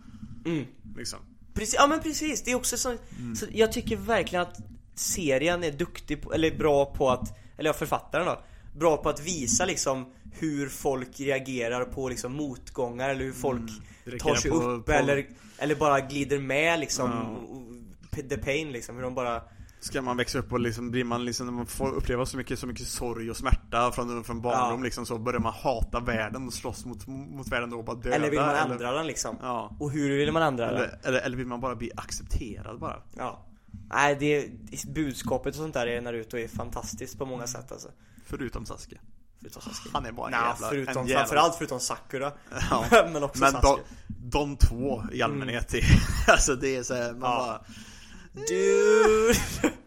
mm, 0.45 0.65
Liksom. 0.97 1.19
precis, 1.53 1.75
ja 1.77 1.87
men 1.87 1.99
precis, 1.99 2.43
det 2.43 2.51
är 2.51 2.55
också 2.55 2.77
så, 2.77 2.95
så 3.35 3.45
jag 3.51 3.71
tycker 3.71 3.97
verkligen 3.97 4.41
att 4.41 4.57
serien 4.95 5.63
är 5.63 5.71
duktig 5.71 6.21
på, 6.21 6.33
eller 6.33 6.57
bra 6.57 6.85
på 6.85 7.09
att, 7.09 7.37
eller 7.57 7.69
ja 7.69 7.73
författaren 7.73 8.25
då 8.25 8.41
Bra 8.79 8.97
på 8.97 9.09
att 9.09 9.19
visa 9.21 9.65
liksom 9.65 10.05
hur 10.33 10.69
folk 10.69 11.19
reagerar 11.19 11.85
på 11.85 12.09
liksom 12.09 12.33
motgångar 12.33 13.09
eller 13.09 13.23
hur 13.23 13.31
folk 13.33 13.61
tar 13.69 14.11
Reagerar 14.11 14.35
sig 14.35 14.51
på- 14.51 14.57
upp 14.57 14.85
på- 14.85 14.91
eller, 14.91 15.27
eller 15.57 15.75
bara 15.75 15.99
glider 15.99 16.39
med 16.39 16.79
liksom 16.79 17.11
Ja. 18.11 18.21
The 18.29 18.37
pain 18.37 18.71
liksom, 18.71 18.95
hur 18.95 19.03
de 19.03 19.15
bara 19.15 19.41
Ska 19.83 20.01
man 20.01 20.17
växa 20.17 20.39
upp 20.39 20.51
och 20.53 20.59
liksom 20.59 20.91
blir 20.91 21.03
man 21.03 21.25
liksom, 21.25 21.55
man 21.55 21.65
får 21.65 21.93
uppleva 21.93 22.25
så 22.25 22.37
mycket, 22.37 22.59
så 22.59 22.67
mycket 22.67 22.87
sorg 22.87 23.29
och 23.29 23.37
smärta 23.37 23.91
från, 23.91 24.23
från 24.23 24.41
barndom 24.41 24.79
Ja. 24.79 24.83
liksom 24.85 25.05
så 25.05 25.17
börjar 25.17 25.39
man 25.39 25.53
hata 25.53 25.99
världen 25.99 26.47
och 26.47 26.53
slåss 26.53 26.85
mot, 26.85 27.07
mot 27.07 27.47
världen 27.47 27.69
då 27.69 27.77
och 27.77 27.83
bara 27.85 27.95
döda 27.95 28.15
Eller 28.15 28.29
vill 28.29 28.39
man 28.39 28.49
eller- 28.49 28.71
ändra 28.71 28.91
den 28.91 29.07
liksom? 29.07 29.37
Ja. 29.41 29.75
Och 29.79 29.91
hur 29.91 30.17
vill 30.17 30.31
man 30.31 30.43
ändra 30.43 30.65
den? 30.65 30.75
Eller, 30.75 30.99
eller, 31.03 31.19
eller 31.19 31.37
vill 31.37 31.47
man 31.47 31.59
bara 31.61 31.75
bli 31.75 31.91
accepterad 31.95 32.79
bara? 32.79 32.95
Ja 33.17 33.45
Nej 33.89 34.15
det, 34.19 34.47
budskapet 34.93 35.49
och 35.55 35.55
sånt 35.61 35.73
där 35.73 35.87
i 35.87 36.01
Naruto 36.01 36.37
är 36.37 36.47
fantastiskt 36.47 37.17
på 37.17 37.25
många 37.25 37.47
sätt 37.47 37.71
alltså 37.71 37.89
Förutom 38.25 38.65
Sasuke. 38.65 38.97
Förutom 39.39 39.61
Sasuke 39.61 39.89
Han 39.93 40.05
är 40.05 40.11
bara 40.11 40.25
en 40.27 40.31
Nja, 40.31 40.47
jävla, 40.53 40.67
förutom, 40.67 41.01
en 41.01 41.07
jävla... 41.07 41.19
framförallt 41.25 41.55
förutom 41.55 41.79
Sakura 41.79 42.31
Ja. 42.69 42.85
Men 43.13 43.23
också 43.23 43.39
Men 43.43 43.53
de, 43.53 43.61
Sasuke 43.61 43.83
de 44.07 44.57
två 44.57 45.03
i 45.11 45.21
allmänhet, 45.21 45.73
är, 45.73 45.83
alltså 46.27 46.55
det 46.55 46.75
är 46.75 46.83
såhär, 46.83 47.13
man 47.13 47.31
Ja. 47.31 47.37
bara 47.37 47.61
Dude. 48.33 49.33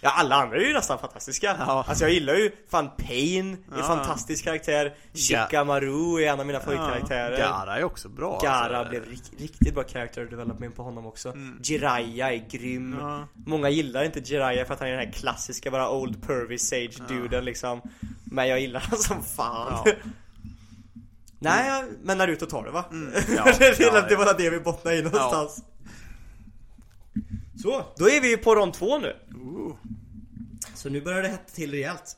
Ja 0.00 0.10
alla 0.10 0.34
andra 0.36 0.56
är 0.56 0.60
ju 0.60 0.72
nästan 0.72 0.98
fantastiska. 0.98 1.56
Ja. 1.58 1.84
Alltså 1.88 2.04
jag 2.04 2.12
gillar 2.12 2.34
ju 2.34 2.50
fan 2.70 2.90
Pain, 2.98 3.52
är 3.52 3.72
en 3.74 3.78
Ja. 3.78 3.82
fantastisk 3.82 4.44
karaktär. 4.44 4.94
Shikamaru 5.14 6.22
är 6.22 6.32
en 6.32 6.40
av 6.40 6.46
mina 6.46 6.58
ja, 6.58 6.64
favoritkaraktärer. 6.64 7.38
Gara 7.38 7.76
är 7.78 7.84
också 7.84 8.08
bra 8.08 8.38
Gara 8.42 8.76
alltså. 8.78 8.90
blev 8.90 9.04
rik- 9.04 9.32
riktigt 9.40 9.74
bra 9.74 9.84
character 9.84 10.24
development 10.24 10.76
på 10.76 10.82
honom 10.82 11.06
också. 11.06 11.32
Jiraiya 11.62 12.32
är 12.32 12.48
grym. 12.50 12.96
Ja. 13.00 13.28
Många 13.46 13.68
gillar 13.68 14.04
inte 14.04 14.20
Jiraiya 14.20 14.64
för 14.64 14.74
att 14.74 14.80
han 14.80 14.88
är 14.88 14.92
den 14.96 15.06
här 15.06 15.12
klassiska 15.12 15.70
bara 15.70 15.90
old 15.90 16.26
pervy 16.26 16.58
sage 16.58 17.02
duden 17.08 17.44
liksom. 17.44 17.80
Men 18.24 18.48
jag 18.48 18.60
gillar 18.60 18.80
han 18.80 18.98
som 18.98 19.22
fan. 19.22 19.82
Ja. 19.84 19.92
Nej, 21.40 21.84
men 22.02 22.18
Naruto 22.18 22.46
tar 22.46 22.64
det 22.64 22.70
va? 22.70 22.84
Ja, 23.36 23.52
det, 23.58 23.78
ja, 23.80 24.00
det 24.08 24.16
var 24.16 24.34
det 24.38 24.50
vi 24.50 24.60
bottnade 24.60 24.96
i 24.96 25.02
någonstans 25.02 25.62
Så, 27.62 27.92
då 27.96 28.10
är 28.10 28.20
vi 28.20 28.30
ju 28.30 28.36
på 28.36 28.54
rond 28.54 28.74
två 28.74 28.98
nu 28.98 29.16
Ooh. 29.34 29.76
Så 30.74 30.88
nu 30.88 31.00
börjar 31.00 31.22
det 31.22 31.28
hetta 31.28 31.52
till 31.52 31.70
rejält 31.70 32.16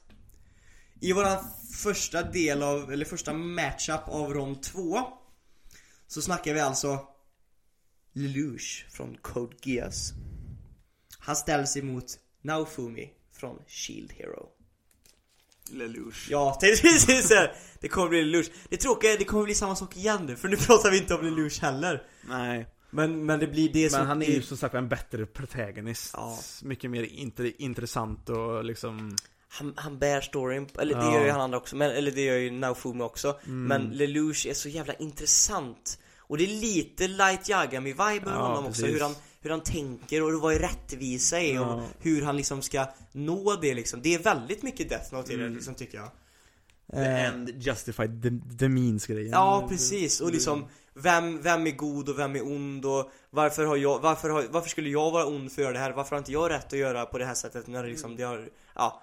I 1.00 1.12
våran 1.12 1.44
första 1.82 2.22
del 2.22 2.62
av, 2.62 2.92
eller 2.92 3.04
första 3.04 3.32
matchup 3.32 4.08
av 4.08 4.34
rond 4.34 4.62
2 4.62 5.02
Så 6.06 6.22
snackar 6.22 6.54
vi 6.54 6.60
alltså 6.60 6.98
Lelouch 8.12 8.86
från 8.90 9.16
Code 9.22 9.56
Geass 9.62 10.12
Han 11.18 11.36
ställs 11.36 11.76
emot 11.76 12.18
Naofumi 12.42 13.10
från 13.32 13.58
Shield 13.66 14.12
Hero 14.12 14.48
Lelouch. 15.72 16.28
Ja, 16.30 16.58
precis. 16.60 17.32
Det 17.80 17.88
kommer 17.88 18.08
bli 18.08 18.24
Lelouch 18.24 18.50
Det 18.68 18.76
tråkiga 18.76 19.12
är 19.12 19.18
det 19.18 19.24
kommer 19.24 19.44
bli 19.44 19.54
samma 19.54 19.76
sak 19.76 19.96
igen 19.96 20.26
nu, 20.26 20.36
för 20.36 20.48
nu 20.48 20.56
pratar 20.56 20.90
vi 20.90 20.98
inte 20.98 21.14
om 21.14 21.24
Lelouch 21.24 21.62
heller 21.62 22.02
Nej. 22.28 22.66
Men, 22.90 23.26
men 23.26 23.40
det 23.40 23.46
blir 23.46 23.72
det 23.72 23.90
som 23.90 23.98
Men 23.98 24.08
han 24.08 24.22
är 24.22 24.26
ju 24.26 24.42
som 24.42 24.56
sagt 24.56 24.74
en 24.74 24.88
bättre 24.88 25.26
protagonist. 25.26 26.10
Ja. 26.16 26.38
Mycket 26.62 26.90
mer 26.90 27.02
int- 27.02 27.54
intressant 27.58 28.28
och 28.28 28.64
liksom... 28.64 29.16
Han, 29.52 29.74
han 29.76 29.98
bär 29.98 30.20
storyn, 30.20 30.68
eller 30.78 30.94
det 30.94 31.00
Ja. 31.04 31.14
gör 31.14 31.24
ju 31.24 31.30
han 31.30 31.40
andra 31.40 31.58
också, 31.58 31.76
men, 31.76 31.90
eller 31.90 32.10
det 32.10 32.20
gör 32.24 32.36
ju 32.36 32.50
Naofumi 32.50 33.02
också 33.02 33.38
Men 33.44 33.90
Lelouch 33.90 34.46
är 34.46 34.54
så 34.54 34.68
jävla 34.68 34.94
intressant 34.94 35.98
Och 36.18 36.38
det 36.38 36.44
är 36.44 36.60
lite 36.60 37.08
Light 37.08 37.48
Yagami-vibe 37.48 38.22
över 38.22 38.32
Ja, 38.32 38.46
honom 38.46 38.66
också, 38.66 38.82
precis. 38.82 38.96
hur 38.96 39.00
han, 39.00 39.14
hur 39.40 39.50
han 39.50 39.60
tänker 39.62 40.22
och 40.22 40.40
vad 40.40 40.56
rättvisa 40.56 41.40
är 41.40 41.60
och 41.60 41.66
Ja. 41.66 41.84
hur 42.00 42.22
han 42.22 42.36
liksom 42.36 42.62
ska 42.62 42.86
nå 43.12 43.56
det 43.62 43.74
liksom 43.74 44.02
Det 44.02 44.14
är 44.14 44.18
väldigt 44.18 44.62
mycket 44.62 44.88
Death 44.88 45.14
Note 45.14 45.32
i 45.32 45.34
Mm. 45.34 45.48
det 45.48 45.54
liksom 45.54 45.74
tycker 45.74 45.98
jag 45.98 46.08
The 46.92 46.98
end 46.98 47.50
justified 47.62 48.22
the, 48.22 48.56
the 48.58 48.68
means 48.68 49.06
grejen. 49.06 49.30
Ja 49.30 49.66
precis, 49.68 50.20
och 50.20 50.32
liksom 50.32 50.64
vem, 50.94 51.42
vem 51.42 51.66
är 51.66 51.70
god 51.70 52.08
och 52.08 52.18
vem 52.18 52.36
är 52.36 52.42
ond 52.42 52.84
och 52.84 53.10
varför 53.30 53.64
har 53.64 53.76
jag, 53.76 53.98
varför, 53.98 54.30
har, 54.30 54.42
varför 54.50 54.68
skulle 54.68 54.90
jag 54.90 55.10
vara 55.10 55.26
ond 55.26 55.52
för 55.52 55.62
att 55.62 55.64
göra 55.64 55.72
det 55.72 55.78
här? 55.78 55.92
Varför 55.92 56.10
har 56.10 56.18
inte 56.18 56.32
jag 56.32 56.50
rätt 56.50 56.66
att 56.66 56.78
göra 56.78 57.06
på 57.06 57.18
det 57.18 57.24
här 57.24 57.34
sättet 57.34 57.66
när 57.66 57.82
det 57.82 57.88
liksom, 57.88 58.16
det 58.16 58.22
har, 58.22 58.48
ja 58.74 59.02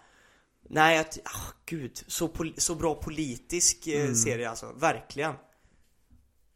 Nej, 0.70 0.98
att, 0.98 1.20
ah, 1.24 1.54
gud, 1.66 2.04
så, 2.08 2.28
pol, 2.28 2.54
så 2.58 2.76
bra 2.76 2.96
politisk 2.96 3.88
eh, 3.88 4.14
serie 4.14 4.50
alltså, 4.50 4.74
verkligen 4.74 5.34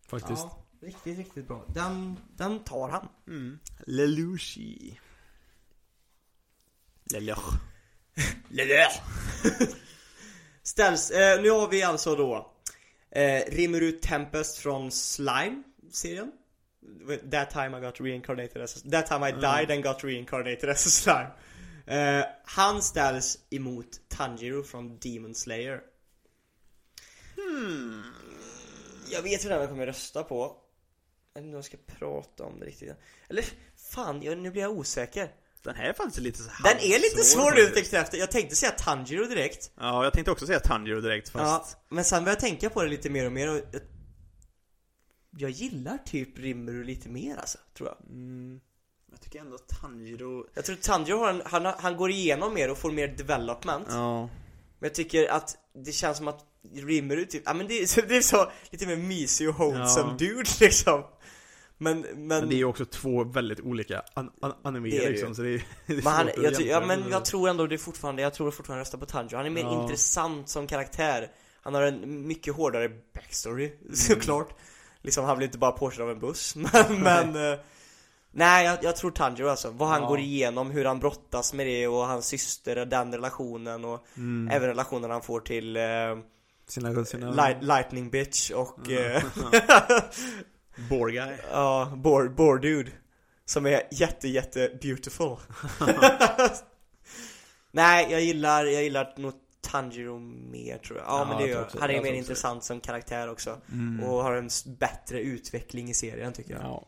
Faktiskt. 0.08 0.42
Ja, 0.42 0.66
riktigt, 0.82 1.18
riktigt 1.18 1.48
bra. 1.48 1.66
Den, 1.68 2.20
den 2.36 2.64
tar 2.64 2.90
han 2.90 3.08
Lelouchi. 3.86 5.00
Lelouch. 7.04 7.54
Ställs, 10.64 11.12
eh, 11.12 11.42
nu 11.42 11.50
har 11.50 11.68
vi 11.68 11.84
alltså 11.84 12.16
då 12.16 12.51
eh, 13.12 13.44
Rimuru 13.48 13.92
Tempest 13.92 14.58
från 14.58 14.92
Slime-serien 14.92 16.32
That 17.32 17.50
time 17.50 17.78
I 17.78 17.82
got 17.82 18.02
reincarnated 18.02 18.62
as 18.62 18.78
a, 18.78 18.90
That 18.92 19.08
time 19.08 19.30
I 19.30 19.32
died 19.32 19.72
and 19.72 19.84
got 19.84 20.04
reincarnated 20.04 20.70
as 20.70 20.86
a 20.86 20.90
slime. 20.90 21.32
Eh, 21.86 22.26
Han 22.44 22.82
ställs 22.82 23.38
emot 23.50 24.02
Tanjiro 24.08 24.64
från 24.64 24.98
Demon 25.00 25.36
Slayer. 25.36 25.82
Hmm. 27.36 28.04
Jag 29.12 29.22
vet 29.22 29.46
redan 29.46 29.58
vad 29.58 29.64
jag 29.64 29.70
kommer 29.70 29.86
rösta 29.86 30.24
på. 30.24 30.58
Jag 31.34 31.42
vet 31.42 31.46
inte 31.46 31.56
om 31.56 31.56
jag 31.56 31.66
ska 31.66 31.78
prata 32.00 32.44
om 32.44 32.60
det 32.60 32.66
riktigt. 32.66 32.96
Eller 33.30 33.46
fan, 33.76 34.22
jag, 34.22 34.38
nu 34.38 34.52
blir 34.52 34.62
jag 34.62 34.72
osäker 34.72 35.32
Den 35.64 35.76
här 35.76 35.86
är 35.90 35.94
faktiskt 35.94 36.18
lite 36.20 36.44
så 36.44 36.50
Den 36.64 36.78
är 36.78 37.00
lite 37.00 37.24
svår 37.24 37.52
nu 37.52 37.98
efter. 38.00 38.18
Jag 38.18 38.32
tänkte 38.32 38.56
säga 38.56 38.72
Tanjiro 38.72 39.26
direkt. 39.26 39.72
Ja, 39.80 40.04
jag 40.04 40.14
tänkte 40.14 40.32
också 40.32 40.48
säga 40.48 40.60
Tanjiro 40.60 41.02
direkt 41.02 41.30
fast... 41.30 41.78
Ja, 41.80 41.86
men 41.90 42.04
sen 42.04 42.24
började 42.24 42.32
jag 42.46 42.50
tänka 42.50 42.70
på 42.70 42.84
det 42.84 42.90
lite 42.90 43.10
mer 43.10 43.26
och 43.26 43.32
mer 43.32 43.50
och 43.50 43.56
jag, 43.72 43.82
jag 45.38 45.50
gillar 45.50 45.98
typ 46.06 46.40
Rimuru 46.40 46.84
lite 46.84 47.10
mer 47.10 47.38
alltså, 47.38 47.58
tror 47.78 47.90
jag. 47.90 48.10
Mm, 48.10 48.60
jag 49.12 49.22
tycker 49.22 49.40
ändå 49.40 49.58
Tanjiro... 49.58 50.46
Jag 50.54 50.66
tror 50.66 50.76
Tanjiro 50.76 51.18
har 51.18 51.30
en, 51.30 51.42
han, 51.46 51.66
han 51.66 51.98
går 51.98 52.12
igenom 52.12 52.54
mer 52.54 52.72
och 52.72 52.78
får 52.78 52.92
mer 52.92 53.08
development. 53.08 53.88
Ja. 53.90 54.22
Men 54.80 54.88
jag 54.88 54.94
tycker 54.94 55.28
att 55.32 55.58
det 55.86 55.92
känns 55.92 56.18
som 56.18 56.28
att 56.28 56.46
Rimuru 56.76 57.26
typ, 57.26 57.44
ja 57.46 57.54
men 57.54 57.68
det, 57.68 57.74
är 57.82 57.86
så- 57.86 58.02
det 58.08 58.18
är 58.18 58.22
så 58.22 58.52
lite 58.70 58.88
mer 58.88 58.96
mysig 58.98 59.50
och 59.50 59.56
wholesome 59.56 60.10
Ja. 60.12 60.16
dude 60.18 60.50
liksom. 60.60 61.04
Men, 61.82 62.02
men, 62.02 62.28
Men 62.28 62.50
det 62.50 62.56
är 62.56 62.58
ju 62.58 62.66
också 62.66 62.86
två 62.86 63.24
väldigt 63.24 63.60
olika 63.60 64.02
an 64.14 64.32
an 64.64 64.74
Det 64.74 64.80
är 64.98 65.04
ju. 65.04 65.10
liksom, 65.10 65.36
så 65.36 65.42
det 65.42 65.50
är, 65.50 65.64
det 65.88 65.94
är 65.94 66.04
Men 66.04 66.14
han, 66.14 66.30
jag, 66.38 66.56
ty- 66.58 66.68
ja 66.68 66.86
men 66.86 67.04
jag 67.12 67.26
tror 67.26 67.50
ändå 67.50 67.68
det 67.68 67.76
är 67.76 67.78
fortfarande, 67.78 68.22
jag 68.22 68.34
tror 68.34 68.52
fortfarande 68.52 68.82
rösta 68.82 68.98
på 68.98 69.06
Tanjiro. 69.06 69.38
Han 69.38 69.46
är 69.46 69.50
mer 69.50 69.62
Ja. 69.62 69.82
intressant 69.82 70.50
som 70.50 70.68
karaktär. 70.68 71.28
Han 71.62 71.74
har 71.74 71.82
en 71.82 72.28
mycket 72.28 72.56
hårdare 72.56 72.90
backstory, 73.14 73.66
Mm. 73.66 73.80
såklart. 73.96 74.50
Liksom 75.02 75.26
han 75.26 75.38
blir 75.38 75.48
inte 75.48 75.58
bara 75.58 75.72
påkörd 75.72 76.02
av 76.04 76.10
en 76.12 76.20
buss, 76.20 76.56
men, 76.74 77.02
men 77.04 77.52
eh, 77.52 77.60
Nej 78.32 78.66
jag, 78.66 78.84
jag 78.84 78.96
tror 78.96 79.12
Tanjiro 79.12 79.48
alltså, 79.48 79.70
vad 79.70 79.90
han 79.90 80.02
Ja. 80.02 80.08
går 80.08 80.20
igenom, 80.20 80.72
hur 80.72 80.86
han 80.86 81.00
brottas 81.00 81.54
med 81.54 81.68
det 81.68 81.88
och 81.88 82.08
hans 82.08 82.26
syster, 82.26 82.78
och 82.78 82.88
den 82.88 83.14
relationen 83.14 83.86
och 83.86 84.06
Mm. 84.18 84.50
även 84.56 84.68
relationen 84.68 85.12
han 85.12 85.22
får 85.22 85.40
till 85.40 85.78
eh, 85.78 85.84
Sina, 86.68 87.06
sina... 87.06 87.32
Light, 87.32 87.64
Lightning 87.64 88.10
Bitch 88.10 88.52
och 88.52 88.92
eh, 88.92 89.24
Bore 90.90 91.12
guy. 91.12 91.38
Ja, 91.52 91.94
Bore, 91.98 92.30
Bore 92.30 92.60
Dude 92.62 92.92
Som 93.46 93.66
är 93.66 93.82
jätte 93.92 94.28
jätte 94.28 94.78
beautiful 94.82 95.38
Nej, 97.72 98.12
jag 98.12 98.22
gillar, 98.22 98.66
jag 98.66 98.84
gillar 98.84 99.14
nog 99.18 99.34
Tanjiro 99.62 100.20
mer 100.20 100.78
tror 100.78 101.00
jag 101.00 101.08
Ja, 101.08 101.20
Ja, 101.20 101.26
men 101.30 101.38
det 101.38 101.48
gör 101.50 101.56
jag. 101.58 101.66
också- 101.66 101.80
Han 101.80 101.90
är 101.90 102.02
mer 102.04 102.14
intressant 102.14 102.64
som 102.64 102.80
karaktär 102.82 103.30
också 103.30 103.62
Mm. 103.72 104.04
Och 104.04 104.24
har 104.24 104.34
en 104.36 104.50
bättre 104.66 105.20
utveckling 105.22 105.90
i 105.90 105.94
serien 105.94 106.34
tycker 106.34 106.54
jag 106.54 106.62
Ja. 106.64 106.88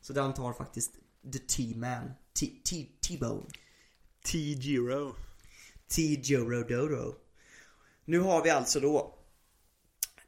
Så 0.00 0.12
den 0.12 0.34
tar 0.34 0.52
faktiskt 0.52 0.92
The 1.32 1.38
T-Man 1.38 2.10
T- 2.40 2.46
T- 2.70 2.86
T-Bone 3.08 3.42
T-Giro. 4.32 5.14
T-Joro 5.94 6.62
Dodo 6.62 7.14
Nu 8.04 8.18
har 8.20 8.42
vi 8.44 8.50
alltså 8.50 8.80
då 8.80 9.14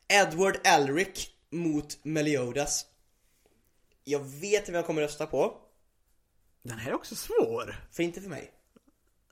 Edward 0.08 0.56
Elric 0.64 1.28
mot 1.50 2.04
Meliodas 2.04 2.86
Jag 4.04 4.20
vet 4.20 4.68
vem 4.68 4.74
jag 4.74 4.86
kommer 4.86 5.02
rösta 5.02 5.26
på 5.26 5.56
Den 6.62 6.78
här 6.78 6.90
är 6.90 6.94
också 6.94 7.14
svår. 7.14 7.76
För 7.90 8.02
inte 8.02 8.20
för 8.20 8.28
mig 8.28 8.52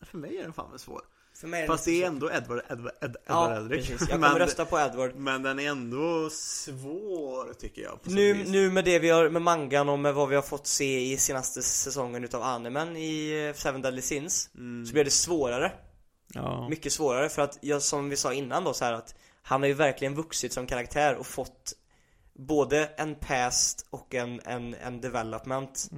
För 0.03 0.19
mig 0.19 0.39
är 0.39 0.43
den 0.43 0.53
fan 0.53 0.71
väl 0.71 0.79
svår. 0.79 1.03
För 1.35 1.49
mig 1.49 1.63
är 1.63 1.67
Fast 1.67 1.85
den 1.85 1.95
det 1.95 2.03
är 2.03 2.07
ändå 2.07 2.31
Edward, 2.33 2.63
Edward, 2.71 2.93
Ed, 3.01 3.17
Ja, 3.27 3.57
Edward 3.57 3.71
precis. 3.71 4.01
Jag 4.01 4.09
kommer 4.09 4.29
men, 4.29 4.39
rösta 4.39 4.65
på 4.65 4.79
Edward 4.79 5.15
men 5.15 5.43
den 5.43 5.59
är 5.59 5.71
ändå 5.71 6.31
svår 6.31 7.53
tycker 7.53 7.83
jag. 7.83 7.99
Nu, 8.03 8.33
vis. 8.33 8.49
nu 8.49 8.71
med 8.71 8.85
det 8.85 8.99
vi 8.99 9.11
har 9.11 9.29
med 9.29 9.43
mangan 9.43 9.89
och 9.89 9.99
med 9.99 10.15
vad 10.15 10.29
vi 10.29 10.35
har 10.35 10.43
fått 10.43 10.67
se 10.67 11.13
i 11.13 11.17
senaste 11.19 11.63
säsongen 11.63 12.25
utav 12.25 12.43
animen 12.43 12.97
i 12.97 13.47
eh, 13.49 13.55
Seven 13.55 13.83
Deadly 13.83 14.03
Sins 14.03 14.51
Så 14.87 14.93
blir 14.93 15.05
det 15.05 15.11
svårare 15.11 15.73
Ja. 16.35 16.69
Mycket 16.69 16.93
svårare 16.93 17.29
för 17.29 17.43
att, 17.43 17.59
jag, 17.61 17.83
som 17.83 18.09
vi 18.09 18.17
sa 18.17 18.33
innan 18.33 18.65
då 18.65 18.75
så 18.75 18.85
här 18.85 18.93
att 18.93 19.15
Han 19.43 19.61
har 19.61 19.69
ju 19.69 19.75
verkligen 19.75 20.15
vuxit 20.15 20.53
som 20.53 20.67
karaktär 20.67 21.15
och 21.15 21.27
fått 21.27 21.73
Både 22.39 22.87
en 22.87 23.15
past 23.15 23.87
och 23.91 24.15
en, 24.15 24.41
en, 24.45 24.75
en 24.75 25.01
development 25.01 25.91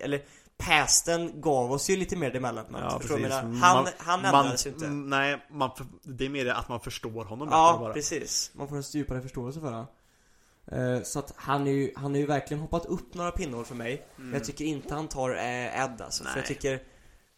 Eller 0.00 0.22
pasten 0.56 1.40
gav 1.40 1.72
oss 1.72 1.90
ju 1.90 1.96
lite 1.96 2.16
mer 2.16 2.30
development 2.30 2.84
Ja, 2.90 2.98
förstår 3.00 3.16
precis. 3.16 3.30
menar? 3.30 3.42
Han, 3.42 3.84
Man- 3.84 3.92
han 3.98 4.22
man- 4.22 4.34
ändrades 4.34 4.66
ju 4.66 4.70
inte 4.70 4.86
mm, 4.86 5.10
Nej, 5.10 5.46
man, 5.50 5.70
för- 5.76 5.86
det 6.02 6.24
är 6.24 6.28
mer 6.28 6.44
det 6.44 6.54
att 6.54 6.68
man 6.68 6.80
förstår 6.80 7.24
honom 7.24 7.48
Ja, 7.50 7.76
bara. 7.80 7.92
precis. 7.92 8.50
Man 8.54 8.68
får 8.68 8.76
en 8.76 8.82
djupare 8.82 9.22
förståelse 9.22 9.60
för 9.60 9.66
honom. 9.72 9.86
Eh, 10.72 11.02
Så 11.02 11.18
att 11.18 11.32
han 11.36 11.66
är 11.66 11.70
ju, 11.70 11.92
han 11.96 12.10
har 12.10 12.18
ju 12.18 12.26
verkligen 12.26 12.60
hoppat 12.60 12.86
upp 12.86 13.14
några 13.14 13.30
pinnor 13.30 13.64
för 13.64 13.74
mig. 13.74 14.06
Men 14.16 14.32
jag 14.32 14.44
tycker 14.44 14.64
inte 14.64 14.94
han 14.94 15.08
tar 15.08 15.30
eh, 15.30 15.84
Ed 15.84 16.00
alltså. 16.00 16.24
För 16.24 16.30
Nej. 16.30 16.38
jag 16.38 16.46
tycker, 16.46 16.82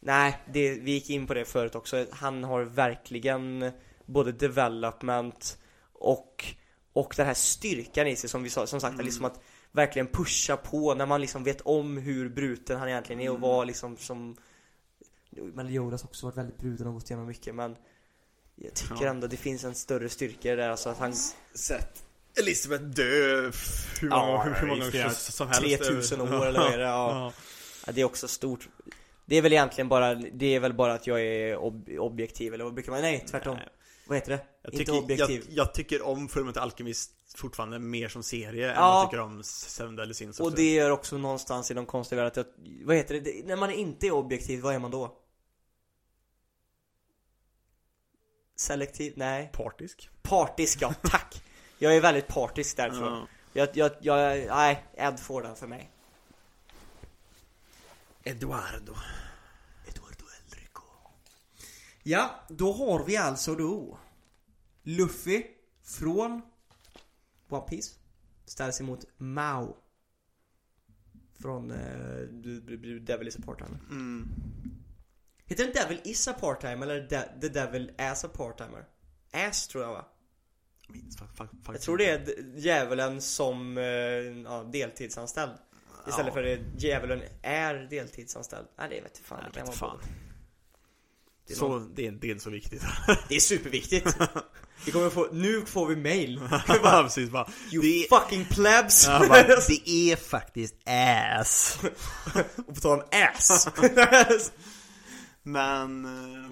nej, 0.01 0.39
det, 0.53 0.71
vi 0.71 0.91
gick 0.91 1.11
in 1.11 1.27
på 1.27 1.35
det 1.35 1.45
förut 1.45 1.75
också. 1.75 2.07
Han 2.13 2.45
har 2.45 2.63
verkligen 2.63 3.73
både 4.07 4.33
development 4.33 5.59
och, 5.93 6.45
och 6.93 7.14
den 7.16 7.26
här 7.26 7.34
styrkan 7.34 8.07
i 8.07 8.16
sig 8.16 8.30
som 8.30 8.43
vi 8.43 8.51
sa, 8.51 8.66
som 8.66 8.80
sagt, 8.80 9.05
liksom 9.05 9.24
att 9.24 9.41
verkligen 9.72 10.07
pusha 10.07 10.57
på 10.57 10.95
när 10.95 11.07
man 11.07 11.20
liksom 11.20 11.45
vet 11.45 11.61
om 11.61 11.97
hur 11.97 12.28
bruten 12.28 12.78
han 12.78 12.89
egentligen 12.89 13.20
är 13.20 13.30
och 13.30 13.41
vad 13.41 13.66
liksom 13.66 13.97
som 13.97 14.36
Men 15.32 15.72
Jonas 15.72 16.03
har 16.03 16.09
också 16.09 16.26
varit 16.26 16.36
väldigt 16.36 16.59
bruten 16.59 16.86
och 16.86 16.95
gått 16.95 17.11
igenom 17.11 17.26
mycket 17.26 17.55
men 17.55 17.76
Jag 18.57 18.74
tycker 18.74 19.05
Ja. 19.05 19.11
ändå 19.11 19.26
det 19.26 19.36
finns 19.36 19.64
en 19.64 19.74
större 19.74 20.09
styrka 20.09 20.57
där 20.57 20.68
alltså 20.68 20.89
att 20.89 20.99
han 20.99 21.14
Sett 21.55 22.05
Elisabeth 22.41 22.84
dö 22.84 23.51
hur 24.01 24.09
många, 24.09 24.22
Ja, 24.22 24.43
hur, 24.43 24.66
många 24.66 24.86
i 24.86 24.91
gånger 24.91 25.09
som 25.09 25.49
helst 25.49 25.62
3000 25.82 26.20
år 26.20 26.26
eller 26.47 26.61
vad 26.61 26.72
är 26.72 26.78
det? 26.78 26.84
Ja. 26.84 27.11
Ja. 27.11 27.32
Ja, 27.86 27.93
det 27.93 28.01
är 28.01 28.05
också 28.05 28.28
stort 28.28 28.68
Det 29.26 29.36
är 29.36 29.43
väl 29.43 29.53
egentligen 29.53 29.89
bara, 29.89 30.14
det 30.14 30.55
är 30.55 30.61
väl 30.61 30.72
bara 30.74 30.93
att 30.93 31.07
jag 31.07 31.20
är 31.20 31.57
ob 31.57 31.89
objektiv 31.99 32.55
eller 32.55 32.64
vad 32.64 32.74
brukar 32.74 32.93
man, 32.93 33.01
nej 33.01 33.24
tvärtom 33.30 33.57
Nej. 33.57 33.68
Vad 34.09 34.17
heter 34.19 34.31
det? 34.33 34.45
Jag 34.63 34.73
Inte 34.73 34.79
tycker, 34.85 34.99
objektiv 35.03 35.45
jag, 35.49 35.59
jag 35.67 35.75
tycker 35.75 36.03
om 36.03 36.29
Fullmetal 36.29 36.63
Alchemist 36.63 37.11
fortfarande 37.37 37.79
mer 37.79 38.09
som 38.09 38.23
serie 38.23 38.69
än 38.71 38.75
Ja. 38.77 39.01
jag 39.01 39.11
tycker 39.11 39.21
om 39.23 39.43
Seven 39.43 39.97
Deadly 39.97 40.15
Sins 40.15 40.41
Och 40.41 40.55
det 40.55 40.79
är 40.79 40.91
också 40.91 41.19
någonstans 41.19 41.71
i 41.71 41.75
de 41.75 41.87
konstiga 41.87 42.27
att 42.27 42.37
jag, 42.37 42.47
vad 42.85 42.97
heter 42.97 43.15
det? 43.15 43.21
det? 43.21 43.47
När 43.47 43.57
man 43.57 43.71
inte 43.71 44.07
är 44.07 44.11
objektiv, 44.11 44.61
vad 44.61 44.75
är 44.75 44.79
man 44.79 44.91
då? 44.91 45.17
Selektiv? 48.57 49.13
Nej 49.17 49.51
Partisk. 49.53 50.11
Partisk, 50.23 50.83
ja 50.83 50.95
tack! 51.03 51.43
Jag 51.79 51.97
är 51.97 52.01
väldigt 52.01 52.27
partisk 52.29 52.77
därför 52.77 53.07
Ja. 53.07 53.27
jag, 53.53 53.69
jag, 53.73 53.91
jag, 54.01 54.47
nej, 54.47 54.85
Ed 54.95 55.21
får 55.21 55.43
den 55.43 55.57
för 55.57 55.67
mig 55.67 55.91
Eduardo. 58.25 58.95
Ja, 62.03 62.40
då 62.49 62.72
har 62.72 63.05
vi 63.05 63.16
alltså 63.16 63.55
då 63.55 63.99
Luffy 64.82 65.42
från 65.82 66.42
One 67.49 67.64
Piece 67.68 67.94
Ställs 68.44 68.80
emot 68.80 69.05
Mao 69.16 69.76
Från 71.40 71.70
uh, 71.70 72.28
Devil 73.01 73.28
is 73.28 73.36
a 73.36 73.40
part-timer 73.46 73.78
Mm. 73.90 74.28
Heter 75.46 75.64
den 75.64 75.72
Devil 75.72 76.01
is 76.05 76.28
a 76.28 76.34
part-timer 76.40 76.82
eller 76.86 77.01
De- 77.09 77.40
The 77.40 77.49
Devil 77.49 77.92
as 77.99 78.24
a 78.24 78.28
part-timer? 78.34 78.84
Ass 79.32 79.68
tror 79.68 79.84
jag 79.84 79.92
va? 79.92 80.05
Minns 80.88 81.18
Jag 81.66 81.80
tror 81.80 81.99
det 81.99 82.11
är 82.11 82.44
djävulen 82.57 83.20
som 83.22 83.78
eh, 83.78 83.84
ja, 83.84 84.64
deltidsanställd 84.72 85.53
Istället 86.09 86.26
Ja. 86.26 86.32
för 86.32 86.64
djävulen 86.76 87.22
är 87.42 87.74
deltidsanställd 87.74 88.66
Nej 88.76 88.88
det 88.88 89.01
vet 89.01 89.18
fan, 89.18 89.38
Jag 89.42 89.53
det 89.53 89.57
kan 89.57 89.66
vara 89.66 89.76
fan. 89.76 89.99
både. 90.03 90.12
Det 91.49 91.55
är 91.55 91.57
Så, 91.57 91.78
det 91.78 92.07
är, 92.07 92.12
det 92.12 92.26
är 92.26 92.30
inte 92.30 92.44
så 92.44 92.51
viktigt. 92.51 92.82
Det 93.28 93.34
är 93.36 93.40
superviktigt. 93.40 94.16
Vi 94.84 94.92
kommer 94.92 95.11
få, 95.11 95.28
nu 95.32 95.64
får 95.66 95.86
vi 95.86 95.96
mail. 95.96 96.40
Ja, 96.68 97.01
precis, 97.05 97.30
bara, 97.30 97.49
You 97.72 97.82
det, 97.82 98.07
fucking 98.11 98.44
plebs! 98.44 99.07
ja, 99.07 99.28
bara, 99.28 99.42
det 99.68 99.88
är 99.88 100.16
faktiskt 100.16 100.74
ass. 101.38 101.78
Och 102.66 102.74
på 102.74 102.80
tal 102.80 102.99
om 103.01 103.05
ass. 103.12 103.68
Men... 105.42 106.05
eh, 106.05 106.51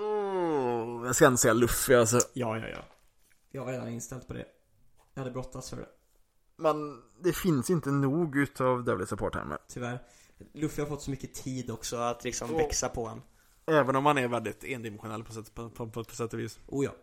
Oh, 0.00 1.06
jag 1.06 1.16
ska 1.16 1.26
inte 1.26 1.38
säga 1.42 1.54
Luffy 1.54 1.94
alltså. 1.94 2.20
ja, 2.32 2.58
ja, 2.58 2.68
ja. 2.68 2.84
Jag 3.50 3.64
var 3.64 3.72
redan 3.72 3.88
inställd 3.88 4.26
på 4.26 4.32
det. 4.32 4.44
Jag 5.14 5.20
hade 5.20 5.30
brottats 5.32 5.70
för 5.70 5.76
det, 5.76 5.86
Men 6.56 7.02
det 7.24 7.32
finns 7.32 7.70
inte 7.70 7.90
nog 7.90 8.36
utav 8.36 8.84
Devil 8.84 9.02
is 9.04 9.12
a 9.12 9.16
part-timer. 9.16 9.58
tyvärr. 9.68 9.98
Luffy 10.54 10.82
har 10.82 10.88
fått 10.88 11.02
så 11.02 11.10
mycket 11.10 11.34
tid 11.34 11.70
också 11.70 11.96
att 11.96 12.24
liksom 12.24 12.50
Och- 12.54 12.60
växa 12.60 12.88
på 12.88 13.06
han. 13.08 13.22
Även 13.66 13.96
om 13.96 14.04
man 14.04 14.18
är 14.18 14.28
väldigt 14.28 14.64
endimensionell 14.64 15.24
på 15.24 15.32
sätt, 15.32 15.54
på, 15.54 15.70
på, 15.70 15.86
på, 15.86 16.04
på 16.04 16.14
sätt 16.14 16.32
och 16.32 16.38
vis. 16.38 16.58
Oh 16.66 16.84
ja. 16.84 16.94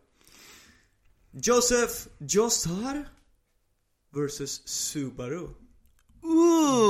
Joseph 1.32 1.94
Joestar 2.20 3.06
versus 4.16 4.68
Subaru. 4.68 5.48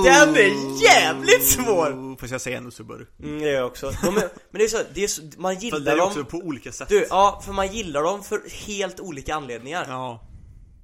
Den 0.03 0.35
är 0.35 0.83
jävligt 0.83 1.47
svår! 1.47 2.17
Fast 2.19 2.31
jag 2.31 2.41
säger 2.41 2.57
ändå 2.57 2.71
Subaru. 2.71 3.05
Mm, 3.19 3.39
det 3.39 3.49
är 3.49 3.53
jag 3.53 3.67
också. 3.67 3.91
De 4.03 4.17
är, 4.17 4.29
men 4.51 4.59
det 4.59 4.63
är 4.63 4.67
så, 4.67 4.77
det 4.93 5.03
är 5.03 5.07
så 5.07 5.21
man 5.37 5.59
gillar 5.59 5.79
det 5.79 5.91
är 5.91 5.97
dem. 5.97 6.07
också 6.07 6.25
på 6.25 6.37
olika 6.37 6.71
sätt. 6.71 6.89
Du, 6.89 7.07
ja, 7.09 7.41
för 7.45 7.53
man 7.53 7.73
gillar 7.73 8.03
dem 8.03 8.23
för 8.23 8.65
helt 8.67 8.99
olika 8.99 9.35
anledningar. 9.35 9.85
Ja. 9.87 10.27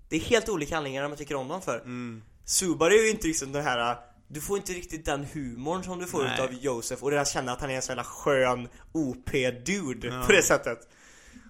Det 0.09 0.15
är 0.15 0.19
helt 0.19 0.49
olika 0.49 0.77
anledningar 0.77 1.07
man 1.07 1.17
tycker 1.17 1.35
om 1.35 1.47
dem 1.47 1.61
för. 1.61 1.79
Mm. 1.79 2.23
Subaru 2.45 2.93
är 2.93 3.03
ju 3.03 3.09
inte 3.09 3.27
liksom 3.27 3.51
den 3.51 3.63
här 3.63 3.97
Du 4.27 4.41
får 4.41 4.57
inte 4.57 4.73
riktigt 4.73 5.05
den 5.05 5.25
humorn 5.33 5.83
som 5.83 5.99
du 5.99 6.05
får 6.07 6.23
Nej. 6.23 6.33
utav 6.33 6.53
Josef 6.53 7.03
och 7.03 7.11
det 7.11 7.17
där 7.17 7.25
känna 7.25 7.51
att 7.51 7.61
han 7.61 7.69
är 7.69 7.75
en 7.75 7.81
sån 7.81 7.91
jävla 7.93 8.03
skön 8.03 8.67
OP-dude 8.91 10.07
Ja. 10.07 10.23
på 10.25 10.31
det 10.31 10.43
sättet 10.43 10.87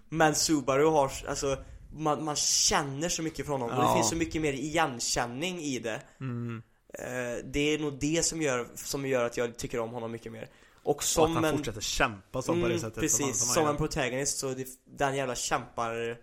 Men 0.09 0.35
Subaru 0.35 0.85
har, 0.85 1.11
alltså 1.27 1.57
man, 1.95 2.23
man 2.23 2.35
känner 2.35 3.09
så 3.09 3.21
mycket 3.21 3.45
från 3.45 3.61
honom 3.61 3.77
och 3.77 3.83
det 3.83 3.89
Ja. 3.89 3.95
finns 3.95 4.09
så 4.09 4.15
mycket 4.15 4.41
mer 4.41 4.53
igenkänning 4.53 5.59
i 5.59 5.79
det 5.79 6.01
Mm. 6.19 6.61
Eh, 6.93 7.43
det 7.45 7.59
är 7.59 7.79
nog 7.79 7.99
det 7.99 8.23
som 8.25 8.41
gör, 8.41 8.67
som 8.75 9.05
gör 9.05 9.23
att 9.25 9.37
jag 9.37 9.57
tycker 9.57 9.79
om 9.79 9.89
honom 9.89 10.11
mycket 10.11 10.31
mer. 10.31 10.49
Och 10.83 10.95
Och 10.95 10.97
att 10.97 11.03
som 11.03 11.35
han 11.35 11.45
en... 11.45 11.57
fortsätter 11.57 11.81
kämpa 11.81 12.41
så 12.41 12.53
på 12.53 12.59
det 12.59 12.65
Mm, 12.65 12.79
sättet 12.79 12.99
precis, 12.99 13.17
som 13.17 13.25
han, 13.25 13.33
som 13.35 13.47
som, 13.47 13.63
han 13.63 13.69
en 13.69 13.73
gör. 13.81 13.87
protagonist 13.87 14.37
så 14.37 14.49
det, 14.53 14.67
den 14.97 15.15
jävla 15.15 15.35
kämpar... 15.35 16.17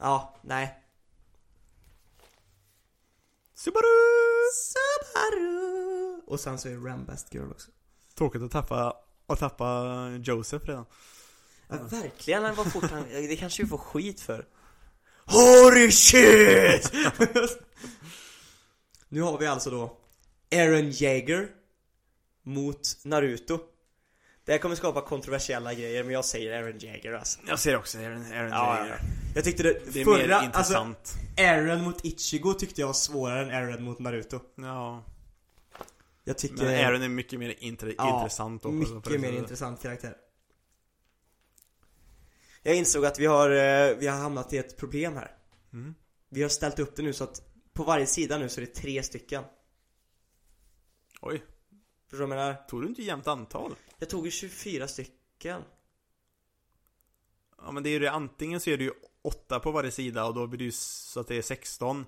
Ja, 0.00 0.40
nej. 0.42 0.74
Subaru! 3.56 3.86
Subaru! 4.52 6.22
Och 6.26 6.40
sen 6.40 6.58
så 6.58 6.68
är 6.68 6.76
Ram 6.76 7.04
Best 7.04 7.34
Girl 7.34 7.50
också. 7.50 7.70
Tråkigt 8.18 8.42
att 8.42 8.50
tappa, 8.50 8.96
att 9.26 9.38
tappa 9.38 9.94
Joseph 10.24 10.66
redan. 10.66 10.84
Ja, 11.68 11.76
verkligen, 11.90 12.44
eller 12.44 12.54
vad 12.54 12.72
fort 12.72 12.90
han, 12.90 13.04
det 13.08 13.36
kanske 13.36 13.62
vi 13.62 13.68
får 13.68 13.78
skit 13.78 14.20
för. 14.20 14.46
Holy 15.24 15.90
shit! 15.90 16.92
nu 19.08 19.22
har 19.22 19.38
vi 19.38 19.46
alltså 19.46 19.70
då 19.70 19.96
Eren 20.50 20.90
Jaeger 20.90 21.48
mot 22.42 23.04
Naruto. 23.04 23.58
Det 24.46 24.52
här 24.52 24.58
kommer 24.58 24.74
skapa 24.74 25.00
kontroversiella 25.02 25.74
grejer, 25.74 26.04
men 26.04 26.12
jag 26.12 26.24
säger 26.24 26.52
Eren 26.52 26.78
Jaeger 26.78 27.12
alltså. 27.12 27.40
Jag 27.46 27.58
ser 27.58 27.76
också 27.76 27.98
Aaron, 27.98 28.32
Aaron 28.32 28.50
Ja, 28.50 28.76
Jaeger. 28.78 29.00
Jag 29.34 29.44
tyckte 29.44 29.62
det, 29.62 29.80
Det 29.92 30.00
är 30.00 30.04
förra, 30.04 30.16
mer 30.16 30.30
alltså 30.30 30.44
intressant. 30.46 31.14
Eren 31.36 31.84
mot 31.84 32.04
Ichigo 32.04 32.54
tyckte 32.54 32.80
jag 32.80 32.86
var 32.86 32.94
svårare 32.94 33.42
än 33.42 33.50
Eren 33.50 33.84
mot 33.84 33.98
Naruto. 33.98 34.40
Ja. 34.54 35.04
Jag 36.24 36.38
tycker... 36.38 36.64
Men 36.64 36.86
Aaron 36.86 37.02
är 37.02 37.08
mycket 37.08 37.38
mer 37.38 37.54
intre, 37.58 37.94
Ja, 37.98 38.18
intressant 38.20 38.64
också. 38.64 38.94
Mycket 38.94 39.20
mer 39.20 39.32
intressant 39.32 39.82
karaktär. 39.82 40.16
Jag 42.62 42.74
insåg 42.74 43.06
att 43.06 43.18
vi 43.18 43.26
har, 43.26 43.50
eh, 43.50 43.96
vi 43.96 44.06
har 44.06 44.18
hamnat 44.18 44.52
i 44.52 44.58
ett 44.58 44.76
problem 44.76 45.14
här. 45.16 45.36
Mm. 45.72 45.94
Vi 46.28 46.42
har 46.42 46.48
ställt 46.48 46.78
upp 46.78 46.96
det 46.96 47.02
nu 47.02 47.12
så 47.12 47.24
att 47.24 47.42
på 47.72 47.84
varje 47.84 48.06
sida 48.06 48.38
nu 48.38 48.48
så 48.48 48.60
är 48.60 48.66
det 48.66 48.74
tre 48.74 49.02
stycken. 49.02 49.44
Oj, 51.20 51.42
Förstår 52.10 52.18
du 52.24 52.26
vad 52.26 52.38
jag 52.38 52.46
menar? 52.46 52.62
tog 52.68 52.82
du 52.82 52.88
inte 52.88 53.02
jämnt 53.02 53.26
antal? 53.26 53.74
Jag 53.98 54.08
tog 54.08 54.24
ju 54.24 54.30
24 54.30 54.88
stycken. 54.88 55.62
Ja 57.58 57.72
men 57.72 57.82
det 57.82 57.88
är 57.88 57.92
ju 57.92 57.98
det, 57.98 58.10
antingen 58.10 58.60
så 58.60 58.70
är 58.70 58.76
det 58.76 58.84
ju 58.84 58.92
åtta 59.22 59.60
på 59.60 59.70
varje 59.70 59.90
sida 59.90 60.24
och 60.24 60.34
då 60.34 60.46
blir 60.46 60.58
det 60.58 60.64
ju 60.64 60.72
så 60.72 61.20
att 61.20 61.28
det 61.28 61.36
är 61.36 61.42
16 61.42 62.06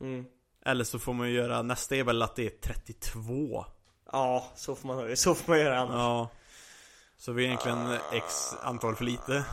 Mm. 0.00 0.24
Eller 0.64 0.84
så 0.84 0.98
får 0.98 1.12
man 1.12 1.28
ju 1.28 1.34
göra, 1.34 1.62
nästa 1.62 1.96
är 1.96 2.04
väl 2.04 2.22
att 2.22 2.36
det 2.36 2.46
är 2.46 2.50
32 2.50 3.64
Ja, 4.12 4.52
så 4.56 4.74
får 4.74 4.88
man, 4.88 5.16
så 5.16 5.34
får 5.34 5.52
man 5.52 5.60
göra 5.60 5.78
annars. 5.80 5.94
Ja 5.94 6.28
Så 7.16 7.32
vi 7.32 7.42
är 7.42 7.46
egentligen 7.46 7.98
x 8.12 8.54
antal 8.62 8.96
för 8.96 9.04
lite 9.04 9.44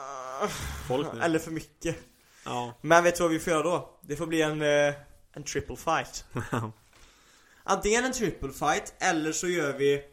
Folk 0.88 1.12
nu 1.14 1.20
Eller 1.20 1.38
för 1.38 1.50
mycket. 1.50 1.96
Ja 2.44 2.74
Men 2.80 3.04
vet 3.04 3.16
du 3.16 3.22
vad 3.22 3.32
vi 3.32 3.38
får 3.38 3.52
göra 3.52 3.62
då? 3.62 3.98
Det 4.00 4.16
får 4.16 4.26
bli 4.26 4.42
en, 4.42 4.62
eh, 4.62 4.94
en 5.32 5.44
triple 5.44 5.76
fight. 5.76 6.24
Antingen 7.62 8.04
en 8.04 8.12
triple 8.12 8.52
fight 8.52 8.94
eller 8.98 9.32
så 9.32 9.48
gör 9.48 9.72
vi 9.72 10.04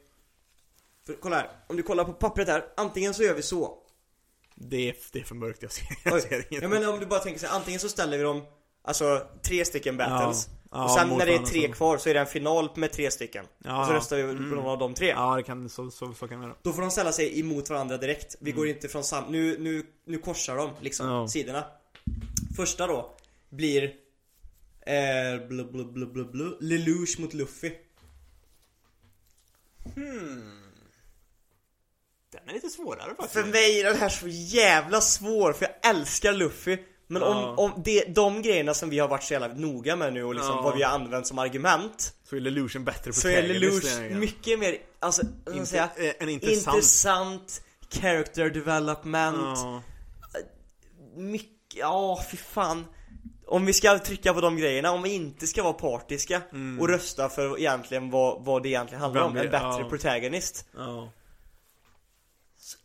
för, 1.05 1.13
Kolla 1.21 1.35
här, 1.35 1.49
om 1.67 1.75
du 1.77 1.83
kollar 1.83 2.03
på 2.03 2.13
pappret 2.13 2.47
här 2.47 2.65
Antingen 2.77 3.13
så 3.13 3.23
gör 3.23 3.33
vi 3.33 3.41
så. 3.41 3.77
Det 4.55 4.89
är, 4.89 4.95
det 5.11 5.19
är 5.19 5.23
för 5.23 5.35
mörkt, 5.35 5.61
jag 5.61 5.71
ser, 5.71 5.85
jag 6.05 6.21
ser 6.21 6.45
inget. 6.49 6.61
Jag 6.63 6.69
menar 6.71 6.93
om 6.93 6.99
du 6.99 7.05
bara 7.05 7.19
tänker 7.19 7.39
så 7.39 7.45
här, 7.47 7.55
antingen 7.55 7.79
så 7.79 7.89
ställer 7.89 8.17
vi 8.17 8.23
dem 8.23 8.41
Alltså 8.83 9.27
tre 9.43 9.65
stycken 9.65 9.97
battles 9.97 10.47
Ja. 10.51 10.57
Ja, 10.73 10.83
Och 10.83 10.91
sen 10.91 11.09
när 11.09 11.25
det 11.25 11.33
är 11.33 11.39
tre 11.39 11.67
så. 11.67 11.73
kvar 11.73 11.97
så 11.97 12.09
är 12.09 12.13
det 12.13 12.19
en 12.19 12.25
final 12.25 12.69
med 12.75 12.91
tre 12.91 13.11
stycken. 13.11 13.45
Ja, 13.63 13.79
Och 13.81 13.87
så 13.87 13.93
röstar 13.93 14.17
vi 14.17 14.23
på 14.23 14.29
Mm. 14.29 14.49
någon 14.49 14.65
av 14.69 14.77
de 14.77 14.93
tre. 14.93 15.07
Ja 15.07 15.35
det 15.35 15.43
kan, 15.43 15.69
så, 15.69 15.91
så, 15.91 16.13
så 16.13 16.27
kan 16.27 16.39
vi 16.39 16.45
göra. 16.45 16.55
Då 16.61 16.73
får 16.73 16.81
de 16.81 16.91
ställa 16.91 17.11
sig 17.11 17.39
emot 17.39 17.69
varandra 17.69 17.97
direkt. 17.97 18.35
Vi 18.39 18.51
går 18.51 18.67
inte 18.67 18.87
från 18.87 19.03
sam... 19.03 19.23
Nu, 19.31 19.57
nu, 19.59 19.85
nu 20.05 20.17
korsar 20.17 20.55
de 20.55 20.69
liksom 20.81 21.07
Ja. 21.07 21.27
sidorna. 21.27 21.63
Första 22.57 22.87
då 22.87 23.15
blir 23.49 23.83
eh, 24.81 25.47
blu, 25.47 25.63
blu, 25.71 25.83
blu, 25.85 26.05
blu, 26.05 26.25
blu, 26.25 26.57
Lelouch 26.59 27.19
mot 27.19 27.33
Luffy 27.33 27.71
Den 32.31 32.49
är 32.49 32.53
lite 32.53 32.69
svårare 32.69 33.09
faktiskt 33.15 33.33
För 33.33 33.43
mig 33.43 33.79
är 33.79 33.83
den 33.83 33.97
här 33.97 34.09
så 34.09 34.27
jävla 34.27 35.01
svår 35.01 35.53
för 35.53 35.65
jag 35.81 35.95
älskar 35.95 36.33
Luffy 36.33 36.77
Men 37.07 37.21
Ja. 37.21 37.27
om, 37.27 37.59
om 37.71 37.81
det, 37.85 38.03
de 38.15 38.41
grejerna 38.41 38.73
som 38.73 38.89
vi 38.89 38.99
har 38.99 39.07
varit 39.07 39.23
så 39.23 39.33
jävla 39.33 39.47
noga 39.47 39.95
med 39.95 40.13
nu 40.13 40.23
och 40.23 40.35
liksom 40.35 40.55
Ja. 40.55 40.61
vad 40.61 40.77
vi 40.77 40.83
har 40.83 40.91
använt 40.91 41.27
som 41.27 41.39
argument 41.39 42.13
Så 42.29 42.35
är 42.35 42.39
Lelouch 42.39 42.79
bättre 42.81 43.13
Så 43.13 43.27
är 43.27 43.43
Lelouch 43.47 44.01
mycket 44.11 44.59
mer, 44.59 44.77
alltså, 44.99 45.21
Inte- 45.53 45.65
säga? 45.65 45.89
eh, 45.97 46.11
En 46.19 46.29
intressant 46.29 46.75
Intressant 46.75 47.61
Character 47.89 48.49
development 48.49 49.37
Ja. 49.57 49.81
Mycket, 51.15 51.57
ja 51.75 52.23
fy 52.31 52.37
fan 52.37 52.85
Om 53.47 53.65
vi 53.65 53.73
ska 53.73 53.99
trycka 53.99 54.33
på 54.33 54.41
de 54.41 54.57
grejerna, 54.57 54.91
om 54.91 55.01
vi 55.01 55.09
inte 55.13 55.47
ska 55.47 55.63
vara 55.63 55.73
partiska 55.73 56.41
och 56.79 56.89
rösta 56.89 57.29
för 57.29 57.59
egentligen 57.59 58.09
vad, 58.09 58.45
vad 58.45 58.63
det 58.63 58.69
egentligen 58.69 59.01
handlar 59.01 59.21
Vem 59.21 59.31
om, 59.31 59.37
en 59.37 59.43
bättre 59.51 59.81
ja. 59.81 59.87
protagonist 59.89 60.65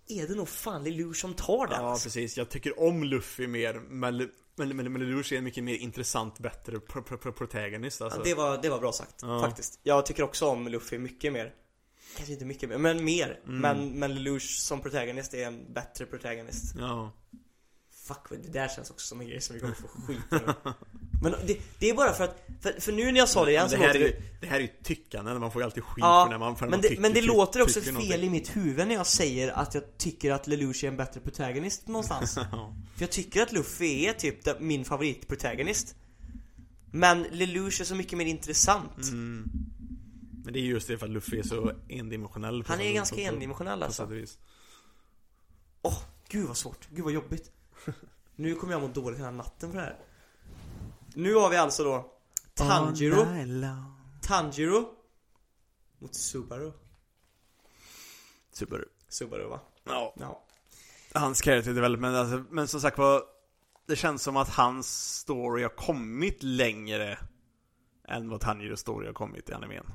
är 0.09 0.27
det 0.27 0.35
nog 0.35 0.49
fan 0.49 0.85
Lelouch 0.85 1.17
som 1.17 1.35
tar 1.35 1.67
den 1.67 1.83
Ja 1.83 1.99
precis, 2.03 2.37
jag 2.37 2.49
tycker 2.49 2.81
om 2.81 3.05
Luffy 3.05 3.47
mer 3.47 3.75
Men, 3.75 4.17
men, 4.57 4.77
men, 4.77 4.93
men 4.93 5.03
Lelouch 5.03 5.33
är 5.33 5.39
en 5.39 5.45
mycket 5.45 5.65
mer 5.65 5.75
intressant, 5.75 6.39
bättre 6.39 6.81
pro, 6.81 7.03
pro, 7.03 7.19
pro, 7.19 7.33
protagonist 7.33 8.03
alltså. 8.03 8.19
Ja, 8.19 8.25
det, 8.25 8.35
var, 8.35 8.63
det 8.63 8.69
var 8.69 8.79
bra 8.79 8.93
sagt, 8.93 9.15
Ja. 9.23 9.41
faktiskt 9.41 9.81
Jag 9.83 10.07
tycker 10.07 10.23
också 10.23 10.47
om 10.47 10.69
Luffy 10.69 10.99
mycket 10.99 11.33
mer 11.33 11.55
Kanske 12.17 12.33
inte 12.33 12.45
mycket 12.45 12.69
mer, 12.69 12.79
men 12.79 13.05
mer 13.05 13.41
Mm. 13.47 13.61
Men, 13.61 13.99
men 13.99 14.15
Lelouch 14.15 14.59
som 14.61 14.81
protagonist 14.81 15.35
är 15.35 15.47
en 15.47 15.73
bättre 15.73 16.07
protagonist 16.07 16.75
Ja. 16.79 17.13
Fuck, 18.07 18.19
det 18.31 18.53
där 18.53 18.69
känns 18.69 18.91
också 18.91 19.07
som 19.07 19.21
en 19.21 19.27
grej 19.27 19.41
som 19.41 19.55
vi 19.55 19.61
kommer 19.61 19.75
få 19.75 19.89
skit 19.89 20.31
med. 20.31 20.55
Men 21.23 21.35
det, 21.47 21.59
det 21.79 21.91
är 21.91 21.95
bara 21.95 22.13
för 22.13 22.25
att, 22.25 22.47
för, 22.61 22.81
för 22.81 22.93
nu 22.93 23.13
när 23.13 23.19
jag 23.19 23.29
sa 23.29 23.45
det 23.45 23.51
igen 23.51 23.71
så 23.71 23.77
det, 23.77 23.83
här 23.83 23.95
är 23.95 23.99
låter 23.99 24.07
ju, 24.07 24.21
det 24.21 24.41
det 24.41 24.47
här 24.47 24.57
är 24.57 24.61
ju 24.61 24.69
tyckande, 24.83 25.35
man 25.35 25.53
får 25.53 25.63
ju 25.63 25.67
alltid 25.67 25.83
skit 25.83 26.03
Ja, 26.03 26.25
för 26.25 26.31
när 26.31 26.39
man, 26.39 26.57
för 26.57 26.67
när 26.67 26.71
men 26.71 26.79
man 26.79 26.81
det, 26.83 26.89
tycker, 26.89 27.03
men 27.03 27.13
det 27.13 27.23
låter 27.23 27.63
också 27.63 27.81
fel 27.81 27.89
i 27.89 27.93
någonting. 27.93 28.31
mitt 28.31 28.57
huvud 28.57 28.89
när 28.89 28.95
jag 28.95 29.07
säger 29.07 29.49
att 29.49 29.75
jag 29.75 29.99
tycker 29.99 30.33
att 30.33 30.47
Lelouch 30.47 30.85
är 30.85 30.89
en 30.89 30.97
bättre 30.97 31.21
protagonist 31.21 31.89
någonstans. 31.89 32.35
För 32.95 33.03
jag 33.03 33.11
tycker 33.11 33.43
att 33.43 33.53
Luffy 33.53 34.07
är 34.07 34.13
typ 34.13 34.61
min 34.61 34.85
favoritprotagonist 34.85 35.95
Men 36.91 37.23
Lelouch 37.23 37.81
är 37.81 37.85
så 37.85 37.95
mycket 37.95 38.19
mer 38.19 38.27
intressant 38.27 38.99
Mm. 39.03 39.49
Men 40.45 40.53
det 40.53 40.59
är 40.59 40.63
just 40.63 40.89
det 40.89 40.99
för 40.99 41.07
att 41.07 41.13
Luffy 41.13 41.39
är 41.39 41.43
så 41.43 41.73
endimensionell 41.89 42.65
Han 42.67 42.81
är 42.81 42.93
ganska 42.93 43.21
endimensionell 43.21 43.83
alltså. 43.83 44.09
Åh, 45.83 45.99
gud 46.29 46.47
vad 46.47 46.57
svårt, 46.57 46.89
gud 46.91 47.05
vad 47.05 47.13
jobbigt 47.13 47.51
Nu 48.37 48.55
kommer 48.55 48.73
jag 48.73 48.83
må 48.83 48.89
dåligt 48.89 49.19
hela 49.19 49.31
natten 49.31 49.73
för 49.73 49.79
det 49.79 49.85
här 49.85 49.97
Nu 51.15 51.35
har 51.35 51.51
vi 51.51 51.57
alltså 51.57 51.85
då 51.85 52.13
Tanjiro. 52.55 53.27
Tanjiro 54.23 54.89
Mot 55.99 56.15
Subaru 56.15 56.73
Subaru. 58.53 58.85
Subaru 59.09 59.49
va? 59.49 59.61
Ja. 59.85 60.15
Ja 60.17 60.43
Hans 61.15 61.43
character 61.43 61.73
development, 61.73 62.17
alltså, 62.17 62.45
men 62.51 62.69
som 62.69 62.81
sagt 62.81 62.99
var 62.99 63.23
Det 63.87 63.97
känns 63.97 64.23
som 64.23 64.37
att 64.37 64.49
hans 64.49 65.15
story 65.19 65.63
har 65.63 65.77
kommit 65.77 66.43
längre 66.43 67.19
Än 68.09 68.29
vad 68.29 68.41
Tanjiros 68.41 68.81
story 68.81 69.07
har 69.07 69.15
kommit 69.15 69.49
i 69.51 69.53
animen 69.53 69.87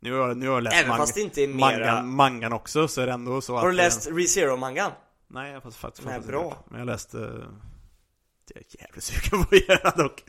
Nu 0.00 0.12
har, 0.12 0.34
nu 0.34 0.46
har 0.46 0.54
jag 0.54 0.62
läst 0.62 0.76
Även 0.76 0.96
fast 0.96 1.14
det 1.14 1.20
inte 1.20 1.42
är 1.42 1.48
mera 1.48 1.94
mangan, 1.94 2.14
mangan 2.14 2.52
också, 2.52 2.88
så 2.88 3.00
är 3.00 3.06
det 3.06 3.12
ändå 3.12 3.40
så 3.40 3.56
Har 3.56 3.62
du 3.62 3.68
att 3.68 3.76
läst 3.76 4.08
ReZero-mangan? 4.10 4.92
Nej, 5.30 5.52
jag 5.52 5.60
har 5.60 5.70
faktiskt 5.70 6.06
Nej, 6.06 6.20
bra. 6.20 6.64
Men 6.70 6.78
jag 6.78 6.86
läste 6.86 7.18
Det 7.18 8.56
är 8.56 8.64
jävligt 8.80 9.04
sugen 9.04 9.44
på 9.44 9.54
att 9.54 9.68
göra 9.68 9.90
dock. 9.90 10.24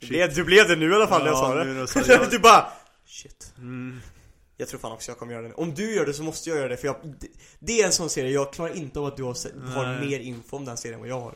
Blev, 0.00 0.34
du 0.34 0.44
blev 0.44 0.68
det 0.68 0.76
nu 0.76 0.90
i 0.90 0.94
alla 0.94 1.06
fall 1.06 1.20
när 1.20 1.26
jag 1.26 1.36
Ja, 1.36 1.40
sa 1.40 1.54
det? 1.54 1.64
nu 1.64 1.72
när 1.72 2.10
jag 2.10 2.20
det. 2.20 2.26
Du 2.30 2.38
bara 2.38 2.72
Shit. 3.06 3.52
Mm. 3.58 4.00
Jag 4.56 4.68
tror 4.68 4.80
fan 4.80 4.92
också 4.92 5.10
jag 5.10 5.18
kommer 5.18 5.32
göra 5.32 5.48
det. 5.48 5.54
Om 5.54 5.74
du 5.74 5.94
gör 5.94 6.06
det 6.06 6.12
så 6.14 6.22
måste 6.22 6.50
jag 6.50 6.58
göra 6.58 6.68
det 6.68 6.76
för 6.76 6.86
jag, 6.86 6.96
det, 7.20 7.28
det 7.58 7.80
är 7.80 7.86
en 7.86 7.92
sån 7.92 8.10
serie, 8.10 8.30
jag 8.30 8.52
klarar 8.52 8.76
inte 8.76 8.98
av 8.98 9.06
att 9.06 9.16
du 9.16 9.22
har, 9.22 9.34
har 9.74 10.00
mer 10.00 10.20
info 10.20 10.56
om 10.56 10.64
den 10.64 10.76
serien 10.76 10.94
än 10.94 11.00
vad 11.00 11.08
jag 11.08 11.20
har. 11.20 11.34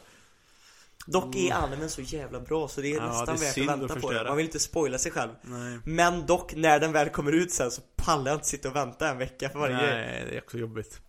Dock 1.06 1.36
är 1.36 1.52
animen 1.52 1.90
så 1.90 2.02
jävla 2.02 2.40
bra 2.40 2.68
så 2.68 2.81
det 2.81 2.93
är 2.93 2.97
Ja, 2.97 3.06
nästan 3.06 3.36
det 3.36 3.47
är 3.47 3.47
värt 3.47 3.59
att 3.59 3.81
vänta 3.81 3.94
att 3.94 4.01
på 4.01 4.12
det. 4.12 4.24
Man 4.24 4.36
vill 4.36 4.47
inte 4.47 4.59
spoila 4.59 4.98
sig 4.98 5.12
själv. 5.12 5.31
Nej. 5.43 5.78
Men 5.85 6.27
dock, 6.27 6.55
när 6.55 6.81
den 6.81 6.93
väl 6.93 7.09
kommer 7.09 7.32
ut 7.32 7.52
sen 7.52 7.70
så 7.70 7.82
pallar 7.97 8.31
jag 8.31 8.36
inte 8.36 8.48
sitta 8.48 8.68
och 8.68 8.77
vänta 8.77 9.09
en 9.09 9.18
vecka 9.18 9.48
för 9.48 9.59
varje 9.59 9.77
Nej, 9.77 10.24
det 10.31 10.36
är 10.36 10.43
också 10.43 10.59
jobbigt 10.59 11.01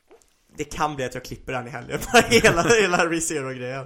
Det 0.57 0.64
kan 0.64 0.95
bli 0.95 1.06
att 1.06 1.14
jag 1.14 1.23
klipper 1.26 1.53
den 1.53 1.68
i 1.68 1.69
helgen, 1.69 1.99
hela, 2.30 2.61
hela 2.64 3.06
ReZero-grejen. 3.10 3.86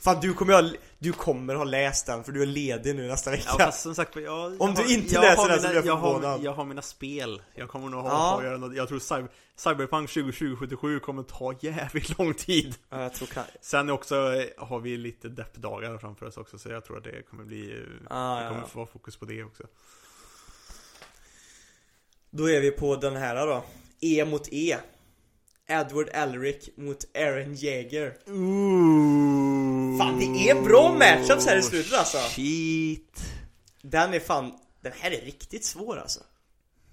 Fan 0.00 0.20
du 0.20 0.34
kommer, 0.34 0.52
ha, 0.62 0.70
du 0.98 1.12
kommer 1.12 1.54
ha 1.54 1.64
läst 1.64 2.06
den 2.06 2.24
för 2.24 2.32
du 2.32 2.42
är 2.42 2.46
ledig 2.46 2.96
nu 2.96 3.08
nästa 3.08 3.30
vecka. 3.30 3.50
Ja 3.58 3.72
som 3.72 3.94
sagt 3.94 4.16
jag, 4.16 4.24
jag 4.24 4.60
Om 4.62 4.74
du 4.74 4.94
inte 4.94 5.14
jag 5.14 5.22
läser 5.22 5.48
den 5.48 5.60
så 5.60 5.68
blir 5.68 5.76
jag 5.86 6.00
förvånad. 6.00 6.42
jag 6.42 6.52
har 6.52 6.64
mina 6.64 6.82
spel. 6.82 7.42
Jag 7.54 7.68
kommer 7.68 7.88
nog 7.88 8.02
ha 8.02 8.10
Ja. 8.10 8.38
att 8.38 8.44
göra 8.44 8.56
något 8.56 8.76
Jag 8.76 8.88
tror 8.88 8.98
cyber, 8.98 9.28
Cyberpunk 9.56 10.10
2077 10.10 11.00
kommer 11.00 11.22
ta 11.22 11.54
jävligt 11.60 12.18
lång 12.18 12.34
tid. 12.34 12.74
Ja, 12.90 13.02
jag 13.02 13.14
tror 13.14 13.26
kan... 13.28 13.44
Sen 13.60 13.90
också 13.90 14.34
eh, 14.34 14.66
har 14.66 14.80
vi 14.80 14.96
lite 14.96 15.28
deppdagar 15.28 15.98
framför 15.98 16.26
oss 16.26 16.36
också 16.36 16.58
Så 16.58 16.68
jag 16.68 16.84
tror 16.84 16.98
att 16.98 17.04
det 17.04 17.22
kommer 17.30 17.44
bli 17.44 17.72
eh, 17.72 17.78
Ah, 18.10 18.36
Det 18.36 18.42
ja, 18.42 18.48
kommer 18.48 18.60
ja. 18.62 18.66
få 18.68 18.86
fokus 18.86 19.16
på 19.16 19.24
det 19.24 19.44
också. 19.44 19.62
Då 22.30 22.50
är 22.50 22.60
vi 22.60 22.70
på 22.70 22.96
den 22.96 23.16
här 23.16 23.46
då. 23.46 23.64
E 24.00 24.24
mot 24.24 24.48
E 24.52 24.76
Edward 25.68 26.08
Elric 26.12 26.68
mot 26.76 27.04
Aaron 27.16 27.54
Jaeger 27.54 28.16
Ooh. 28.26 29.98
Fan, 29.98 30.18
det 30.18 30.50
är 30.50 30.62
bra 30.62 30.92
matchups 30.98 31.46
här 31.46 31.56
i 31.56 31.62
slutet, 31.62 31.92
alltså. 31.98 32.18
Shit 32.18 33.20
Den 33.82 34.14
är 34.14 34.20
fan 34.20 34.52
Den 34.80 34.92
här 34.98 35.10
är 35.10 35.20
riktigt 35.20 35.64
svår 35.64 35.96
alltså. 35.98 36.20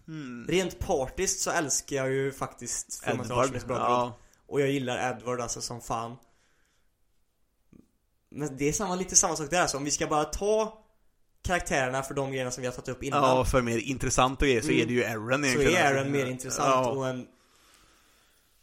Mm. 0.07 0.47
Rent 0.49 0.79
partiskt 0.79 1.39
så 1.41 1.51
älskar 1.51 1.95
jag 1.95 2.09
ju 2.11 2.31
faktiskt 2.31 3.03
Edward. 3.07 3.61
Ja. 3.69 4.17
Och 4.47 4.61
jag 4.61 4.69
gillar 4.71 5.11
Edward 5.11 5.41
alltså 5.41 5.61
som 5.61 5.81
fan. 5.81 6.15
Men 8.31 8.57
det 8.57 8.69
är 8.69 8.73
samma, 8.73 8.95
lite 8.95 9.15
samma 9.15 9.35
sak 9.35 9.49
där 9.49 9.61
alltså. 9.61 9.77
Om 9.77 9.83
vi 9.83 9.91
ska 9.91 10.07
bara 10.07 10.23
ta 10.23 10.83
karaktärerna 11.43 12.03
för 12.03 12.13
de 12.13 12.31
grejerna 12.31 12.51
som 12.51 12.61
vi 12.61 12.67
har 12.67 12.73
tagit 12.73 12.89
upp 12.89 13.03
innan. 13.03 13.23
ja, 13.23 13.45
för 13.45 13.61
mer 13.61 13.77
intressant 13.77 14.41
och 14.41 14.47
grejer 14.47 14.61
så 14.61 14.67
Mm. 14.69 14.81
är 14.81 14.85
det 14.85 14.93
ju 14.93 15.03
Aaron 15.03 15.41
så 15.43 15.47
egentligen. 15.47 15.75
är 15.75 15.95
Aaron 15.95 16.11
mer 16.11 16.25
intressant 16.25 16.85
Ja. 16.85 16.91
och 16.91 17.07
en... 17.07 17.27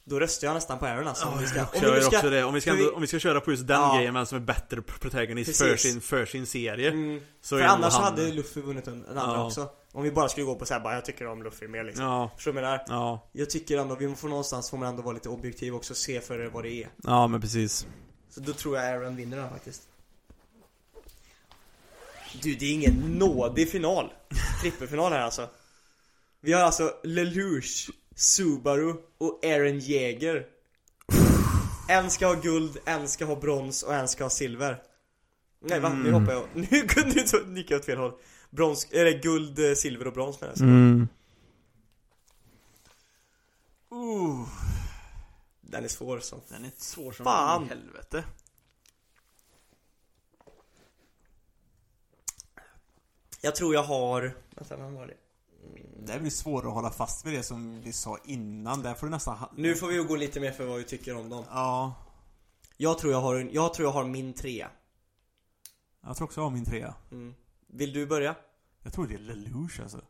Då 0.09 0.21
röstar 0.21 0.47
jag 0.47 0.55
nästan 0.55 0.79
på 0.79 0.87
Aaron 0.87 1.09
alltså. 1.09 1.27
om 1.27 1.39
vi 1.39 1.47
ska, 1.47 1.61
om 1.61 1.69
vi 1.95 2.01
ska, 2.03 2.17
också 2.17 2.31
det. 2.31 2.45
Om 2.45 2.55
vi 2.55 2.61
ska, 2.61 2.73
vi- 2.73 2.89
om 2.89 3.01
vi 3.01 3.07
ska 3.07 3.19
köra 3.19 3.41
på 3.41 3.51
just 3.51 3.67
den 3.67 3.81
Ja. 3.81 3.97
grejen, 3.97 4.15
vem 4.15 4.27
som 4.27 4.37
är 4.37 4.43
bättre 4.43 4.83
protagonist 4.83 5.59
för 5.59 5.77
sin, 5.77 6.01
för 6.01 6.27
sin 6.27 6.47
serie. 6.47 6.91
Mm, 6.91 7.21
Så 7.41 7.59
för 7.59 7.65
annars 7.65 7.93
han- 7.95 8.03
hade 8.05 8.33
Luffy 8.33 8.61
vunnit 8.61 8.87
en, 8.87 9.05
en 9.11 9.19
andra 9.19 9.37
Ja. 9.37 9.47
också. 9.47 9.69
Om 9.93 10.03
vi 10.03 10.11
bara 10.11 10.29
skulle 10.29 10.47
gå 10.47 10.55
på 10.55 10.67
såhär 10.67 10.81
bara, 10.81 10.95
jag 10.95 11.05
tycker 11.05 11.27
om 11.27 11.43
Luffy 11.43 11.69
mer 11.69 11.85
liksom. 11.85 12.05
Ja, 12.05 12.31
Förstår 12.37 12.53
du 12.53 12.61
vad 12.61 12.71
jag 12.73 12.81
ja, 12.89 13.29
Jag 13.33 13.51
tycker 13.51 13.79
ändå, 13.79 13.95
vi 13.95 14.15
får 14.15 14.29
någonstans 14.29 14.71
får 14.71 14.79
man 14.79 14.89
ändå 14.89 15.03
vara 15.03 15.15
lite 15.15 15.29
objektiv 15.29 15.75
också 15.75 15.93
och 15.93 15.97
se 15.97 16.21
för 16.21 16.47
vad 16.47 16.65
det 16.65 16.83
är. 16.83 16.89
ja 17.03 17.27
men 17.27 17.41
precis. 17.41 17.87
Så 18.31 18.41
då 18.41 18.53
tror 18.53 18.77
jag 18.77 18.87
Aaron 18.87 19.17
vinner 19.17 19.37
den 19.37 19.51
faktiskt. 19.51 19.83
Du, 22.43 22.55
det 22.55 22.67
är 22.67 22.73
ingen 22.73 22.95
nådig 22.95 23.71
final. 23.71 24.13
Trippelfinal 24.63 25.13
här 25.13 25.21
alltså. 25.21 25.49
Vi 26.41 26.53
har 26.53 26.61
alltså 26.63 26.95
Lelouch, 27.03 27.91
Subaru 28.19 28.95
och 29.19 29.45
Aaron 29.45 29.79
Jäger. 29.79 30.47
En 31.89 32.11
ska 32.11 32.27
ha 32.27 32.35
guld, 32.35 32.79
en 32.85 33.09
ska 33.09 33.25
ha 33.25 33.37
brons 33.37 33.83
och 33.83 33.95
en 33.95 34.09
ska 34.09 34.25
ha 34.25 34.31
silver. 34.31 34.83
Nej 35.61 35.81
va? 35.81 35.89
Nu 35.89 36.09
Mm. 36.09 36.21
hoppar 36.21 36.33
jag. 36.33 36.49
Nu 36.71 36.83
kunde 36.89 37.11
du 37.15 37.29
jag 37.71 37.79
åt 37.79 37.85
fel 37.85 37.99
håll. 37.99 38.13
Brons, 38.51 38.87
eller 38.91 39.23
guld, 39.23 39.59
eh, 39.59 39.75
silver 39.75 40.07
och 40.07 40.13
brons 40.13 40.41
menar 40.41 40.55
jag. 40.57 40.63
Mm. 40.63 41.09
Uh. 43.93 44.49
Den 45.61 45.85
är 45.85 45.89
svår 45.89 46.19
som 46.21 46.41
Den 46.49 46.65
är 46.65 46.71
svår 46.77 47.13
som 47.13 47.25
Fan. 47.25 47.69
helvete. 47.69 48.25
Jag 53.41 53.57
tror 53.57 53.75
jag 53.75 53.83
har... 53.83 54.35
Vänta, 54.51 54.77
vem 54.77 54.95
var 54.95 55.07
det? 55.07 55.15
Det 56.07 56.19
blir 56.21 56.31
svårare 56.31 56.69
att 56.69 56.75
hålla 56.75 56.91
fast 56.91 57.27
vid 57.27 57.35
det 57.35 57.43
som 57.43 57.81
vi 57.81 57.93
sa 57.93 58.19
innan. 58.25 58.83
Där 58.83 58.95
får 58.95 59.07
du 59.07 59.11
nästan... 59.11 59.39
Nu 59.57 59.75
får 59.75 59.87
vi 59.89 59.97
gå 59.99 60.17
lite 60.17 60.41
mer 60.41 60.53
för 60.53 60.67
vad 60.67 60.79
vi 60.79 60.85
tycker 60.85 61.17
om 61.17 61.29
dem. 61.29 61.45
Ja. 61.51 61.95
Jag 62.77 62.99
tror 62.99 63.13
jag 63.13 63.21
har, 63.21 63.35
en- 63.37 63.53
jag 63.53 63.75
tror 63.75 63.87
jag 63.89 63.93
har 63.93 64.05
min 64.05 64.33
trea. 64.35 64.71
Jag 66.03 66.17
tror 66.17 66.27
också 66.27 66.41
jag 66.41 66.45
har 66.47 66.51
min 66.51 66.65
trea. 66.65 66.95
Mm. 67.11 67.35
Vill 67.67 67.93
du 67.93 68.07
börja? 68.07 68.35
Jag 68.83 68.93
tror 68.93 69.07
det 69.07 69.15
är 69.15 69.19
Lelouch 69.19 69.81
alltså. 69.81 70.01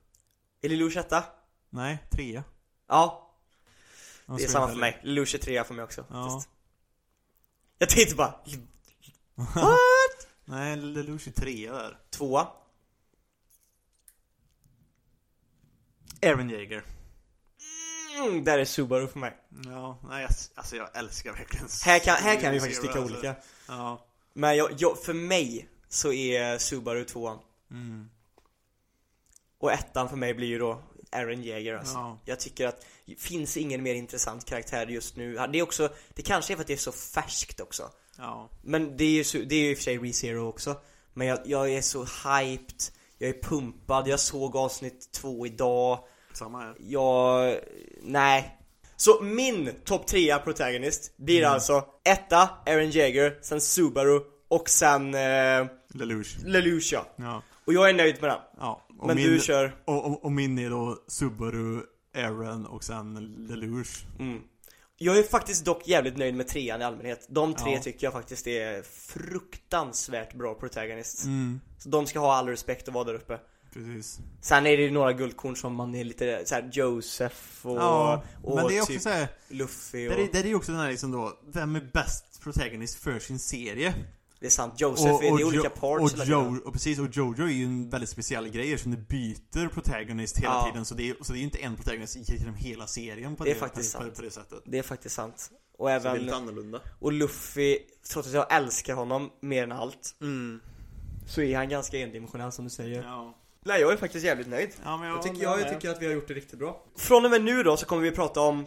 Är 0.61 0.69
Lelouch 0.69 0.97
etta? 0.97 1.25
Nej, 1.71 1.99
trea. 2.11 2.45
Ja, 2.89 3.35
det 4.27 4.45
är 4.45 4.49
samma 4.49 4.69
för 4.69 4.77
mig. 4.77 5.01
Lelouch 5.03 5.35
är 5.35 5.39
trea 5.39 5.65
för 5.65 5.75
mig 5.75 5.85
också. 5.85 6.05
Ja. 6.11 6.43
Jag 7.79 7.89
tänkte 7.89 8.15
bara, 8.15 8.35
Nej, 10.45 10.77
Lelouch 10.77 11.29
är 11.29 11.33
trea 11.33 11.73
där. 11.73 11.99
tvåa. 12.11 12.49
Aaron 16.23 16.51
Jaeger. 16.51 16.85
Mm, 18.19 18.45
där 18.45 18.59
är 18.59 18.65
Subaru 18.65 19.07
för 19.07 19.19
mig. 19.19 19.37
Ja, 19.65 19.99
nej 20.09 20.29
alltså 20.55 20.77
jag 20.77 20.97
älskar 20.97 21.33
verkligen 21.33 21.69
Här 21.85 21.99
kan, 21.99 22.17
här 22.17 22.41
kan 22.41 22.53
vi 22.53 22.61
faktiskt 22.61 22.83
tycka 22.83 22.99
alltså. 22.99 23.15
olika. 23.15 23.35
Ja. 23.69 24.07
Men 24.33 24.57
jag, 24.57 24.71
jag, 24.79 25.03
för 25.03 25.15
mig 25.15 25.69
så 25.89 26.13
är 26.13 26.59
Subaru 26.59 27.05
tvåan. 27.05 27.39
Mm. 27.71 28.11
Och 29.59 29.73
ettan 29.73 30.09
för 30.09 30.17
mig 30.17 30.35
blir 30.35 30.49
ju 30.49 30.59
då 30.59 30.83
Aaron 31.13 31.43
Jäger 31.43 31.75
alltså. 31.75 31.95
Ja. 31.95 32.19
Jag 32.25 32.41
tycker 32.41 32.67
att 32.67 32.87
det 33.07 33.21
finns 33.21 33.57
ingen 33.57 33.83
mer 33.83 33.95
intressant 33.95 34.45
karaktär 34.45 34.87
just 34.87 35.17
nu. 35.17 35.35
Det 35.53 35.59
är 35.59 35.63
också, 35.63 35.89
det 36.15 36.23
kanske 36.23 36.53
är 36.53 36.57
för 36.57 36.63
att 36.63 36.67
det 36.67 36.73
är 36.73 36.77
så 36.77 36.93
färskt 36.93 37.61
också. 37.61 37.91
Ja. 38.19 38.49
Men 38.63 38.97
det 38.97 39.05
är 39.05 39.35
ju, 39.35 39.45
det 39.45 39.55
är 39.55 39.61
ju 39.61 39.71
i 39.71 39.75
och 39.75 39.79
för 39.79 39.85
sig 39.85 39.99
ReZero 39.99 40.49
också 40.49 40.81
Men 41.15 41.27
jag, 41.27 41.39
jag 41.45 41.71
är 41.71 41.83
så 41.83 42.05
hyped 42.05 42.83
Jag 43.19 43.29
är 43.31 43.43
pumpad, 43.43 44.09
jag 44.09 44.21
såg 44.21 44.57
avsnitt 44.57 45.13
två 45.13 45.47
idag 45.47 45.99
Samma 46.33 46.61
här. 46.61 46.75
Jag... 46.79 47.57
Nej 48.03 48.59
Så 48.97 49.23
min 49.23 49.71
topp 49.85 50.07
trea 50.07 50.39
protagonist 50.39 51.17
blir 51.17 51.39
Mm. 51.39 51.53
alltså 51.53 51.85
etta, 52.05 52.51
Aaron 52.67 52.91
Jaeger, 52.91 53.39
sen 53.43 53.61
Subaru 53.61 54.21
och 54.49 54.69
sen 54.69 55.15
eh, 55.15 55.67
Lelouch. 55.95 56.37
Lelouch 56.45 56.91
ja. 56.93 57.07
Ja. 57.17 57.43
Och 57.65 57.73
jag 57.75 57.89
är 57.89 57.95
nöjd 57.95 58.21
med 58.21 58.31
den 58.31 58.39
ja. 58.59 58.87
Och 58.99 59.07
Men 59.07 59.17
min, 59.17 59.27
du 59.31 59.41
kör 59.41 59.77
Och, 59.85 60.07
och, 60.07 60.25
och 60.25 60.33
min 60.33 60.59
är 60.59 60.71
då 60.71 60.97
Subaru, 61.09 61.81
Aaron 62.17 62.67
och 62.67 62.85
sen 62.85 63.15
Lelouch. 63.49 64.05
mm. 64.19 64.43
Jag 65.01 65.19
är 65.19 65.23
faktiskt 65.23 65.65
dock 65.65 65.89
jävligt 65.89 66.17
nöjd 66.17 66.35
med 66.35 66.49
trean 66.49 66.81
i 66.81 66.85
allmänhet 66.85 67.27
De 67.29 67.55
tre 67.55 67.75
Ja. 67.75 67.83
tycker 67.83 68.07
jag 68.07 68.13
faktiskt 68.13 68.47
är 68.47 68.83
fruktansvärt 68.83 70.35
bra 70.35 70.55
protagonists 70.55 71.25
Mm. 71.25 71.61
Så 71.79 71.89
de 71.89 72.07
ska 72.07 72.19
ha 72.19 72.35
all 72.35 72.49
respekt 72.49 72.89
och 72.89 72.95
vara 72.95 73.05
där 73.05 73.15
uppe 73.15 73.39
Precis. 73.73 74.19
Sen 74.41 74.67
är 74.67 74.77
det 74.77 74.83
ju 74.83 74.91
några 74.91 75.13
guldkorn 75.13 75.57
som 75.57 75.75
man 75.75 75.95
är 75.95 76.05
lite 76.05 76.43
såhär 76.47 76.71
Joseph 76.73 77.67
och, 77.67 77.77
Ja, 77.77 78.23
och 78.43 78.57
men 78.57 78.67
det 78.67 78.77
är 78.77 78.81
också 78.81 78.93
typ 78.93 79.03
så 79.03 79.09
här, 79.09 79.29
Luffy 79.49 80.09
och... 80.09 80.13
är, 80.13 80.29
det 80.33 80.39
är 80.39 80.45
ju 80.45 80.55
också 80.55 80.73
den 80.73 80.81
här 80.81 80.91
liksom 80.91 81.13
då, 81.13 81.39
vem 81.47 81.77
är 81.77 81.91
bäst 81.93 82.41
protagonist 82.43 82.99
för 82.99 83.19
sin 83.19 83.39
serie? 83.39 83.95
Det 84.41 84.47
är 84.47 84.51
sant, 84.51 84.75
Joseph, 84.81 85.09
är 85.15 85.21
det 85.21 85.27
är 85.27 85.45
olika 85.47 85.71
Jo- 85.75 85.81
parts 85.81 86.15
och, 86.15 86.21
jo, 86.27 86.61
och 86.65 86.73
precis, 86.73 86.99
och 86.99 87.09
Jojo 87.17 87.45
är 87.45 87.49
ju 87.51 87.65
en 87.65 87.91
väldigt 87.91 88.11
speciell 88.11 88.49
grej 88.49 88.73
eftersom 88.73 88.93
det 88.93 89.09
byter 89.09 89.69
protagonist 89.69 90.39
hela 90.39 90.53
Ja. 90.53 90.67
tiden 90.71 90.85
så 90.85 90.95
det, 90.95 91.09
är, 91.11 91.17
så 91.21 91.33
det 91.33 91.37
är 91.37 91.41
ju 91.41 91.45
inte 91.45 91.59
en 91.59 91.77
protagonist 91.77 92.17
genom 92.29 92.55
hela 92.55 92.87
serien 92.87 93.37
på 93.37 93.45
Det 93.45 93.51
är 93.51 93.55
det, 93.55 93.61
faktiskt 93.61 93.95
på, 93.97 94.03
sant. 94.03 94.15
på 94.17 94.23
det 94.23 94.31
sättet. 94.31 94.59
Det 94.67 94.79
är 94.79 94.83
faktiskt 94.83 95.15
sant 95.15 95.51
Och 95.79 95.79
Så 95.79 95.87
det 95.87 95.93
är 95.93 95.97
även, 95.97 96.23
lite 96.23 96.37
annorlunda. 96.37 96.81
och 97.01 97.13
Luffy, 97.13 97.79
trots 98.13 98.29
att 98.29 98.35
jag 98.35 98.53
älskar 98.57 98.95
honom 98.95 99.31
mer 99.43 99.63
än 99.63 99.73
allt 99.73 100.15
Mm. 100.21 100.61
Så 101.27 101.41
är 101.43 101.57
han 101.57 101.69
ganska 101.69 101.99
endimensionell 101.99 102.53
som 102.53 102.65
du 102.65 102.71
säger 102.71 103.03
Ja. 103.03 103.35
Nej 103.65 103.81
jag 103.81 103.93
är 103.93 103.97
faktiskt 103.97 104.25
jävligt 104.25 104.49
nöjd 104.49 104.71
Ja, 104.85 104.97
men 104.97 105.09
Jag 105.09 105.23
tycker, 105.23 105.43
jag, 105.43 105.59
med. 105.61 105.69
tycker 105.73 105.91
att 105.91 106.03
vi 106.03 106.07
har 106.07 106.13
gjort 106.13 106.29
det 106.29 106.35
riktigt 106.35 106.59
bra 106.59 106.85
Från 106.97 107.25
och 107.25 107.31
med 107.31 107.45
nu 107.45 107.63
då 107.63 107.77
så 107.77 107.87
kommer 107.87 108.03
vi 108.03 108.11
prata 108.11 108.41
om 108.41 108.67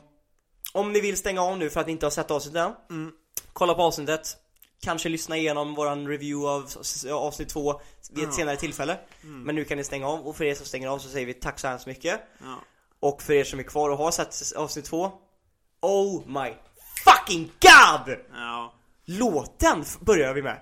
Om 0.74 0.92
ni 0.94 1.02
vill 1.02 1.18
stänga 1.18 1.42
av 1.42 1.58
nu 1.58 1.70
för 1.70 1.80
att 1.80 1.86
ni 1.86 1.92
inte 1.92 2.06
har 2.06 2.12
sett 2.12 2.32
avsnittet 2.32 2.62
än 2.62 2.98
Mm. 2.98 3.12
Kolla 3.54 3.74
på 3.74 3.82
avsnittet 3.82 4.38
Kanske 4.82 5.10
lyssna 5.10 5.38
igenom 5.38 5.76
våran 5.76 6.08
review 6.08 6.50
av 6.50 6.70
avsnitt 7.12 7.50
två 7.50 7.82
vid 8.12 8.24
ett 8.24 8.30
Ja. 8.30 8.36
senare 8.36 8.58
tillfälle 8.58 9.00
Mm. 9.24 9.44
Men 9.44 9.56
nu 9.56 9.66
kan 9.66 9.78
ni 9.78 9.84
stänga 9.84 10.08
av 10.08 10.28
och 10.28 10.36
för 10.36 10.44
er 10.46 10.56
som 10.56 10.66
stänger 10.66 10.88
av 10.88 11.00
så 11.00 11.10
säger 11.10 11.26
vi 11.26 11.34
tack 11.34 11.60
så 11.60 11.68
hemskt 11.68 11.86
mycket 11.86 12.22
Ja. 12.40 12.56
Och 13.00 13.22
för 13.22 13.34
er 13.34 13.44
som 13.44 13.60
är 13.60 13.64
kvar 13.64 13.90
och 13.90 13.98
har 13.98 14.12
sett 14.12 14.56
avsnitt 14.58 14.86
två 14.86 15.12
Oh 15.82 16.28
my 16.28 16.54
fucking 17.06 17.52
god! 17.62 18.16
ja. 18.34 18.74
Låten 19.06 19.84
börjar 20.00 20.34
vi 20.34 20.42
med 20.42 20.60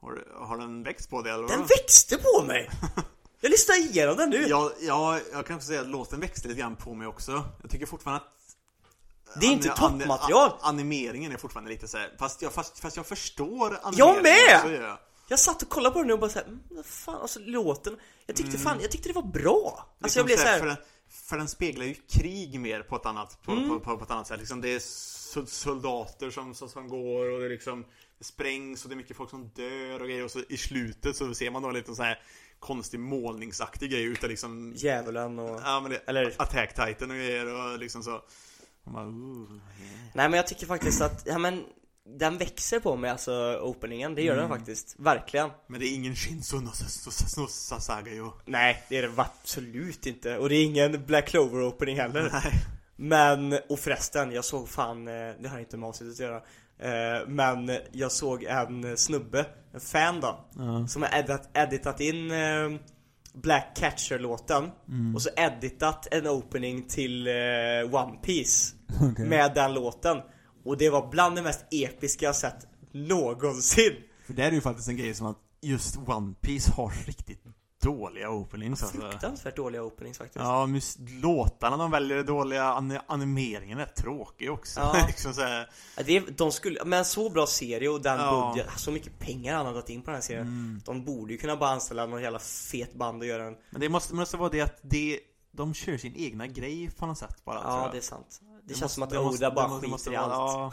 Har, 0.00 0.24
har 0.46 0.58
den 0.58 0.82
växt 0.82 1.10
på 1.10 1.22
det 1.22 1.30
eller? 1.30 1.48
Den 1.48 1.66
växte 1.66 2.16
på 2.18 2.44
mig! 2.44 2.70
Jag 3.40 3.50
lyssnar 3.50 3.76
igenom 3.76 4.16
den 4.16 4.30
nu 4.30 4.46
Ja, 4.48 4.72
ja, 4.80 5.20
jag 5.32 5.46
kan 5.46 5.60
säga 5.60 5.80
att 5.80 5.86
låten 5.88 6.20
växte 6.20 6.48
lite 6.48 6.60
grann 6.60 6.76
på 6.76 6.94
mig 6.94 7.06
också. 7.06 7.44
Jag 7.62 7.70
tycker 7.70 7.86
fortfarande 7.86 8.22
att 8.24 8.32
Det 9.40 9.46
är 9.46 9.50
inte 9.52 9.68
toppmaterial. 9.68 10.50
ani- 10.50 10.58
Animeringen 10.60 11.32
är 11.32 11.36
fortfarande 11.36 11.70
lite 11.70 11.88
såhär, 11.88 12.10
fast 12.18 12.42
jag, 12.42 12.52
fast, 12.52 12.78
fast 12.78 12.96
jag 12.96 13.06
förstår 13.06 13.78
animeringen 13.82 13.98
Jag 13.98 14.22
med! 14.22 14.80
jag. 14.82 14.98
Jag 15.28 15.38
satt 15.38 15.62
och 15.62 15.68
kollade 15.68 15.92
på 15.92 15.98
den 15.98 16.06
nu 16.06 16.12
och 16.12 16.18
bara 16.20 16.30
såhär, 16.30 16.46
mm, 16.46 16.84
fan, 16.84 17.14
alltså 17.20 17.40
låten 17.42 17.96
Jag 18.26 18.36
tyckte 18.36 18.58
fan, 18.58 18.78
jag 18.80 18.90
tyckte 18.90 19.08
det 19.08 19.12
var 19.14 19.22
bra 19.22 19.86
Alltså 20.00 20.18
jag 20.18 20.26
blev 20.26 20.36
så 20.36 20.42
här, 20.42 20.46
såhär, 20.48 20.58
för, 20.60 20.66
den, 20.66 20.76
för 21.28 21.36
den 21.38 21.48
speglar 21.48 21.84
ju 21.84 21.94
krig 21.94 22.60
mer 22.60 22.82
på 22.82 22.96
ett 22.96 23.06
annat, 23.06 23.42
på, 23.42 23.52
Mm. 23.52 23.68
på, 23.68 23.80
på, 23.80 23.98
på 23.98 24.04
ett 24.04 24.10
annat 24.10 24.26
sätt. 24.26 24.38
Liksom 24.38 24.60
det 24.60 24.68
är 24.68 24.78
so- 24.78 25.46
soldater 25.46 26.30
som, 26.30 26.54
som, 26.54 26.68
som 26.68 26.88
går 26.88 27.30
och 27.30 27.40
det 27.40 27.48
liksom 27.48 27.84
det 28.18 28.24
sprängs 28.24 28.82
och 28.84 28.88
det 28.88 28.94
är 28.94 28.96
mycket 28.96 29.16
folk 29.16 29.30
som 29.30 29.48
dör 29.48 30.00
och 30.02 30.08
grejer. 30.08 30.24
Och 30.24 30.30
så 30.30 30.40
i 30.48 30.56
slutet 30.56 31.16
så 31.16 31.34
ser 31.34 31.50
man 31.50 31.62
då 31.62 31.70
lite 31.70 31.94
så 31.94 32.02
här 32.02 32.22
konstig 32.58 33.00
målningsaktig 33.00 33.90
grej 33.90 34.02
utav 34.02 34.30
liksom 34.30 34.72
djävulen 34.76 35.38
och 35.38 35.60
Ja 35.64 35.80
men 35.80 35.90
det, 35.90 35.96
Eller- 36.06 36.34
Attack 36.38 36.68
Titan 36.74 37.10
och 37.10 37.16
grejer 37.16 37.46
och 37.72 37.78
liksom 37.78 38.02
så 38.02 38.22
bara, 38.92 39.04
yeah. 39.04 39.60
Nej 40.12 40.28
men 40.28 40.32
jag 40.32 40.46
tycker 40.46 40.66
faktiskt 40.66 41.02
att, 41.02 41.22
ja 41.26 41.38
men 41.38 41.64
Den 42.18 42.38
växer 42.38 42.80
på 42.80 42.96
mig 42.96 43.10
alltså, 43.10 43.60
openingen, 43.62 44.14
det 44.14 44.22
gör 44.22 44.36
den 44.36 44.48
faktiskt, 44.48 44.96
verkligen. 44.98 45.50
Men 45.66 45.80
det 45.80 45.86
är 45.86 45.94
ingen 45.94 46.14
Shinzo 46.14 46.60
no, 46.60 46.70
Sasagayo 47.48 48.32
Nej, 48.44 48.82
det 48.88 48.98
är 48.98 49.02
det 49.02 49.12
absolut 49.16 50.06
inte, 50.06 50.38
och 50.38 50.48
det 50.48 50.54
är 50.56 50.64
ingen 50.64 51.06
Black 51.06 51.28
Clover 51.28 51.66
opening 51.68 51.96
heller. 51.96 52.30
Nej. 52.32 52.52
Men, 53.00 53.58
och 53.68 53.78
förresten, 53.78 54.32
jag 54.32 54.44
såg 54.44 54.68
fan, 54.68 55.08
eh, 55.08 55.34
det 55.40 55.48
har 55.48 55.58
inte 55.58 55.76
med 55.76 55.88
avsnittet 55.88 56.14
att 56.14 56.20
göra 56.20 56.42
eh, 56.78 57.28
Men 57.28 57.70
jag 57.92 58.12
såg 58.12 58.42
en 58.44 58.96
snubbe, 58.96 59.46
en 59.74 59.80
fan 59.80 60.20
då 60.20 60.44
Som 60.88 61.02
har 61.02 61.18
editat, 61.18 61.50
editat 61.54 62.00
in 62.00 62.30
eh, 62.30 62.70
Black 63.32 63.76
Catcher-låten. 63.76 64.70
Och 65.14 65.22
så 65.22 65.28
editat 65.36 66.06
en 66.10 66.26
opening 66.26 66.88
till 66.88 67.28
One 67.92 68.18
Piece 68.22 68.74
Okej. 69.02 69.24
Med 69.24 69.54
den 69.54 69.74
låten 69.74 70.22
Och 70.64 70.78
det 70.78 70.90
var 70.90 71.08
bland 71.10 71.36
det 71.36 71.42
mest 71.42 71.64
episka 71.70 72.24
jag 72.26 72.36
sett 72.36 72.66
någonsin 72.92 73.92
För 74.26 74.32
det 74.32 74.42
är 74.42 74.52
ju 74.52 74.60
faktiskt 74.60 74.88
en 74.88 74.96
grej 74.96 75.14
som 75.14 75.26
att 75.26 75.38
just 75.60 75.96
One 76.06 76.34
Piece 76.40 76.70
har 76.70 76.92
riktigt 77.06 77.44
dåliga 77.82 78.30
openings 78.30 78.82
alltså. 78.82 79.00
Fruktansvärt 79.00 79.56
dåliga 79.56 79.82
openings 79.82 80.18
faktiskt. 80.18 80.44
Ja, 80.44 80.66
mus- 80.66 80.98
låtarna 81.22 81.76
de 81.76 81.90
väljer 81.90 82.16
är 82.16 82.24
dåliga, 82.24 82.64
an- 82.64 82.98
animeringen 83.06 83.78
är 83.78 83.86
tråkig 83.86 84.50
också. 84.52 84.80
Ja. 84.80 85.04
liksom 85.06 85.34
så 85.34 85.40
här. 85.40 85.70
Ja, 85.96 86.02
Det 86.06 86.16
är, 86.16 86.24
de 86.36 86.52
skulle, 86.52 86.84
men 86.84 86.98
en 86.98 87.04
så 87.04 87.30
bra 87.30 87.46
serie 87.46 87.88
och 87.88 88.02
den 88.02 88.20
Ja. 88.20 88.52
budget, 88.54 88.70
så 88.76 88.90
mycket 88.90 89.18
pengar 89.18 89.56
han 89.56 89.66
har 89.66 89.72
dragit 89.72 89.88
in 89.88 90.02
på 90.02 90.10
den 90.10 90.14
här 90.14 90.22
serien. 90.22 90.82
De 90.84 91.04
borde 91.04 91.32
ju 91.32 91.38
kunna 91.38 91.56
bara 91.56 91.70
anställa 91.70 92.06
någon 92.06 92.22
jävla 92.22 92.38
fet 92.38 92.94
band 92.94 93.22
och 93.22 93.28
göra 93.28 93.46
en 93.46 93.56
Men 93.70 93.80
det 93.80 93.88
måste, 93.88 94.14
måste 94.14 94.36
vara 94.36 94.48
det 94.48 94.60
att 94.60 94.78
det, 94.82 95.20
de 95.50 95.74
kör 95.74 95.96
sin 95.96 96.16
egna 96.16 96.46
grej 96.46 96.90
på 96.90 97.06
något 97.06 97.18
sätt 97.18 97.44
bara. 97.44 97.60
Ja 97.64 97.88
det 97.92 97.98
är 97.98 98.02
sant. 98.02 98.40
Det, 98.68 98.74
känns 98.74 98.80
måste- 98.82 98.94
som 98.94 99.02
att 99.02 99.10
det 99.10 99.20
måste- 99.20 99.46
Oda 99.46 99.54
bara 99.54 99.64
det 99.64 99.68
måste- 99.70 99.80
skiter 99.80 99.90
måste 99.90 100.10
i 100.10 100.16
allt. 100.16 100.32
Ja. 100.32 100.72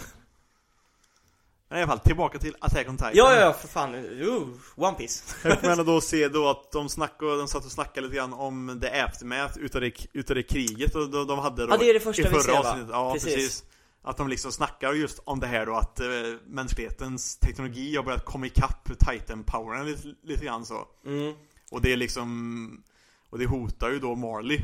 Men 1.69 1.79
i 1.79 1.81
alla 1.81 1.91
fall, 1.91 1.99
tillbaka 1.99 2.39
till 2.39 2.55
Attack 2.59 2.89
on 2.89 2.97
Titan. 2.97 3.11
Ja, 3.13 3.35
ja, 3.35 3.53
för 3.53 3.67
fan. 3.67 3.95
Uh, 3.95 4.47
One 4.75 4.97
Piece. 4.97 5.23
Får 5.41 5.49
man 5.61 5.71
ändå 5.71 5.83
då 5.83 6.01
se 6.01 6.27
då 6.27 6.49
att 6.49 6.71
de 6.71 6.89
snackade, 6.89 7.37
de 7.37 7.47
satt 7.47 7.65
och 7.65 7.71
snackade 7.71 8.07
lite 8.07 8.15
grann 8.17 8.33
om 8.33 8.79
the 8.81 9.01
aftermath 9.01 9.57
utav 9.57 9.81
det, 9.81 9.91
utav 10.13 10.35
det 10.35 10.43
kriget 10.43 10.95
och 10.95 11.09
de, 11.09 11.27
de 11.27 11.39
hade 11.39 11.65
då 11.65 11.73
Ja, 11.73 11.77
det 11.77 11.89
är 11.89 11.93
det 11.93 11.99
första 11.99 12.21
i 12.29 12.31
vi 12.33 12.39
ser, 12.41 12.51
va? 12.51 12.59
avsnittet. 12.59 12.89
Ja, 12.91 13.13
Precis. 13.13 13.33
precis. 13.35 13.63
Att 14.01 14.17
de 14.17 14.27
liksom 14.27 14.51
snackar 14.51 14.93
just 14.93 15.19
om 15.23 15.39
det 15.39 15.47
här 15.47 15.65
då 15.65 15.75
att 15.75 15.99
eh, 15.99 16.07
mänsklighetens 16.47 17.37
teknologi 17.37 17.95
har 17.95 18.03
börjat 18.03 18.25
komma 18.25 18.45
ikapp 18.45 18.89
Titan-powern 18.99 19.83
lite, 19.85 20.07
lite 20.23 20.45
grann 20.45 20.65
så. 20.65 20.87
Mm. 21.05 21.33
Och 21.71 21.81
det 21.81 21.93
är 21.93 21.97
liksom 21.97 22.83
Och 23.29 23.39
det 23.39 23.45
hotar 23.45 23.89
ju 23.89 23.99
då 23.99 24.15
Marley. 24.15 24.61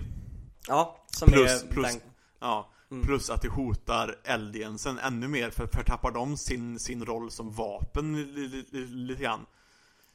Ja, 0.68 0.98
som 1.08 1.28
Plus- 1.30 1.64
är 1.64 1.68
plus- 1.68 1.88
den, 1.88 2.02
Ja. 2.40 2.70
Mm. 2.92 3.06
Plus 3.06 3.30
att 3.30 3.42
det 3.42 3.50
hotar 3.50 4.16
Aliensen 4.28 5.00
ännu 5.00 5.28
mer 5.28 5.50
för, 5.50 5.68
för 5.68 5.84
tappar 5.84 6.12
de 6.12 6.38
sin, 6.38 6.80
sin 6.80 7.06
roll 7.06 7.32
som 7.32 7.52
vapen 7.52 8.16
li- 8.34 8.48
li- 8.48 8.66
li- 8.72 8.88
lite 8.88 9.24
grann. 9.24 9.46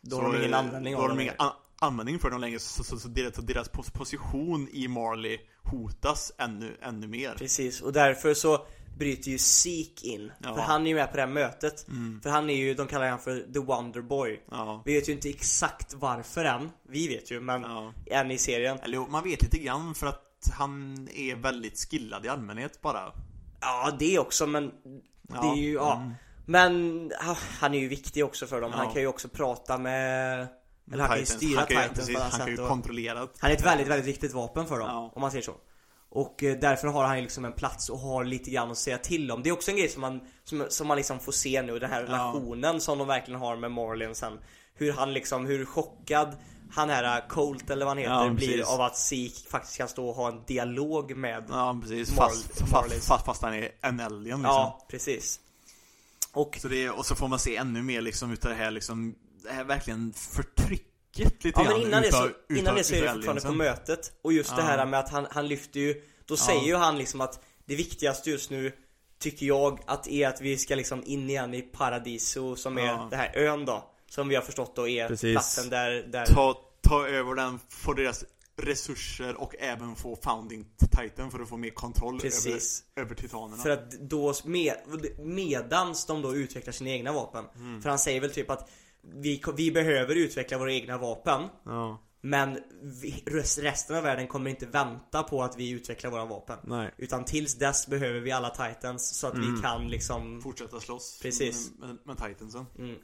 Då 0.00 0.16
har 0.16 0.32
de 0.32 0.38
ingen 0.38 0.54
användning 0.54 0.92
då 0.92 0.98
av 0.98 1.02
har 1.02 1.08
dem 1.08 1.16
de 1.18 1.22
ingen 1.22 1.34
längre. 1.38 1.50
an- 1.50 1.56
användning 1.88 2.18
för 2.18 2.30
dem 2.30 2.40
längre 2.40 2.58
så, 2.58 2.84
så, 2.84 2.98
så 2.98 3.08
deras, 3.08 3.34
deras 3.34 3.70
pos- 3.70 3.90
position 3.92 4.68
i 4.72 4.88
Marley 4.88 5.38
hotas 5.62 6.32
ännu, 6.38 6.76
ännu 6.82 7.06
mer. 7.06 7.34
Precis, 7.34 7.80
och 7.80 7.92
därför 7.92 8.34
så 8.34 8.66
bryter 8.98 9.30
ju 9.30 9.38
Zeke 9.38 10.06
in. 10.08 10.32
Ja. 10.42 10.54
För 10.54 10.62
han 10.62 10.82
är 10.82 10.88
ju 10.88 10.94
med 10.94 11.10
på 11.10 11.16
det 11.16 11.22
här 11.22 11.28
mötet. 11.28 11.88
Mm. 11.88 12.20
För 12.22 12.30
han 12.30 12.50
är 12.50 12.54
ju, 12.54 12.74
de 12.74 12.86
kallar 12.86 13.04
honom 13.04 13.18
för 13.18 13.52
The 13.52 13.58
Wonder 13.58 14.00
Boy. 14.02 14.42
Ja. 14.50 14.82
Vi 14.84 14.94
vet 14.94 15.08
ju 15.08 15.12
inte 15.12 15.28
exakt 15.28 15.94
varför 15.94 16.44
än. 16.44 16.70
Vi 16.88 17.08
vet 17.08 17.30
ju, 17.30 17.40
men 17.40 17.62
ja. 17.62 17.92
än 18.06 18.30
i 18.30 18.38
serien. 18.38 18.78
Eller 18.82 18.98
man 18.98 19.24
vet 19.24 19.42
lite 19.42 19.58
grann 19.58 19.94
för 19.94 20.06
att 20.06 20.22
han 20.50 21.08
är 21.14 21.34
väldigt 21.36 21.78
skillad 21.90 22.24
i 22.26 22.28
allmänhet 22.28 22.80
bara. 22.82 23.12
Ja, 23.60 23.90
det 23.98 24.18
också, 24.18 24.46
men 24.46 24.66
det 24.66 25.34
Ja. 25.34 25.52
är 25.52 25.56
ju, 25.56 25.72
ja. 25.72 25.96
Mm. 25.96 26.12
Men 26.46 27.12
ja, 27.20 27.36
han 27.60 27.74
är 27.74 27.78
ju 27.78 27.88
viktig 27.88 28.24
också 28.24 28.46
för 28.46 28.60
dem. 28.60 28.72
Han 28.72 28.86
Ja. 28.86 28.92
kan 28.92 29.02
ju 29.02 29.08
också 29.08 29.28
prata 29.28 29.78
med... 29.78 30.46
Eller 30.92 30.98
han 31.02 31.08
kan 31.08 31.18
ju 31.18 31.24
Titans. 31.24 31.42
styra 31.42 31.58
han 31.58 31.66
kan, 31.66 31.76
ju- 31.76 31.82
Titans 31.88 31.98
precis, 31.98 32.14
på 32.14 32.20
Han 32.22 32.30
kan 32.30 32.48
ju 32.50 32.56
sätt. 32.56 32.68
kontrollera 32.68 33.28
Han 33.38 33.50
är 33.50 33.54
ett 33.54 33.66
väldigt, 33.66 33.88
väldigt 33.88 34.06
viktigt 34.06 34.32
vapen 34.32 34.66
för 34.66 34.78
dem, 34.78 34.88
Ja. 34.90 35.12
om 35.14 35.20
man 35.20 35.30
säger 35.30 35.44
så. 35.44 35.54
Och 36.08 36.42
eh, 36.42 36.58
därför 36.60 36.88
har 36.88 37.04
han 37.04 37.16
liksom 37.22 37.44
en 37.44 37.52
plats 37.52 37.88
och 37.88 37.98
har 37.98 38.24
lite 38.24 38.50
grann 38.50 38.70
att 38.70 38.78
säga 38.78 38.98
till 38.98 39.30
om. 39.30 39.42
Det 39.42 39.48
är 39.48 39.52
också 39.52 39.70
en 39.70 39.76
grej 39.76 39.88
som 39.88 40.00
man, 40.00 40.20
som, 40.44 40.66
som 40.68 40.86
man 40.86 40.96
liksom 40.96 41.20
får 41.20 41.32
se 41.32 41.62
nu, 41.62 41.78
den 41.78 41.90
här 41.90 42.02
relationen 42.02 42.80
som 42.80 42.98
de 42.98 43.06
verkligen 43.06 43.40
har 43.40 43.56
med 43.56 43.70
Marlin 43.72 44.14
sen. 44.14 44.38
Hur 44.74 44.92
han 44.92 45.12
liksom, 45.12 45.46
hur 45.46 45.64
chockad 45.64 46.36
han 46.70 46.90
här 46.90 47.16
eh, 47.18 47.26
Colt 47.28 47.70
eller 47.70 47.84
vad 47.86 47.90
han 47.90 47.98
heter 47.98 48.12
Ja, 48.24 48.30
blir 48.30 48.74
av 48.74 48.80
att 48.80 48.96
Zeke 48.96 49.48
faktiskt 49.50 49.76
kan 49.76 49.88
stå 49.88 50.08
och 50.08 50.14
ha 50.14 50.28
en 50.28 50.42
dialog 50.46 51.16
med 51.16 51.44
Ja 51.48 51.78
precis, 51.82 52.10
Marley- 52.10 52.16
fast, 52.16 52.70
fast, 52.70 53.06
fast, 53.08 53.24
fast 53.26 53.42
han 53.42 53.54
är 53.54 53.70
en 53.80 54.00
alien 54.00 54.22
liksom. 54.22 54.40
Ja, 54.42 54.86
precis. 54.90 55.40
Och 56.32 56.58
Så 56.60 56.68
det, 56.68 56.90
och 56.90 57.06
så 57.06 57.14
får 57.14 57.28
man 57.28 57.38
se 57.38 57.56
ännu 57.56 57.82
mer 57.82 58.00
liksom 58.00 58.32
utav 58.32 58.50
det 58.50 58.56
här 58.56 58.70
liksom, 58.70 59.14
det 59.42 59.52
här 59.52 59.64
verkligen 59.64 60.12
förtrycket 60.12 61.44
lite 61.44 61.60
Ja 61.60 61.62
men 61.62 61.64
grann 61.72 61.80
innan 61.82 62.02
det, 62.02 62.08
utav, 62.08 62.20
så, 62.22 62.28
innan 62.54 62.62
utav, 62.62 62.74
det 62.74 62.84
så 62.84 62.94
är 62.94 63.02
det 63.02 63.12
fortfarande 63.12 63.42
på 63.42 63.52
mötet 63.52 64.12
Och 64.22 64.32
just 64.32 64.50
det 64.56 64.62
Ja. 64.62 64.66
här 64.66 64.86
med 64.86 65.00
att 65.00 65.10
han, 65.10 65.26
han 65.30 65.48
lyfter 65.48 65.80
ju 65.80 66.02
Då 66.26 66.36
säger 66.36 66.62
ju 66.66 66.76
han 66.76 66.98
liksom 66.98 67.20
att 67.20 67.44
Det 67.64 67.74
viktigaste 67.76 68.30
just 68.30 68.50
nu 68.50 68.72
Tycker 69.18 69.46
jag 69.46 69.80
att 69.86 70.08
är 70.08 70.28
att 70.28 70.40
vi 70.40 70.58
ska 70.58 70.74
liksom 70.74 71.02
in 71.06 71.30
igen 71.30 71.54
i 71.54 71.62
Paradiso 71.62 72.56
Som 72.56 72.78
är 72.78 72.86
Ja. 72.86 73.08
det 73.10 73.16
här 73.16 73.32
ön 73.36 73.64
då 73.64 73.90
Som 74.10 74.28
vi 74.28 74.34
har 74.34 74.42
förstått 74.42 74.76
då 74.76 74.88
är 74.88 75.08
Precis. 75.08 75.34
platsen 75.34 75.68
där, 75.70 75.90
där 76.02 76.26
Ta, 76.26 76.54
ta 76.82 77.06
över 77.08 77.34
den, 77.34 77.58
få 77.68 77.92
deras 77.92 78.24
resurser 78.58 79.34
och 79.40 79.54
även 79.58 79.96
få 79.96 80.16
Founding 80.16 80.66
Titan 81.02 81.30
för 81.30 81.40
att 81.40 81.48
få 81.48 81.56
mer 81.56 81.70
kontroll 81.70 82.20
Precis. 82.20 82.84
över, 82.96 83.06
över 83.06 83.14
titanerna. 83.14 83.62
För 83.62 83.70
att 83.70 83.90
då 83.90 84.34
med, 84.44 84.74
medans 85.18 86.06
de 86.06 86.22
då 86.22 86.34
utvecklar 86.36 86.72
sina 86.72 86.90
egna 86.90 87.12
vapen 87.12 87.44
Mm. 87.56 87.82
För 87.82 87.88
han 87.90 87.98
säger 87.98 88.20
väl 88.20 88.30
typ 88.30 88.50
att 88.50 88.70
vi, 89.14 89.42
vi 89.56 89.70
behöver 89.70 90.14
utveckla 90.14 90.58
våra 90.58 90.72
egna 90.72 90.98
vapen 90.98 91.42
Ja, 91.64 92.02
Men 92.20 92.58
vi, 92.82 93.22
rest- 93.26 93.58
resten 93.62 93.96
av 93.96 94.02
världen 94.02 94.26
kommer 94.26 94.50
inte 94.50 94.66
vänta 94.66 95.22
på 95.22 95.42
att 95.42 95.56
vi 95.56 95.70
utvecklar 95.70 96.10
våra 96.10 96.24
vapen 96.24 96.58
nej. 96.64 96.94
Utan 96.98 97.24
tills 97.24 97.54
dess 97.54 97.86
behöver 97.86 98.20
vi 98.20 98.30
alla 98.32 98.50
titans 98.50 99.16
så 99.18 99.26
att 99.26 99.34
Mm. 99.34 99.54
vi 99.54 99.62
kan 99.62 99.88
liksom 99.88 100.42
Fortsätta 100.42 100.80
slåss 100.80 101.18
Precis. 101.22 101.70
med, 101.78 101.88
med, 101.88 101.98
med 102.04 102.16
Titansen. 102.18 102.66
mm. 102.78 102.96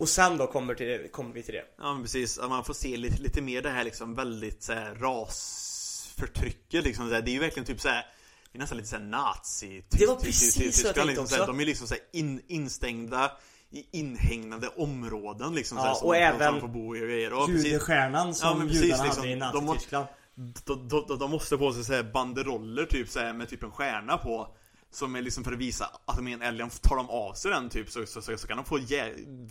Och 0.00 0.08
sen 0.08 0.36
då 0.36 0.46
kommer, 0.46 0.74
till 0.74 1.08
kommer 1.12 1.34
vi 1.34 1.42
till 1.42 1.54
det 1.54 1.64
Ja 1.78 1.92
men 1.92 2.02
precis, 2.02 2.40
man 2.48 2.64
får 2.64 2.74
se 2.74 2.96
lite, 2.96 3.22
lite 3.22 3.40
mer 3.40 3.62
det 3.62 3.70
här 3.70 3.84
liksom 3.84 4.14
väldigt 4.14 4.62
så 4.62 4.72
här, 4.72 4.94
rasförtrycket 4.94 6.84
liksom. 6.84 7.08
Det 7.08 7.16
är 7.16 7.28
ju 7.28 7.38
verkligen 7.38 7.66
typ 7.66 7.80
så 7.80 7.88
här. 7.88 8.06
Det 8.52 8.58
är 8.58 8.60
nästan 8.60 8.78
lite 8.78 8.88
såhär 8.88 9.04
nazi 9.04 9.84
Det 9.88 10.06
var 10.06 10.16
precis 10.16 10.54
så 10.54 10.86
jag 10.86 10.94
tänkte 10.94 11.04
liksom, 11.04 11.24
också. 11.24 11.46
De 11.46 11.60
är 11.60 11.64
liksom 11.64 11.86
så 11.86 11.94
här 11.94 12.02
in, 12.12 12.42
instängda 12.46 13.32
i 13.70 13.98
inhägnade 13.98 14.68
områden 14.68 15.54
liksom 15.54 15.78
Ja, 15.78 16.00
och 16.02 16.16
även 16.16 16.56
i 16.56 17.28
Judestjärnan 17.48 18.34
som 18.34 18.68
judarna 18.68 19.04
liksom, 19.04 19.22
hade 19.22 19.32
i 19.32 19.34
de 19.34 19.64
må- 19.64 19.72
Nazityskland 19.72 20.06
de, 20.34 20.88
de, 20.88 21.04
de, 21.08 21.18
de 21.18 21.30
måste 21.30 21.56
på 21.56 21.72
sig 21.72 21.84
så 21.84 21.92
här 21.92 22.02
banderoller 22.02 22.86
typ 22.86 23.08
så 23.08 23.18
med 23.32 23.48
typ 23.48 23.62
en 23.62 23.70
stjärna 23.70 24.16
på 24.16 24.54
Som 24.92 25.14
är 25.16 25.22
liksom 25.22 25.44
för 25.44 25.52
att 25.52 25.58
visa 25.58 25.84
att 26.04 26.16
de 26.16 26.28
är 26.28 26.32
en 26.34 26.42
alien, 26.42 26.70
tar 26.70 26.96
de 26.96 27.10
av 27.10 27.32
sig 27.34 27.50
den 27.50 27.68
typ 27.68 27.90
så, 27.90 28.06
så, 28.06 28.22
så, 28.22 28.36
så 28.38 28.46
kan 28.46 28.56
de 28.56 28.66
få 28.66 28.78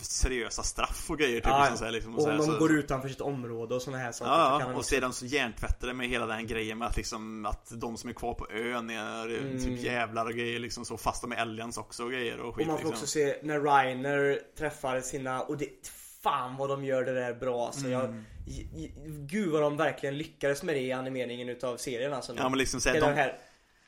seriösa 0.02 0.62
straff 0.62 1.10
och 1.10 1.18
grejer 1.18 1.36
typ 1.40 1.46
Ja, 1.46 1.60
liksom, 1.60 1.78
så 1.78 1.84
här, 1.84 1.92
liksom, 1.92 2.14
och 2.14 2.22
så 2.22 2.26
om 2.28 2.30
här, 2.32 2.38
de 2.46 2.52
så, 2.52 2.58
går 2.58 2.72
utanför 2.72 3.08
sitt 3.08 3.20
område 3.20 3.74
och 3.74 3.82
såna 3.82 3.98
här 3.98 4.12
saker 4.12 4.30
så 4.32 4.38
Ja, 4.38 4.50
kan 4.50 4.60
ja, 4.60 4.72
de 4.72 4.78
och 4.78 4.84
sedan 4.84 5.12
så 5.12 5.26
hjärntvättade 5.26 5.92
med 5.94 6.08
hela 6.08 6.26
den 6.26 6.46
grejen 6.46 6.78
med 6.78 6.88
att 6.88 6.96
liksom 6.96 7.46
Att 7.46 7.68
de 7.80 7.96
som 7.96 8.10
är 8.10 8.14
kvar 8.14 8.34
på 8.34 8.50
ön 8.50 8.90
är 8.90 9.28
Mm. 9.38 9.64
typ 9.64 9.80
jävlar 9.82 10.24
och 10.26 10.32
grejer 10.32 10.58
liksom 10.58 10.84
så 10.84 10.96
Fast 10.96 11.22
de 11.22 11.32
är 11.32 11.36
aliens 11.36 11.78
också 11.78 12.04
och 12.04 12.10
grejer 12.10 12.40
och 12.40 12.54
skit 12.54 12.62
Och 12.66 12.72
man 12.72 12.76
får 12.78 12.84
liksom. 12.88 12.92
också 13.02 13.06
se 13.06 13.36
när 13.42 13.60
Reiner 13.60 14.38
träffar 14.58 15.00
sina, 15.00 15.42
och 15.42 15.56
det, 15.58 15.68
fan 16.22 16.56
vad 16.56 16.68
de 16.68 16.84
gör 16.84 17.04
det 17.04 17.14
där 17.14 17.34
bra 17.34 17.66
alltså 17.66 17.88
jag, 17.88 18.04
Mm. 18.04 18.24
j- 18.46 18.68
j- 18.74 18.92
Gud 19.06 19.48
vad 19.52 19.62
de 19.62 19.76
verkligen 19.76 20.18
lyckades 20.18 20.62
med 20.62 20.74
det 20.74 20.80
i 20.80 20.92
animeringen 20.92 21.48
utav 21.48 21.76
serien 21.76 22.12
alltså 22.12 22.34
Ja 22.36 22.48
men 22.48 22.58
liksom 22.58 22.80
så 22.80 22.88
här, 22.88 22.96
Hela 22.96 23.08
de, 23.08 23.14
här, 23.14 23.38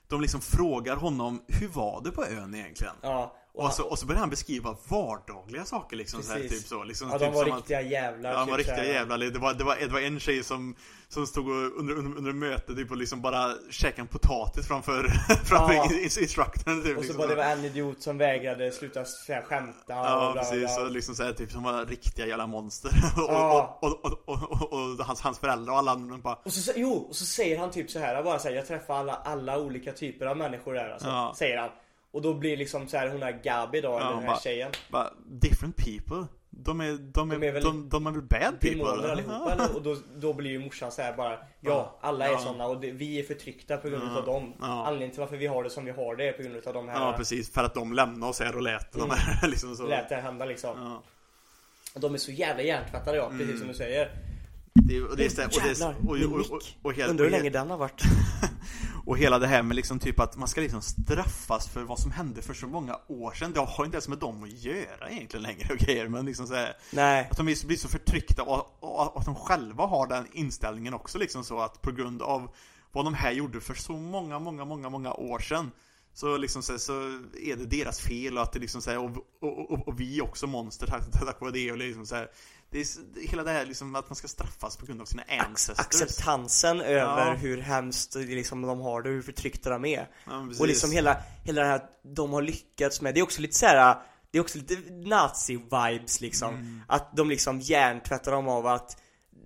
de 0.09 0.21
liksom 0.21 0.41
frågar 0.41 0.97
honom 0.97 1.43
Hur 1.49 1.69
var 1.69 2.01
det 2.05 2.11
på 2.11 2.25
ön 2.25 2.55
egentligen? 2.55 2.95
ja 3.03 3.37
och, 3.55 3.65
Och 3.65 3.73
så, 3.73 3.83
och 3.85 3.99
så 3.99 4.07
börjar 4.07 4.21
han 4.21 4.31
beskriva 4.31 4.77
vardagliga 4.89 5.65
saker 5.65 5.97
liksom 5.97 6.23
så 6.23 6.33
här, 6.33 6.41
Precis. 6.41 6.59
typ 6.59 6.69
så 6.69 6.85
liksom, 6.85 7.11
ja, 7.11 7.19
de 7.19 7.25
typ 7.27 7.35
var 7.35 7.43
som 7.45 7.53
att- 7.53 7.59
riktiga 7.59 7.81
jävlar 7.83 8.31
Ja, 8.33 8.39
de 8.39 8.51
var 8.51 8.59
typ 8.59 8.67
så 8.67 8.73
riktiga 8.73 8.93
här. 8.93 9.01
jävlar. 9.01 9.19
Det 9.19 9.39
var, 9.39 9.55
det, 9.55 9.65
var, 9.65 9.77
det 9.77 9.87
var 9.89 10.01
en 10.01 10.21
tjej 10.21 10.45
som, 10.45 10.75
som 11.09 11.27
stod 11.27 11.49
och, 11.49 11.55
under, 11.79 11.95
under, 11.95 12.19
under 12.19 12.33
mötet 12.33 12.77
typ 12.77 12.91
och 12.91 12.97
liksom 12.97 13.21
bara 13.23 13.55
käkade 13.71 14.01
en 14.03 14.07
potatis 14.07 14.67
framför, 14.69 15.09
framför 15.45 15.75
Ja. 15.75 15.85
in- 15.85 15.99
instruktorn 16.03 16.83
typ, 16.83 16.99
Och 16.99 17.05
så 17.05 17.09
liksom 17.09 17.17
bara 17.17 17.29
det 17.29 17.35
var 17.35 17.45
en 17.45 17.65
idiot 17.65 18.03
som 18.03 18.19
vägrade 18.19 18.73
sluta 18.73 19.05
så 19.05 19.33
här 19.33 19.43
skämta 19.43 20.01
och 20.01 20.07
Ja 20.07 20.31
bla, 20.33 20.43
precis, 20.43 20.79
och 20.79 20.91
liksom 20.91 21.15
såhär 21.15 21.33
typ 21.33 21.51
som 21.53 21.63
var 21.63 21.87
riktiga 21.87 22.27
jävla 22.27 22.47
monster 22.47 22.91
och, 23.17 23.23
Ja. 23.33 23.79
och, 23.83 23.89
och, 24.05 24.05
och, 24.29 24.43
och, 24.43 24.63
och, 24.63 24.73
och 24.73 25.05
hans, 25.07 25.21
hans 25.21 25.39
föräldrar 25.39 25.73
och 25.73 25.79
alla 25.79 25.91
andra 25.93 26.19
bara 26.19 26.35
Och 26.45 26.53
så, 26.53 26.73
jo, 26.77 26.93
och 26.93 27.17
så 27.17 27.25
säger 27.25 27.59
han 27.59 27.71
typ 27.71 27.91
så 27.91 27.99
här 27.99 28.23
bara 28.23 28.39
så 28.39 28.49
här, 28.49 28.55
jag 28.55 28.67
träffar 28.67 28.95
alla, 28.95 29.15
alla 29.15 29.59
olika 29.59 29.93
typer 29.93 30.27
av 30.27 30.37
människor 30.37 30.75
där 30.75 30.91
alltså, 30.91 31.09
Ja. 31.09 31.35
säger 31.39 31.59
han. 31.59 31.71
Och 32.13 32.23
då 32.23 32.35
blir 32.35 32.57
liksom 32.57 32.89
så 32.89 32.97
här 32.97 33.09
hon 33.09 33.23
här 33.23 33.41
Gabi 33.45 33.81
då, 33.81 33.97
eller 33.99 34.11
den 34.11 34.19
här 34.19 34.27
bara- 34.27 34.41
tjejen. 34.41 34.71
bara, 34.91 35.11
different 35.27 35.77
people 35.77 36.27
De 36.51 36.81
är, 36.81 36.99
de 36.99 37.31
är, 37.31 37.35
De 37.39 37.47
är 37.47 37.53
väl 37.53 37.63
de, 37.63 37.89
de 37.89 38.07
är 38.07 38.11
väl 38.11 38.23
bad 38.23 38.61
people? 38.61 39.11
Allihopa 39.13 39.53
eller? 39.53 39.77
Och 39.77 39.83
då, 39.83 39.97
då 40.17 40.33
blir 40.33 40.51
ju 40.51 40.59
morsan 40.59 40.93
så 40.93 41.03
här 41.03 41.13
bara 41.17 41.39
Ja, 41.61 41.99
alla 42.01 42.27
är 42.29 42.33
Ja. 42.33 42.39
såna 42.39 42.67
och 42.67 42.81
det, 42.81 42.91
vi 42.91 43.19
är 43.19 43.23
förtryckta 43.23 43.77
på 43.77 43.89
grund 43.89 44.03
Ja. 44.07 44.13
utav 44.13 44.25
dem 44.27 44.55
Ja. 44.61 44.67
Anledningen 44.87 45.11
till 45.11 45.21
varför 45.21 45.37
vi 45.37 45.47
har 45.47 45.65
det 45.65 45.71
som 45.71 45.85
vi 45.85 45.91
har 45.91 46.17
det 46.17 46.29
är 46.29 46.33
på 46.33 46.43
grund 46.43 46.57
utav 46.57 46.75
de 46.75 46.89
här 46.89 47.01
Ja 47.07 47.15
precis, 47.17 47.53
för 47.53 47.65
att 47.65 47.75
de 47.75 47.93
lämnade 47.93 48.31
oss 48.31 48.41
här 48.41 48.57
och 48.57 48.63
lät 48.63 48.93
de 48.93 49.11
här 49.11 49.49
liksom 49.49 49.77
så 49.77 49.87
Lät 49.87 50.09
det 50.09 50.17
hända 50.17 50.45
liksom 50.45 50.77
ja. 50.79 51.03
Och 51.95 52.01
de 52.01 52.15
är 52.15 52.19
så 52.19 52.33
jävla 52.33 52.63
hjärntvättade 52.63 53.17
ja, 53.17 53.29
precis 53.29 53.47
Mm. 53.47 53.59
som 53.59 53.69
du 53.69 53.75
säger 53.75 54.11
det, 54.75 55.01
och 55.03 55.17
det 55.17 55.25
är 55.39 55.45
och 55.47 55.53
det 55.63 55.83
är 55.83 55.89
och, 56.09 56.15
min 56.17 56.27
och, 56.27 56.33
och, 56.33 56.39
mick. 56.39 56.79
och, 56.83 56.93
hela- 56.95 57.11
Undrar 57.11 57.25
hur 57.25 57.33
och, 57.33 57.39
länge 57.39 57.51
den 57.51 57.71
har 57.71 57.77
varit 57.79 58.03
Och 59.07 59.19
hela 59.19 59.39
det 59.39 59.47
här 59.47 59.63
med 59.63 59.77
liksom 59.77 59.99
typ 59.99 60.21
att 60.21 60.37
man 60.37 60.49
ska 60.49 60.61
liksom 60.61 60.83
straffas 60.83 61.69
för 61.69 61.83
vad 61.83 61.99
som 61.99 62.11
hände 62.11 62.43
för 62.43 62.55
så 62.55 62.67
många 62.67 62.99
år 63.09 63.33
sedan. 63.33 63.53
Det 63.53 63.61
har 63.61 63.85
inte 63.85 63.95
ens 63.97 64.09
med 64.09 64.19
dem 64.19 64.43
att 64.45 64.53
göra 64.53 65.11
egentligen 65.11 65.43
längre 65.43 65.73
och 65.73 65.79
grejer. 65.79 66.09
Men 66.09 66.27
liksom 66.27 66.47
så 66.47 66.55
här, 66.55 66.77
Nej 66.91 67.29
att 67.31 67.37
de 67.37 67.45
blir 67.47 67.77
så- 67.77 67.89
förtryckta 67.89 68.43
och, 68.43 68.77
och 68.81 69.19
att 69.21 69.25
de 69.25 69.35
själva 69.35 69.87
har 69.87 70.07
den 70.07 70.27
inställningen 70.33 70.95
också 70.95 71.19
liksom 71.19 71.45
så 71.45 71.61
att 71.61 71.83
på 71.83 71.93
grund 71.93 72.23
av 72.23 72.51
vad 72.93 73.05
de 73.05 73.15
här 73.15 73.33
gjorde 73.33 73.61
för 73.61 73.75
så 73.75 73.93
många, 73.93 74.39
många, 74.39 74.65
många, 74.65 74.89
många 74.89 75.13
år 75.13 75.39
sedan. 75.39 75.71
Så 76.15 76.37
liksom 76.37 76.63
så, 76.63 76.79
så 76.79 76.93
är 77.43 77.57
det 77.57 77.67
deras 77.67 78.01
fel 78.01 78.37
och 78.37 78.43
att 78.43 78.53
det 78.53 78.59
liksom 78.59 78.83
så 78.83 78.91
här, 78.91 78.99
och, 78.99 79.11
och, 79.41 79.71
och, 79.71 79.89
och 79.89 80.01
vi 80.01 80.19
är 80.19 80.25
också 80.25 80.47
monster 80.47 80.87
tack, 80.87 81.11
tack 81.13 81.41
vare 81.41 81.51
det 81.51 81.73
och 81.73 81.79
liksom 81.79 82.07
så 82.07 82.15
här, 82.15 82.29
Det 82.73 82.81
är 82.81 83.29
hela 83.29 83.43
det 83.45 83.51
här 83.51 83.67
liksom 83.67 83.95
att 83.95 84.11
man 84.11 84.17
ska 84.17 84.29
straffas 84.29 84.77
på 84.77 84.87
grund 84.87 85.01
av 85.01 85.05
sina 85.05 85.23
ancestors. 85.29 85.79
Acceptansen 85.87 86.81
över 86.81 87.27
Ja. 87.27 87.35
hur 87.35 87.59
hemskt 87.61 88.15
liksom, 88.15 88.63
de 88.63 88.81
har 88.81 89.03
det, 89.03 89.09
hur 89.11 89.23
förtryckta 89.23 89.71
de 89.71 89.85
är. 89.85 90.09
Ja, 90.27 90.47
Och 90.61 90.67
liksom 90.67 90.93
hela, 90.93 91.17
hela 91.45 91.63
det 91.63 91.69
här 91.69 91.83
de 92.15 92.33
har 92.33 92.43
lyckats 92.43 93.01
med, 93.01 93.15
det 93.15 93.21
är 93.21 93.25
också 93.25 93.41
lite 93.43 93.55
så 93.55 93.67
här. 93.67 93.97
Det 94.31 94.39
är 94.39 94.43
också 94.43 94.59
lite 94.59 94.75
nazi-vibes 94.91 96.21
liksom. 96.21 96.55
Mm. 96.55 96.81
Att 96.89 97.17
de 97.17 97.29
liksom 97.29 97.61
hjärntvättar 97.61 98.33
dem 98.33 98.49
av 98.49 98.67
att 98.67 98.97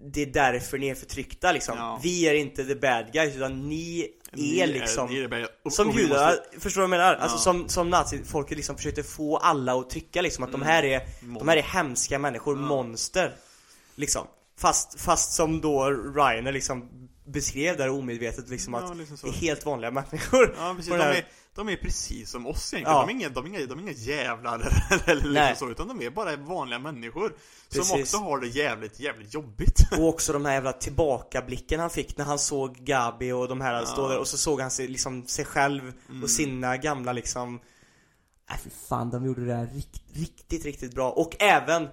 det 0.05 0.23
är 0.23 0.27
därför 0.27 0.79
ni 0.79 0.89
är 0.89 0.95
förtryckta 0.95 1.53
liksom. 1.53 1.79
Ja. 1.79 2.01
Vi 2.03 2.29
är 2.29 2.35
inte 2.35 2.65
the 2.65 2.75
bad 2.75 3.13
guys 3.13 3.37
utan 3.37 3.69
ni 3.69 4.09
Ni 4.33 4.59
är 4.61 4.67
liksom 4.67 5.09
ni 5.11 5.19
är 5.21 5.49
och- 5.65 5.73
Som 5.73 5.89
och 5.89 5.99
vi 5.99 6.03
judarna, 6.03 6.27
måste- 6.27 6.61
förstår 6.61 6.81
du 6.83 6.89
vad 6.89 6.99
jag 6.99 7.01
menar? 7.01 7.15
Alltså 7.15 7.37
Ja. 7.37 7.41
som, 7.41 7.69
som 7.69 7.91
nazifolket 7.91 8.57
liksom 8.57 8.77
försökte 8.77 9.03
få 9.03 9.37
alla 9.37 9.75
att 9.81 9.91
tycka 9.91 10.23
liksom 10.23 10.45
att 10.45 10.53
de 10.53 10.63
här 10.63 10.83
är 10.85 11.01
De 11.39 11.49
här 11.49 11.57
är 11.57 11.63
hemska 11.63 12.19
människor, 12.19 12.57
monster 12.57 13.35
Liksom 13.95 14.27
Fast, 14.59 15.01
fast 15.01 15.33
som 15.33 15.61
då 15.61 15.91
Reiner 15.91 16.53
liksom 16.53 16.89
beskrev 17.27 17.77
där 17.77 17.89
omedvetet 17.91 18.49
liksom 18.49 18.75
Ja, 18.75 18.81
att 18.81 18.97
liksom 18.97 19.17
det 19.23 19.29
är 19.29 19.33
helt 19.33 19.67
vanliga 19.67 19.91
människor 19.91 20.55
Ja 20.59 20.75
precis, 20.77 20.91
på 20.91 20.97
de 20.97 21.03
den 21.05 21.13
här- 21.13 21.19
är, 21.19 21.27
de 21.57 21.69
är 21.69 21.77
precis 21.77 22.31
som 22.31 22.47
oss 22.47 22.75
egentligen. 22.75 22.97
Ja. 22.97 23.07
De, 23.07 23.11
är 23.11 23.15
inga, 23.15 23.29
de, 23.29 23.45
är 23.45 23.49
inga, 23.49 23.67
de 23.67 23.79
är 23.79 23.83
inga 23.83 23.93
jävlar 23.93 24.59
eller 25.07 25.25
liksom 25.49 25.55
så, 25.67 25.71
utan 25.71 25.89
de 25.89 26.03
är 26.07 26.11
bara 26.11 26.37
vanliga 26.37 26.79
människor. 26.79 27.29
Som 27.69 27.81
Precis. 27.81 28.01
också 28.01 28.17
har 28.17 28.41
det 28.41 28.47
jävligt, 28.47 29.01
jävligt 29.01 29.35
jobbigt. 29.35 29.81
Och 29.99 30.09
också 30.09 30.33
de 30.33 30.45
här 30.45 30.53
jävla 30.53 30.73
tillbakablicken 30.73 31.81
han 31.81 31.91
fick 31.91 32.17
när 32.17 32.25
han 32.25 32.39
såg 32.39 32.77
Gabi 32.77 33.33
och 33.33 33.49
de 33.49 33.61
här 33.61 33.85
stå 33.85 34.09
där 34.09 34.19
och 34.19 34.29
så 34.29 34.39
såg 34.39 34.61
han 34.61 34.71
sig, 34.71 34.89
liksom, 34.89 35.27
sig 35.27 35.45
själv 35.45 35.93
Mm. 36.09 36.23
och 36.23 36.31
sina 36.31 36.77
gamla 36.77 37.13
liksom 37.13 37.61
Nej 38.51 38.59
fy 38.65 38.71
fan, 38.89 39.11
de 39.11 39.27
gjorde 39.27 39.41
det 39.41 39.53
där 39.53 39.67
rikt, 39.67 40.03
riktigt, 40.13 40.65
riktigt 40.65 40.95
bra. 40.95 41.11
Och 41.11 41.37
även 41.39 41.89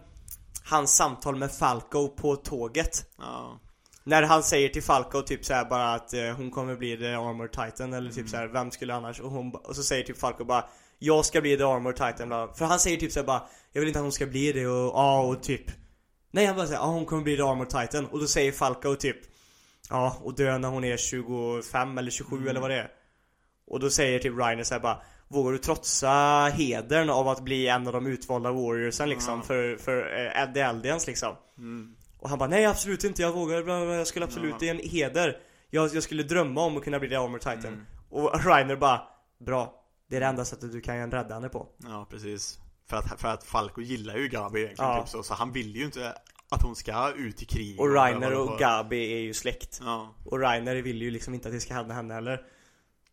hans 0.63 0.95
samtal 0.95 1.35
med 1.35 1.51
Falco 1.51 2.07
på 2.07 2.35
tåget. 2.35 3.05
Ja. 3.17 3.59
När 4.03 4.23
han 4.23 4.43
säger 4.43 4.69
till 4.69 4.83
Falco 4.83 5.21
typ 5.21 5.45
såhär 5.45 5.65
bara 5.65 5.93
att 5.93 6.13
eh, 6.13 6.29
hon 6.35 6.51
kommer 6.51 6.75
bli 6.75 6.97
the 6.97 7.07
armor 7.07 7.47
titan 7.47 7.93
eller 7.93 8.09
typ 8.09 8.17
Mm. 8.17 8.27
så 8.27 8.37
här, 8.37 8.47
vem 8.47 8.71
skulle 8.71 8.93
annars? 8.93 9.19
Och, 9.19 9.31
hon, 9.31 9.55
och 9.55 9.75
så 9.75 9.83
säger 9.83 10.03
typ 10.03 10.17
Falco 10.19 10.45
bara 10.45 10.65
Jag 10.99 11.25
ska 11.25 11.41
bli 11.41 11.57
the 11.57 11.63
armor 11.63 11.91
titan 11.91 12.27
bla. 12.27 12.53
För 12.53 12.65
han 12.65 12.79
säger 12.79 12.97
typ 12.97 13.11
såhär 13.11 13.27
bara 13.27 13.43
Jag 13.71 13.79
vill 13.81 13.87
inte 13.87 13.99
att 13.99 14.03
hon 14.05 14.11
ska 14.11 14.25
bli 14.25 14.51
det 14.51 14.67
och 14.67 14.87
ja 14.93 15.21
och 15.21 15.43
typ 15.43 15.61
Nej 16.31 16.45
han 16.45 16.55
bara 16.55 16.65
säger 16.67 16.79
ja 16.79 16.85
hon 16.85 17.05
kommer 17.05 17.21
bli 17.23 17.35
the 17.35 17.41
armor 17.41 17.65
titan 17.65 18.05
och 18.05 18.19
då 18.19 18.27
säger 18.27 18.51
Falco 18.51 18.95
typ 18.95 19.17
Ja 19.89 20.17
och 20.23 20.35
dö 20.35 20.57
när 20.57 20.69
hon 20.69 20.83
är 20.83 20.97
25 20.97 21.97
eller 21.97 22.11
27 22.11 22.35
Mm. 22.35 22.47
eller 22.49 22.61
vad 22.61 22.69
det 22.69 22.75
är 22.79 22.91
Och 23.67 23.79
då 23.79 23.89
säger 23.89 24.19
typ 24.19 24.33
Reiner 24.39 24.63
såhär 24.63 24.81
bara 24.81 25.01
Vågar 25.27 25.51
du 25.51 25.57
trotsa 25.57 26.09
hedern 26.53 27.09
av 27.09 27.27
att 27.27 27.43
bli 27.43 27.67
en 27.67 27.87
av 27.87 27.93
de 27.93 28.07
utvalda 28.07 28.51
warriorsen 28.51 29.09
liksom 29.09 29.43
för, 29.43 29.75
för 29.77 30.25
eh, 30.37 30.53
The 30.53 30.59
Eldians 30.59 31.07
liksom 31.07 31.35
Mm. 31.57 31.95
Och 32.23 32.29
han 32.29 32.39
bara 32.39 32.49
nej 32.49 32.65
absolut 32.65 33.03
inte, 33.03 33.21
jag 33.21 33.31
vågar, 33.31 33.63
bla, 33.63 33.83
jag 33.83 34.07
skulle 34.07 34.25
absolut, 34.25 34.55
det 34.59 34.69
är 34.69 34.71
en 34.75 34.89
heder 34.89 35.37
jag, 35.69 35.95
jag 35.95 36.03
skulle 36.03 36.23
drömma 36.23 36.61
om 36.61 36.77
att 36.77 36.83
kunna 36.83 36.99
bli 36.99 37.09
The 37.09 37.15
Armor 37.15 37.37
Titan 37.37 37.65
Mm. 37.65 37.85
Och 38.09 38.45
Reiner 38.45 38.75
bara, 38.75 39.01
bra 39.39 39.83
Det 40.09 40.15
är 40.15 40.19
det 40.19 40.25
enda 40.25 40.45
sättet 40.45 40.71
du 40.71 40.81
kan 40.81 41.11
rädda 41.11 41.33
henne 41.33 41.49
på 41.49 41.67
ja, 41.77 42.07
precis. 42.09 42.59
För 42.89 42.97
att, 42.97 43.21
för 43.21 43.27
att 43.27 43.43
Falco 43.43 43.81
gillar 43.81 44.17
ju 44.17 44.27
Gabi 44.27 44.59
egentligen 44.61 44.91
Ja. 44.91 45.01
typ 45.01 45.09
så, 45.09 45.23
så 45.23 45.33
han 45.33 45.51
vill 45.51 45.75
ju 45.75 45.85
inte 45.85 46.13
att 46.49 46.61
hon 46.61 46.75
ska 46.75 47.11
ut 47.15 47.41
i 47.41 47.45
krig. 47.45 47.79
Och 47.79 47.93
Reiner 47.93 48.33
och 48.33 48.59
Gabi 48.59 49.13
är 49.13 49.19
ju 49.19 49.33
släkt 49.33 49.79
Ja. 49.83 50.15
Och 50.25 50.39
Reiner 50.39 50.75
vill 50.75 51.01
ju 51.01 51.11
liksom 51.11 51.33
inte 51.33 51.47
att 51.47 51.53
det 51.53 51.59
ska 51.59 51.73
hända 51.73 51.93
henne 51.93 52.13
heller 52.13 52.41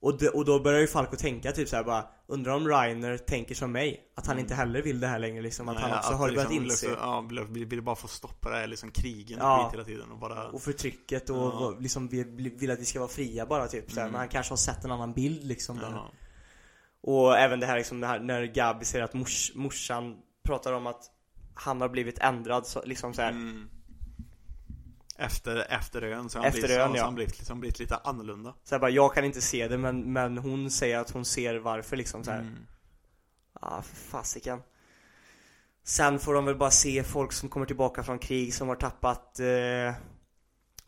och, 0.00 0.18
det, 0.18 0.28
och 0.28 0.44
då 0.44 0.60
börjar 0.60 0.80
ju 0.80 0.86
Falco 0.86 1.16
tänka 1.16 1.52
typ 1.52 1.68
såhär 1.68 1.84
bara 1.84 2.04
Undrar 2.30 2.52
om 2.54 2.68
Reiner 2.68 3.16
tänker 3.18 3.54
som 3.54 3.72
mig 3.72 4.00
Att 4.14 4.26
han 4.26 4.38
inte 4.38 4.54
heller 4.54 4.82
vill 4.82 5.00
det 5.00 5.06
här 5.06 5.18
längre 5.18 5.42
liksom 5.42 5.68
Att 5.68 5.76
han 5.76 5.84
Mm. 5.84 5.90
Nej, 5.90 5.98
också 5.98 6.12
att 6.12 6.18
har 6.18 6.28
börjat 6.28 6.50
liksom 6.50 6.62
vill 6.62 6.70
inse 6.70 6.92
också- 6.92 7.00
Ja, 7.00 7.20
vill, 7.50 7.66
vill, 7.66 7.82
bara 7.82 7.96
få 7.96 8.08
stopp 8.08 8.40
på 8.40 8.48
det 8.50 8.56
här 8.56 8.66
liksom 8.66 8.90
krigen 8.90 9.38
och 9.40 9.46
Ja. 9.46 9.64
skit 9.64 9.74
hela 9.74 9.84
tiden 9.84 10.10
och 10.10 10.18
bara... 10.18 10.48
Och 10.48 10.62
förtrycket 10.62 11.30
och 11.30 11.36
Ja. 11.36 11.74
liksom 11.80 12.08
vill, 12.08 12.50
vill 12.58 12.70
att 12.70 12.78
vi 12.80 12.84
ska 12.84 12.98
vara 12.98 13.08
fria 13.10 13.46
bara 13.46 13.66
typ. 13.68 13.92
Mm. 13.92 14.04
Men 14.10 14.14
han 14.20 14.28
kanske 14.28 14.52
har 14.52 14.56
sett 14.56 14.84
en 14.84 14.90
annan 14.90 15.12
bild 15.12 15.44
liksom 15.44 15.78
där. 15.78 15.90
Ja. 15.90 16.10
Och 17.02 17.38
även 17.38 17.60
det 17.60 17.66
här 17.66 17.76
liksom 17.76 18.00
det 18.00 18.06
här, 18.06 18.20
när 18.20 18.44
Gabi 18.44 18.84
säger 18.84 19.04
att 19.04 19.14
mors, 19.14 19.52
morsan 19.54 20.16
pratar 20.42 20.72
om 20.72 20.86
att 20.86 21.02
han 21.54 21.80
har 21.80 21.88
blivit 21.88 22.18
ändrad 22.18 22.66
så, 22.66 22.82
liksom 22.84 23.14
så 23.14 23.22
här. 23.22 23.30
Mm. 23.30 23.68
Efter, 25.20 25.66
efter 25.68 26.02
ön 26.02 26.30
så 26.30 26.38
har 26.38 26.44
han 26.44 26.48
Efter 26.48 26.60
blivit, 26.68 26.78
ön, 26.78 26.90
så 26.90 26.96
ja. 26.96 27.00
har 27.00 27.06
han 27.06 27.14
blivit, 27.14 27.38
liksom, 27.38 27.60
blivit 27.60 27.78
lite 27.78 27.96
annorlunda. 27.96 28.54
Så 28.64 28.74
här 28.74 28.80
bara, 28.80 28.90
jag 28.90 29.14
kan 29.14 29.24
inte 29.24 29.40
se 29.40 29.68
det 29.68 29.78
men, 29.78 30.12
men 30.12 30.38
hon 30.38 30.70
säger 30.70 30.98
att 30.98 31.10
hon 31.10 31.24
ser 31.24 31.56
varför 31.56 31.96
liksom 31.96 32.24
så 32.24 32.30
här. 32.30 32.40
Mm. 32.40 32.66
Ja, 33.60 33.82
för 33.82 33.96
fasiken. 33.96 34.62
Sen 35.84 36.18
får 36.18 36.34
de 36.34 36.44
väl 36.44 36.56
bara 36.56 36.70
se 36.70 37.02
folk 37.04 37.32
som 37.32 37.48
kommer 37.48 37.66
tillbaka 37.66 38.02
från 38.02 38.18
krig 38.18 38.54
som 38.54 38.68
har 38.68 38.76
tappat 38.76 39.40
eh, 39.40 39.94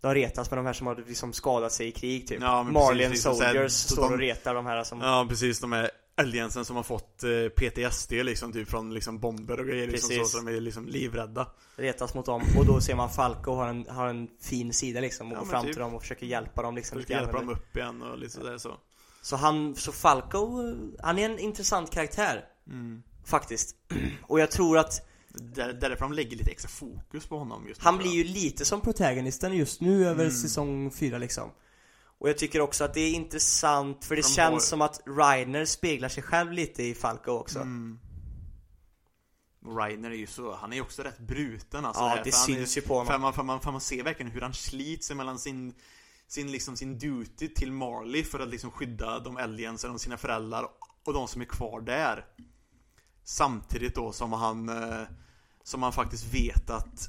De 0.00 0.14
retas 0.14 0.50
med 0.50 0.58
de 0.58 0.66
här 0.66 0.72
som 0.72 0.86
har 0.86 1.04
liksom 1.08 1.32
skadat 1.32 1.72
sig 1.72 1.88
i 1.88 1.92
krig 1.92 2.28
typ. 2.28 2.38
Ja, 2.40 2.62
Marley 2.62 3.08
precis, 3.08 3.10
liksom 3.10 3.34
Soldiers 3.34 3.72
står 3.72 4.12
och 4.12 4.18
retar 4.18 4.54
de 4.54 4.66
här 4.66 4.84
som 4.84 5.00
Ja 5.00 5.26
precis, 5.28 5.60
de 5.60 5.72
här 5.72 5.90
aliensen 6.22 6.64
som 6.64 6.76
har 6.76 6.82
fått 6.82 7.22
eh, 7.24 7.48
PTSD 7.56 8.12
liksom 8.12 8.52
typ 8.52 8.68
från 8.68 8.94
liksom 8.94 9.18
bomber 9.18 9.60
och 9.60 9.66
grejer 9.66 9.86
liksom 9.88 10.16
så, 10.16 10.24
så 10.24 10.38
de 10.38 10.48
är 10.56 10.60
liksom 10.60 10.86
livrädda. 10.86 11.46
retas 11.76 12.14
mot 12.14 12.26
dem. 12.26 12.42
Och 12.58 12.66
då 12.66 12.80
ser 12.80 12.94
man 12.94 13.10
Falco 13.10 13.54
har 13.54 13.68
en, 13.68 13.86
har 13.88 14.08
en 14.08 14.28
fin 14.40 14.72
sida 14.72 15.00
liksom 15.00 15.26
och 15.32 15.36
Ja, 15.36 15.40
går 15.40 15.46
fram 15.46 15.64
typ. 15.64 15.72
till 15.72 15.80
dem 15.82 15.94
och 15.94 16.02
försöker 16.02 16.26
hjälpa 16.26 16.62
dem 16.62 16.74
liksom. 16.76 16.96
Försöker 16.96 17.14
hjälpa 17.14 17.32
dem 17.38 17.48
upp 17.48 17.76
igen 17.76 18.02
och 18.02 18.18
lite 18.18 18.32
sådär 18.32 18.58
så. 18.58 18.76
Så 19.22 19.36
han, 19.36 19.74
så 19.74 19.92
Falco, 19.92 20.74
han 21.02 21.18
är 21.18 21.24
en 21.30 21.38
intressant 21.38 21.90
karaktär. 21.90 22.44
Mm. 22.66 23.02
Faktiskt. 23.24 23.76
Och 24.22 24.40
jag 24.40 24.50
tror 24.50 24.78
att 24.78 25.08
Där, 25.28 25.72
därför 25.72 26.00
de 26.00 26.12
lägger 26.12 26.36
lite 26.36 26.50
extra 26.50 26.68
fokus 26.68 27.26
på 27.26 27.38
honom 27.38 27.66
just 27.68 27.80
nu, 27.80 27.84
han 27.84 27.98
blir 27.98 28.10
ju 28.10 28.24
lite 28.24 28.64
som 28.64 28.80
protagonisten 28.80 29.52
just 29.56 29.80
nu 29.80 30.06
över 30.08 30.24
Mm. 30.24 30.36
säsong 30.36 30.90
4 30.90 31.18
liksom. 31.18 31.50
Och 32.22 32.28
jag 32.28 32.38
tycker 32.38 32.60
också 32.60 32.84
att 32.84 32.94
det 32.94 33.00
är 33.00 33.12
intressant 33.12 34.04
för 34.04 34.16
det 34.16 34.22
De 34.22 34.28
känns 34.28 34.52
har- 34.52 34.60
som 34.60 34.82
att 34.82 35.00
Reiner 35.06 35.64
speglar 35.64 36.08
sig 36.08 36.22
själv 36.22 36.52
lite 36.52 36.82
i 36.82 36.94
Falco 36.94 37.30
också. 37.30 37.58
Mm. 37.58 37.98
Reiner 39.78 40.10
är 40.10 40.14
ju 40.14 40.26
så, 40.26 40.54
han 40.54 40.72
är 40.72 40.76
ju 40.76 40.82
också 40.82 41.02
rätt 41.02 41.18
bruten 41.18 41.84
alltså. 41.84 42.02
Ja, 42.02 42.08
här, 42.08 42.24
det 42.24 42.32
syns 42.32 42.76
ju 42.76 42.80
på 42.80 42.94
honom. 42.94 43.06
För 43.06 43.18
man, 43.18 43.32
för, 43.32 43.42
man, 43.42 43.60
för 43.60 43.70
man 43.72 43.80
ser 43.80 44.02
verkligen 44.02 44.32
hur 44.32 44.40
han 44.40 44.54
sliter 44.54 45.14
mellan 45.14 45.38
sin 45.38 45.74
sin, 46.26 46.52
liksom, 46.52 46.76
sin 46.76 46.98
duty 46.98 47.48
till 47.48 47.72
Marley 47.72 48.24
för 48.24 48.40
att 48.40 48.48
liksom 48.48 48.70
skydda 48.70 49.18
de 49.18 49.36
aliens 49.36 49.84
och 49.84 50.00
sina 50.00 50.16
föräldrar 50.16 50.66
och 51.04 51.14
de 51.14 51.28
som 51.28 51.40
är 51.42 51.46
kvar 51.46 51.80
där. 51.80 52.26
Samtidigt 53.24 53.94
då 53.94 54.12
som 54.12 54.32
han 54.32 54.68
eh, 54.68 55.02
Som 55.62 55.82
han 55.82 55.92
faktiskt 55.92 56.34
vet 56.34 56.70
att 56.70 57.08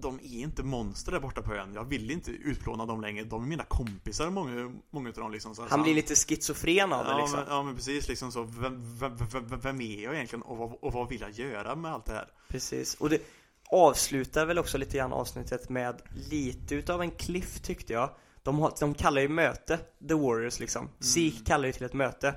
De 0.00 0.20
är 0.22 0.38
inte 0.42 0.62
monster 0.62 1.12
där 1.12 1.20
borta 1.20 1.42
på 1.42 1.54
ön. 1.54 1.74
Jag 1.74 1.84
vill 1.84 2.10
inte 2.10 2.30
utplåna 2.30 2.86
dem 2.86 3.00
längre. 3.00 3.24
De 3.24 3.42
är 3.42 3.46
mina 3.46 3.64
kompisar, 3.64 4.30
många, 4.30 4.80
många 4.90 5.08
utav 5.08 5.22
dem 5.22 5.32
liksom. 5.32 5.54
Så, 5.54 5.66
Han 5.70 5.82
blir 5.82 5.94
lite 5.94 6.14
schizofren 6.14 6.92
av 6.92 7.04
det 7.04 7.10
ja, 7.10 7.18
liksom. 7.18 7.38
men, 7.38 7.48
ja 7.48 7.62
men 7.62 7.76
precis 7.76 8.08
liksom 8.08 8.32
så. 8.32 8.42
Vem, 8.42 8.98
vem, 8.98 9.16
vem, 9.16 9.60
vem 9.60 9.80
är 9.80 10.02
jag 10.02 10.14
egentligen 10.14 10.42
och 10.42 10.56
vad, 10.56 10.72
och 10.80 10.92
vad 10.92 11.08
vill 11.08 11.20
jag 11.20 11.30
göra 11.30 11.74
med 11.74 11.92
allt 11.92 12.04
det 12.04 12.12
här? 12.12 12.28
Precis, 12.48 12.94
och 12.94 13.10
det 13.10 13.22
avslutar 13.70 14.46
väl 14.46 14.58
också 14.58 14.78
lite 14.78 14.96
grann 14.96 15.12
avsnittet 15.12 15.68
med 15.68 16.02
lite 16.30 16.74
utav 16.74 17.02
en 17.02 17.10
cliff 17.10 17.60
tyckte 17.60 17.92
jag 17.92 18.10
De, 18.42 18.58
har, 18.58 18.72
de 18.80 18.94
kallar 18.94 19.22
ju 19.22 19.28
möte, 19.28 19.78
The 20.08 20.14
Warriors 20.14 20.60
liksom 20.60 20.88
Zeke 21.00 21.44
kallar 21.44 21.66
ju 21.66 21.72
till 21.72 21.84
ett 21.84 21.94
möte 21.94 22.34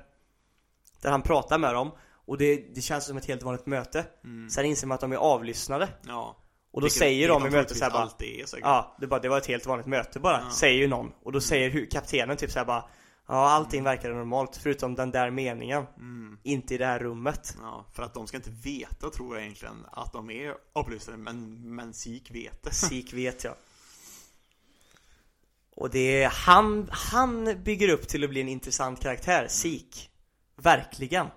Där 1.01 1.11
han 1.11 1.21
pratar 1.21 1.57
med 1.57 1.73
dem 1.73 1.91
Och 2.25 2.37
det, 2.37 2.75
det 2.75 2.81
känns 2.81 3.05
som 3.05 3.17
ett 3.17 3.25
helt 3.25 3.43
vanligt 3.43 3.65
möte 3.65 4.05
Sen 4.49 4.65
inser 4.65 4.87
man 4.87 4.95
att 4.95 5.01
de 5.01 5.11
är 5.11 5.17
avlyssnade 5.17 5.89
Ja. 6.07 6.37
Och 6.71 6.81
då 6.81 6.85
Vilket- 6.85 6.99
säger 6.99 7.27
de 7.27 7.47
i 7.47 7.49
mötet 7.49 7.77
såhär 7.77 7.91
bara 7.91 8.01
alltid 8.01 8.39
är 8.41 8.45
säkert. 8.45 8.65
Ja, 8.65 8.95
det, 8.99 9.07
bara, 9.07 9.19
det 9.19 9.29
var 9.29 9.37
ett 9.37 9.47
helt 9.47 9.65
vanligt 9.65 9.87
möte 9.87 10.19
bara, 10.19 10.49
säger 10.49 10.79
ju 10.79 10.87
någon. 10.87 11.11
Och 11.23 11.31
då 11.31 11.41
säger 11.41 11.69
hu- 11.69 11.89
kaptenen 11.91 12.37
typ 12.37 12.51
såhär 12.51 12.65
bara 12.65 12.85
Ja, 13.27 13.49
allting 13.49 13.83
verkar 13.83 14.09
normalt 14.13 14.57
förutom 14.57 14.95
den 14.95 15.11
där 15.11 15.29
meningen. 15.31 15.85
Inte 16.43 16.73
i 16.75 16.77
det 16.77 16.85
här 16.85 16.99
rummet. 16.99 17.55
Ja, 17.61 17.85
för 17.93 18.03
att 18.03 18.13
de 18.13 18.27
ska 18.27 18.37
inte 18.37 18.49
veta 18.63 19.09
tror 19.09 19.35
jag 19.35 19.43
egentligen 19.43 19.85
att 19.91 20.13
de 20.13 20.29
är 20.29 20.55
avlyssnade 20.73 21.17
men, 21.17 21.61
men 21.75 21.93
Sik 21.93 22.31
vet. 22.31 22.63
Det. 22.63 22.71
Sik 22.73 23.13
vet 23.13 23.43
jag 23.43 23.55
Och 25.75 25.89
det 25.89 26.23
är, 26.23 26.29
han, 26.29 26.87
han 26.91 27.63
bygger 27.63 27.89
upp 27.89 28.07
till 28.07 28.23
att 28.23 28.29
bli 28.29 28.41
en 28.41 28.49
intressant 28.49 28.99
karaktär, 28.99 29.47
Sik. 29.49 30.09
Verkligen. 30.55 31.27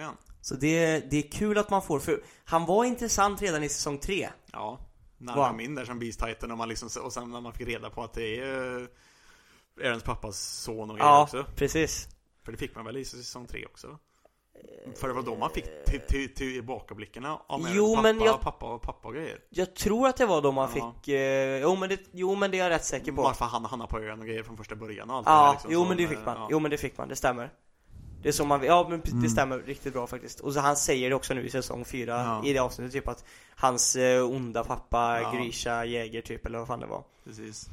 Ja. 0.00 0.14
Så 0.44 0.54
det, 0.54 1.00
det 1.10 1.16
är 1.16 1.30
kul 1.30 1.58
att 1.58 1.70
man 1.70 1.82
får, 1.82 2.00
för 2.00 2.22
han 2.44 2.64
var 2.66 2.84
intressant 2.84 3.42
redan 3.42 3.62
i 3.64 3.68
säsong 3.68 3.98
3 3.98 4.28
ja. 4.52 4.78
När 5.18 5.32
han 5.32 5.50
kom 5.50 5.60
in 5.60 5.74
där 5.74 5.84
som 5.84 5.98
Beast 5.98 6.20
Titan 6.20 6.50
och, 6.50 6.58
man 6.58 6.68
liksom, 6.68 6.88
och 7.04 7.12
sen 7.12 7.30
när 7.30 7.40
man 7.40 7.52
fick 7.52 7.68
reda 7.68 7.90
på 7.90 8.02
att 8.02 8.12
det 8.12 8.40
är 8.40 8.80
eh, 8.80 9.86
Aarons 9.86 10.02
pappas 10.02 10.38
son 10.38 10.90
och 10.90 10.98
Ja, 10.98 11.22
också. 11.22 11.44
precis 11.56 12.08
För 12.44 12.52
det 12.52 12.58
fick 12.58 12.74
man 12.74 12.84
väl 12.84 12.96
i 12.96 13.04
säsong 13.04 13.46
3 13.46 13.66
också? 13.66 13.98
För 14.96 15.08
det 15.08 15.14
var 15.14 15.22
då 15.22 15.36
man 15.36 15.50
fick 15.50 15.64
till, 15.86 16.00
till, 16.00 16.34
till 16.34 16.52
tillbakablickarna 16.52 17.28
Aarons 17.48 17.68
Jo, 17.74 17.94
pappa, 17.96 18.02
men 18.12 18.20
jag- 18.20 18.40
pappa 18.40 18.66
och 18.74 18.82
pappa 18.82 19.08
och 19.08 19.14
grejer. 19.14 19.38
Jag 19.50 19.74
tror 19.76 20.08
att 20.08 20.16
det 20.16 20.26
var 20.26 20.42
då 20.42 20.52
man 20.52 20.70
Ja. 20.76 20.94
fick, 21.02 21.08
eh, 21.14 21.58
jo, 21.62 21.76
men 21.76 21.88
det, 21.88 22.00
jo 22.12 22.34
men 22.34 22.50
det 22.50 22.58
är 22.58 22.62
jag 22.62 22.70
rätt 22.70 22.84
säker 22.84 23.12
på 23.12 23.22
Varför 23.22 23.44
han 23.44 23.64
hamnade 23.64 23.90
på 23.90 24.00
ön 24.00 24.20
och 24.20 24.26
grejer 24.26 24.42
från 24.42 24.56
första 24.56 24.74
början 24.76 25.10
och 25.10 25.16
allt 25.16 25.26
det 25.26 25.30
Ja, 25.32 25.52
liksom, 25.52 25.72
jo 25.72 25.84
men 25.88 25.96
det 25.96 26.02
eh, 26.02 26.08
fick 26.08 26.24
man, 26.26 26.36
ja. 26.36 26.48
jo 26.50 26.58
men 26.60 26.70
det 26.70 26.78
fick 26.78 26.98
man, 26.98 27.08
det 27.08 27.16
stämmer 27.16 27.50
Det 28.24 28.30
är 28.30 28.32
som 28.32 28.48
man, 28.48 28.62
ja 28.64 28.86
men 28.90 29.02
Mm. 29.02 29.22
det 29.22 29.28
stämmer 29.28 29.58
riktigt 29.58 29.92
bra 29.92 30.06
faktiskt. 30.06 30.40
Och 30.40 30.52
så 30.52 30.60
han 30.60 30.76
säger 30.76 31.08
det 31.10 31.16
också 31.16 31.34
nu 31.34 31.46
i 31.46 31.50
säsong 31.50 31.84
4 31.84 32.12
Ja. 32.42 32.48
i 32.48 32.52
det 32.52 32.58
avsnittet 32.58 32.92
typ 32.92 33.08
att 33.08 33.24
hans 33.56 33.96
eh, 33.96 34.24
onda 34.24 34.64
pappa 34.64 35.20
Ja. 35.20 35.32
Grisha 35.32 35.84
Jäger 35.84 36.20
typ 36.22 36.46
eller 36.46 36.58
vad 36.58 36.68
fan 36.68 36.80
det 36.80 36.86
var. 36.86 37.02
Precis. 37.24 37.68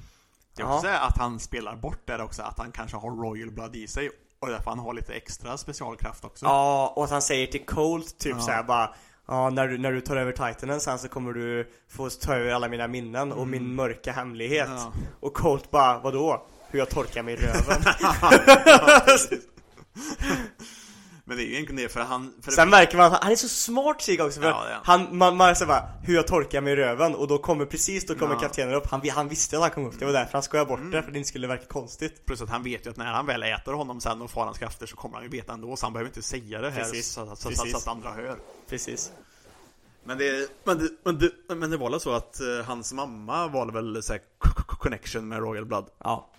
Det 0.56 0.62
är 0.62 0.68
Ja. 0.68 0.76
också 0.76 0.88
att 0.88 1.18
han 1.18 1.40
spelar 1.40 1.76
bort 1.76 2.00
där 2.06 2.22
också, 2.22 2.42
att 2.42 2.60
han 2.60 2.72
kanske 2.72 2.98
har 2.98 3.12
Royal 3.12 3.52
Blood 3.52 3.76
i 3.76 3.88
sig. 3.88 4.10
Och 4.40 4.48
därför 4.48 4.70
han 4.70 4.80
har 4.80 4.94
lite 4.94 5.14
extra 5.14 5.58
specialkraft 5.58 6.26
också. 6.26 6.46
Ja, 6.46 6.94
och 6.96 7.04
att 7.04 7.10
han 7.12 7.22
säger 7.22 7.48
till 7.48 7.66
Colt 7.66 8.18
typ 8.18 8.36
Ja. 8.36 8.42
såhär 8.42 8.64
bara 8.64 8.96
Ja, 9.28 9.50
när 9.50 9.68
du, 9.68 9.78
när 9.78 9.92
du 9.92 10.02
tar 10.02 10.16
över 10.16 10.32
Titanen 10.32 10.80
sen 10.80 11.00
så 11.00 11.08
kommer 11.08 11.34
du 11.34 11.72
få 11.90 12.10
ta 12.10 12.36
över 12.36 12.52
alla 12.52 12.68
mina 12.68 12.88
minnen 12.88 13.32
och 13.32 13.48
min 13.48 13.76
mörka 13.76 14.12
hemlighet. 14.12 14.68
Mm. 14.68 14.80
Ja. 14.80 14.92
Och 15.20 15.34
Colt 15.34 15.72
bara, 15.72 16.00
vadå? 16.00 16.46
Hur 16.70 16.80
jag 16.80 16.90
torkar 16.90 17.24
mig 17.24 17.34
i 17.34 17.38
röven. 17.38 17.82
Men 21.26 21.38
det 21.38 21.44
är 21.44 21.46
ju 21.46 21.54
egentligen 21.54 21.82
det, 21.84 21.90
för 21.90 22.00
han... 22.00 22.34
För 22.42 22.52
Sen 22.52 22.70
märker 22.70 22.98
man 22.98 23.14
att 23.14 23.24
han 23.24 23.32
är 23.32 23.36
så 23.36 23.48
smart 23.48 24.02
Sig 24.02 24.22
också 24.22 24.42
för 24.42 24.48
Ja, 24.50 24.64
det 24.64 24.72
är 24.72 24.80
han, 24.84 25.18
man, 25.18 25.38
man 25.38 25.56
säger 25.56 25.68
bara 25.68 25.90
hur 26.04 26.16
jag 26.16 26.28
torkar 26.28 26.62
mig 26.62 26.74
i 26.74 26.76
röven 26.76 27.16
och 27.16 27.28
då 27.28 27.38
kommer 27.38 27.66
precis, 27.66 28.06
då 28.06 28.16
kommer 28.16 28.34
Ja. 28.36 28.40
kaptenen 28.40 28.74
upp 28.76 28.88
han, 28.88 29.10
han 29.10 29.28
visste 29.30 29.56
att 29.58 29.62
han 29.62 29.72
kom 29.72 29.86
upp, 29.86 30.00
det 30.00 30.06
var 30.06 30.14
därför 30.14 30.34
han 30.34 30.44
skojade 30.44 30.68
bort 30.70 30.80
Mm. 30.80 30.92
det 30.92 31.04
för 31.04 31.12
det 31.12 31.18
inte 31.18 31.30
skulle 31.30 31.48
verka 31.48 31.66
konstigt 31.66 32.26
Plus 32.26 32.42
att 32.42 32.50
han 32.50 32.64
vet 32.64 32.86
ju 32.86 32.90
att 32.90 32.98
när 32.98 33.06
han 33.14 33.26
väl 33.26 33.44
äter 33.44 33.74
honom 33.74 34.02
sen 34.02 34.22
och 34.22 34.32
får 34.32 34.44
hans 34.44 34.58
krafter 34.58 34.86
så 34.86 34.96
kommer 34.96 35.16
han 35.16 35.24
ju 35.24 35.30
veta 35.30 35.54
ändå, 35.54 35.76
så 35.76 35.86
han 35.86 35.94
behöver 35.94 36.10
inte 36.10 36.22
säga 36.22 36.62
det 36.62 36.70
här 36.70 36.84
Precis. 36.84 37.08
så, 37.08 37.36
så, 37.36 37.50
Precis. 37.50 37.72
så 37.72 37.78
att 37.78 37.88
andra 37.88 38.10
hör. 38.12 38.38
Precis 38.70 39.12
Men 40.04 40.18
det, 40.18 40.50
men 40.64 40.78
det, 40.78 40.90
men 41.04 41.20
det, 41.20 41.56
men 41.56 41.70
det 41.70 41.78
var 41.78 41.90
väl 41.92 42.00
så 42.00 42.12
att 42.12 42.40
eh, 42.42 42.66
hans 42.66 42.94
mamma 42.94 43.48
var 43.48 43.72
väl 43.72 44.04
så 44.04 44.14
här, 44.14 44.20
c- 44.20 44.50
c- 44.58 44.64
connection 44.80 45.28
med 45.28 45.40
Royal 45.40 45.66
Blood? 45.66 45.86
Ja 45.98 46.30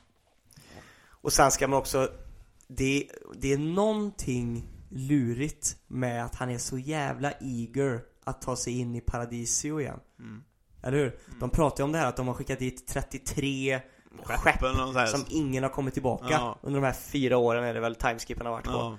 Och 1.10 1.32
sen 1.32 1.50
ska 1.50 1.68
man 1.68 1.78
också 1.78 2.08
Det, 2.76 3.08
det 3.36 3.52
är 3.52 3.58
någonting 3.58 4.68
lurigt 4.90 5.76
med 5.88 6.24
att 6.24 6.34
han 6.34 6.50
är 6.50 6.58
så 6.58 6.78
jävla 6.78 7.32
eager 7.40 8.00
att 8.24 8.42
ta 8.42 8.56
sig 8.56 8.78
in 8.78 8.94
i 8.94 9.00
Paradisio 9.00 9.80
igen 9.80 10.00
Mm. 10.18 10.42
Eller 10.82 10.98
hur? 10.98 11.16
De 11.40 11.50
pratar 11.50 11.80
ju 11.80 11.84
om 11.84 11.92
det 11.92 11.98
här 11.98 12.06
att 12.06 12.16
de 12.16 12.26
har 12.26 12.34
skickat 12.34 12.58
dit 12.58 12.86
33 12.86 13.80
skepp 14.24 14.60
här. 14.62 15.06
som 15.06 15.24
ingen 15.28 15.62
har 15.62 15.70
kommit 15.70 15.94
tillbaka 15.94 16.26
Ja. 16.30 16.58
under 16.62 16.80
de 16.80 16.86
här 16.86 16.92
fyra 16.92 17.36
åren 17.36 17.64
är 17.64 17.74
det 17.74 17.80
väl 17.80 17.94
timeskippen 17.94 18.46
har 18.46 18.52
varit 18.52 18.64
på 18.64 18.70
Ja. 18.70 18.98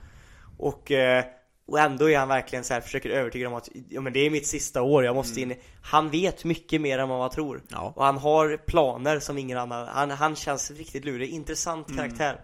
Och, 0.58 0.91
eh, 0.91 1.26
och 1.68 1.80
ändå 1.80 2.10
är 2.10 2.18
han 2.20 2.28
verkligen 2.28 2.64
så 2.64 2.74
här, 2.74 2.82
försöker 2.82 3.10
övertyga 3.10 3.44
dem 3.45 3.54
att 3.54 3.70
ja, 3.90 4.02
men 4.02 4.14
det 4.14 4.20
är 4.20 4.30
mitt 4.30 4.48
sista 4.48 4.82
år, 4.82 5.06
jag 5.06 5.16
måste 5.16 5.41
in 5.41 5.52
i... 5.52 5.60
Han 5.82 6.10
vet 6.10 6.44
mycket 6.45 6.82
mer 6.82 7.00
än 7.00 7.10
vad 7.10 7.20
man 7.20 7.30
tror 7.30 7.62
Ja. 7.70 7.94
Och 7.95 8.06
han 8.06 8.18
har 8.18 8.58
planer 8.58 9.20
som 9.20 9.38
ingen 9.38 9.58
annan, 9.58 9.88
han, 9.88 10.12
han 10.12 10.36
känns 10.36 10.72
riktigt 10.72 11.06
lurig, 11.06 11.30
intressant 11.30 11.90
Mm. 11.90 11.98
karaktär 11.98 12.40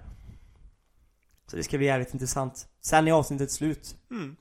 Så 1.50 1.56
det 1.56 1.64
ska 1.64 1.78
bli 1.78 1.88
jävligt 1.88 2.14
intressant 2.14 2.68
Sen 2.82 3.08
är 3.08 3.12
avsnittet 3.12 3.52
slut 3.52 3.96
Mm. 4.12 4.36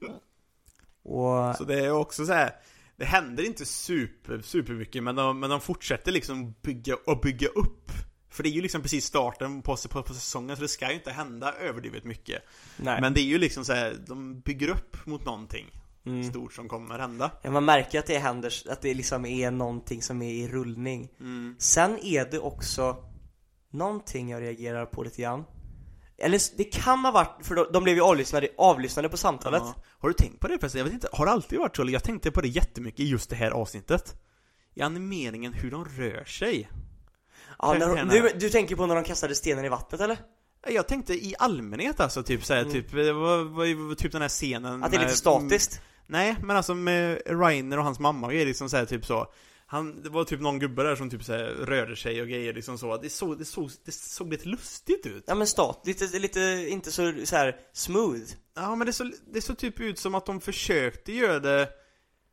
Och, 1.02 1.56
Så 1.56 1.64
det 1.64 1.85
är 1.85 1.90
också 1.90 2.26
så 2.26 2.32
här. 2.32 2.52
Det 2.97 3.05
händer 3.05 3.47
inte 3.47 3.66
super, 3.66 4.40
super 4.40 4.72
mycket 4.72 5.02
men 5.02 5.16
de, 5.16 5.40
men 5.40 5.51
de 5.51 5.60
fortsätter 5.60 6.12
liksom 6.12 6.55
bygga 6.62 6.97
och 7.06 7.20
bygga 7.20 7.48
upp 7.48 7.90
För 8.30 8.43
det 8.43 8.48
är 8.48 8.52
ju 8.52 8.62
liksom 8.62 8.82
precis 8.82 9.05
starten 9.05 9.62
på, 9.62 9.76
på, 9.90 10.02
på 10.02 10.14
säsongen 10.14 10.56
så 10.56 10.62
det 10.62 10.68
ska 10.68 10.89
ju 10.89 10.94
inte 10.94 11.10
hända 11.10 11.52
överdrivet 11.52 12.05
mycket 12.05 12.43
nej 12.76 13.01
Men 13.01 13.14
det 13.14 13.20
är 13.20 13.24
ju 13.24 13.39
liksom 13.39 13.64
så 13.64 13.72
här, 13.72 13.97
de 14.06 14.40
bygger 14.40 14.68
upp 14.68 15.06
mot 15.06 15.24
någonting 15.24 15.66
mm. 16.06 16.24
stort 16.24 16.52
som 16.52 16.68
kommer 16.68 16.98
hända 16.98 17.30
ja, 17.43 17.51
Man 17.51 17.64
märker 17.64 17.98
att 17.98 18.06
det 18.06 18.18
händer, 18.18 18.52
att 18.70 18.82
det 18.82 18.94
liksom 18.94 19.26
är 19.26 19.51
någonting 19.51 20.02
som 20.02 20.22
är 20.22 20.32
i 20.32 20.48
rullning 20.48 21.09
mm. 21.20 21.56
Sen 21.59 21.98
är 21.98 22.30
det 22.30 22.39
också 22.39 23.05
Någonting 23.70 24.30
jag 24.30 24.43
reagerar 24.43 24.86
på 24.86 25.02
lite 25.02 25.22
grann 25.22 25.44
Eller 26.19 26.40
det 26.57 26.65
kan 26.65 26.99
ha 27.05 27.11
varit, 27.12 27.47
för 27.47 27.55
de, 27.55 27.66
de 27.73 27.85
blev 27.85 27.97
ju 27.97 28.03
avlyssnade, 28.03 28.49
avlyssnade 28.59 29.09
på 29.09 29.16
samtalet 29.16 29.62
Ja. 29.65 29.74
Har 29.99 30.09
du 30.09 30.12
tänkt 30.12 30.40
på 30.40 30.49
det 30.49 30.59
förresten? 30.59 30.78
Jag 30.78 30.85
vet 30.85 30.95
inte, 30.95 31.09
har 31.12 31.27
det 31.27 31.32
alltid 31.32 31.59
varit 31.59 31.77
så? 31.77 31.90
Jag 31.90 32.05
tänkte 32.05 32.31
på 32.31 32.40
det 32.40 32.49
jättemycket 32.49 33.01
i 33.01 33.09
just 33.09 33.31
det 33.31 33.36
här 33.36 33.51
avsnittet 33.51 34.15
I 34.74 34.82
animeringen, 34.82 35.53
hur 35.53 35.70
de 35.70 35.85
rör 35.85 36.24
sig 36.24 36.69
Ja, 37.59 37.73
när, 37.73 37.81
Karaktärerna. 37.81 38.12
du, 38.12 38.39
du 38.39 38.51
tänker 38.51 38.77
på 38.77 38.86
när 38.86 38.95
de 38.95 39.05
kastade 39.05 39.35
stenen 39.35 39.65
i 39.65 39.69
vattnet 39.69 40.01
eller? 40.01 40.16
Jag 40.69 40.89
tänkte 40.89 41.15
i 41.15 41.35
allmänhet 41.39 42.01
alltså, 42.01 42.23
typ 42.23 42.45
såhär, 42.45 42.61
Mm. 42.61 42.73
typ, 42.73 42.93
var, 42.93 43.95
typ 43.95 44.12
den 44.12 44.23
här 44.23 44.28
scenen 44.28 44.85
Att 44.85 44.90
det 44.90 44.97
är 44.97 45.01
lite 45.01 45.16
statiskt? 45.16 45.81
Nej, 46.07 46.36
men 46.43 46.57
alltså 46.57 46.74
med 46.74 47.23
Reiner 47.27 47.78
och 47.78 47.85
hans 47.85 47.99
mamma 47.99 48.27
och 48.27 48.32
grejer 48.32 48.47
liksom 48.47 48.69
såhär, 48.70 48.85
typ 48.85 49.07
så 49.07 49.27
han, 49.70 50.03
det 50.03 50.09
var 50.09 50.24
typ 50.24 50.40
någon 50.40 50.59
gubbe 50.59 50.82
där 50.82 50.97
som 50.97 51.11
typ 51.11 51.24
såhär 51.24 51.45
rörde 51.45 51.97
sig 51.97 52.23
och 52.23 52.28
grejer 52.28 52.55
liksom 52.55 52.78
så. 52.78 52.97
Det 52.97 53.11
såg, 53.11 53.39
det 53.39 53.45
såg, 53.45 53.70
det 53.85 53.93
såg 53.93 54.31
lite 54.31 54.49
lustigt 54.49 55.07
ut. 55.07 55.24
Ja 55.27 55.35
men 55.35 55.47
stat, 55.47 55.82
lite, 55.85 56.19
lite, 56.19 56.66
inte 56.69 56.93
så, 56.93 57.12
så 57.24 57.36
här 57.36 57.57
smooth. 57.73 58.31
Ja 58.57 58.74
men 58.74 58.86
det 58.86 58.93
såg, 58.93 59.12
det 59.32 59.40
såg 59.40 59.59
typ 59.59 59.81
ut 59.81 59.99
som 59.99 60.15
att 60.15 60.27
de 60.27 60.40
försökte 60.40 61.12
göra 61.12 61.39
det 61.39 61.69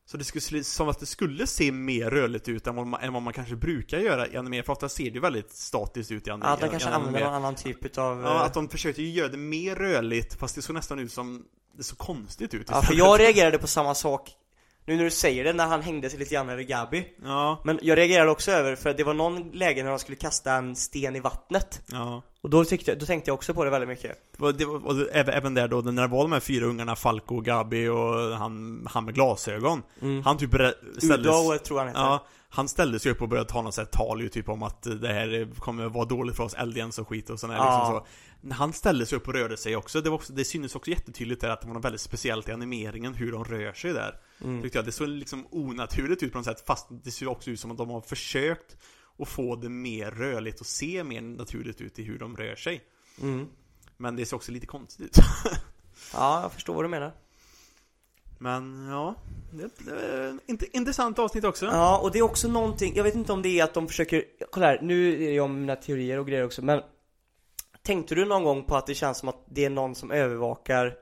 Så 0.06 0.18
det 0.18 0.24
skulle, 0.24 0.64
som 0.64 0.90
att 0.90 1.00
det 1.00 1.06
skulle 1.06 1.48
se 1.48 1.72
mer 1.72 2.10
rörligt 2.10 2.48
ut 2.48 2.68
än 2.68 2.76
vad 2.76 2.88
man, 2.88 3.02
än 3.02 3.14
vad 3.14 3.22
man 3.22 3.34
kanske 3.34 3.56
brukar 3.56 4.00
göra 4.00 4.28
i 4.28 4.38
anime. 4.38 4.64
För 4.64 4.74
ofta 4.74 4.90
ser 4.90 5.04
det 5.04 5.10
ju 5.10 5.20
väldigt 5.20 5.52
statiskt 5.52 6.12
ut 6.12 6.28
i 6.28 6.30
anime. 6.30 6.46
Ja, 6.46 6.54
att 6.54 6.62
de 6.62 6.70
kanske 6.70 6.90
använder 6.90 7.20
någon 7.20 7.34
annan 7.34 7.56
typ 7.56 7.86
utav 7.86 8.22
Ja, 8.22 8.36
eh, 8.36 8.42
att 8.42 8.54
de 8.54 8.70
försökte 8.70 9.02
ju 9.02 9.10
göra 9.10 9.28
det 9.28 9.38
mer 9.38 9.76
rörligt 9.76 10.34
fast 10.34 10.56
det 10.56 10.62
såg 10.62 10.74
nästan 10.74 11.00
ut 11.00 11.12
som 11.12 11.46
Det 11.78 11.84
såg 11.84 11.98
konstigt 11.98 12.54
ut 12.54 12.68
Ja, 12.70 12.82
för 12.82 12.94
jag 12.94 13.20
reagerade 13.20 13.58
på 13.58 13.68
samma 13.68 13.96
sak 13.96 14.32
Nu 14.88 14.96
när 14.98 15.04
du 15.04 15.12
säger 15.12 15.44
det, 15.44 15.54
när 15.54 15.68
han 15.68 15.82
hängde 15.82 16.10
sig 16.10 16.20
lite 16.20 16.34
grann 16.36 16.50
över 16.50 16.64
Gabi. 16.64 17.06
Ja, 17.24 17.62
Men 17.64 17.80
jag 17.82 17.98
reagerade 17.98 18.32
också 18.32 18.52
över, 18.52 18.76
för 18.76 18.94
det 18.94 19.04
var 19.04 19.14
någon 19.14 19.50
läge 19.54 19.84
när 19.84 19.90
de 19.90 20.00
skulle 20.00 20.16
kasta 20.16 20.54
en 20.54 20.76
sten 20.76 21.16
i 21.16 21.20
vattnet. 21.20 21.82
Ja. 21.92 22.22
Och 22.42 22.50
då, 22.50 22.66
tyckte, 22.66 22.92
jag- 22.92 23.00
då 23.00 23.06
tänkte 23.06 23.30
jag 23.30 23.36
också 23.36 23.54
på 23.54 23.64
det 23.64 23.70
väldigt 23.70 23.90
mycket. 23.90 24.18
Och 24.40 24.56
det 24.56 24.66
och 24.66 24.96
även, 25.12 25.54
där 25.54 25.68
då, 25.68 25.82
när 25.82 26.02
det 26.02 26.08
var 26.08 26.22
de 26.22 26.32
här 26.32 26.40
fyra 26.40 26.66
ungarna, 26.66 26.96
Falco, 26.96 27.40
Gabi 27.42 27.88
och 27.88 28.38
han, 28.38 28.88
han 28.92 29.06
med 29.06 29.14
glasögon. 29.14 29.84
Mm. 30.02 30.24
Han 30.24 30.38
typ 30.38 30.50
ställdes, 30.98 31.36
Udo 31.36 31.58
tror 31.58 31.78
han 31.80 31.88
heter. 31.88 32.00
Ja, 32.02 32.26
han 32.56 32.68
ställde 32.68 33.00
sig 33.00 33.12
upp 33.12 33.22
och 33.22 33.30
började 33.30 33.50
ta 33.50 33.62
något 33.62 33.74
sånt 33.74 33.92
tal 33.92 34.22
ju 34.22 34.30
typ 34.30 34.50
om 34.50 34.64
att 34.64 34.84
det 34.84 35.08
här 35.08 35.56
kommer 35.60 35.90
vara 35.90 36.06
dåligt 36.06 36.36
för 36.36 36.44
oss 36.44 36.54
aliens 36.54 37.00
och 37.00 37.08
skit 37.08 37.30
och 37.30 37.40
sån 37.40 37.50
här 37.50 37.58
Ja. 37.58 37.80
liksom 37.80 38.00
så. 38.50 38.56
Han 38.56 38.74
ställde 38.74 39.06
sig 39.06 39.18
upp 39.18 39.28
och 39.28 39.34
rörde 39.34 39.58
sig 39.58 39.76
också, 39.76 40.02
det 40.02 40.10
var 40.10 40.18
också, 40.18 40.34
det 40.34 40.46
syntes 40.46 40.76
också 40.76 40.92
jättetydligt 40.92 41.42
där 41.42 41.50
att 41.50 41.62
det 41.62 41.68
var 41.68 41.74
något 41.74 41.86
väldigt 41.86 42.02
speciellt 42.02 42.50
i 42.50 42.52
animeringen 42.52 43.14
hur 43.14 43.32
de 43.32 43.46
rör 43.46 43.74
sig 43.74 43.94
där. 43.94 44.20
Mm. 44.44 44.62
Tyckte 44.62 44.78
jag, 44.78 44.86
det 44.86 44.92
såg 44.92 45.08
liksom 45.08 45.48
onaturligt 45.52 46.24
ut 46.24 46.32
på 46.32 46.38
något 46.38 46.46
sätt 46.46 46.64
fast 46.68 46.88
det 46.90 47.12
ser 47.12 47.28
också 47.28 47.52
ut 47.52 47.60
som 47.60 47.72
att 47.72 47.78
de 47.78 47.90
har 47.90 48.02
försökt 48.02 48.78
att 49.20 49.28
få 49.28 49.56
det 49.56 49.70
mer 49.70 50.12
rörligt 50.12 50.60
och 50.60 50.66
se 50.66 51.04
mer 51.04 51.22
naturligt 51.22 51.82
ut 51.82 52.00
i 52.00 52.04
hur 52.04 52.20
de 52.20 52.38
rör 52.38 52.56
sig. 52.56 52.82
Mm. 53.22 53.48
Men 53.98 54.16
det 54.16 54.26
ser 54.26 54.36
också 54.36 54.52
lite 54.52 54.68
konstigt 54.68 55.06
ut. 55.06 55.18
Ja, 56.14 56.42
jag 56.42 56.52
förstår 56.54 56.74
vad 56.74 56.84
du 56.84 56.90
menar 56.90 57.14
Men 58.46 58.88
ja, 58.90 59.16
det, 59.52 59.64
är 59.64 60.28
ett 60.36 60.42
int- 60.48 60.70
intressant 60.74 61.20
avsnitt 61.20 61.44
också. 61.44 61.66
Ja, 61.66 61.98
och 62.00 62.12
det 62.12 62.20
är 62.20 62.24
också 62.24 62.48
någonting, 62.48 62.96
jag 62.96 63.04
vet 63.04 63.16
inte 63.16 63.34
om 63.34 63.42
det 63.42 63.60
är 63.60 63.64
att 63.64 63.74
de 63.74 63.88
försöker, 63.88 64.24
kolla 64.52 64.66
här, 64.66 64.80
nu 64.82 65.24
är 65.28 65.32
det 65.32 65.40
om 65.40 65.60
mina 65.60 65.76
teorier 65.76 66.20
och 66.20 66.28
grejer 66.28 66.46
också, 66.46 66.62
men 66.62 66.82
Tänkte 67.84 68.16
du 68.16 68.26
någon 68.26 68.44
gång 68.44 68.64
på 68.64 68.76
att 68.76 68.88
det 68.88 68.96
känns 68.96 69.18
som 69.18 69.30
att 69.30 69.44
det 69.50 69.66
är 69.66 69.70
någon 69.70 69.96
som 69.96 70.12
övervakar 70.12 70.94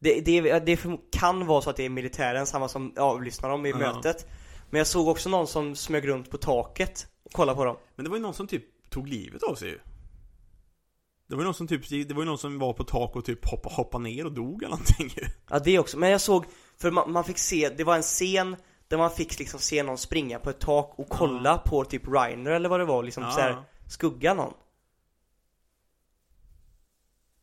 Det, 0.00 0.20
det, 0.20 0.58
det 0.58 0.80
kan 1.12 1.46
vara 1.46 1.62
så 1.62 1.70
att 1.70 1.76
det 1.76 1.84
är 1.84 1.88
militären, 1.88 2.46
samma 2.46 2.68
som 2.68 2.92
avlyssnar 2.96 3.50
dem 3.50 3.66
i 3.66 3.70
Ja. 3.70 3.76
mötet. 3.76 4.26
Men 4.70 4.78
jag 4.78 4.86
såg 4.86 5.08
också 5.08 5.28
någon 5.28 5.46
som 5.46 5.76
smög 5.76 6.08
runt 6.08 6.30
på 6.30 6.36
taket 6.38 7.06
och 7.22 7.32
kollade 7.32 7.56
på 7.56 7.64
dem. 7.64 7.76
Men 7.96 8.04
det 8.04 8.10
var 8.10 8.16
ju 8.16 8.22
någon 8.22 8.34
som 8.34 8.46
typ 8.46 8.90
tog 8.90 9.08
livet 9.08 9.42
av 9.42 9.54
sig 9.54 9.68
ju 9.68 9.78
Det 11.30 11.36
var 11.36 11.42
ju 11.42 11.44
någon 11.44 11.54
som 11.54 11.66
typ, 11.68 11.88
det 12.08 12.14
var 12.14 12.22
ju 12.22 12.26
någon 12.26 12.38
som 12.38 12.58
var 12.58 12.72
på 12.72 12.84
tak 12.84 13.16
och 13.16 13.24
typ 13.24 13.46
hoppade, 13.46 13.74
hoppade 13.74 14.04
ner 14.04 14.24
och 14.26 14.32
dog 14.32 14.62
eller 14.62 14.70
någonting 14.70 15.10
Ja 15.50 15.58
det 15.58 15.78
också, 15.78 15.98
men 15.98 16.10
jag 16.10 16.20
såg, 16.20 16.44
för 16.76 16.90
man, 16.90 17.12
man 17.12 17.24
fick 17.24 17.38
se, 17.38 17.68
det 17.68 17.84
var 17.84 17.96
en 17.96 18.02
scen 18.02 18.56
där 18.88 18.98
man 18.98 19.10
fick 19.10 19.38
liksom 19.38 19.60
se 19.60 19.82
någon 19.82 19.98
springa 19.98 20.38
på 20.38 20.50
ett 20.50 20.60
tak 20.60 20.94
och 20.98 21.08
kolla 21.08 21.58
på 21.58 21.84
typ 21.84 22.02
Reiner 22.08 22.50
eller 22.50 22.68
vad 22.68 22.80
det 22.80 22.84
var, 22.84 23.02
liksom 23.02 23.22
Ja. 23.22 23.30
så 23.30 23.40
här, 23.40 23.62
skugga 23.88 24.34
någon 24.34 24.54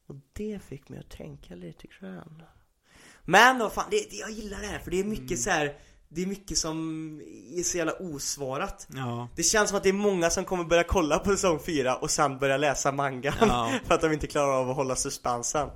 Och 0.08 0.16
det 0.34 0.60
fick 0.64 0.90
mig 0.90 1.00
att 1.00 1.10
tänka 1.10 1.56
lite 1.56 1.88
grann 1.88 2.44
Men 3.24 3.60
vad 3.60 3.74
fan, 3.74 3.86
det, 3.92 3.98
det, 4.10 4.16
jag 4.16 4.32
gillar 4.32 4.62
det 4.62 4.68
här 4.68 4.80
för 4.80 4.92
det 4.92 5.00
är 5.00 5.04
mycket 5.04 5.32
Mm. 5.32 5.38
så 5.38 5.50
här. 5.50 5.78
Det 6.10 6.22
är 6.22 6.26
mycket 6.26 6.58
som 6.58 6.78
är 7.58 7.64
så 7.64 7.78
jävla 7.78 7.94
osvarat 7.94 8.88
Ja 8.96 9.28
Det 9.36 9.44
känns 9.44 9.70
som 9.70 9.78
att 9.78 9.84
det 9.84 9.90
är 9.90 9.94
många 9.94 10.30
som 10.30 10.46
kommer 10.46 10.64
börja 10.64 10.84
kolla 10.84 11.20
på 11.20 11.30
säsong 11.32 11.60
4 11.60 11.96
och 11.96 12.12
sen 12.12 12.40
börja 12.40 12.58
läsa 12.58 12.92
mangan 12.92 13.34
Ja. 13.40 13.72
För 13.86 13.96
att 13.96 14.02
de 14.02 14.14
inte 14.14 14.28
klarar 14.28 14.54
av 14.54 14.70
att 14.70 14.76
hålla 14.76 14.96
suspensen 14.96 15.70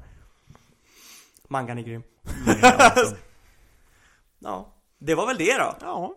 Mangan 1.47 1.77
är 1.77 1.81
grym 1.81 2.03
alltså. 2.77 3.15
Ja, 4.39 4.73
det 4.99 5.15
var 5.15 5.27
väl 5.27 5.37
det 5.37 5.57
då. 5.57 5.75
Ja, 5.81 6.15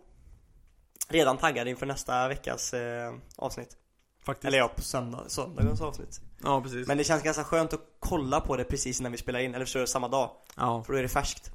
Redan 1.09 1.36
taggad 1.36 1.69
inför 1.69 1.86
nästa 1.86 2.28
veckas 2.28 2.74
eh, 2.74 3.15
avsnitt. 3.36 3.77
faktiskt 4.23 4.45
Eller 4.45 4.59
ja, 4.59 4.69
på 4.69 4.82
söndag, 4.82 5.24
söndagens 5.28 5.81
avsnitt. 5.81 6.20
Ja, 6.43 6.61
precis 6.61 6.89
Men 6.89 6.99
det 6.99 7.05
känns 7.05 7.23
ganska 7.23 7.45
skönt 7.45 7.73
att 7.73 7.81
kolla 8.01 8.41
på 8.41 8.57
det 8.57 8.65
precis 8.65 9.01
innan 9.01 9.12
vi 9.12 9.19
spelar 9.19 9.41
in, 9.41 9.55
eller 9.55 9.65
förstår 9.65 9.86
samma 9.86 10.09
dag. 10.09 10.31
Ja, 10.57 10.82
För 10.82 10.93
då 10.93 10.99
är 10.99 11.03
det 11.03 11.09
färskt. 11.09 11.51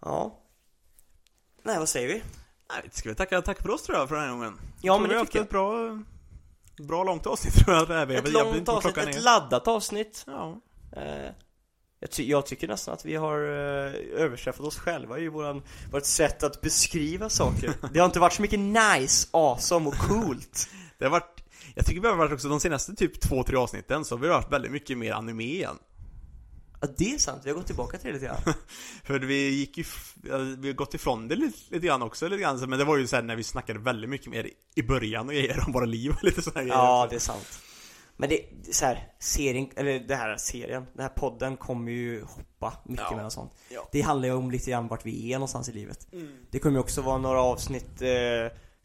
Ja. 0.00 0.38
Nej, 1.68 1.78
vad 1.78 1.88
säger 1.88 2.08
vi? 2.08 2.22
Nej, 2.72 2.90
ska 2.92 3.08
vi 3.08 3.14
tacka, 3.14 3.42
tacka 3.42 3.62
för 3.62 3.70
oss 3.70 3.82
tror 3.82 3.98
jag 3.98 4.08
för 4.08 4.14
den 4.16 4.24
här 4.24 4.30
gången 4.32 4.60
Ja, 4.80 4.94
Tror 4.96 5.06
men 5.08 5.16
det 5.16 5.24
tycker 5.24 5.38
jag. 5.38 5.44
ett 5.44 5.50
bra 5.50 5.98
Bra 6.88 7.04
långt 7.04 7.26
avsnitt 7.26 7.54
tror 7.64 7.76
jag 7.76 7.88
det 7.88 7.94
är. 7.94 7.98
Jag 7.98 8.10
Ett 8.12 8.32
långt 8.32 8.68
avsnitt, 8.68 8.96
ett 8.96 9.22
laddat 9.22 9.68
avsnitt. 9.68 10.24
Ja, 10.26 10.60
Eh, 10.96 11.30
Jag, 12.00 12.10
ty- 12.10 12.28
jag 12.30 12.46
tycker 12.46 12.68
nästan 12.68 12.94
att 12.94 13.04
vi 13.04 13.14
har 13.16 13.38
uh, 13.40 13.94
överträffat 14.16 14.66
oss 14.66 14.78
själva 14.78 15.18
i 15.18 15.28
våran, 15.28 15.62
vårt 15.92 16.04
sätt 16.04 16.42
att 16.42 16.60
beskriva 16.60 17.28
saker 17.28 17.72
Det 17.92 17.98
har 17.98 18.06
inte 18.06 18.20
varit 18.20 18.32
så 18.32 18.42
mycket 18.42 18.58
nice, 18.60 19.28
awesome 19.30 19.88
och 19.88 19.94
coolt 19.94 20.68
Det 20.98 21.04
har 21.04 21.10
varit, 21.10 21.44
jag 21.74 21.86
tycker 21.86 22.00
vi 22.00 22.08
har 22.08 22.16
varit 22.16 22.32
också 22.32 22.48
de 22.48 22.60
senaste 22.60 22.94
typ 22.94 23.20
två, 23.20 23.42
tre 23.42 23.56
avsnitten 23.56 24.04
så 24.04 24.14
har 24.16 24.22
vi 24.22 24.28
varit 24.28 24.52
väldigt 24.52 24.72
mycket 24.72 24.98
mer 24.98 25.12
anime 25.12 25.44
igen. 25.44 25.78
Ja 26.80 26.88
det 26.98 27.14
är 27.14 27.18
sant, 27.18 27.42
vi 27.44 27.50
har 27.50 27.56
gått 27.56 27.66
tillbaka 27.66 27.98
till 27.98 28.06
det 28.06 28.12
lite 28.12 28.26
grann. 28.26 28.54
För 29.04 29.18
vi 29.20 29.48
gick 29.48 29.78
ju, 29.78 29.84
vi 30.58 30.68
har 30.68 30.72
gått 30.72 30.94
ifrån 30.94 31.28
det 31.28 31.36
lite, 31.36 31.58
lite 31.74 31.86
grann 31.86 32.02
också 32.02 32.28
lite 32.28 32.42
grann, 32.42 32.70
men 32.70 32.78
det 32.78 32.84
var 32.84 32.96
ju 32.96 33.06
sen 33.06 33.26
när 33.26 33.36
vi 33.36 33.42
snackade 33.44 33.78
väldigt 33.78 34.10
mycket 34.10 34.30
mer 34.30 34.50
i 34.74 34.82
början 34.82 35.26
och 35.28 35.34
grejer 35.34 35.64
om 35.66 35.72
våra 35.72 35.84
liv 35.84 36.10
och 36.10 36.22
lite 36.24 36.42
sådana 36.42 36.68
Ja, 36.68 37.06
det 37.10 37.16
är 37.16 37.20
sant. 37.20 37.60
Men 38.16 38.28
det, 38.28 38.36
det 38.64 38.68
är 38.70 38.74
så 38.74 38.84
här, 38.84 39.12
serien, 39.18 39.68
eller 39.76 40.00
det 40.00 40.16
här 40.16 40.36
serien, 40.36 40.86
den 40.94 41.02
här 41.02 41.08
podden 41.08 41.56
kommer 41.56 41.92
ju 41.92 42.22
hoppa 42.24 42.72
mycket 42.84 43.04
Ja. 43.10 43.16
mellan 43.16 43.30
sånt. 43.30 43.52
Ja. 43.68 43.88
Det 43.92 44.00
handlar 44.00 44.28
ju 44.28 44.34
om 44.34 44.50
lite 44.50 44.70
grann 44.70 44.88
vart 44.88 45.06
vi 45.06 45.32
är 45.32 45.36
någonstans 45.36 45.68
i 45.68 45.72
livet. 45.72 46.08
Det 46.50 46.58
kommer 46.58 46.76
ju 46.76 46.80
också 46.80 47.02
vara 47.02 47.18
några 47.18 47.40
avsnitt 47.40 48.02
eh, 48.02 48.08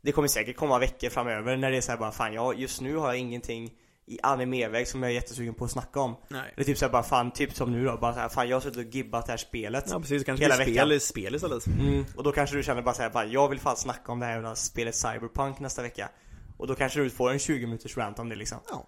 Det 0.01 0.11
kommer 0.13 0.27
säkert 0.27 0.55
komma 0.57 0.79
veckor 0.79 1.09
framöver 1.09 1.57
när 1.57 1.71
det 1.71 1.77
är 1.77 1.81
så 1.81 1.91
här 1.91 1.99
bara 1.99 2.11
fan, 2.11 2.33
ja 2.33 2.53
just 2.53 2.81
nu 2.81 2.95
har 2.95 3.07
jag 3.07 3.17
ingenting 3.17 3.71
i 4.05 4.19
animeväg 4.23 4.87
som 4.87 5.03
jag 5.03 5.11
är 5.11 5.15
jättesugen 5.15 5.53
på 5.53 5.65
att 5.65 5.71
snacka 5.71 5.99
om. 5.99 6.15
Nej. 6.27 6.53
Eller 6.55 6.65
typ 6.65 6.77
såhär 6.77 6.91
bara 6.91 7.03
fan, 7.03 7.31
typ 7.31 7.55
som 7.55 7.71
nu 7.71 7.85
då, 7.85 7.97
bara 7.97 8.13
så 8.13 8.19
här, 8.19 8.29
fan 8.29 8.49
jag 8.49 8.55
har 8.55 8.61
suttit 8.61 8.77
och 8.77 8.95
gibbat 8.95 9.25
det 9.25 9.31
här 9.31 9.37
spelet 9.37 9.85
Ja 9.89 9.99
precis, 9.99 10.23
kanske 10.23 10.45
Hela 10.45 10.57
veckan. 10.57 10.73
spel, 10.73 11.01
spel 11.01 11.35
istället. 11.35 11.67
Mm, 11.67 12.05
och 12.15 12.23
då 12.23 12.31
kanske 12.31 12.55
du 12.55 12.63
känner 12.63 12.81
bara 12.81 12.95
såhär, 12.95 13.09
bara, 13.09 13.25
jag 13.25 13.49
vill 13.49 13.59
fan 13.59 13.77
snacka 13.77 14.11
om 14.11 14.19
det 14.19 14.25
här 14.25 14.33
jävla 14.33 14.55
spelet 14.55 14.95
Cyberpunk 14.95 15.59
nästa 15.59 15.81
vecka. 15.81 16.09
Och 16.57 16.67
då 16.67 16.75
kanske 16.75 16.99
du 16.99 17.09
får 17.09 17.31
en 17.31 17.39
20 17.39 17.65
minuters 17.65 17.97
rant 17.97 18.19
om 18.19 18.29
det 18.29 18.35
liksom. 18.35 18.57
Ja. 18.69 18.87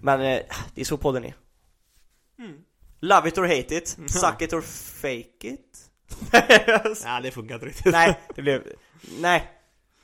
Men 0.00 0.20
eh, 0.20 0.40
det 0.74 0.80
är 0.80 0.84
så 0.84 0.96
podden 0.96 1.24
är. 1.24 1.34
Love 3.00 3.28
it 3.28 3.38
or 3.38 3.46
hate 3.46 3.76
it, 3.76 3.88
suck 4.06 4.42
it 4.42 4.52
or 4.52 4.60
fake 4.60 5.48
it. 5.48 5.90
Nej, 7.04 7.22
det 7.22 7.30
funkar 7.30 7.54
inte 7.54 7.66
riktigt. 7.66 7.92
Nej, 7.92 8.20
det 8.34 8.42
blev, 8.42 8.62
nej. 9.20 9.52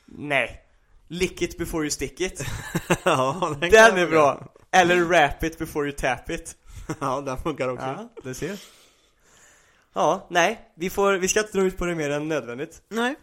Nej 0.07 0.64
Lick 1.09 1.43
it 1.43 1.59
before 1.59 1.83
you 1.85 1.91
stick 1.91 2.21
it 2.21 2.45
ja, 3.05 3.57
den, 3.61 3.71
Den 3.71 3.99
är 3.99 4.07
bra! 4.07 4.53
Eller 4.71 5.05
rap 5.05 5.45
it 5.45 5.59
before 5.59 5.87
you 5.87 5.97
tap 5.97 6.31
it 6.31 6.57
Ja, 7.01 7.21
den 7.21 7.39
funkar 7.39 7.69
också. 7.69 7.87
Ja, 7.87 8.09
det 8.23 8.35
ser 8.35 8.59
Ja, 9.95 10.27
nej, 10.31 10.61
vi 10.77 10.91
får, 10.91 11.13
vi 11.13 11.29
ska 11.29 11.41
inte 11.41 11.59
dra 11.59 11.65
ut 11.65 11.79
på 11.79 11.85
det 11.85 11.95
mer 11.95 12.11
än 12.11 12.29
nödvändigt 12.29 12.83
Nej. 12.89 13.15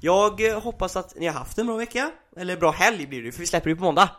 Jag 0.00 0.60
hoppas 0.60 0.96
att 0.96 1.14
ni 1.16 1.26
har 1.26 1.34
haft 1.34 1.58
en 1.58 1.66
bra 1.66 1.76
vecka, 1.76 2.10
eller 2.36 2.56
bra 2.56 2.70
helg 2.70 3.06
blir 3.06 3.22
det 3.22 3.32
för 3.32 3.40
vi 3.40 3.46
släpper 3.46 3.70
ju 3.70 3.76
på 3.76 3.84
måndag 3.84 4.10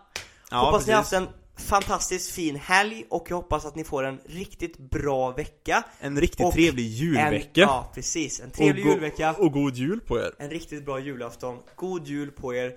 Ja, 0.51 0.57
Hoppas 0.57 0.87
ni 0.87 0.93
har 0.93 1.01
precis. 1.01 1.17
haft 1.19 1.27
en 1.27 1.33
fantastiskt 1.65 2.31
fin 2.31 2.55
helg 2.55 3.05
och 3.09 3.25
jag 3.29 3.35
hoppas 3.35 3.65
att 3.65 3.75
ni 3.75 3.83
får 3.83 4.03
en 4.03 4.19
riktigt 4.25 4.77
bra 4.77 5.31
vecka 5.31 5.83
En 5.99 6.19
riktigt 6.19 6.45
Och 6.45 6.53
trevlig 6.53 6.85
en, 6.85 6.91
julvecka. 6.91 7.61
Ja, 7.61 7.91
precis, 7.95 8.39
en 8.39 8.51
trevlig 8.51 8.85
och, 8.85 8.91
julvecka 8.91 9.33
Och 9.33 9.51
god 9.51 9.75
jul 9.75 9.99
på 10.01 10.19
er. 10.19 10.31
En 10.39 10.49
riktigt 10.49 10.85
bra 10.85 10.99
julafton, 10.99 11.57
god 11.75 12.07
jul 12.07 12.31
på 12.31 12.55
er 12.55 12.71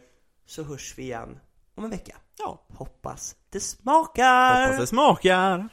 Så 0.47 0.62
hörs 0.62 0.94
vi 0.98 1.02
igen 1.02 1.40
om 1.74 1.85
en 1.85 1.90
vecka 1.90 2.16
Ja. 2.39 2.62
Hoppas 2.74 3.36
det 3.51 3.60
smakar! 3.60 4.62
Hoppas 4.62 4.81
det 4.81 4.86
smakar. 4.86 5.68